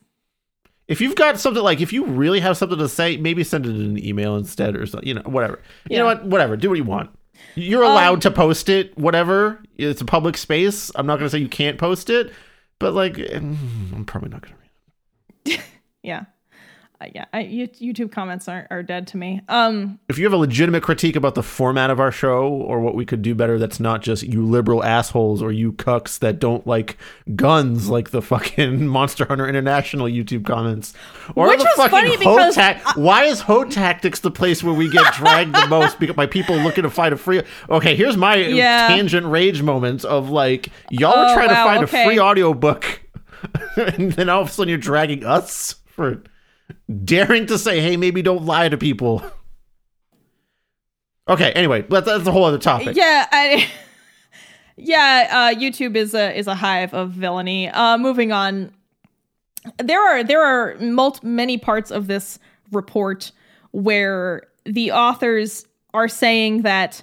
if 0.89 1.01
you've 1.01 1.15
got 1.15 1.39
something 1.39 1.62
like 1.62 1.81
if 1.81 1.93
you 1.93 2.05
really 2.05 2.40
have 2.40 2.56
something 2.56 2.78
to 2.78 2.89
say, 2.89 3.16
maybe 3.19 3.44
send 3.44 3.66
it 3.66 3.70
in 3.70 3.82
an 3.82 4.05
email 4.05 4.36
instead 4.36 4.74
or 4.74 4.86
something. 4.86 5.06
You 5.06 5.15
know, 5.15 5.23
whatever. 5.27 5.60
You 5.89 5.98
know 5.98 6.06
what? 6.06 6.24
Whatever. 6.24 6.56
Do 6.56 6.70
what 6.70 6.78
you 6.78 6.85
want. 6.85 7.10
You're 7.55 7.85
Um, 7.85 7.93
allowed 7.93 8.23
to 8.23 8.31
post 8.31 8.69
it. 8.69 8.97
Whatever. 8.98 9.62
It's 9.77 10.01
a 10.01 10.05
public 10.05 10.36
space. 10.36 10.90
I'm 10.94 11.06
not 11.06 11.19
going 11.19 11.27
to 11.27 11.31
say 11.31 11.39
you 11.39 11.48
can't 11.48 11.78
post 11.78 12.10
it, 12.10 12.32
but 12.78 12.94
like, 12.94 13.15
mm, 13.15 13.56
I'm 13.94 14.05
probably 14.05 14.31
not 14.31 14.43
going 14.43 14.55
to 14.55 14.60
read 14.60 15.59
it. 15.59 15.65
yeah 16.02 16.24
yeah 17.14 17.24
I, 17.32 17.44
youtube 17.44 18.10
comments 18.10 18.48
are, 18.48 18.66
are 18.70 18.82
dead 18.82 19.06
to 19.08 19.16
me 19.16 19.40
um 19.48 19.98
If 20.08 20.18
you 20.18 20.24
have 20.24 20.32
a 20.32 20.36
legitimate 20.36 20.82
critique 20.82 21.14
about 21.16 21.34
the 21.36 21.42
format 21.42 21.90
of 21.90 22.00
our 22.00 22.10
show 22.10 22.48
or 22.48 22.80
what 22.80 22.94
we 22.94 23.04
could 23.06 23.22
do 23.22 23.34
better, 23.34 23.58
that's 23.58 23.78
not 23.78 24.02
just 24.02 24.22
you 24.24 24.44
liberal 24.44 24.82
assholes 24.84 25.40
or 25.40 25.52
you 25.52 25.72
cucks 25.72 26.18
that 26.18 26.38
don't 26.40 26.66
like 26.66 26.96
guns, 27.36 27.88
like 27.88 28.10
the 28.10 28.20
fucking 28.22 28.86
Monster 28.98 29.24
Hunter 29.26 29.46
International 29.48 30.06
YouTube 30.06 30.44
comments, 30.44 30.92
or 31.36 31.48
Which 31.48 31.58
the 31.60 31.64
was 31.64 31.74
fucking 31.76 31.90
funny 31.90 32.16
because 32.16 32.54
Tac- 32.54 32.96
Why 32.96 33.24
is 33.24 33.40
Ho 33.42 33.64
Tactics 33.64 34.20
the 34.20 34.30
place 34.30 34.62
where 34.64 34.74
we 34.74 34.90
get 34.90 35.14
dragged 35.14 35.54
the 35.54 35.66
most 35.68 35.98
because 36.00 36.16
by 36.16 36.26
people 36.26 36.56
looking 36.56 36.82
to 36.82 36.90
find 36.90 37.14
a 37.14 37.16
free? 37.16 37.42
Okay, 37.70 37.94
here's 37.94 38.16
my 38.16 38.36
Yeah. 38.36 38.88
tangent 38.88 39.26
rage 39.26 39.62
moment 39.62 40.04
of 40.04 40.30
like 40.30 40.68
y'all 40.90 41.12
Oh, 41.14 41.26
are 41.28 41.34
trying 41.34 41.48
wow, 41.48 41.64
to 41.64 41.70
find 41.70 41.84
okay. 41.84 42.02
a 42.02 42.06
free 42.06 42.18
audiobook, 42.20 43.02
and 43.76 44.12
then 44.12 44.28
all 44.28 44.42
of 44.42 44.48
a 44.48 44.50
sudden 44.50 44.68
you're 44.70 44.78
dragging 44.78 45.24
us 45.24 45.76
for 45.86 46.22
daring 47.05 47.47
to 47.47 47.59
say, 47.59 47.81
hey, 47.81 47.97
maybe 47.97 48.23
don't 48.23 48.45
lie 48.45 48.69
to 48.69 48.77
people. 48.77 49.23
Okay, 51.28 51.53
anyway, 51.53 51.82
that's, 51.82 52.07
that's 52.07 52.27
a 52.27 52.32
whole 52.32 52.45
other 52.45 52.59
topic. 52.59 52.97
Yeah, 52.97 53.27
I, 53.31 53.69
yeah. 54.77 55.28
Uh, 55.31 55.59
YouTube 55.59 55.95
is 55.95 56.15
a 56.15 56.36
is 56.36 56.47
a 56.47 56.55
hive 56.55 56.95
of 56.95 57.11
villainy. 57.11 57.69
Uh, 57.69 57.99
moving 57.99 58.32
on, 58.32 58.73
there 59.78 60.01
are 60.01 60.24
there 60.24 60.43
are 60.43 60.77
mul- 60.78 61.19
many 61.23 61.59
parts 61.59 61.90
of 61.90 62.07
this 62.07 62.39
report 62.73 63.32
where 63.73 64.43
the 64.65 64.90
authors 64.93 65.66
are 65.93 66.09
saying 66.09 66.62
that 66.62 67.03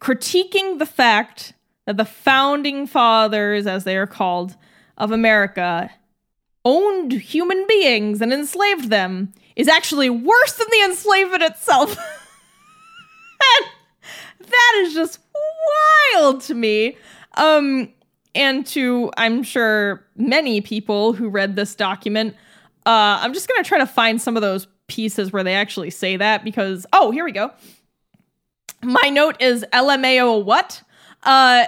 critiquing 0.00 0.78
the 0.78 0.86
fact 0.86 1.54
that 1.86 1.96
the 1.96 2.04
founding 2.04 2.86
fathers, 2.86 3.66
as 3.66 3.84
they 3.84 3.96
are 3.96 4.06
called, 4.06 4.56
of 4.98 5.10
America 5.10 5.90
owned 6.64 7.12
human 7.12 7.66
beings 7.66 8.20
and 8.20 8.32
enslaved 8.32 8.90
them 8.90 9.32
is 9.56 9.68
actually 9.68 10.10
worse 10.10 10.52
than 10.54 10.66
the 10.70 10.84
enslavement 10.84 11.42
itself. 11.42 11.96
that 14.40 14.74
is 14.82 14.94
just 14.94 15.18
wild 16.14 16.40
to 16.42 16.54
me. 16.54 16.96
Um, 17.34 17.92
and 18.34 18.66
to 18.68 19.10
I'm 19.16 19.42
sure 19.42 20.06
many 20.16 20.60
people 20.60 21.12
who 21.12 21.28
read 21.28 21.56
this 21.56 21.74
document. 21.74 22.34
Uh, 22.86 23.20
I'm 23.20 23.34
just 23.34 23.48
gonna 23.48 23.64
try 23.64 23.78
to 23.78 23.86
find 23.86 24.20
some 24.20 24.36
of 24.36 24.42
those 24.42 24.66
pieces 24.86 25.32
where 25.32 25.44
they 25.44 25.54
actually 25.54 25.90
say 25.90 26.16
that 26.16 26.44
because 26.44 26.86
oh, 26.92 27.10
here 27.10 27.24
we 27.24 27.32
go. 27.32 27.50
My 28.82 29.10
note 29.10 29.40
is 29.40 29.64
LMAO 29.72 30.44
what? 30.44 30.82
Uh, 31.22 31.66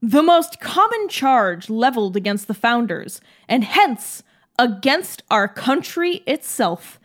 the 0.00 0.22
most 0.22 0.60
common 0.60 1.08
charge 1.08 1.68
leveled 1.70 2.16
against 2.16 2.48
the 2.48 2.54
founders, 2.54 3.20
and 3.48 3.64
hence 3.64 4.22
against 4.58 5.22
our 5.30 5.48
country 5.48 6.22
itself, 6.26 6.98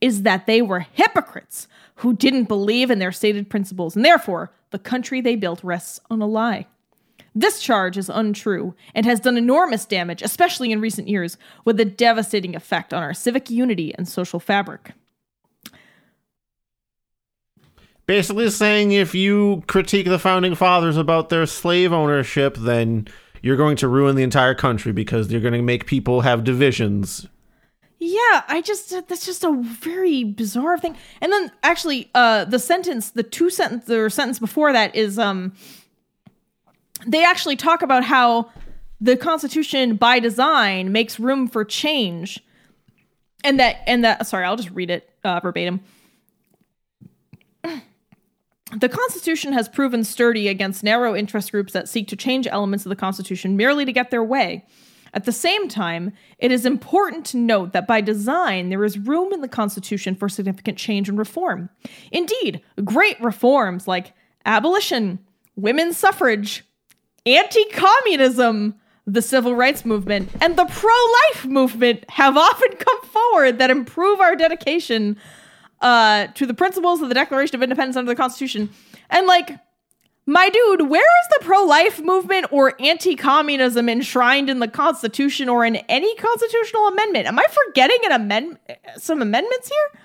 is 0.00 0.22
that 0.22 0.46
they 0.46 0.62
were 0.62 0.80
hypocrites 0.80 1.68
who 1.96 2.14
didn't 2.14 2.44
believe 2.44 2.90
in 2.90 2.98
their 2.98 3.12
stated 3.12 3.50
principles, 3.50 3.94
and 3.94 4.04
therefore 4.04 4.50
the 4.70 4.78
country 4.78 5.20
they 5.20 5.36
built 5.36 5.62
rests 5.62 6.00
on 6.10 6.22
a 6.22 6.26
lie. 6.26 6.66
This 7.34 7.60
charge 7.60 7.96
is 7.96 8.08
untrue 8.08 8.74
and 8.94 9.06
has 9.06 9.20
done 9.20 9.36
enormous 9.36 9.84
damage, 9.84 10.22
especially 10.22 10.72
in 10.72 10.80
recent 10.80 11.08
years, 11.08 11.36
with 11.64 11.78
a 11.78 11.84
devastating 11.84 12.56
effect 12.56 12.92
on 12.92 13.02
our 13.02 13.14
civic 13.14 13.50
unity 13.50 13.94
and 13.94 14.08
social 14.08 14.40
fabric. 14.40 14.92
Basically 18.06 18.50
saying 18.50 18.90
if 18.90 19.14
you 19.14 19.62
critique 19.68 20.06
the 20.06 20.18
founding 20.18 20.56
fathers 20.56 20.96
about 20.96 21.28
their 21.28 21.46
slave 21.46 21.92
ownership, 21.92 22.56
then 22.56 23.06
you're 23.42 23.56
going 23.56 23.76
to 23.76 23.88
ruin 23.88 24.16
the 24.16 24.22
entire 24.22 24.54
country 24.54 24.92
because 24.92 25.30
you're 25.30 25.40
going 25.40 25.54
to 25.54 25.62
make 25.62 25.86
people 25.86 26.22
have 26.22 26.44
divisions. 26.44 27.26
Yeah, 28.02 28.42
I 28.48 28.62
just 28.64 28.90
that's 29.08 29.26
just 29.26 29.44
a 29.44 29.52
very 29.62 30.24
bizarre 30.24 30.78
thing. 30.78 30.96
And 31.20 31.30
then 31.30 31.52
actually, 31.62 32.10
uh, 32.14 32.46
the 32.46 32.58
sentence, 32.58 33.10
the 33.10 33.22
two 33.22 33.50
sentence, 33.50 33.84
the 33.84 34.08
sentence 34.08 34.38
before 34.38 34.72
that 34.72 34.94
is 34.96 35.18
um, 35.18 35.52
they 37.06 37.22
actually 37.22 37.56
talk 37.56 37.82
about 37.82 38.04
how 38.04 38.50
the 39.02 39.16
Constitution 39.18 39.96
by 39.96 40.18
design 40.18 40.92
makes 40.92 41.20
room 41.20 41.46
for 41.46 41.62
change, 41.62 42.42
and 43.44 43.60
that 43.60 43.82
and 43.86 44.02
that. 44.02 44.26
Sorry, 44.26 44.46
I'll 44.46 44.56
just 44.56 44.70
read 44.70 44.90
it 44.90 45.10
uh, 45.22 45.40
verbatim. 45.40 45.80
The 48.76 48.88
Constitution 48.88 49.52
has 49.52 49.68
proven 49.68 50.04
sturdy 50.04 50.46
against 50.46 50.84
narrow 50.84 51.16
interest 51.16 51.50
groups 51.50 51.72
that 51.72 51.88
seek 51.88 52.06
to 52.08 52.16
change 52.16 52.46
elements 52.46 52.86
of 52.86 52.90
the 52.90 52.96
Constitution 52.96 53.56
merely 53.56 53.84
to 53.84 53.92
get 53.92 54.10
their 54.10 54.22
way. 54.22 54.64
At 55.12 55.24
the 55.24 55.32
same 55.32 55.68
time, 55.68 56.12
it 56.38 56.52
is 56.52 56.64
important 56.64 57.26
to 57.26 57.36
note 57.36 57.72
that 57.72 57.88
by 57.88 58.00
design, 58.00 58.68
there 58.68 58.84
is 58.84 58.96
room 58.96 59.32
in 59.32 59.40
the 59.40 59.48
Constitution 59.48 60.14
for 60.14 60.28
significant 60.28 60.78
change 60.78 61.08
and 61.08 61.18
reform. 61.18 61.68
Indeed, 62.12 62.62
great 62.84 63.20
reforms 63.20 63.88
like 63.88 64.12
abolition, 64.46 65.18
women's 65.56 65.96
suffrage, 65.96 66.64
anti 67.26 67.64
communism, 67.72 68.76
the 69.04 69.22
civil 69.22 69.56
rights 69.56 69.84
movement, 69.84 70.30
and 70.40 70.56
the 70.56 70.66
pro 70.66 70.94
life 71.28 71.44
movement 71.44 72.08
have 72.10 72.36
often 72.36 72.76
come 72.76 73.02
forward 73.02 73.58
that 73.58 73.70
improve 73.70 74.20
our 74.20 74.36
dedication 74.36 75.16
uh, 75.80 76.28
to 76.28 76.46
the 76.46 76.54
principles 76.54 77.00
of 77.00 77.08
the 77.08 77.14
Declaration 77.14 77.56
of 77.56 77.62
Independence 77.62 77.96
under 77.96 78.10
the 78.10 78.16
Constitution. 78.16 78.70
And 79.08 79.26
like, 79.26 79.58
my 80.26 80.48
dude, 80.48 80.88
where 80.88 81.00
is 81.00 81.28
the 81.38 81.44
pro 81.44 81.64
life 81.64 82.00
movement 82.00 82.46
or 82.52 82.74
anti 82.80 83.16
communism 83.16 83.88
enshrined 83.88 84.50
in 84.50 84.60
the 84.60 84.68
Constitution 84.68 85.48
or 85.48 85.64
in 85.64 85.76
any 85.76 86.14
constitutional 86.16 86.88
amendment? 86.88 87.26
Am 87.26 87.38
I 87.38 87.46
forgetting 87.66 87.98
an 88.04 88.12
amend- 88.12 88.58
some 88.96 89.22
amendments 89.22 89.68
here? 89.68 90.00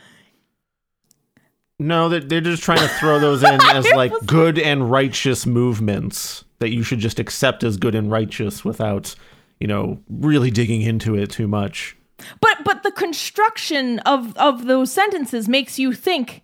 No, 1.78 2.08
they're, 2.08 2.22
they're 2.22 2.42
just 2.42 2.64
trying 2.64 2.80
to 2.80 2.88
throw 2.88 3.20
those 3.20 3.44
in 3.44 3.60
as 3.62 3.86
like 3.92 4.14
good 4.26 4.58
and 4.58 4.90
righteous 4.90 5.46
movements 5.46 6.46
that 6.60 6.70
you 6.70 6.84
should 6.84 7.00
just 7.00 7.20
accept 7.20 7.64
as 7.64 7.78
good 7.78 7.96
and 7.96 8.10
righteous 8.10 8.64
without, 8.64 9.14
you 9.60 9.68
know, 9.68 10.00
really 10.10 10.50
digging 10.50 10.82
into 10.82 11.16
it 11.16 11.30
too 11.30 11.48
much. 11.48 11.98
But 12.42 12.64
but 12.64 12.84
the 12.84 12.92
construction 12.92 14.00
of 14.00 14.36
of 14.38 14.66
those 14.66 14.92
sentences 14.92 15.48
makes 15.48 15.78
you 15.80 15.94
think 15.94 16.44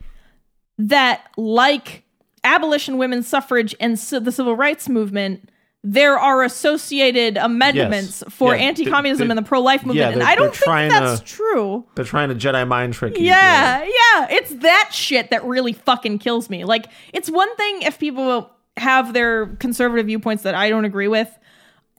that 0.78 1.30
like 1.38 2.04
abolition, 2.44 2.98
women's 2.98 3.28
suffrage, 3.28 3.76
and 3.80 3.98
c- 4.00 4.20
the 4.20 4.32
civil 4.32 4.56
rights 4.56 4.90
movement, 4.90 5.50
there 5.84 6.18
are 6.18 6.44
associated 6.44 7.38
amendments 7.38 8.24
Yes. 8.26 8.34
for 8.34 8.56
Yeah, 8.56 8.64
anti-communism 8.64 9.28
they- 9.28 9.32
and 9.32 9.38
the 9.38 9.48
pro-life 9.48 9.86
movement, 9.86 10.14
and 10.16 10.24
I 10.24 10.36
don't 10.36 10.54
think 10.56 10.92
that's 10.92 11.20
to- 11.20 11.26
true. 11.26 11.86
They're 11.96 12.04
trying 12.06 12.30
to 12.30 12.36
Jedi 12.36 12.68
mind 12.68 12.94
trick 12.94 13.18
you. 13.18 13.26
Yeah, 13.26 13.84
yeah, 13.84 14.28
it's 14.32 14.54
that 14.56 14.90
shit 14.92 15.30
that 15.30 15.44
really 15.46 15.74
fucking 15.74 16.18
kills 16.20 16.50
me. 16.50 16.66
Like, 16.66 16.88
it's 17.14 17.30
one 17.30 17.56
thing 17.58 17.84
if 17.84 18.00
people 18.00 18.50
have 18.78 19.14
their 19.14 19.48
conservative 19.58 20.08
viewpoints 20.08 20.44
that 20.44 20.56
I 20.56 20.70
don't 20.70 20.86
agree 20.86 21.08
with 21.08 21.30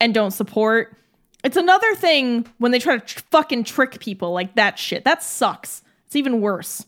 and 0.00 0.12
don't 0.12 0.32
support. 0.32 0.96
It's 1.44 1.56
another 1.56 1.94
thing 1.94 2.46
when 2.58 2.72
they 2.72 2.78
try 2.78 2.98
to 2.98 3.04
tr- 3.04 3.20
fucking 3.30 3.64
trick 3.64 3.98
people 4.00 4.32
like 4.32 4.54
that 4.54 4.78
shit. 4.78 5.04
That 5.04 5.22
sucks. 5.22 5.82
It's 6.06 6.16
even 6.16 6.40
worse. 6.40 6.84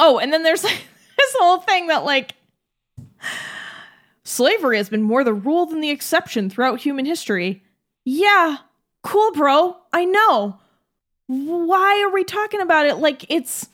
Oh, 0.00 0.18
and 0.18 0.32
then 0.32 0.42
there's 0.42 0.62
this 0.62 1.36
whole 1.38 1.58
thing 1.58 1.86
that 1.88 2.04
like 2.04 2.34
slavery 4.24 4.76
has 4.76 4.88
been 4.88 5.02
more 5.02 5.24
the 5.24 5.34
rule 5.34 5.66
than 5.66 5.80
the 5.80 5.90
exception 5.90 6.50
throughout 6.50 6.80
human 6.80 7.06
history. 7.06 7.62
Yeah, 8.04 8.58
cool, 9.02 9.32
bro. 9.32 9.76
I 9.92 10.04
know 10.04 10.58
why 11.28 12.02
are 12.02 12.10
we 12.12 12.24
talking 12.24 12.60
about 12.60 12.86
it 12.86 12.96
like 12.96 13.24
it's 13.28 13.68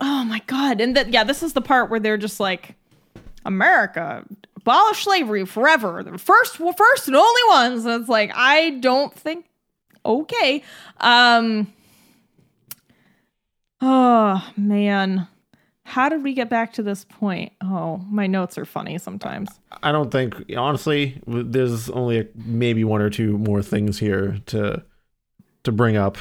oh 0.00 0.24
my 0.24 0.40
god 0.46 0.80
and 0.80 0.96
that 0.96 1.12
yeah 1.12 1.22
this 1.22 1.42
is 1.42 1.52
the 1.52 1.60
part 1.60 1.90
where 1.90 2.00
they're 2.00 2.16
just 2.16 2.40
like 2.40 2.74
america 3.44 4.24
abolish 4.68 5.04
slavery 5.04 5.46
forever. 5.46 6.02
The 6.02 6.18
first 6.18 6.56
first 6.56 7.06
and 7.06 7.16
only 7.16 7.40
ones. 7.48 7.86
And 7.86 8.00
it's 8.00 8.08
like 8.08 8.30
i 8.34 8.70
don't 8.70 9.14
think 9.14 9.46
okay. 10.04 10.62
Um 10.98 11.72
oh 13.80 14.46
man. 14.56 15.26
How 15.84 16.10
did 16.10 16.22
we 16.22 16.34
get 16.34 16.50
back 16.50 16.74
to 16.74 16.82
this 16.82 17.06
point? 17.06 17.52
Oh 17.62 18.04
my 18.10 18.26
notes 18.26 18.58
are 18.58 18.66
funny 18.66 18.98
sometimes. 18.98 19.48
I 19.82 19.90
don't 19.90 20.10
think 20.10 20.34
honestly 20.54 21.18
there's 21.26 21.88
only 21.88 22.20
a, 22.20 22.26
maybe 22.34 22.84
one 22.84 23.00
or 23.00 23.08
two 23.08 23.38
more 23.38 23.62
things 23.62 23.98
here 23.98 24.38
to 24.46 24.84
to 25.64 25.72
bring 25.72 25.96
up. 25.96 26.18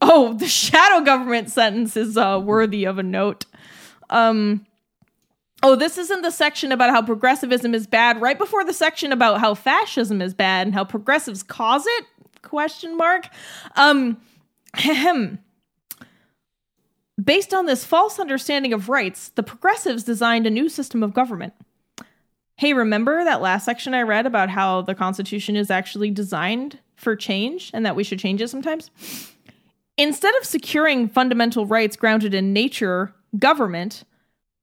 Oh, 0.00 0.34
the 0.34 0.46
shadow 0.46 1.04
government 1.04 1.50
sentence 1.50 1.96
is 1.96 2.16
uh, 2.16 2.40
worthy 2.44 2.84
of 2.84 2.98
a 2.98 3.02
note. 3.02 3.46
Um, 4.10 4.66
oh, 5.64 5.74
this 5.74 5.98
isn't 5.98 6.22
the 6.22 6.30
section 6.30 6.70
about 6.70 6.90
how 6.90 7.02
progressivism 7.02 7.74
is 7.74 7.86
bad. 7.86 8.20
Right 8.20 8.38
before 8.38 8.64
the 8.64 8.74
section 8.74 9.10
about 9.12 9.40
how 9.40 9.54
fascism 9.54 10.20
is 10.20 10.34
bad 10.34 10.66
and 10.66 10.74
how 10.74 10.84
progressives 10.84 11.42
cause 11.42 11.84
it? 11.86 12.04
Question 12.42 12.96
mark. 12.96 13.28
Um. 13.74 14.18
Based 17.22 17.54
on 17.54 17.66
this 17.66 17.84
false 17.84 18.18
understanding 18.18 18.72
of 18.72 18.88
rights, 18.88 19.28
the 19.30 19.44
progressives 19.44 20.02
designed 20.02 20.46
a 20.46 20.50
new 20.50 20.68
system 20.68 21.02
of 21.02 21.14
government. 21.14 21.54
Hey, 22.56 22.72
remember 22.72 23.24
that 23.24 23.40
last 23.40 23.64
section 23.64 23.94
I 23.94 24.02
read 24.02 24.26
about 24.26 24.50
how 24.50 24.82
the 24.82 24.96
Constitution 24.96 25.54
is 25.54 25.70
actually 25.70 26.10
designed 26.10 26.80
for 26.96 27.14
change 27.14 27.70
and 27.72 27.86
that 27.86 27.94
we 27.94 28.02
should 28.02 28.18
change 28.18 28.42
it 28.42 28.48
sometimes? 28.48 28.90
Instead 29.96 30.34
of 30.36 30.44
securing 30.44 31.08
fundamental 31.08 31.66
rights 31.66 31.96
grounded 31.96 32.34
in 32.34 32.52
nature, 32.52 33.14
government, 33.38 34.02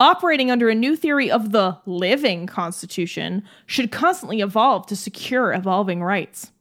operating 0.01 0.49
under 0.49 0.67
a 0.67 0.75
new 0.75 0.95
theory 0.95 1.29
of 1.29 1.51
the 1.51 1.77
living 1.85 2.47
Constitution, 2.47 3.43
should 3.67 3.91
constantly 3.91 4.41
evolve 4.41 4.87
to 4.87 4.95
secure 4.95 5.53
evolving 5.53 6.03
rights. 6.03 6.51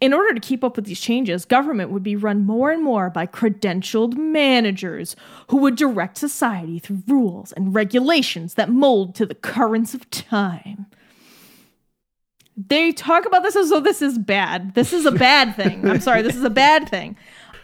In 0.00 0.14
order 0.14 0.32
to 0.32 0.40
keep 0.40 0.64
up 0.64 0.74
with 0.74 0.86
these 0.86 1.00
changes, 1.00 1.44
government 1.44 1.90
would 1.90 2.02
be 2.02 2.16
run 2.16 2.44
more 2.44 2.70
and 2.70 2.82
more 2.82 3.10
by 3.10 3.26
credentialed 3.26 4.16
managers 4.16 5.16
who 5.48 5.58
would 5.58 5.76
direct 5.76 6.16
society 6.16 6.78
through 6.78 7.02
rules 7.06 7.52
and 7.52 7.74
regulations 7.74 8.54
that 8.54 8.70
mold 8.70 9.14
to 9.16 9.26
the 9.26 9.34
currents 9.34 9.92
of 9.92 10.08
time. 10.10 10.86
They 12.56 12.90
talk 12.90 13.26
about 13.26 13.42
this 13.42 13.54
as 13.54 13.68
though 13.68 13.80
this 13.80 14.00
is 14.00 14.16
bad. 14.16 14.74
This 14.74 14.94
is 14.94 15.04
a 15.04 15.12
bad 15.12 15.56
thing. 15.56 15.86
I'm 15.86 16.00
sorry, 16.00 16.22
this 16.22 16.36
is 16.36 16.44
a 16.44 16.50
bad 16.50 16.88
thing. 16.88 17.16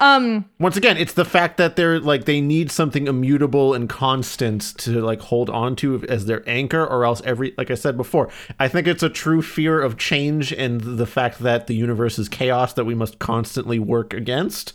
Um, 0.02 0.46
Once 0.58 0.76
again, 0.76 0.96
it's 0.96 1.12
the 1.12 1.24
fact 1.24 1.58
that 1.58 1.76
they're 1.76 2.00
like 2.00 2.24
they 2.24 2.40
need 2.40 2.72
something 2.72 3.06
immutable 3.06 3.72
and 3.72 3.88
constant 3.88 4.76
to 4.78 5.00
like 5.00 5.20
hold 5.20 5.48
on 5.48 5.76
to 5.76 6.04
as 6.08 6.26
their 6.26 6.42
anchor, 6.48 6.84
or 6.84 7.04
else 7.04 7.22
every 7.24 7.54
like 7.56 7.70
I 7.70 7.76
said 7.76 7.96
before, 7.96 8.28
I 8.58 8.66
think 8.66 8.88
it's 8.88 9.04
a 9.04 9.08
true 9.08 9.42
fear 9.42 9.80
of 9.80 9.96
change 9.96 10.52
and 10.52 10.80
the 10.80 11.06
fact 11.06 11.38
that 11.38 11.68
the 11.68 11.76
universe 11.76 12.18
is 12.18 12.28
chaos 12.28 12.72
that 12.72 12.84
we 12.84 12.96
must 12.96 13.20
constantly 13.20 13.78
work 13.78 14.12
against. 14.12 14.72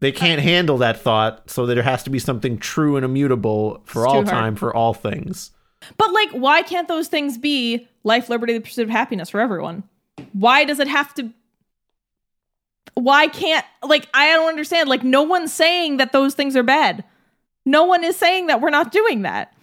They 0.00 0.12
can't 0.12 0.42
handle 0.42 0.76
that 0.76 1.00
thought, 1.00 1.48
so 1.48 1.64
there 1.64 1.82
has 1.82 2.02
to 2.02 2.10
be 2.10 2.18
something 2.18 2.58
true 2.58 2.96
and 2.96 3.06
immutable 3.06 3.80
for 3.86 4.06
all 4.06 4.16
hard. 4.16 4.26
time 4.26 4.56
for 4.56 4.76
all 4.76 4.92
things. 4.92 5.52
But 5.96 6.12
like, 6.12 6.30
why 6.32 6.60
can't 6.60 6.86
those 6.86 7.08
things 7.08 7.38
be 7.38 7.88
life, 8.04 8.28
liberty, 8.28 8.52
the 8.52 8.60
pursuit 8.60 8.82
of 8.82 8.90
happiness 8.90 9.30
for 9.30 9.40
everyone? 9.40 9.84
Why 10.34 10.64
does 10.64 10.80
it 10.80 10.88
have 10.88 11.14
to? 11.14 11.32
Why 12.98 13.28
can't 13.28 13.64
like 13.82 14.08
I 14.12 14.32
don't 14.34 14.48
understand. 14.48 14.88
Like, 14.88 15.04
no 15.04 15.22
one's 15.22 15.52
saying 15.52 15.98
that 15.98 16.12
those 16.12 16.34
things 16.34 16.56
are 16.56 16.62
bad. 16.62 17.04
No 17.64 17.84
one 17.84 18.02
is 18.02 18.16
saying 18.16 18.46
that 18.46 18.60
we're 18.60 18.70
not 18.70 18.90
doing 18.92 19.22
that. 19.22 19.54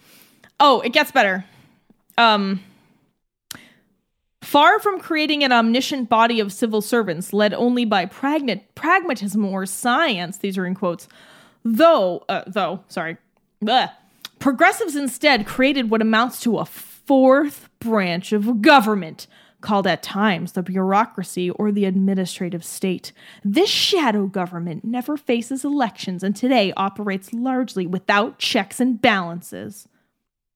Oh, 0.58 0.80
it 0.80 0.92
gets 0.92 1.10
better. 1.10 1.44
Um, 2.16 2.62
far 4.42 4.78
from 4.78 5.00
creating 5.00 5.44
an 5.44 5.52
omniscient 5.52 6.08
body 6.08 6.40
of 6.40 6.52
civil 6.52 6.80
servants 6.80 7.32
led 7.32 7.52
only 7.52 7.84
by 7.84 8.06
pragma- 8.06 8.62
pragmatism 8.74 9.44
or 9.44 9.66
science. 9.66 10.38
These 10.38 10.56
are 10.56 10.64
in 10.64 10.74
quotes. 10.74 11.08
Though, 11.64 12.24
uh, 12.28 12.44
though, 12.46 12.84
sorry, 12.88 13.16
Bleh. 13.62 13.90
Progressives 14.38 14.94
instead 14.94 15.46
created 15.46 15.90
what 15.90 16.00
amounts 16.00 16.40
to 16.40 16.58
a 16.58 16.64
fourth 16.64 17.68
branch 17.80 18.32
of 18.32 18.62
government, 18.62 19.26
called 19.60 19.86
at 19.86 20.02
times 20.02 20.52
the 20.52 20.62
bureaucracy 20.62 21.50
or 21.50 21.72
the 21.72 21.84
administrative 21.84 22.64
state. 22.64 23.12
This 23.44 23.70
shadow 23.70 24.26
government 24.26 24.84
never 24.84 25.16
faces 25.16 25.64
elections 25.64 26.22
and 26.22 26.36
today 26.36 26.72
operates 26.76 27.32
largely 27.32 27.86
without 27.86 28.38
checks 28.38 28.80
and 28.80 29.00
balances. 29.00 29.88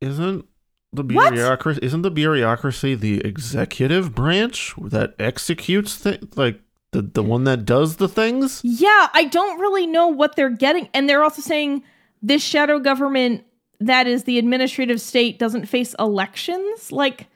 Isn't 0.01 0.47
the 0.93 1.05
bureaucracy 1.05 1.81
isn't 1.83 2.03
the 2.03 2.11
bureaucracy 2.11 2.95
the 2.95 3.21
executive 3.21 4.13
branch 4.15 4.75
that 4.79 5.15
executes 5.21 6.01
th- 6.01 6.21
like 6.35 6.61
the 6.93 7.03
the 7.03 7.23
one 7.23 7.45
that 7.45 7.65
does 7.65 7.97
the 7.97 8.09
things? 8.09 8.61
Yeah, 8.65 9.09
I 9.13 9.27
don't 9.27 9.61
really 9.61 9.87
know 9.87 10.09
what 10.09 10.37
they're 10.37 10.51
getting. 10.51 10.89
And 10.93 11.09
they're 11.09 11.23
also 11.23 11.43
saying 11.43 11.85
this 12.23 12.43
shadow 12.43 12.79
government 12.81 13.45
that 13.81 14.07
is 14.07 14.25
the 14.25 14.39
administrative 14.39 15.01
state 15.01 15.39
doesn't 15.39 15.67
face 15.67 15.95
elections. 15.99 16.93
Like, 16.93 17.29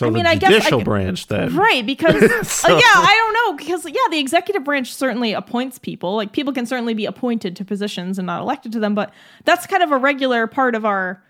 So 0.00 0.06
I 0.06 0.10
mean, 0.10 0.24
I 0.24 0.34
guess 0.34 0.64
I 0.66 0.70
could- 0.70 0.84
branch 0.86 1.26
then. 1.26 1.54
Right, 1.54 1.84
because 1.84 2.14
uh, 2.22 2.68
yeah, 2.68 2.80
I 2.82 3.14
don't 3.14 3.34
know 3.34 3.56
because 3.58 3.84
yeah, 3.84 4.00
the 4.10 4.18
executive 4.18 4.64
branch 4.64 4.94
certainly 4.94 5.34
appoints 5.34 5.78
people. 5.78 6.16
Like 6.16 6.32
people 6.32 6.54
can 6.54 6.64
certainly 6.64 6.94
be 6.94 7.04
appointed 7.04 7.54
to 7.56 7.66
positions 7.66 8.18
and 8.18 8.24
not 8.24 8.40
elected 8.40 8.72
to 8.72 8.80
them, 8.80 8.94
but 8.94 9.12
that's 9.44 9.66
kind 9.66 9.82
of 9.82 9.92
a 9.92 9.98
regular 9.98 10.46
part 10.46 10.74
of 10.74 10.86
our 10.86 11.22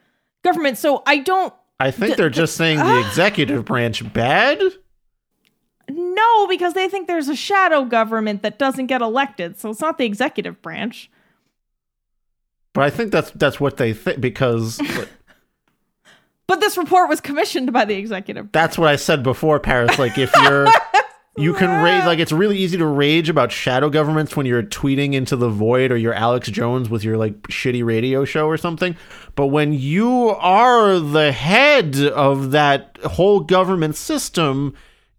government. 0.45 0.79
So 0.79 1.03
I 1.05 1.19
don't 1.19 1.53
I 1.81 1.91
think 1.91 2.17
they're 2.17 2.31
just 2.31 2.57
saying 2.57 2.79
Ah. 2.79 2.85
the 2.95 3.01
executive 3.09 3.65
branch 3.65 4.13
bad. 4.13 4.61
No, 5.89 6.47
because 6.47 6.75
they 6.75 6.89
think 6.89 7.09
there's 7.09 7.29
a 7.29 7.35
shadow 7.35 7.85
government 7.85 8.43
that 8.43 8.57
doesn't 8.57 8.87
get 8.87 9.03
elected. 9.03 9.59
So 9.59 9.71
it's 9.71 9.81
not 9.81 9.99
the 9.99 10.05
executive 10.05 10.63
branch. 10.63 11.11
But 12.73 12.85
I 12.85 12.91
think 12.91 13.11
that's 13.11 13.33
that's 13.33 13.59
what 13.59 13.79
they 13.79 13.93
think 13.93 14.21
because 14.21 14.81
But 16.51 16.59
this 16.59 16.77
report 16.77 17.09
was 17.09 17.21
commissioned 17.21 17.73
by 17.73 17.85
the 17.85 17.95
executive. 17.95 18.51
that's 18.51 18.77
what 18.77 18.89
I 18.89 18.97
said 18.97 19.23
before, 19.23 19.61
Paris. 19.61 20.01
Like 20.01 20.19
if 20.19 20.35
you're 20.43 20.67
you 21.37 21.55
can 21.55 21.81
rage 21.81 22.05
like 22.05 22.19
it's 22.19 22.33
really 22.33 22.59
easy 22.59 22.77
to 22.77 22.87
rage 22.87 23.29
about 23.29 23.53
shadow 23.53 23.89
governments 23.89 24.37
when 24.37 24.47
you're 24.47 24.65
tweeting 24.65 25.15
into 25.15 25.37
the 25.37 25.49
void 25.49 25.93
or 25.93 25.97
you're 25.97 26.13
Alex 26.13 26.49
Jones 26.51 26.91
with 26.91 27.05
your 27.05 27.17
like 27.17 27.41
shitty 27.43 27.85
radio 27.85 28.25
show 28.25 28.49
or 28.49 28.57
something. 28.57 28.97
But 29.37 29.47
when 29.47 29.73
you 29.73 30.31
are 30.31 30.99
the 30.99 31.31
head 31.31 31.97
of 32.01 32.51
that 32.51 32.99
whole 33.05 33.39
government 33.39 33.95
system, 33.95 34.75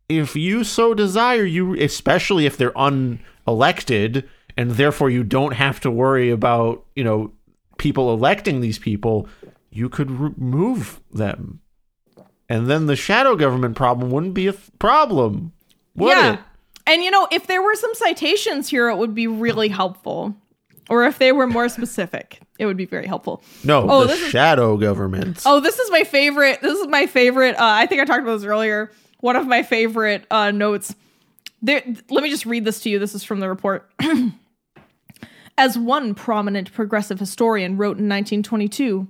if 0.09 0.35
you 0.35 0.65
so 0.65 0.93
desire, 0.93 1.45
you 1.45 1.75
especially 1.75 2.45
if 2.45 2.57
they're 2.57 2.71
unelected 2.71 4.27
and 4.57 4.71
therefore 4.71 5.09
you 5.09 5.23
don't 5.23 5.53
have 5.53 5.79
to 5.79 5.91
worry 5.91 6.29
about, 6.29 6.83
you 6.93 7.05
know, 7.05 7.31
people 7.77 8.13
electing 8.13 8.61
these 8.61 8.77
people, 8.77 9.27
you 9.71 9.89
could 9.89 10.11
remove 10.11 10.99
them. 11.11 11.61
And 12.49 12.67
then 12.69 12.85
the 12.85 12.95
shadow 12.97 13.35
government 13.35 13.75
problem 13.75 14.11
wouldn't 14.11 14.33
be 14.33 14.47
a 14.47 14.53
problem. 14.53 15.53
Would 15.95 16.09
yeah. 16.09 16.33
it? 16.33 16.39
And 16.85 17.03
you 17.03 17.09
know, 17.11 17.27
if 17.31 17.47
there 17.47 17.61
were 17.61 17.75
some 17.75 17.93
citations 17.95 18.67
here, 18.67 18.89
it 18.89 18.97
would 18.97 19.15
be 19.15 19.27
really 19.27 19.69
helpful. 19.69 20.35
Or 20.89 21.05
if 21.05 21.19
they 21.19 21.31
were 21.31 21.47
more 21.47 21.69
specific, 21.69 22.41
it 22.59 22.65
would 22.65 22.75
be 22.75 22.85
very 22.85 23.07
helpful. 23.07 23.41
No, 23.63 23.87
Oh, 23.89 24.01
the 24.01 24.07
this 24.07 24.21
is- 24.21 24.29
shadow 24.29 24.75
government. 24.75 25.41
Oh, 25.45 25.61
this 25.61 25.79
is 25.79 25.89
my 25.89 26.03
favorite. 26.03 26.61
This 26.61 26.77
is 26.77 26.87
my 26.87 27.05
favorite. 27.05 27.55
Uh, 27.55 27.59
I 27.61 27.85
think 27.85 28.01
I 28.01 28.05
talked 28.05 28.23
about 28.23 28.35
this 28.37 28.43
earlier. 28.43 28.91
One 29.21 29.37
of 29.37 29.47
my 29.47 29.63
favorite 29.63 30.25
uh, 30.29 30.51
notes. 30.51 30.93
There, 31.61 31.81
let 32.09 32.23
me 32.23 32.29
just 32.29 32.45
read 32.45 32.65
this 32.65 32.81
to 32.81 32.89
you. 32.89 32.99
This 32.99 33.15
is 33.15 33.23
from 33.23 33.39
the 33.39 33.47
report. 33.47 33.89
As 35.57 35.77
one 35.77 36.15
prominent 36.15 36.73
progressive 36.73 37.19
historian 37.19 37.77
wrote 37.77 37.97
in 37.99 38.09
1922, 38.09 39.07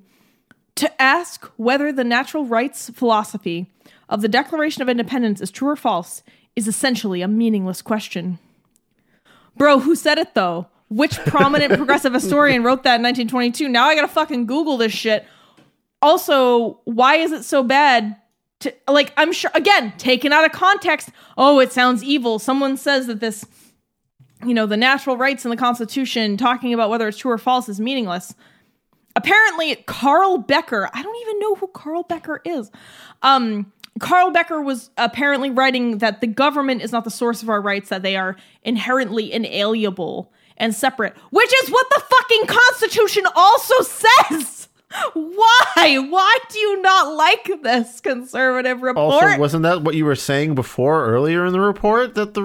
to 0.81 0.99
ask 0.99 1.45
whether 1.57 1.91
the 1.91 2.03
natural 2.03 2.43
rights 2.43 2.89
philosophy 2.89 3.67
of 4.09 4.21
the 4.21 4.27
Declaration 4.27 4.81
of 4.81 4.89
Independence 4.89 5.39
is 5.39 5.51
true 5.51 5.69
or 5.69 5.75
false 5.75 6.23
is 6.55 6.67
essentially 6.67 7.21
a 7.21 7.27
meaningless 7.27 7.83
question. 7.83 8.39
Bro, 9.55 9.81
who 9.81 9.95
said 9.95 10.17
it 10.17 10.33
though? 10.33 10.65
Which 10.89 11.19
prominent 11.19 11.71
progressive 11.77 12.15
historian 12.15 12.63
wrote 12.63 12.81
that 12.81 12.95
in 12.95 13.03
1922? 13.03 13.69
Now 13.69 13.85
I 13.85 13.93
gotta 13.93 14.07
fucking 14.07 14.47
Google 14.47 14.77
this 14.77 14.91
shit. 14.91 15.27
Also, 16.01 16.79
why 16.85 17.17
is 17.17 17.31
it 17.31 17.43
so 17.43 17.61
bad? 17.61 18.15
To, 18.61 18.73
like, 18.87 19.13
I'm 19.17 19.31
sure, 19.33 19.51
again, 19.53 19.93
taken 19.99 20.33
out 20.33 20.45
of 20.45 20.51
context. 20.51 21.09
Oh, 21.37 21.59
it 21.59 21.71
sounds 21.71 22.03
evil. 22.03 22.39
Someone 22.39 22.75
says 22.75 23.05
that 23.05 23.19
this, 23.19 23.45
you 24.43 24.55
know, 24.55 24.65
the 24.65 24.77
natural 24.77 25.15
rights 25.15 25.45
in 25.45 25.51
the 25.51 25.57
Constitution, 25.57 26.37
talking 26.37 26.73
about 26.73 26.89
whether 26.89 27.07
it's 27.07 27.19
true 27.19 27.31
or 27.31 27.37
false, 27.37 27.69
is 27.69 27.79
meaningless 27.79 28.33
apparently 29.15 29.75
Carl 29.87 30.37
Becker, 30.37 30.89
I 30.93 31.01
don't 31.01 31.21
even 31.21 31.39
know 31.39 31.55
who 31.55 31.67
Carl 31.67 32.03
Becker 32.03 32.41
is. 32.45 32.71
Um 33.21 33.71
Carl 33.99 34.31
Becker 34.31 34.61
was 34.61 34.89
apparently 34.97 35.51
writing 35.51 35.97
that 35.99 36.21
the 36.21 36.27
government 36.27 36.81
is 36.81 36.91
not 36.91 37.03
the 37.03 37.11
source 37.11 37.43
of 37.43 37.49
our 37.49 37.61
rights, 37.61 37.89
that 37.89 38.03
they 38.03 38.15
are 38.15 38.35
inherently 38.63 39.31
inalienable 39.31 40.31
and 40.57 40.73
separate, 40.73 41.15
which 41.31 41.51
is 41.63 41.69
what 41.69 41.87
the 41.89 42.01
fucking 42.09 42.45
Constitution 42.47 43.23
also 43.35 43.75
says. 43.83 44.67
Why? 45.13 46.05
Why 46.09 46.37
do 46.49 46.59
you 46.59 46.81
not 46.81 47.15
like 47.15 47.49
this 47.63 48.01
conservative 48.01 48.81
report? 48.81 49.23
also, 49.23 49.39
wasn't 49.39 49.63
that 49.63 49.83
what 49.83 49.95
you 49.95 50.05
were 50.05 50.15
saying 50.15 50.55
before 50.55 51.05
earlier 51.05 51.45
in 51.45 51.53
the 51.53 51.61
report? 51.61 52.15
That 52.15 52.33
the 52.33 52.41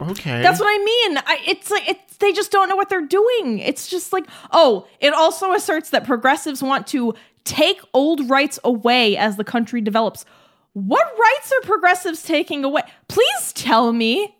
okay. 0.00 0.42
That's 0.42 0.58
what 0.58 0.68
I 0.68 0.84
mean. 0.84 1.18
I, 1.18 1.38
it's 1.46 1.70
like 1.70 1.88
it's 1.88 2.05
they 2.16 2.32
just 2.32 2.50
don't 2.50 2.68
know 2.68 2.76
what 2.76 2.88
they're 2.88 3.06
doing. 3.06 3.58
It's 3.58 3.86
just 3.88 4.12
like 4.12 4.26
oh, 4.52 4.86
it 5.00 5.12
also 5.14 5.52
asserts 5.52 5.90
that 5.90 6.04
progressives 6.04 6.62
want 6.62 6.86
to 6.88 7.14
take 7.44 7.80
old 7.94 8.28
rights 8.28 8.58
away 8.64 9.16
as 9.16 9.36
the 9.36 9.44
country 9.44 9.80
develops. 9.80 10.24
What 10.72 11.06
rights 11.18 11.52
are 11.52 11.66
progressives 11.66 12.22
taking 12.22 12.64
away? 12.64 12.82
Please 13.08 13.52
tell 13.54 13.92
me. 13.92 14.34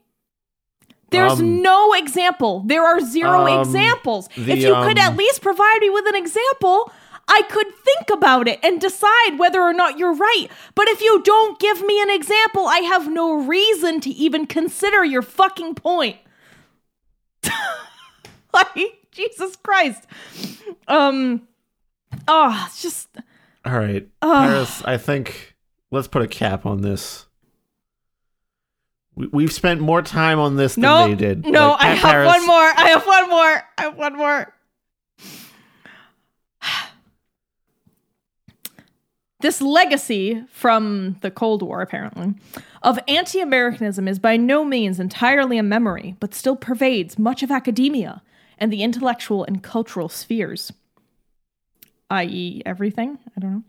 There's 1.11 1.39
Um, 1.41 1.63
no 1.63 1.93
example. 1.95 2.63
There 2.67 2.83
are 2.85 3.01
zero 3.01 3.47
um, 3.47 3.61
examples. 3.61 4.29
the, 4.37 4.53
if 4.53 4.59
you 4.59 4.75
could 4.75 4.99
um, 4.99 5.13
at 5.13 5.17
least 5.17 5.41
provide 5.41 5.79
me 5.81 5.89
with 5.89 6.05
an 6.09 6.17
example, 6.17 6.93
I 7.29 7.43
could 7.49 7.69
think 7.75 8.11
about 8.13 8.49
it 8.49 8.59
and 8.63 8.81
decide 8.81 9.39
whether 9.39 9.61
or 9.63 9.73
not 9.73 9.99
you're 9.99 10.15
right. 10.15 10.49
But 10.75 10.89
if 10.89 11.01
you 11.01 11.23
don't 11.23 11.59
give 11.61 11.81
me 11.83 12.03
an 12.03 12.11
example, 12.11 12.67
I 12.67 12.79
have 12.79 13.09
no 13.11 13.35
reason 13.35 14.01
to 14.01 14.11
even 14.11 14.47
consider 14.47 15.05
your 15.05 15.23
fucking 15.23 15.77
point. 15.77 16.17
like, 18.53 19.09
Jesus 19.13 19.57
Christ. 19.57 20.07
Um, 20.89 21.47
oh, 22.29 22.65
it's 22.67 22.83
just, 22.83 23.09
All 23.65 23.73
right, 23.79 24.07
Paris. 24.21 24.83
I 24.85 24.97
think 24.99 25.55
let's 25.91 26.09
put 26.09 26.23
a 26.23 26.29
cap 26.29 26.67
on 26.67 26.83
this. 26.83 27.27
We, 29.15 29.29
we've 29.29 29.53
spent 29.53 29.81
more 29.81 30.03
time 30.03 30.39
on 30.39 30.57
this 30.57 30.75
than 30.75 31.11
they 31.11 31.17
did. 31.17 31.47
no, 31.47 31.71
Like, 31.71 31.81
I 31.83 31.87
have 31.95 32.11
Paris- 32.11 32.27
one 32.29 32.47
more. 32.47 32.57
I 32.77 32.89
have 32.91 33.07
one 33.07 33.31
more. 33.31 33.63
I 33.79 33.83
have 33.83 33.97
one 33.97 34.17
more. 34.17 34.55
This 39.41 39.61
legacy 39.61 40.43
from 40.51 41.19
the 41.21 41.31
Cold 41.31 41.61
War, 41.63 41.83
apparently, 41.83 42.35
of 42.87 43.01
anti 43.09 43.41
Americanism 43.41 44.07
is 44.07 44.21
by 44.21 44.37
no 44.37 44.65
means 44.65 45.01
entirely 45.01 45.59
a 45.59 45.63
memory, 45.63 46.15
but 46.21 46.33
still 46.33 46.55
pervades 46.55 47.19
much 47.19 47.43
of 47.43 47.51
academia 47.51 48.23
and 48.59 48.73
the 48.73 48.85
intellectual 48.85 49.43
and 49.43 49.61
cultural 49.61 50.09
spheres. 50.09 50.73
i.e., 52.11 52.63
everything? 52.65 53.19
I 53.37 53.41
don't 53.41 53.53
know. 53.53 53.63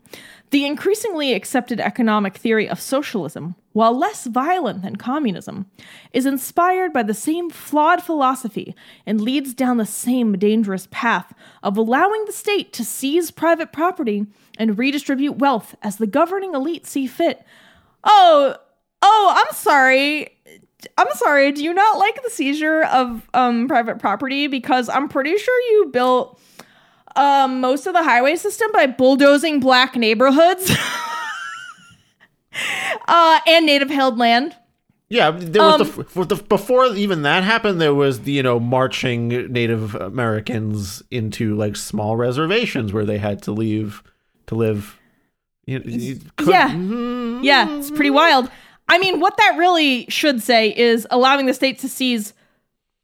The 0.50 0.64
increasingly 0.64 1.34
accepted 1.34 1.80
economic 1.80 2.36
theory 2.36 2.68
of 2.68 2.80
socialism, 2.80 3.56
while 3.72 3.98
less 3.98 4.24
violent 4.24 4.82
than 4.82 4.94
communism, 4.94 5.66
is 6.12 6.24
inspired 6.24 6.92
by 6.92 7.02
the 7.02 7.12
same 7.12 7.50
flawed 7.50 8.00
philosophy 8.00 8.76
and 9.04 9.20
leads 9.20 9.52
down 9.52 9.78
the 9.78 9.84
same 9.84 10.38
dangerous 10.38 10.86
path 10.92 11.34
of 11.64 11.76
allowing 11.76 12.24
the 12.26 12.32
state 12.32 12.72
to 12.74 12.84
seize 12.84 13.32
private 13.32 13.72
property 13.72 14.26
and 14.56 14.78
redistribute 14.78 15.38
wealth 15.38 15.74
as 15.82 15.96
the 15.96 16.06
governing 16.06 16.54
elite 16.54 16.86
see 16.86 17.08
fit. 17.08 17.44
Oh, 18.04 18.54
oh, 19.02 19.32
I'm 19.36 19.54
sorry. 19.54 20.28
I'm 20.96 21.06
sorry. 21.14 21.50
Do 21.52 21.62
you 21.64 21.74
not 21.74 21.98
like 21.98 22.22
the 22.22 22.30
seizure 22.30 22.84
of 22.84 23.28
um, 23.34 23.66
private 23.68 23.98
property? 23.98 24.46
Because 24.46 24.88
I'm 24.88 25.08
pretty 25.08 25.36
sure 25.36 25.60
you 25.72 25.90
built 25.92 26.40
um, 27.16 27.60
most 27.60 27.86
of 27.86 27.94
the 27.94 28.02
highway 28.04 28.36
system 28.36 28.70
by 28.72 28.86
bulldozing 28.86 29.58
black 29.60 29.96
neighborhoods 29.96 30.70
uh, 33.08 33.40
and 33.46 33.66
native 33.66 33.90
held 33.90 34.18
land. 34.18 34.54
Yeah, 35.10 35.30
there 35.30 35.62
was 35.62 35.80
Um, 35.80 36.04
the, 36.14 36.24
the 36.34 36.42
before 36.42 36.86
even 36.94 37.22
that 37.22 37.42
happened. 37.42 37.80
There 37.80 37.94
was 37.94 38.20
the 38.20 38.32
you 38.32 38.42
know 38.42 38.60
marching 38.60 39.28
Native 39.28 39.94
Americans 39.94 41.02
into 41.10 41.54
like 41.56 41.76
small 41.76 42.16
reservations 42.16 42.92
where 42.92 43.06
they 43.06 43.16
had 43.18 43.42
to 43.44 43.52
leave 43.52 44.02
to 44.48 44.54
live. 44.54 44.98
You, 45.64 45.80
could- 46.36 46.48
Yeah. 46.48 46.68
Mhm. 46.70 47.40
Yeah, 47.42 47.78
it's 47.78 47.90
pretty 47.90 48.10
wild. 48.10 48.50
I 48.88 48.98
mean, 48.98 49.20
what 49.20 49.36
that 49.36 49.56
really 49.58 50.06
should 50.08 50.42
say 50.42 50.74
is 50.76 51.06
allowing 51.10 51.46
the 51.46 51.54
state 51.54 51.78
to 51.80 51.88
seize 51.88 52.32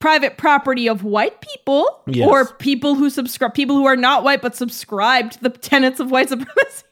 private 0.00 0.36
property 0.36 0.86
of 0.88 1.02
white 1.04 1.40
people 1.40 2.02
Yes. 2.06 2.28
or 2.28 2.46
people 2.56 2.94
who 2.94 3.08
subscribe 3.10 3.54
people 3.54 3.76
who 3.76 3.86
are 3.86 3.96
not 3.96 4.22
white 4.22 4.42
but 4.42 4.54
subscribe 4.54 5.30
to 5.32 5.40
the 5.42 5.50
tenets 5.50 6.00
of 6.00 6.10
white 6.10 6.28
supremacy. 6.30 6.84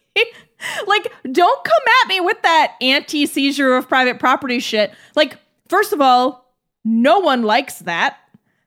like, 0.86 1.12
don't 1.30 1.64
come 1.64 1.82
at 2.02 2.08
me 2.08 2.20
with 2.20 2.40
that 2.42 2.74
anti-seizure 2.80 3.76
of 3.76 3.88
private 3.88 4.18
property 4.18 4.60
shit. 4.60 4.92
Like, 5.16 5.36
first 5.68 5.92
of 5.92 6.00
all, 6.00 6.54
no 6.84 7.18
one 7.18 7.42
likes 7.42 7.80
that. 7.80 8.16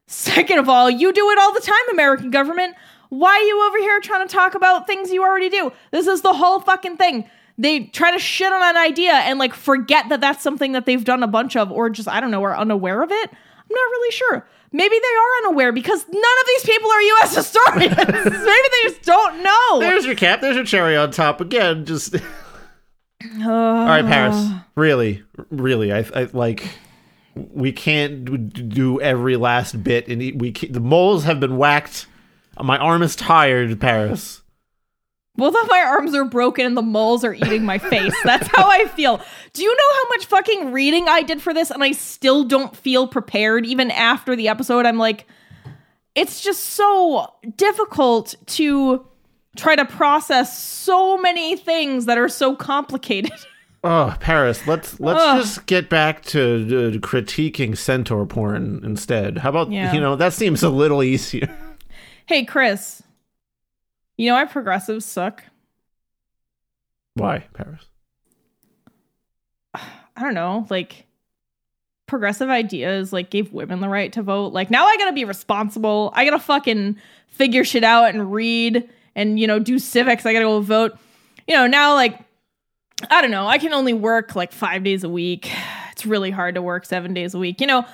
Second 0.07 0.59
of 0.59 0.69
all, 0.69 0.89
you 0.89 1.11
do 1.11 1.29
it 1.31 1.39
all 1.39 1.53
the 1.53 1.61
time, 1.61 1.89
American 1.91 2.29
government. 2.29 2.75
Why 3.09 3.31
are 3.31 3.39
you 3.43 3.65
over 3.67 3.77
here 3.79 3.99
trying 4.01 4.27
to 4.27 4.33
talk 4.33 4.53
about 4.55 4.85
things 4.87 5.11
you 5.11 5.23
already 5.23 5.49
do? 5.49 5.71
This 5.91 6.05
is 6.07 6.21
the 6.21 6.33
whole 6.33 6.59
fucking 6.59 6.97
thing. 6.97 7.29
They 7.57 7.85
try 7.85 8.11
to 8.11 8.19
shit 8.19 8.51
on 8.51 8.61
an 8.61 8.77
idea 8.77 9.13
and 9.13 9.39
like 9.39 9.53
forget 9.53 10.09
that 10.09 10.19
that's 10.21 10.43
something 10.43 10.73
that 10.73 10.85
they've 10.85 11.03
done 11.03 11.23
a 11.23 11.27
bunch 11.27 11.55
of, 11.55 11.71
or 11.71 11.89
just, 11.89 12.07
I 12.07 12.19
don't 12.19 12.31
know, 12.31 12.43
are 12.43 12.55
unaware 12.57 13.01
of 13.01 13.11
it. 13.11 13.29
I'm 13.31 13.69
not 13.69 13.91
really 13.91 14.11
sure. 14.11 14.47
Maybe 14.71 14.95
they 14.99 15.07
are 15.17 15.47
unaware 15.47 15.71
because 15.71 16.05
none 16.07 16.17
of 16.17 16.47
these 16.47 16.65
people 16.65 16.89
are 16.91 17.01
US 17.01 17.35
historians. 17.37 17.95
Maybe 18.07 18.67
they 18.71 18.89
just 18.89 19.03
don't 19.03 19.41
know. 19.41 19.79
There's 19.79 20.05
your 20.05 20.15
cap. 20.15 20.41
There's 20.41 20.57
your 20.57 20.65
cherry 20.65 20.97
on 20.97 21.11
top 21.11 21.39
again. 21.39 21.85
Just 21.85 22.15
All 23.43 23.85
right, 23.85 24.05
Paris. 24.05 24.49
Really, 24.75 25.23
really, 25.51 25.93
I, 25.93 25.99
I 26.13 26.27
like. 26.33 26.67
We 27.33 27.71
can't 27.71 28.25
do 28.69 28.99
every 28.99 29.37
last 29.37 29.81
bit, 29.81 30.09
and 30.09 30.19
we 30.41 30.51
the 30.51 30.81
moles 30.81 31.23
have 31.23 31.39
been 31.39 31.55
whacked. 31.55 32.07
My 32.61 32.77
arm 32.77 33.01
is 33.01 33.15
tired, 33.15 33.79
Paris. 33.79 34.41
Both 35.37 35.55
of 35.61 35.67
my 35.69 35.79
arms 35.79 36.15
are 36.15 36.25
broken 36.25 36.65
and 36.65 36.77
the 36.77 36.81
moles 36.81 37.23
are 37.23 37.33
eating 37.33 37.63
my 37.65 37.77
face. 37.77 38.13
That's 38.23 38.47
how 38.55 38.69
I 38.69 38.87
feel. 38.87 39.19
Do 39.53 39.63
you 39.63 39.69
know 39.75 39.93
how 40.03 40.07
much 40.09 40.25
fucking 40.27 40.71
reading 40.71 41.07
I 41.09 41.23
did 41.23 41.41
for 41.41 41.53
this 41.53 41.71
and 41.71 41.83
I 41.83 41.91
still 41.91 42.43
don't 42.45 42.75
feel 42.75 43.07
prepared 43.07 43.65
even 43.65 43.91
after 43.91 44.35
the 44.35 44.47
episode? 44.47 44.85
I'm 44.85 44.97
like, 44.97 45.27
it's 46.15 46.39
just 46.41 46.61
so 46.63 47.33
difficult 47.57 48.35
to 48.47 49.05
try 49.57 49.75
to 49.75 49.85
process 49.85 50.57
so 50.57 51.17
many 51.17 51.57
things 51.57 52.05
that 52.05 52.17
are 52.17 52.29
so 52.29 52.55
complicated. 52.55 53.31
Oh, 53.87 54.15
Paris. 54.19 54.65
Let's 54.65 54.99
let's 54.99 55.19
Ugh. 55.21 55.41
just 55.43 55.67
get 55.67 55.91
back 55.91 56.23
to 56.25 56.39
uh, 56.39 56.97
critiquing 57.05 57.77
centaur 57.77 58.25
porn 58.25 58.81
instead. 58.83 59.37
How 59.37 59.49
about 59.51 59.71
Yeah. 59.71 59.93
you 59.93 60.01
know 60.01 60.15
that 60.15 60.33
seems 60.33 60.63
a 60.63 60.69
little 60.71 61.03
easier. 61.03 61.55
hey, 62.25 62.45
Chris, 62.45 63.03
you 64.17 64.29
know 64.29 64.35
why 64.35 64.45
progressives 64.45 65.05
suck? 65.05 65.43
Why, 67.15 67.45
Paris? 67.53 67.85
I 69.73 70.21
don't 70.21 70.33
know, 70.33 70.65
like 70.69 71.05
progressive 72.07 72.49
ideas 72.49 73.11
like 73.11 73.29
gave 73.29 73.51
women 73.51 73.79
the 73.79 73.89
right 73.89 74.13
to 74.13 74.21
vote. 74.21 74.53
Like 74.53 74.69
now 74.69 74.85
I 74.85 74.97
gotta 74.97 75.13
be 75.13 75.25
responsible. 75.25 76.11
I 76.13 76.25
gotta 76.25 76.39
fucking 76.39 76.97
figure 77.27 77.63
shit 77.63 77.83
out 77.83 78.13
and 78.13 78.31
read 78.31 78.87
and 79.15 79.39
you 79.39 79.47
know 79.47 79.59
do 79.59 79.79
civics. 79.79 80.25
I 80.25 80.33
gotta 80.33 80.45
go 80.45 80.59
vote. 80.61 80.97
You 81.47 81.55
know 81.55 81.67
now 81.67 81.93
like 81.93 82.19
I 83.09 83.21
don't 83.21 83.31
know. 83.31 83.47
I 83.47 83.57
can 83.57 83.73
only 83.73 83.93
work 83.93 84.35
like 84.35 84.51
five 84.51 84.83
days 84.83 85.03
a 85.03 85.09
week. 85.09 85.51
It's 85.95 86.05
really 86.05 86.29
hard 86.29 86.55
to 86.55 86.61
work 86.61 86.85
seven 86.85 87.13
days 87.13 87.33
a 87.33 87.39
week. 87.39 87.61
You 87.61 87.67
know 87.67 87.85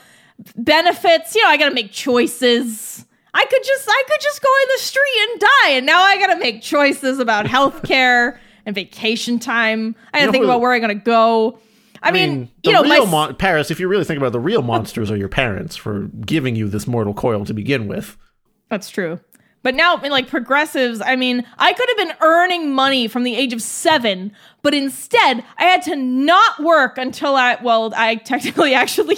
benefits. 0.55 1.35
You 1.35 1.43
know 1.43 1.49
I 1.49 1.57
gotta 1.57 1.75
make 1.75 1.91
choices. 1.91 3.05
I 3.33 3.45
could 3.45 3.63
just 3.63 3.87
I 3.89 4.03
could 4.07 4.21
just 4.21 4.41
go 4.41 4.49
in 4.63 4.69
the 4.75 4.79
street 4.83 5.29
and 5.29 5.39
die, 5.39 5.69
and 5.71 5.85
now 5.85 6.01
I 6.01 6.17
gotta 6.17 6.37
make 6.39 6.61
choices 6.61 7.19
about 7.19 7.45
healthcare 7.45 8.37
and 8.65 8.75
vacation 8.75 9.39
time. 9.39 9.95
I 10.13 10.19
gotta 10.19 10.21
You 10.21 10.25
know 10.27 10.31
think 10.33 10.43
about 10.45 10.61
where 10.61 10.73
I'm 10.73 10.81
gonna 10.81 10.95
go. 10.95 11.59
I, 12.03 12.11
mean, 12.11 12.49
the 12.63 12.71
you 12.71 12.75
know, 12.75 12.81
real 12.81 13.05
my 13.05 13.11
mon- 13.11 13.35
Paris. 13.35 13.69
If 13.69 13.79
you 13.79 13.87
really 13.87 14.03
think 14.05 14.17
about 14.17 14.27
it, 14.27 14.31
the 14.31 14.39
real 14.39 14.63
monsters 14.63 15.11
are 15.11 15.15
your 15.17 15.29
parents 15.29 15.75
for 15.75 16.09
giving 16.25 16.55
you 16.55 16.67
this 16.67 16.87
mortal 16.87 17.13
coil 17.13 17.45
to 17.45 17.53
begin 17.53 17.87
with. 17.87 18.17
that's 18.69 18.89
true. 18.89 19.19
But 19.63 19.75
now, 19.75 19.95
I 19.95 20.01
mean, 20.01 20.11
like 20.11 20.27
progressives, 20.27 20.99
I 21.01 21.15
mean, 21.15 21.45
I 21.59 21.73
could 21.73 21.87
have 21.89 21.97
been 21.97 22.17
earning 22.21 22.73
money 22.73 23.07
from 23.07 23.21
the 23.21 23.35
age 23.35 23.53
of 23.53 23.61
seven, 23.61 24.31
but 24.63 24.73
instead, 24.73 25.45
I 25.59 25.65
had 25.65 25.83
to 25.83 25.95
not 25.95 26.59
work 26.63 26.97
until 26.97 27.35
I, 27.35 27.57
well, 27.61 27.93
I 27.95 28.15
technically 28.15 28.73
actually, 28.83 29.17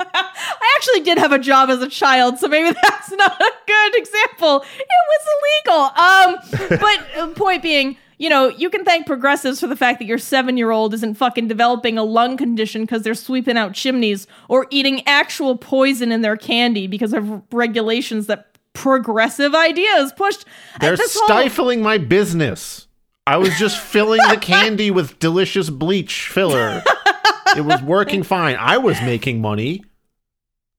I 0.00 0.74
actually 0.76 1.00
did 1.00 1.18
have 1.18 1.32
a 1.32 1.38
job 1.38 1.70
as 1.70 1.80
a 1.80 1.88
child, 1.88 2.38
so 2.38 2.48
maybe 2.48 2.76
that's 2.82 3.10
not 3.12 3.40
a 3.40 3.52
good 3.66 3.96
example. 3.96 4.64
It 4.78 4.88
was 5.10 5.28
illegal. 5.66 6.68
Um, 6.70 6.78
but 6.80 7.18
uh, 7.18 7.28
point 7.34 7.62
being, 7.62 7.96
you 8.18 8.28
know, 8.28 8.48
you 8.48 8.70
can 8.70 8.84
thank 8.84 9.06
progressives 9.06 9.60
for 9.60 9.66
the 9.66 9.76
fact 9.76 9.98
that 10.00 10.06
your 10.06 10.18
seven 10.18 10.56
year 10.56 10.70
old 10.70 10.94
isn't 10.94 11.14
fucking 11.14 11.48
developing 11.48 11.96
a 11.98 12.02
lung 12.04 12.36
condition 12.36 12.82
because 12.82 13.02
they're 13.02 13.14
sweeping 13.14 13.56
out 13.56 13.74
chimneys 13.74 14.26
or 14.48 14.66
eating 14.70 15.06
actual 15.06 15.56
poison 15.56 16.10
in 16.12 16.22
their 16.22 16.36
candy 16.36 16.86
because 16.86 17.12
of 17.12 17.42
regulations 17.52 18.26
that 18.26 18.50
progressive 18.72 19.54
ideas 19.54 20.12
pushed. 20.12 20.44
They're 20.80 20.96
This 20.96 21.16
whole- 21.16 21.26
stifling 21.28 21.82
my 21.82 21.98
business. 21.98 22.88
I 23.26 23.38
was 23.38 23.56
just 23.58 23.78
filling 23.80 24.20
the 24.28 24.36
candy 24.36 24.90
with 24.90 25.18
delicious 25.18 25.70
bleach 25.70 26.28
filler. 26.28 26.82
it 27.56 27.62
was 27.64 27.82
working 27.82 28.22
fine. 28.34 28.56
I 28.58 28.78
was 28.78 29.00
making 29.02 29.40
money. 29.40 29.84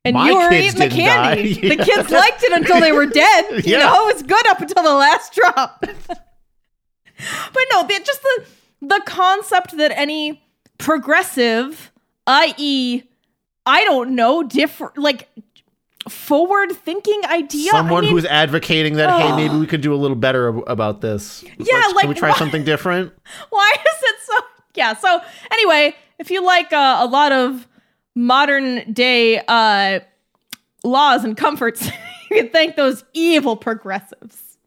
and 0.03 0.13
my 0.15 0.27
you 0.29 0.35
were 0.37 0.49
kids 0.49 0.75
eating 0.75 0.89
the 0.89 0.95
candy. 0.95 1.53
The 1.69 1.75
kids 1.83 2.09
liked 2.11 2.43
it 2.43 2.51
until 2.53 2.79
they 2.79 2.91
were 2.91 3.05
dead. 3.07 3.65
You 3.65 3.73
Yeah. 3.73 3.79
know, 3.79 4.07
it 4.09 4.13
was 4.15 4.23
good 4.23 4.47
up 4.47 4.61
until 4.61 4.83
the 4.83 4.93
last 4.93 5.33
drop. 5.33 5.83
but 6.07 7.63
no, 7.71 7.87
just 7.87 8.21
the 8.21 8.45
the 8.81 9.01
concept 9.05 9.77
that 9.77 9.91
any 9.97 10.43
progressive, 10.77 11.91
i.e., 12.27 13.03
I 13.65 13.83
don't 13.85 14.15
know, 14.15 14.43
different 14.43 14.97
like 14.97 15.27
forward 16.07 16.71
thinking 16.73 17.21
idea. 17.25 17.71
Someone 17.71 18.03
I 18.03 18.07
mean, 18.07 18.11
who's 18.15 18.25
advocating 18.25 18.95
that, 18.97 19.09
hey, 19.19 19.35
maybe 19.35 19.57
we 19.57 19.65
could 19.65 19.81
do 19.81 19.91
a 19.93 19.97
little 19.97 20.15
better 20.17 20.49
ab- 20.49 20.63
about 20.67 21.01
this. 21.01 21.43
Yeah, 21.43 21.49
Let's- 21.77 21.93
like, 21.95 22.01
can 22.01 22.09
we 22.09 22.15
try 22.15 22.29
what- 22.29 22.37
something 22.37 22.63
different? 22.63 23.11
why 23.49 23.71
is 23.75 24.01
it 24.03 24.15
so? 24.23 24.33
Yeah. 24.75 24.93
So 24.93 25.19
anyway, 25.51 25.95
if 26.19 26.31
you 26.31 26.43
like 26.43 26.71
uh, 26.73 26.97
a 27.01 27.07
lot 27.07 27.31
of 27.31 27.67
modern 28.15 28.91
day 28.91 29.41
uh, 29.47 29.99
laws 30.83 31.23
and 31.23 31.35
comforts, 31.35 31.85
you 32.31 32.37
can 32.37 32.49
thank 32.49 32.75
those 32.75 33.03
evil 33.13 33.55
progressives. 33.55 34.57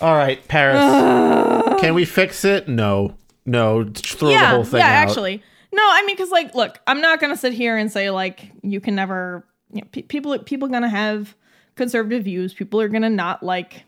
All 0.00 0.14
right, 0.14 0.46
Paris. 0.46 0.78
can 1.80 1.94
we 1.94 2.04
fix 2.04 2.44
it? 2.44 2.68
No, 2.68 3.16
no. 3.44 3.84
Throw 3.84 4.28
the 4.28 4.34
yeah, 4.34 4.50
whole 4.50 4.64
thing 4.64 4.80
yeah. 4.80 4.86
out. 4.86 5.08
Actually, 5.08 5.42
no. 5.72 5.82
I 5.82 6.04
mean, 6.06 6.16
because 6.16 6.30
like, 6.30 6.54
look, 6.54 6.80
I'm 6.86 7.00
not 7.00 7.20
gonna 7.20 7.36
sit 7.36 7.52
here 7.52 7.76
and 7.76 7.90
say 7.90 8.10
like 8.10 8.52
you 8.62 8.80
can 8.80 8.94
never. 8.94 9.44
You 9.72 9.82
know, 9.82 9.88
pe- 9.92 10.02
people 10.02 10.38
people 10.38 10.68
gonna 10.68 10.88
have 10.88 11.34
conservative 11.74 12.24
views. 12.24 12.54
People 12.54 12.80
are 12.80 12.88
gonna 12.88 13.10
not 13.10 13.42
like, 13.42 13.82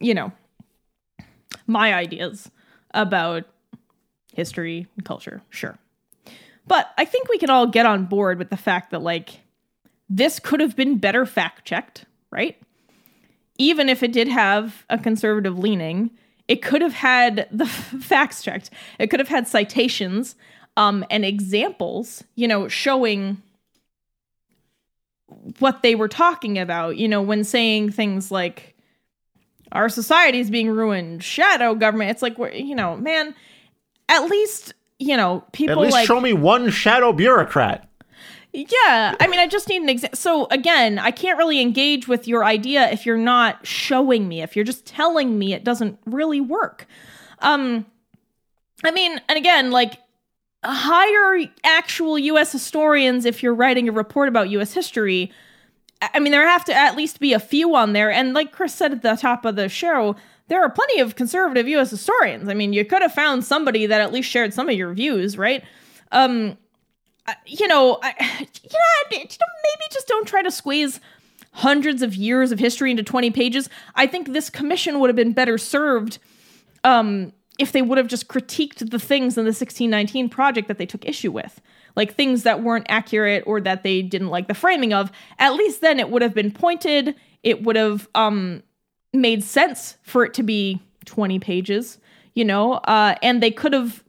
you 0.00 0.14
know, 0.14 0.32
my 1.66 1.94
ideas 1.94 2.50
about 2.92 3.44
history 4.38 4.86
and 4.96 5.04
culture. 5.04 5.42
Sure, 5.50 5.76
but 6.66 6.90
I 6.96 7.04
think 7.04 7.28
we 7.28 7.38
can 7.38 7.50
all 7.50 7.66
get 7.66 7.84
on 7.84 8.06
board 8.06 8.38
with 8.38 8.48
the 8.48 8.56
fact 8.56 8.90
that 8.92 9.02
like 9.02 9.40
this 10.08 10.38
could 10.38 10.60
have 10.60 10.74
been 10.74 10.96
better 10.96 11.26
fact 11.26 11.66
checked, 11.66 12.06
right? 12.30 12.56
even 13.58 13.88
if 13.88 14.02
it 14.02 14.12
did 14.12 14.28
have 14.28 14.86
a 14.88 14.96
conservative 14.96 15.58
leaning, 15.58 16.10
it 16.46 16.62
could 16.62 16.80
have 16.80 16.94
had 16.94 17.48
the 17.50 17.66
facts 18.00 18.42
checked. 18.42 18.70
It 18.98 19.08
could 19.08 19.20
have 19.20 19.28
had 19.28 19.46
citations 19.46 20.36
um, 20.76 21.04
and 21.10 21.24
examples, 21.24 22.22
you 22.36 22.48
know, 22.48 22.68
showing 22.68 23.42
what 25.58 25.82
they 25.82 25.94
were 25.94 26.08
talking 26.08 26.58
about, 26.58 26.96
you 26.96 27.08
know, 27.08 27.20
when 27.20 27.44
saying 27.44 27.90
things 27.90 28.30
like 28.30 28.76
our 29.72 29.88
society 29.88 30.38
is 30.38 30.50
being 30.50 30.70
ruined, 30.70 31.22
shadow 31.22 31.74
government. 31.74 32.12
It's 32.12 32.22
like, 32.22 32.38
you 32.54 32.74
know, 32.74 32.96
man, 32.96 33.34
at 34.08 34.24
least, 34.28 34.74
you 34.98 35.16
know, 35.16 35.44
people 35.52 35.74
At 35.74 35.78
least 35.78 35.92
like. 35.92 36.06
show 36.06 36.20
me 36.20 36.32
one 36.32 36.70
shadow 36.70 37.12
bureaucrat. 37.12 37.88
Yeah, 38.52 39.14
I 39.20 39.26
mean, 39.28 39.38
I 39.38 39.46
just 39.46 39.68
need 39.68 39.82
an 39.82 39.88
example. 39.90 40.16
So 40.16 40.46
again, 40.50 40.98
I 40.98 41.10
can't 41.10 41.36
really 41.36 41.60
engage 41.60 42.08
with 42.08 42.26
your 42.26 42.44
idea 42.44 42.90
if 42.90 43.04
you're 43.04 43.18
not 43.18 43.66
showing 43.66 44.26
me. 44.26 44.40
If 44.40 44.56
you're 44.56 44.64
just 44.64 44.86
telling 44.86 45.38
me, 45.38 45.52
it 45.52 45.64
doesn't 45.64 45.98
really 46.06 46.40
work. 46.40 46.86
Um, 47.40 47.84
I 48.82 48.90
mean, 48.90 49.20
and 49.28 49.36
again, 49.36 49.70
like 49.70 49.98
hire 50.64 51.46
actual 51.62 52.18
U.S. 52.18 52.50
historians 52.50 53.24
if 53.24 53.42
you're 53.42 53.54
writing 53.54 53.88
a 53.88 53.92
report 53.92 54.28
about 54.28 54.50
U.S. 54.50 54.72
history. 54.72 55.30
I 56.00 56.10
I 56.14 56.20
mean, 56.20 56.32
there 56.32 56.46
have 56.46 56.64
to 56.66 56.74
at 56.74 56.96
least 56.96 57.20
be 57.20 57.32
a 57.32 57.40
few 57.40 57.74
on 57.74 57.92
there. 57.92 58.10
And 58.10 58.32
like 58.32 58.52
Chris 58.52 58.74
said 58.74 58.92
at 58.92 59.02
the 59.02 59.16
top 59.16 59.44
of 59.44 59.56
the 59.56 59.68
show, 59.68 60.16
there 60.48 60.62
are 60.62 60.70
plenty 60.70 61.00
of 61.00 61.14
conservative 61.14 61.68
U.S. 61.68 61.90
historians. 61.90 62.48
I 62.48 62.54
mean, 62.54 62.72
you 62.72 62.84
could 62.84 63.02
have 63.02 63.12
found 63.12 63.44
somebody 63.44 63.86
that 63.86 64.00
at 64.00 64.12
least 64.12 64.28
shared 64.28 64.52
some 64.52 64.68
of 64.68 64.74
your 64.74 64.92
views, 64.92 65.38
right? 65.38 65.62
Um, 66.10 66.56
you 67.46 67.68
know, 67.68 67.98
I, 68.02 68.14
you 68.62 68.70
know, 68.70 69.08
maybe 69.10 69.88
just 69.92 70.08
don't 70.08 70.26
try 70.26 70.42
to 70.42 70.50
squeeze 70.50 71.00
hundreds 71.52 72.02
of 72.02 72.14
years 72.14 72.52
of 72.52 72.58
history 72.58 72.90
into 72.90 73.02
20 73.02 73.30
pages. 73.30 73.68
I 73.94 74.06
think 74.06 74.32
this 74.32 74.50
commission 74.50 75.00
would 75.00 75.08
have 75.08 75.16
been 75.16 75.32
better 75.32 75.58
served 75.58 76.18
um, 76.84 77.32
if 77.58 77.72
they 77.72 77.82
would 77.82 77.98
have 77.98 78.06
just 78.06 78.28
critiqued 78.28 78.90
the 78.90 78.98
things 78.98 79.36
in 79.36 79.44
the 79.44 79.48
1619 79.48 80.28
project 80.28 80.68
that 80.68 80.78
they 80.78 80.86
took 80.86 81.04
issue 81.04 81.32
with. 81.32 81.60
Like 81.96 82.14
things 82.14 82.44
that 82.44 82.62
weren't 82.62 82.86
accurate 82.88 83.42
or 83.46 83.60
that 83.60 83.82
they 83.82 84.02
didn't 84.02 84.28
like 84.28 84.46
the 84.46 84.54
framing 84.54 84.92
of. 84.92 85.10
At 85.38 85.54
least 85.54 85.80
then 85.80 85.98
it 85.98 86.10
would 86.10 86.22
have 86.22 86.34
been 86.34 86.52
pointed. 86.52 87.16
It 87.42 87.64
would 87.64 87.74
have 87.74 88.08
um, 88.14 88.62
made 89.12 89.42
sense 89.42 89.96
for 90.02 90.24
it 90.24 90.34
to 90.34 90.42
be 90.42 90.80
20 91.04 91.38
pages, 91.38 91.98
you 92.34 92.44
know, 92.44 92.74
uh, 92.74 93.14
and 93.22 93.42
they 93.42 93.50
could 93.50 93.72
have 93.72 94.04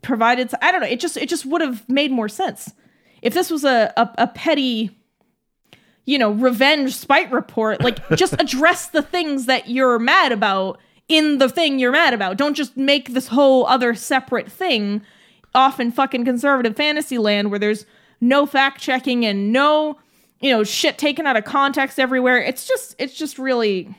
provided 0.00 0.48
i 0.62 0.70
don't 0.70 0.80
know 0.80 0.86
it 0.86 1.00
just 1.00 1.16
it 1.16 1.28
just 1.28 1.44
would 1.44 1.60
have 1.60 1.88
made 1.88 2.10
more 2.10 2.28
sense. 2.28 2.72
If 3.20 3.34
this 3.34 3.50
was 3.50 3.64
a, 3.64 3.92
a, 3.96 4.10
a 4.18 4.26
petty 4.28 4.96
you 6.04 6.18
know 6.18 6.30
revenge 6.30 6.94
spite 6.94 7.30
report 7.30 7.82
like 7.82 8.08
just 8.16 8.34
address 8.40 8.86
the 8.88 9.02
things 9.02 9.46
that 9.46 9.68
you're 9.68 9.98
mad 9.98 10.32
about 10.32 10.78
in 11.08 11.38
the 11.38 11.48
thing 11.48 11.78
you're 11.78 11.92
mad 11.92 12.14
about. 12.14 12.36
Don't 12.36 12.54
just 12.54 12.76
make 12.76 13.12
this 13.12 13.28
whole 13.28 13.66
other 13.66 13.94
separate 13.94 14.50
thing 14.50 15.02
off 15.54 15.80
in 15.80 15.90
fucking 15.90 16.24
conservative 16.24 16.76
fantasy 16.76 17.18
land 17.18 17.50
where 17.50 17.58
there's 17.58 17.86
no 18.20 18.46
fact 18.46 18.80
checking 18.80 19.24
and 19.24 19.52
no 19.52 19.98
you 20.40 20.50
know 20.50 20.64
shit 20.64 20.98
taken 20.98 21.26
out 21.26 21.36
of 21.36 21.44
context 21.44 21.98
everywhere. 21.98 22.38
It's 22.38 22.66
just 22.66 22.94
it's 22.98 23.14
just 23.14 23.38
really 23.38 23.94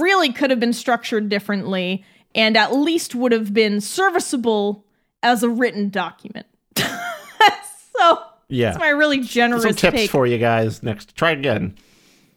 really 0.00 0.32
could 0.32 0.50
have 0.50 0.60
been 0.60 0.72
structured 0.72 1.28
differently 1.28 2.04
and 2.34 2.56
at 2.56 2.74
least 2.74 3.14
would 3.14 3.32
have 3.32 3.52
been 3.54 3.80
serviceable 3.80 4.84
as 5.22 5.42
a 5.42 5.48
written 5.48 5.88
document. 5.90 6.46
so 6.76 8.22
Yeah. 8.48 8.70
that's 8.70 8.78
my 8.78 8.88
really 8.90 9.20
generous 9.20 9.62
Some 9.64 9.74
tips 9.74 9.96
take. 9.96 10.10
for 10.10 10.26
you 10.26 10.38
guys 10.38 10.82
next. 10.82 11.16
Try 11.16 11.30
again. 11.32 11.76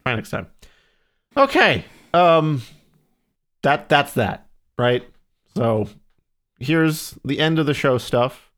Try 0.05 0.15
next 0.15 0.29
time. 0.29 0.47
Okay. 1.37 1.85
Um 2.13 2.61
that 3.61 3.89
that's 3.89 4.13
that, 4.13 4.47
right? 4.77 5.03
So 5.55 5.89
here's 6.59 7.17
the 7.25 7.39
end 7.39 7.59
of 7.59 7.65
the 7.65 7.73
show 7.73 7.97
stuff. 7.97 8.51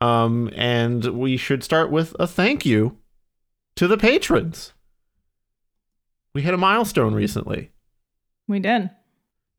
Um 0.00 0.50
and 0.54 1.04
we 1.18 1.36
should 1.36 1.62
start 1.62 1.90
with 1.90 2.16
a 2.18 2.26
thank 2.26 2.64
you 2.66 2.96
to 3.76 3.86
the 3.86 3.96
patrons. 3.98 4.72
We 6.34 6.42
hit 6.42 6.54
a 6.54 6.58
milestone 6.58 7.14
recently. 7.14 7.70
We 8.52 8.60
did. 8.60 8.90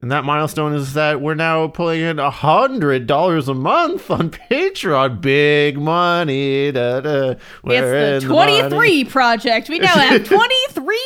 And 0.02 0.12
that 0.12 0.26
milestone 0.26 0.74
is 0.74 0.96
that 0.96 1.22
we're 1.22 1.34
now 1.34 1.68
pulling 1.70 2.02
in 2.02 2.20
a 2.20 2.30
hundred 2.30 3.08
dollars 3.08 3.48
a 3.48 3.54
month 3.54 4.12
on 4.12 4.32
Patreon. 4.32 5.22
Big 5.22 5.78
money. 5.78 6.74
Da, 6.74 7.00
da. 7.00 7.36
We're 7.64 8.16
it's 8.16 8.26
the 8.26 8.30
money. 8.34 8.60
23 8.60 9.06
project. 9.06 9.70
We 9.70 9.80
now 9.80 9.98
have 9.98 10.26
23 10.28 11.00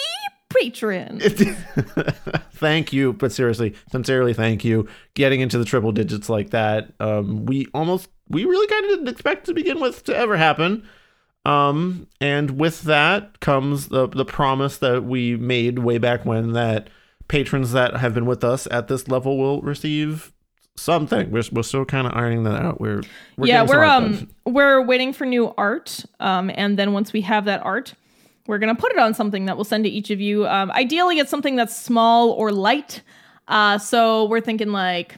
patrons. 0.49 1.23
thank 2.53 2.91
you, 2.91 3.13
but 3.13 3.31
seriously, 3.31 3.75
sincerely, 3.91 4.33
thank 4.33 4.65
you. 4.65 4.87
Getting 5.13 5.41
into 5.41 5.59
the 5.59 5.65
triple 5.65 5.91
digits 5.91 6.27
like 6.27 6.49
that, 6.49 6.91
um, 6.99 7.45
we 7.45 7.67
almost, 7.75 8.09
we 8.29 8.45
really 8.45 8.67
kind 8.67 8.85
of 8.85 8.91
didn't 8.91 9.09
expect 9.09 9.45
to 9.45 9.53
begin 9.53 9.79
with 9.79 10.05
to 10.05 10.15
ever 10.15 10.37
happen. 10.37 10.87
Um, 11.45 12.07
and 12.19 12.59
with 12.59 12.81
that 12.83 13.39
comes 13.39 13.87
the 13.87 14.07
the 14.07 14.25
promise 14.25 14.79
that 14.79 15.05
we 15.05 15.37
made 15.37 15.79
way 15.79 15.97
back 15.97 16.25
when 16.25 16.51
that 16.53 16.89
patrons 17.27 17.71
that 17.73 17.97
have 17.97 18.13
been 18.13 18.25
with 18.25 18.43
us 18.43 18.67
at 18.71 18.87
this 18.87 19.07
level 19.07 19.37
will 19.37 19.61
receive 19.61 20.31
something. 20.75 21.31
We're, 21.31 21.43
we're 21.51 21.63
still 21.63 21.85
kind 21.85 22.07
of 22.07 22.13
ironing 22.13 22.43
that 22.43 22.61
out. 22.61 22.79
We're, 22.79 23.01
we're 23.37 23.47
yeah, 23.47 23.63
we're 23.63 23.83
um 23.83 24.29
we're 24.45 24.81
waiting 24.81 25.13
for 25.13 25.25
new 25.25 25.53
art. 25.57 26.05
Um, 26.19 26.51
and 26.53 26.77
then 26.77 26.93
once 26.93 27.13
we 27.13 27.21
have 27.21 27.45
that 27.45 27.63
art, 27.65 27.93
we're 28.45 28.59
gonna 28.59 28.75
put 28.75 28.91
it 28.91 28.99
on 28.99 29.13
something 29.13 29.45
that 29.45 29.57
we'll 29.57 29.65
send 29.65 29.83
to 29.83 29.89
each 29.89 30.09
of 30.09 30.21
you. 30.21 30.47
Um, 30.47 30.71
ideally, 30.71 31.19
it's 31.19 31.31
something 31.31 31.55
that's 31.55 31.75
small 31.75 32.31
or 32.31 32.51
light. 32.51 33.01
Uh, 33.47 33.77
so 33.77 34.25
we're 34.25 34.41
thinking 34.41 34.71
like 34.71 35.17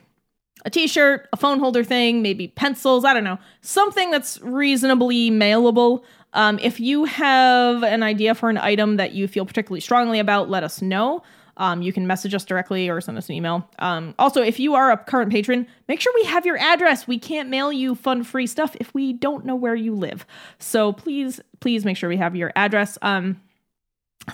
a 0.65 0.69
t-shirt, 0.69 1.27
a 1.33 1.37
phone 1.37 1.59
holder 1.59 1.83
thing, 1.83 2.21
maybe 2.21 2.47
pencils. 2.47 3.05
I 3.05 3.13
don't 3.13 3.23
know, 3.23 3.39
something 3.61 4.11
that's 4.11 4.39
reasonably 4.41 5.29
mailable. 5.29 6.03
Um, 6.33 6.59
if 6.61 6.79
you 6.79 7.05
have 7.05 7.83
an 7.83 8.03
idea 8.03 8.35
for 8.35 8.49
an 8.49 8.57
item 8.57 8.97
that 8.97 9.13
you 9.13 9.27
feel 9.27 9.45
particularly 9.45 9.81
strongly 9.81 10.19
about, 10.19 10.49
let 10.49 10.63
us 10.63 10.81
know. 10.81 11.23
Um, 11.59 11.81
you 11.81 11.93
can 11.93 12.07
message 12.07 12.33
us 12.33 12.45
directly 12.45 12.89
or 12.89 13.01
send 13.01 13.17
us 13.17 13.27
an 13.29 13.35
email. 13.35 13.69
Um, 13.79 14.15
also, 14.17 14.41
if 14.41 14.59
you 14.59 14.75
are 14.75 14.91
a 14.91 14.97
current 14.97 15.31
patron, 15.31 15.67
make 15.87 15.99
sure 15.99 16.11
we 16.15 16.23
have 16.23 16.45
your 16.45 16.57
address. 16.57 17.05
We 17.05 17.19
can't 17.19 17.49
mail 17.49 17.71
you 17.71 17.95
fun 17.95 18.23
free 18.23 18.47
stuff 18.47 18.75
if 18.79 18.93
we 18.93 19.13
don't 19.13 19.45
know 19.45 19.55
where 19.55 19.75
you 19.75 19.93
live. 19.93 20.25
So 20.57 20.93
please, 20.93 21.41
please 21.59 21.83
make 21.83 21.97
sure 21.97 22.09
we 22.09 22.17
have 22.17 22.35
your 22.35 22.53
address. 22.55 22.97
Um, 23.01 23.41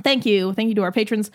thank 0.03 0.25
you. 0.25 0.53
Thank 0.53 0.69
you 0.69 0.75
to 0.75 0.83
our 0.83 0.91
patrons. 0.91 1.31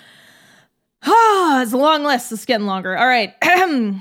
Ah, 1.03 1.63
it's 1.63 1.73
a 1.73 1.77
long 1.77 2.05
list. 2.05 2.31
It's 2.31 2.45
getting 2.45 2.67
longer. 2.67 2.97
All 2.97 3.07
right. 3.07 3.35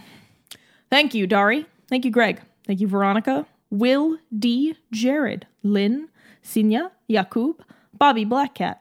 Thank 0.89 1.13
you, 1.13 1.27
Dari. 1.27 1.65
Thank 1.87 2.05
you, 2.05 2.11
Greg. 2.11 2.41
Thank 2.65 2.81
you, 2.81 2.87
Veronica, 2.87 3.47
Will 3.71 4.17
D, 4.37 4.75
Jared, 4.91 5.47
Lynn, 5.63 6.09
Sinya, 6.43 6.91
Yakub, 7.07 7.63
Bobby 7.97 8.25
Blackcat, 8.25 8.77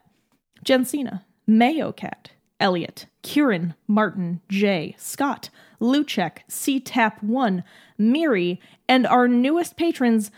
Jensina, 0.65 1.23
Mayo 1.47 1.93
Cat, 1.93 2.31
Elliot, 2.61 3.07
Kieran, 3.23 3.75
Martin, 3.87 4.41
Jay, 4.49 4.95
Scott, 4.99 5.51
Luchek, 5.81 6.39
CTAP1, 6.49 7.63
Miri, 7.97 8.61
and 8.89 9.07
our 9.07 9.29
newest 9.29 9.77
patrons, 9.77 10.31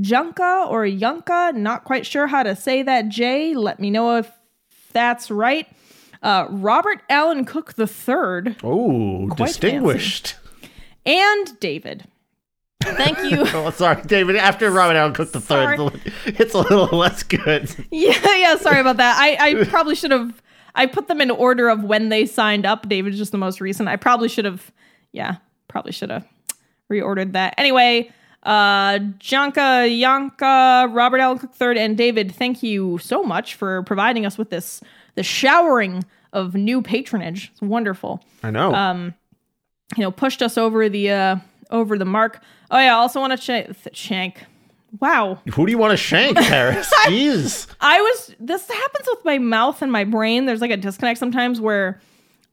Junka 0.00 0.66
or 0.70 0.84
Yunka. 0.84 1.54
Not 1.54 1.84
quite 1.84 2.06
sure 2.06 2.26
how 2.28 2.42
to 2.42 2.54
say 2.56 2.82
that, 2.82 3.08
Jay. 3.08 3.54
Let 3.54 3.80
me 3.80 3.90
know 3.90 4.16
if 4.16 4.30
that's 4.92 5.30
right. 5.30 5.66
Uh, 6.22 6.46
Robert 6.48 7.02
Allen 7.10 7.44
Cook 7.44 7.74
III 7.78 8.56
Oh, 8.62 9.26
Quite 9.30 9.46
distinguished. 9.48 10.36
and 11.04 11.58
David. 11.60 12.04
Thank 12.82 13.18
you. 13.30 13.44
Oh, 13.54 13.70
sorry, 13.70 14.02
David. 14.02 14.36
After 14.36 14.70
Robin 14.70 14.96
Allen 14.96 15.12
Cook 15.14 15.32
the 15.32 15.40
third, 15.40 15.76
Sorry. 15.78 16.00
it's 16.26 16.54
a 16.54 16.58
little 16.58 16.96
less 16.98 17.22
good. 17.22 17.74
yeah, 17.90 18.36
yeah, 18.36 18.56
sorry 18.56 18.80
about 18.80 18.98
that. 18.98 19.16
I, 19.18 19.60
I 19.60 19.64
probably 19.68 19.94
should 19.94 20.10
have 20.10 20.42
I 20.74 20.86
put 20.86 21.08
them 21.08 21.20
in 21.20 21.30
order 21.30 21.68
of 21.68 21.84
when 21.84 22.08
they 22.08 22.26
signed 22.26 22.66
up. 22.66 22.88
David's 22.88 23.18
just 23.18 23.32
the 23.32 23.38
most 23.38 23.60
recent. 23.60 23.88
I 23.88 23.96
probably 23.96 24.28
should 24.28 24.44
have 24.44 24.72
yeah, 25.12 25.36
probably 25.68 25.92
should 25.92 26.10
have 26.10 26.26
reordered 26.90 27.32
that. 27.32 27.54
Anyway, 27.58 28.10
uh 28.42 28.98
Janka, 29.18 29.86
Yanka, 29.88 30.88
Robert 30.90 31.18
Allen 31.18 31.38
Cook 31.38 31.52
III, 31.60 31.78
and 31.78 31.96
David, 31.96 32.34
thank 32.34 32.62
you 32.62 32.98
so 32.98 33.22
much 33.22 33.54
for 33.54 33.82
providing 33.84 34.26
us 34.26 34.36
with 34.36 34.50
this 34.50 34.80
the 35.14 35.22
showering 35.22 36.04
of 36.32 36.54
new 36.54 36.82
patronage. 36.82 37.50
It's 37.52 37.62
wonderful. 37.62 38.22
I 38.42 38.50
know. 38.50 38.74
Um, 38.74 39.14
you 39.96 40.02
know, 40.02 40.10
pushed 40.10 40.42
us 40.42 40.58
over 40.58 40.88
the 40.88 41.10
uh 41.10 41.36
over 41.70 41.96
the 41.96 42.04
mark. 42.04 42.40
Oh 42.70 42.78
yeah, 42.78 42.96
I 42.96 42.98
also 42.98 43.20
want 43.20 43.40
to 43.40 43.64
ch- 43.74 43.96
shank. 43.96 44.44
Wow. 45.00 45.40
Who 45.54 45.66
do 45.66 45.72
you 45.72 45.78
want 45.78 45.92
to 45.92 45.96
shank, 45.96 46.36
Paris? 46.48 46.92
Jeez. 47.06 47.66
I 47.80 48.00
was 48.00 48.34
this 48.38 48.68
happens 48.68 49.08
with 49.10 49.24
my 49.24 49.38
mouth 49.38 49.82
and 49.82 49.90
my 49.90 50.04
brain. 50.04 50.46
There's 50.46 50.60
like 50.60 50.70
a 50.70 50.76
disconnect 50.76 51.18
sometimes 51.18 51.60
where 51.60 52.00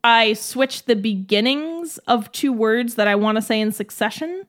I 0.03 0.33
switch 0.33 0.85
the 0.85 0.95
beginnings 0.95 1.97
of 1.99 2.31
two 2.31 2.51
words 2.51 2.95
that 2.95 3.07
I 3.07 3.15
want 3.15 3.35
to 3.37 3.41
say 3.41 3.59
in 3.61 3.71
succession. 3.71 4.45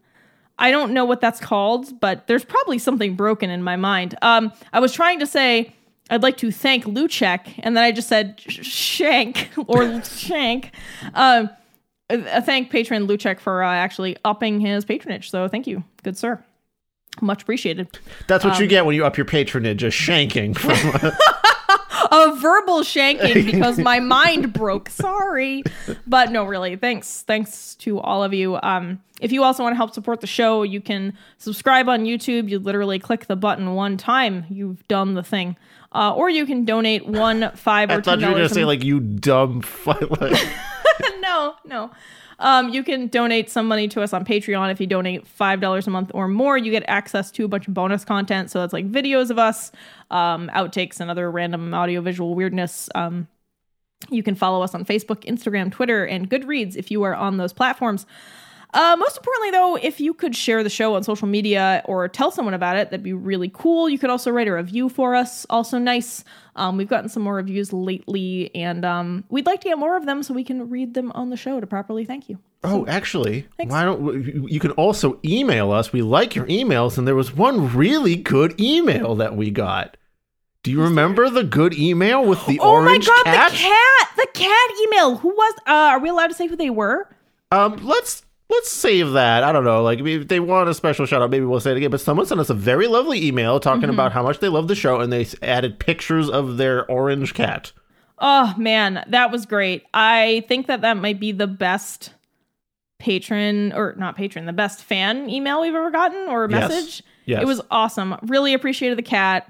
I 0.58 0.70
don't 0.70 0.92
know 0.92 1.04
what 1.04 1.20
that's 1.20 1.40
called, 1.40 2.00
but 2.00 2.26
there's 2.26 2.44
probably 2.44 2.78
something 2.78 3.16
broken 3.16 3.50
in 3.50 3.62
my 3.62 3.76
mind. 3.76 4.16
Um, 4.22 4.52
I 4.72 4.80
was 4.80 4.92
trying 4.92 5.18
to 5.18 5.26
say 5.26 5.74
I'd 6.10 6.22
like 6.22 6.36
to 6.38 6.50
thank 6.50 6.84
Luchek, 6.84 7.60
and 7.60 7.76
then 7.76 7.84
I 7.84 7.92
just 7.92 8.08
said 8.08 8.40
shank 8.40 9.50
or 9.66 10.02
shank. 10.02 10.72
Um, 11.14 11.50
uh, 12.10 12.40
thank 12.42 12.70
patron 12.70 13.06
Luchek 13.06 13.40
for 13.40 13.62
uh, 13.62 13.72
actually 13.72 14.16
upping 14.24 14.60
his 14.60 14.84
patronage. 14.84 15.30
So 15.30 15.48
thank 15.48 15.66
you, 15.66 15.84
good 16.02 16.16
sir. 16.16 16.42
Much 17.20 17.42
appreciated. 17.42 17.88
That's 18.26 18.44
what 18.44 18.58
you 18.58 18.64
Um, 18.64 18.68
get 18.68 18.86
when 18.86 18.94
you 18.96 19.04
up 19.04 19.16
your 19.16 19.26
patronage, 19.26 19.82
a 19.84 19.88
shanking 19.88 20.56
from 20.56 20.72
a 22.10 22.34
verbal 22.36 22.80
shanking 22.80 23.44
because 23.50 23.78
my 23.78 24.00
mind 24.00 24.52
broke. 24.52 24.88
Sorry. 24.88 25.62
But 26.06 26.32
no, 26.32 26.44
really, 26.44 26.76
thanks. 26.76 27.22
Thanks 27.22 27.74
to 27.76 28.00
all 28.00 28.24
of 28.24 28.32
you. 28.34 28.58
Um, 28.62 29.00
if 29.20 29.30
you 29.30 29.44
also 29.44 29.62
want 29.62 29.74
to 29.74 29.76
help 29.76 29.94
support 29.94 30.20
the 30.20 30.26
show, 30.26 30.62
you 30.62 30.80
can 30.80 31.12
subscribe 31.38 31.88
on 31.88 32.04
YouTube. 32.04 32.48
You 32.48 32.58
literally 32.58 32.98
click 32.98 33.26
the 33.26 33.36
button 33.36 33.74
one 33.74 33.96
time. 33.96 34.44
You've 34.48 34.86
done 34.88 35.14
the 35.14 35.22
thing. 35.22 35.56
Uh, 35.94 36.14
or 36.14 36.30
you 36.30 36.46
can 36.46 36.64
donate 36.64 37.06
one, 37.06 37.52
five, 37.54 37.90
or 37.90 37.94
I 37.98 38.00
thought 38.00 38.20
you 38.20 38.26
were 38.26 38.32
gonna 38.32 38.48
say 38.48 38.64
like 38.64 38.82
you 38.82 38.98
dumb. 39.00 39.62
Like, 39.86 40.48
no, 41.20 41.54
no. 41.64 41.90
Um, 42.42 42.70
you 42.70 42.82
can 42.82 43.06
donate 43.06 43.48
some 43.48 43.68
money 43.68 43.88
to 43.88 44.02
us 44.02 44.12
on 44.12 44.24
Patreon. 44.24 44.70
If 44.70 44.80
you 44.80 44.86
donate 44.86 45.26
five 45.26 45.60
dollars 45.60 45.86
a 45.86 45.90
month 45.90 46.10
or 46.12 46.28
more, 46.28 46.58
you 46.58 46.70
get 46.70 46.84
access 46.88 47.30
to 47.32 47.44
a 47.44 47.48
bunch 47.48 47.68
of 47.68 47.74
bonus 47.74 48.04
content. 48.04 48.50
So 48.50 48.60
that's 48.60 48.72
like 48.72 48.90
videos 48.90 49.30
of 49.30 49.38
us, 49.38 49.70
um, 50.10 50.50
outtakes, 50.52 51.00
and 51.00 51.10
other 51.10 51.30
random 51.30 51.72
audiovisual 51.72 52.34
weirdness. 52.34 52.90
Um, 52.94 53.28
you 54.10 54.22
can 54.22 54.34
follow 54.34 54.62
us 54.62 54.74
on 54.74 54.84
Facebook, 54.84 55.24
Instagram, 55.24 55.70
Twitter, 55.70 56.04
and 56.04 56.28
Goodreads 56.28 56.76
if 56.76 56.90
you 56.90 57.04
are 57.04 57.14
on 57.14 57.36
those 57.36 57.52
platforms. 57.52 58.04
Uh, 58.74 58.96
most 58.98 59.18
importantly, 59.18 59.50
though, 59.50 59.76
if 59.76 60.00
you 60.00 60.14
could 60.14 60.34
share 60.34 60.62
the 60.62 60.70
show 60.70 60.94
on 60.94 61.02
social 61.02 61.28
media 61.28 61.82
or 61.84 62.08
tell 62.08 62.30
someone 62.30 62.54
about 62.54 62.76
it, 62.76 62.90
that'd 62.90 63.02
be 63.02 63.12
really 63.12 63.50
cool. 63.52 63.88
You 63.88 63.98
could 63.98 64.08
also 64.08 64.30
write 64.30 64.48
a 64.48 64.52
review 64.52 64.88
for 64.88 65.14
us. 65.14 65.44
Also 65.50 65.78
nice. 65.78 66.24
Um, 66.56 66.78
we've 66.78 66.88
gotten 66.88 67.10
some 67.10 67.22
more 67.22 67.34
reviews 67.34 67.72
lately, 67.72 68.50
and 68.54 68.84
um, 68.84 69.24
we'd 69.28 69.44
like 69.46 69.60
to 69.62 69.68
get 69.68 69.78
more 69.78 69.96
of 69.96 70.06
them 70.06 70.22
so 70.22 70.32
we 70.32 70.44
can 70.44 70.70
read 70.70 70.94
them 70.94 71.12
on 71.12 71.28
the 71.28 71.36
show 71.36 71.60
to 71.60 71.66
properly 71.66 72.04
thank 72.06 72.28
you. 72.30 72.38
oh, 72.64 72.86
actually, 72.86 73.46
why 73.64 73.84
don't 73.84 74.48
you 74.48 74.60
can 74.60 74.70
also 74.72 75.18
email 75.24 75.70
us? 75.72 75.92
We 75.92 76.00
like 76.00 76.34
your 76.34 76.46
emails, 76.46 76.96
and 76.96 77.06
there 77.06 77.14
was 77.14 77.34
one 77.34 77.74
really 77.74 78.16
good 78.16 78.58
email 78.60 79.14
that 79.16 79.36
we 79.36 79.50
got. 79.50 79.96
Do 80.62 80.70
you 80.70 80.80
remember 80.82 81.28
the 81.28 81.42
good 81.42 81.74
email 81.74 82.24
with 82.24 82.46
the 82.46 82.58
orange? 82.60 83.06
cat? 83.06 83.14
Oh 83.26 83.30
my 83.30 83.32
god, 83.32 83.36
cat? 83.36 83.50
the 83.50 83.58
cat! 83.58 84.08
The 84.16 84.28
cat 84.32 84.70
email. 84.84 85.16
Who 85.16 85.28
was? 85.30 85.54
Uh, 85.66 85.72
are 85.72 85.98
we 85.98 86.08
allowed 86.08 86.28
to 86.28 86.34
say 86.34 86.46
who 86.46 86.56
they 86.56 86.70
were? 86.70 87.08
Um, 87.50 87.76
let's 87.82 88.22
let's 88.52 88.70
save 88.70 89.12
that. 89.12 89.42
I 89.42 89.50
don't 89.52 89.64
know. 89.64 89.82
Like, 89.82 89.98
if 90.00 90.28
they 90.28 90.38
want 90.40 90.68
a 90.68 90.74
special 90.74 91.06
shout 91.06 91.22
out, 91.22 91.30
maybe 91.30 91.44
we'll 91.44 91.58
say 91.60 91.72
it 91.72 91.76
again. 91.78 91.90
But 91.90 92.00
someone 92.00 92.26
sent 92.26 92.40
us 92.40 92.50
a 92.50 92.54
very 92.54 92.86
lovely 92.86 93.26
email 93.26 93.58
talking 93.58 93.82
Mm-hmm. 93.82 93.90
about 93.90 94.12
how 94.12 94.22
much 94.22 94.38
they 94.38 94.48
love 94.48 94.68
the 94.68 94.74
show, 94.74 95.00
and 95.00 95.12
they 95.12 95.26
added 95.42 95.78
pictures 95.80 96.28
of 96.30 96.56
their 96.58 96.88
orange 96.90 97.34
cat. 97.34 97.72
Oh 98.18 98.54
man, 98.56 99.04
that 99.08 99.32
was 99.32 99.46
great. 99.46 99.84
I 99.92 100.44
think 100.46 100.68
that 100.68 100.82
that 100.82 100.96
might 100.96 101.18
be 101.18 101.32
the 101.32 101.48
best 101.48 102.12
patron 102.98 103.72
or 103.72 103.94
not 103.98 104.16
patron, 104.16 104.46
the 104.46 104.52
best 104.52 104.82
fan 104.84 105.28
email 105.28 105.60
we've 105.60 105.74
ever 105.74 105.90
gotten 105.90 106.28
or 106.28 106.48
Yes. 106.48 106.68
message. 106.70 107.02
Yes. 107.24 107.42
It 107.42 107.46
was 107.46 107.60
awesome. 107.70 108.16
Really 108.22 108.54
appreciated 108.54 108.96
the 108.98 109.02
cat. 109.02 109.48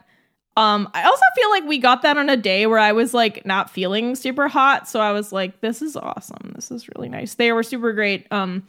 Um, 0.56 0.88
I 0.94 1.04
also 1.04 1.22
feel 1.34 1.50
like 1.50 1.64
we 1.64 1.78
got 1.78 2.02
that 2.02 2.18
on 2.18 2.28
a 2.28 2.36
day 2.36 2.66
where 2.66 2.78
I 2.78 2.92
was 2.92 3.14
like 3.14 3.44
not 3.46 3.70
feeling 3.70 4.14
super 4.14 4.48
hot, 4.48 4.86
so 4.88 5.00
I 5.00 5.12
was 5.12 5.32
like, 5.32 5.60
"This 5.62 5.80
is 5.80 5.96
awesome. 5.96 6.52
This 6.54 6.70
is 6.70 6.88
really 6.94 7.08
nice." 7.08 7.34
They 7.34 7.52
were 7.52 7.62
super 7.62 7.92
great. 7.94 8.26
Um, 8.30 8.62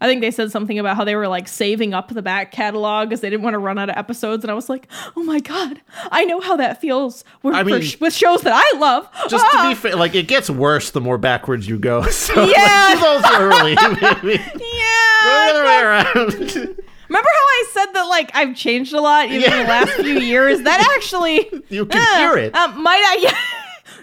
I 0.00 0.06
think 0.06 0.20
they 0.20 0.30
said 0.30 0.52
something 0.52 0.78
about 0.78 0.96
how 0.96 1.04
they 1.04 1.16
were 1.16 1.26
like 1.28 1.48
saving 1.48 1.92
up 1.94 2.08
the 2.08 2.22
back 2.22 2.52
catalog 2.52 3.08
because 3.08 3.20
they 3.20 3.30
didn't 3.30 3.42
want 3.42 3.54
to 3.54 3.58
run 3.58 3.78
out 3.78 3.90
of 3.90 3.96
episodes. 3.96 4.44
And 4.44 4.50
I 4.50 4.54
was 4.54 4.68
like, 4.68 4.86
oh 5.16 5.24
my 5.24 5.40
God, 5.40 5.80
I 6.12 6.24
know 6.24 6.40
how 6.40 6.56
that 6.56 6.80
feels 6.80 7.24
with, 7.42 7.54
I 7.54 7.62
mean- 7.64 7.82
sh- 7.82 7.96
with 8.00 8.14
shows 8.14 8.42
that 8.42 8.52
I 8.54 8.78
love. 8.78 9.08
Just 9.28 9.44
Ah! 9.52 9.62
to 9.64 9.68
be 9.70 9.74
fair, 9.74 9.96
like 9.96 10.14
it 10.14 10.28
gets 10.28 10.48
worse 10.48 10.90
the 10.92 11.00
more 11.00 11.18
backwards 11.18 11.66
you 11.68 11.78
go. 11.78 12.02
So 12.10 12.44
Yeah. 12.44 12.94
like, 13.00 13.00
those 13.00 13.38
early. 13.40 13.74
maybe. 14.24 14.42
Yeah. 14.42 15.22
The 15.24 15.50
other 15.50 15.64
way 15.64 15.80
around. 15.82 16.76
Remember 17.08 17.28
how 17.32 17.46
I 17.48 17.64
said 17.72 17.86
that 17.94 18.02
like 18.02 18.30
I've 18.34 18.54
changed 18.54 18.92
a 18.92 19.00
lot 19.00 19.26
even 19.26 19.36
in 19.36 19.50
Yeah. 19.50 19.62
the 19.62 19.68
last 19.68 19.92
few 19.94 20.18
years? 20.20 20.60
That 20.62 20.80
actually 20.96 21.48
You 21.70 21.86
can 21.86 22.00
uh, 22.00 22.18
hear 22.18 22.36
it. 22.38 22.54
Uh, 22.54 22.68
might 22.76 23.02
I? 23.04 23.18
Yeah. 23.22 23.36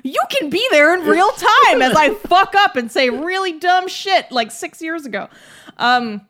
You 0.03 0.21
can 0.29 0.49
be 0.51 0.65
there 0.71 0.93
in 0.93 1.07
real 1.07 1.29
time 1.31 1.81
as 1.81 1.95
I 1.95 2.13
fuck 2.27 2.53
up 2.55 2.75
and 2.75 2.91
say 2.91 3.09
really 3.09 3.57
dumb 3.59 3.87
shit 3.87 4.31
like 4.31 4.51
six 4.51 4.79
years 4.81 5.05
ago. 5.05 5.29
Um, 5.77 6.21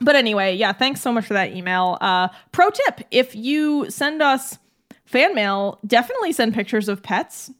but 0.00 0.16
anyway, 0.16 0.54
yeah, 0.56 0.72
thanks 0.72 1.00
so 1.00 1.12
much 1.12 1.26
for 1.26 1.34
that 1.34 1.52
email. 1.54 1.98
Uh, 2.00 2.28
pro 2.52 2.70
tip: 2.70 3.00
if 3.10 3.34
you 3.36 3.88
send 3.90 4.22
us 4.22 4.58
fan 5.04 5.34
mail, 5.34 5.78
definitely 5.86 6.32
send 6.32 6.54
pictures 6.54 6.88
of 6.88 7.02
pets. 7.02 7.50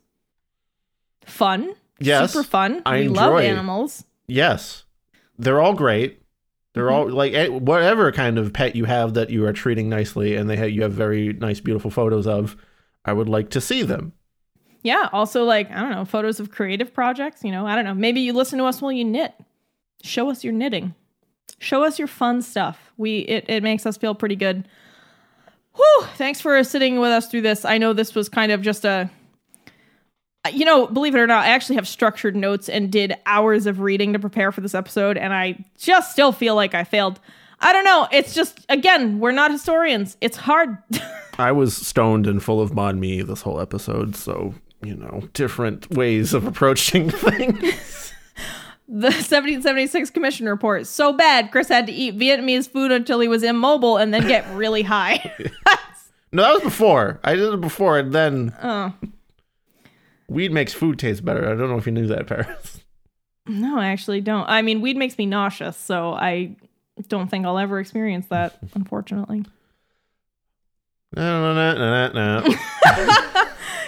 Fun, 1.24 1.74
Yes, 2.00 2.32
super 2.32 2.44
fun. 2.44 2.82
I 2.84 3.00
we 3.02 3.08
love 3.08 3.40
animals. 3.40 4.04
Yes, 4.26 4.84
they're 5.38 5.60
all 5.60 5.72
great. 5.74 6.20
They're 6.74 6.90
all 6.90 7.06
Mm-hmm. 7.06 7.14
like 7.14 7.32
eh, 7.34 7.48
whatever 7.48 8.10
kind 8.12 8.36
of 8.36 8.52
pet 8.52 8.74
you 8.76 8.84
have 8.84 9.14
that 9.14 9.30
you 9.30 9.46
are 9.46 9.52
treating 9.52 9.88
nicely, 9.88 10.34
and 10.36 10.50
they 10.50 10.56
have, 10.56 10.70
you 10.70 10.82
have 10.82 10.92
very 10.92 11.32
nice, 11.32 11.60
beautiful 11.60 11.90
photos 11.90 12.26
of. 12.26 12.56
I 13.06 13.12
would 13.12 13.28
like 13.28 13.50
to 13.50 13.60
see 13.60 13.82
them. 13.82 14.12
Yeah. 14.82 15.08
Also, 15.12 15.44
like, 15.44 15.70
I 15.70 15.80
don't 15.80 15.90
know, 15.92 16.04
photos 16.04 16.40
of 16.40 16.50
creative 16.50 16.92
projects. 16.92 17.42
You 17.44 17.52
know, 17.52 17.66
I 17.66 17.74
don't 17.74 17.84
know. 17.84 17.94
Maybe 17.94 18.20
you 18.20 18.32
listen 18.32 18.58
to 18.58 18.64
us 18.66 18.82
while 18.82 18.92
you 18.92 19.04
knit. 19.04 19.32
Show 20.02 20.28
us 20.30 20.42
your 20.44 20.52
knitting. 20.52 20.94
Show 21.58 21.84
us 21.84 21.98
your 21.98 22.08
fun 22.08 22.42
stuff. 22.42 22.92
We 22.96 23.18
it, 23.20 23.44
it 23.48 23.62
makes 23.62 23.86
us 23.86 23.96
feel 23.96 24.14
pretty 24.14 24.36
good. 24.36 24.68
Whew. 25.74 26.06
Thanks 26.16 26.40
for 26.40 26.62
sitting 26.62 27.00
with 27.00 27.10
us 27.10 27.28
through 27.28 27.42
this. 27.42 27.64
I 27.64 27.78
know 27.78 27.92
this 27.92 28.14
was 28.14 28.28
kind 28.28 28.52
of 28.52 28.62
just 28.62 28.84
a 28.84 29.10
you 30.52 30.64
know, 30.64 30.86
believe 30.86 31.14
it 31.14 31.18
or 31.18 31.26
not, 31.26 31.44
I 31.44 31.48
actually 31.48 31.76
have 31.76 31.88
structured 31.88 32.36
notes 32.36 32.68
and 32.68 32.92
did 32.92 33.16
hours 33.24 33.66
of 33.66 33.80
reading 33.80 34.12
to 34.12 34.18
prepare 34.18 34.52
for 34.52 34.60
this 34.60 34.74
episode, 34.74 35.16
and 35.16 35.32
I 35.32 35.64
just 35.78 36.12
still 36.12 36.32
feel 36.32 36.54
like 36.54 36.74
I 36.74 36.84
failed. 36.84 37.18
I 37.60 37.72
don't 37.72 37.84
know. 37.84 38.08
It's 38.12 38.34
just 38.34 38.64
again, 38.68 39.20
we're 39.20 39.32
not 39.32 39.50
historians. 39.50 40.16
It's 40.20 40.36
hard. 40.36 40.76
I 41.38 41.52
was 41.52 41.74
stoned 41.74 42.26
and 42.26 42.42
full 42.42 42.60
of 42.60 42.74
mod 42.74 42.96
me 42.96 43.22
this 43.22 43.42
whole 43.42 43.60
episode, 43.60 44.16
so 44.16 44.54
you 44.82 44.94
know, 44.94 45.28
different 45.32 45.90
ways 45.90 46.34
of 46.34 46.46
approaching 46.46 47.08
things. 47.10 48.12
The 48.86 49.08
1776 49.08 50.10
Commission 50.10 50.48
report. 50.48 50.86
So 50.86 51.12
bad, 51.12 51.50
Chris 51.50 51.68
had 51.68 51.86
to 51.86 51.92
eat 51.92 52.18
Vietnamese 52.18 52.68
food 52.68 52.92
until 52.92 53.20
he 53.20 53.28
was 53.28 53.42
immobile 53.42 53.96
and 53.96 54.12
then 54.12 54.26
get 54.28 54.46
really 54.54 54.82
high. 54.82 55.32
no, 56.32 56.42
that 56.42 56.52
was 56.52 56.62
before. 56.62 57.18
I 57.24 57.34
did 57.34 57.54
it 57.54 57.60
before, 57.60 57.98
and 57.98 58.12
then 58.12 58.54
oh. 58.62 58.92
weed 60.28 60.52
makes 60.52 60.74
food 60.74 60.98
taste 60.98 61.24
better. 61.24 61.44
I 61.44 61.54
don't 61.56 61.70
know 61.70 61.78
if 61.78 61.86
you 61.86 61.92
knew 61.92 62.06
that, 62.08 62.26
Paris. 62.26 62.80
No, 63.46 63.78
I 63.78 63.88
actually 63.88 64.20
don't. 64.20 64.48
I 64.48 64.62
mean, 64.62 64.80
weed 64.80 64.96
makes 64.96 65.18
me 65.18 65.26
nauseous, 65.26 65.76
so 65.76 66.12
I 66.12 66.56
don't 67.08 67.30
think 67.30 67.46
I'll 67.46 67.58
ever 67.58 67.80
experience 67.80 68.26
that, 68.28 68.58
unfortunately. 68.74 69.44
No, 71.16 71.54
no, 71.54 71.74
no, 71.74 72.08
no, 72.08 72.42
no. 72.42 72.56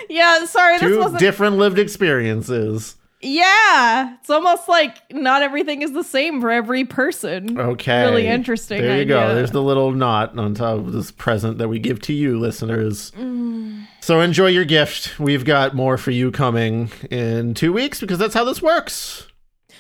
Yeah, 0.09 0.44
sorry, 0.44 0.78
this 0.78 0.89
Two 0.89 0.98
wasn't. 0.98 1.20
different 1.20 1.56
lived 1.56 1.78
experiences. 1.78 2.97
Yeah, 3.27 4.15
it's 4.15 4.31
almost 4.31 4.69
like 4.69 5.12
not 5.12 5.43
everything 5.43 5.82
is 5.82 5.93
the 5.93 6.05
same 6.05 6.40
for 6.40 6.51
every 6.51 6.85
person. 6.85 7.59
Okay. 7.59 8.05
Really 8.05 8.27
interesting 8.27 8.82
There 8.82 8.98
you 8.98 9.05
go. 9.05 9.35
There's 9.35 9.51
the 9.51 9.62
little 9.62 9.93
knot 9.93 10.39
on 10.39 10.55
top 10.55 10.78
of 10.78 10.93
this 10.93 11.11
present 11.11 11.59
that 11.59 11.69
we 11.69 11.78
give 11.78 12.01
to 12.03 12.12
you, 12.12 12.39
listeners. 12.39 13.11
Mm. 13.12 13.86
So 14.01 14.20
enjoy 14.20 14.48
your 14.48 14.65
gift. 14.65 15.19
We've 15.19 15.44
got 15.44 15.74
more 15.74 15.98
for 15.98 16.12
you 16.12 16.31
coming 16.31 16.90
in 17.11 17.55
two 17.55 17.73
weeks 17.73 18.01
because 18.01 18.19
that's 18.19 18.35
how 18.35 18.44
this 18.44 18.62
works. 18.62 19.27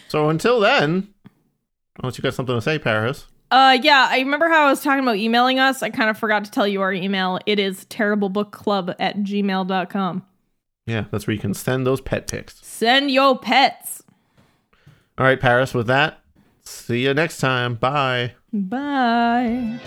So 0.08 0.28
until 0.28 0.60
then, 0.60 1.14
unless 2.00 2.18
you 2.18 2.22
got 2.22 2.34
something 2.34 2.54
to 2.54 2.60
say, 2.60 2.78
Paris. 2.78 3.26
Uh, 3.50 3.78
yeah, 3.80 4.08
I 4.10 4.18
remember 4.18 4.48
how 4.48 4.66
I 4.66 4.70
was 4.70 4.82
talking 4.82 5.04
about 5.04 5.16
emailing 5.16 5.60
us. 5.60 5.82
I 5.82 5.90
kind 5.90 6.10
of 6.10 6.18
forgot 6.18 6.44
to 6.46 6.50
tell 6.50 6.66
you 6.66 6.80
our 6.80 6.92
email. 6.92 7.38
It 7.46 7.60
is 7.60 7.84
terriblebookclub 7.84 8.96
at 8.98 9.18
gmail.com. 9.18 10.26
Yeah, 10.86 11.04
that's 11.10 11.26
where 11.26 11.34
you 11.34 11.40
can 11.40 11.54
send 11.54 11.86
those 11.86 12.00
pet 12.00 12.28
pics. 12.28 12.60
Send 12.76 13.10
your 13.10 13.38
pets. 13.38 14.02
All 15.16 15.24
right, 15.24 15.40
Paris, 15.40 15.72
with 15.72 15.86
that, 15.86 16.20
see 16.60 17.04
you 17.04 17.14
next 17.14 17.38
time. 17.38 17.76
Bye. 17.76 18.34
Bye. 18.52 19.80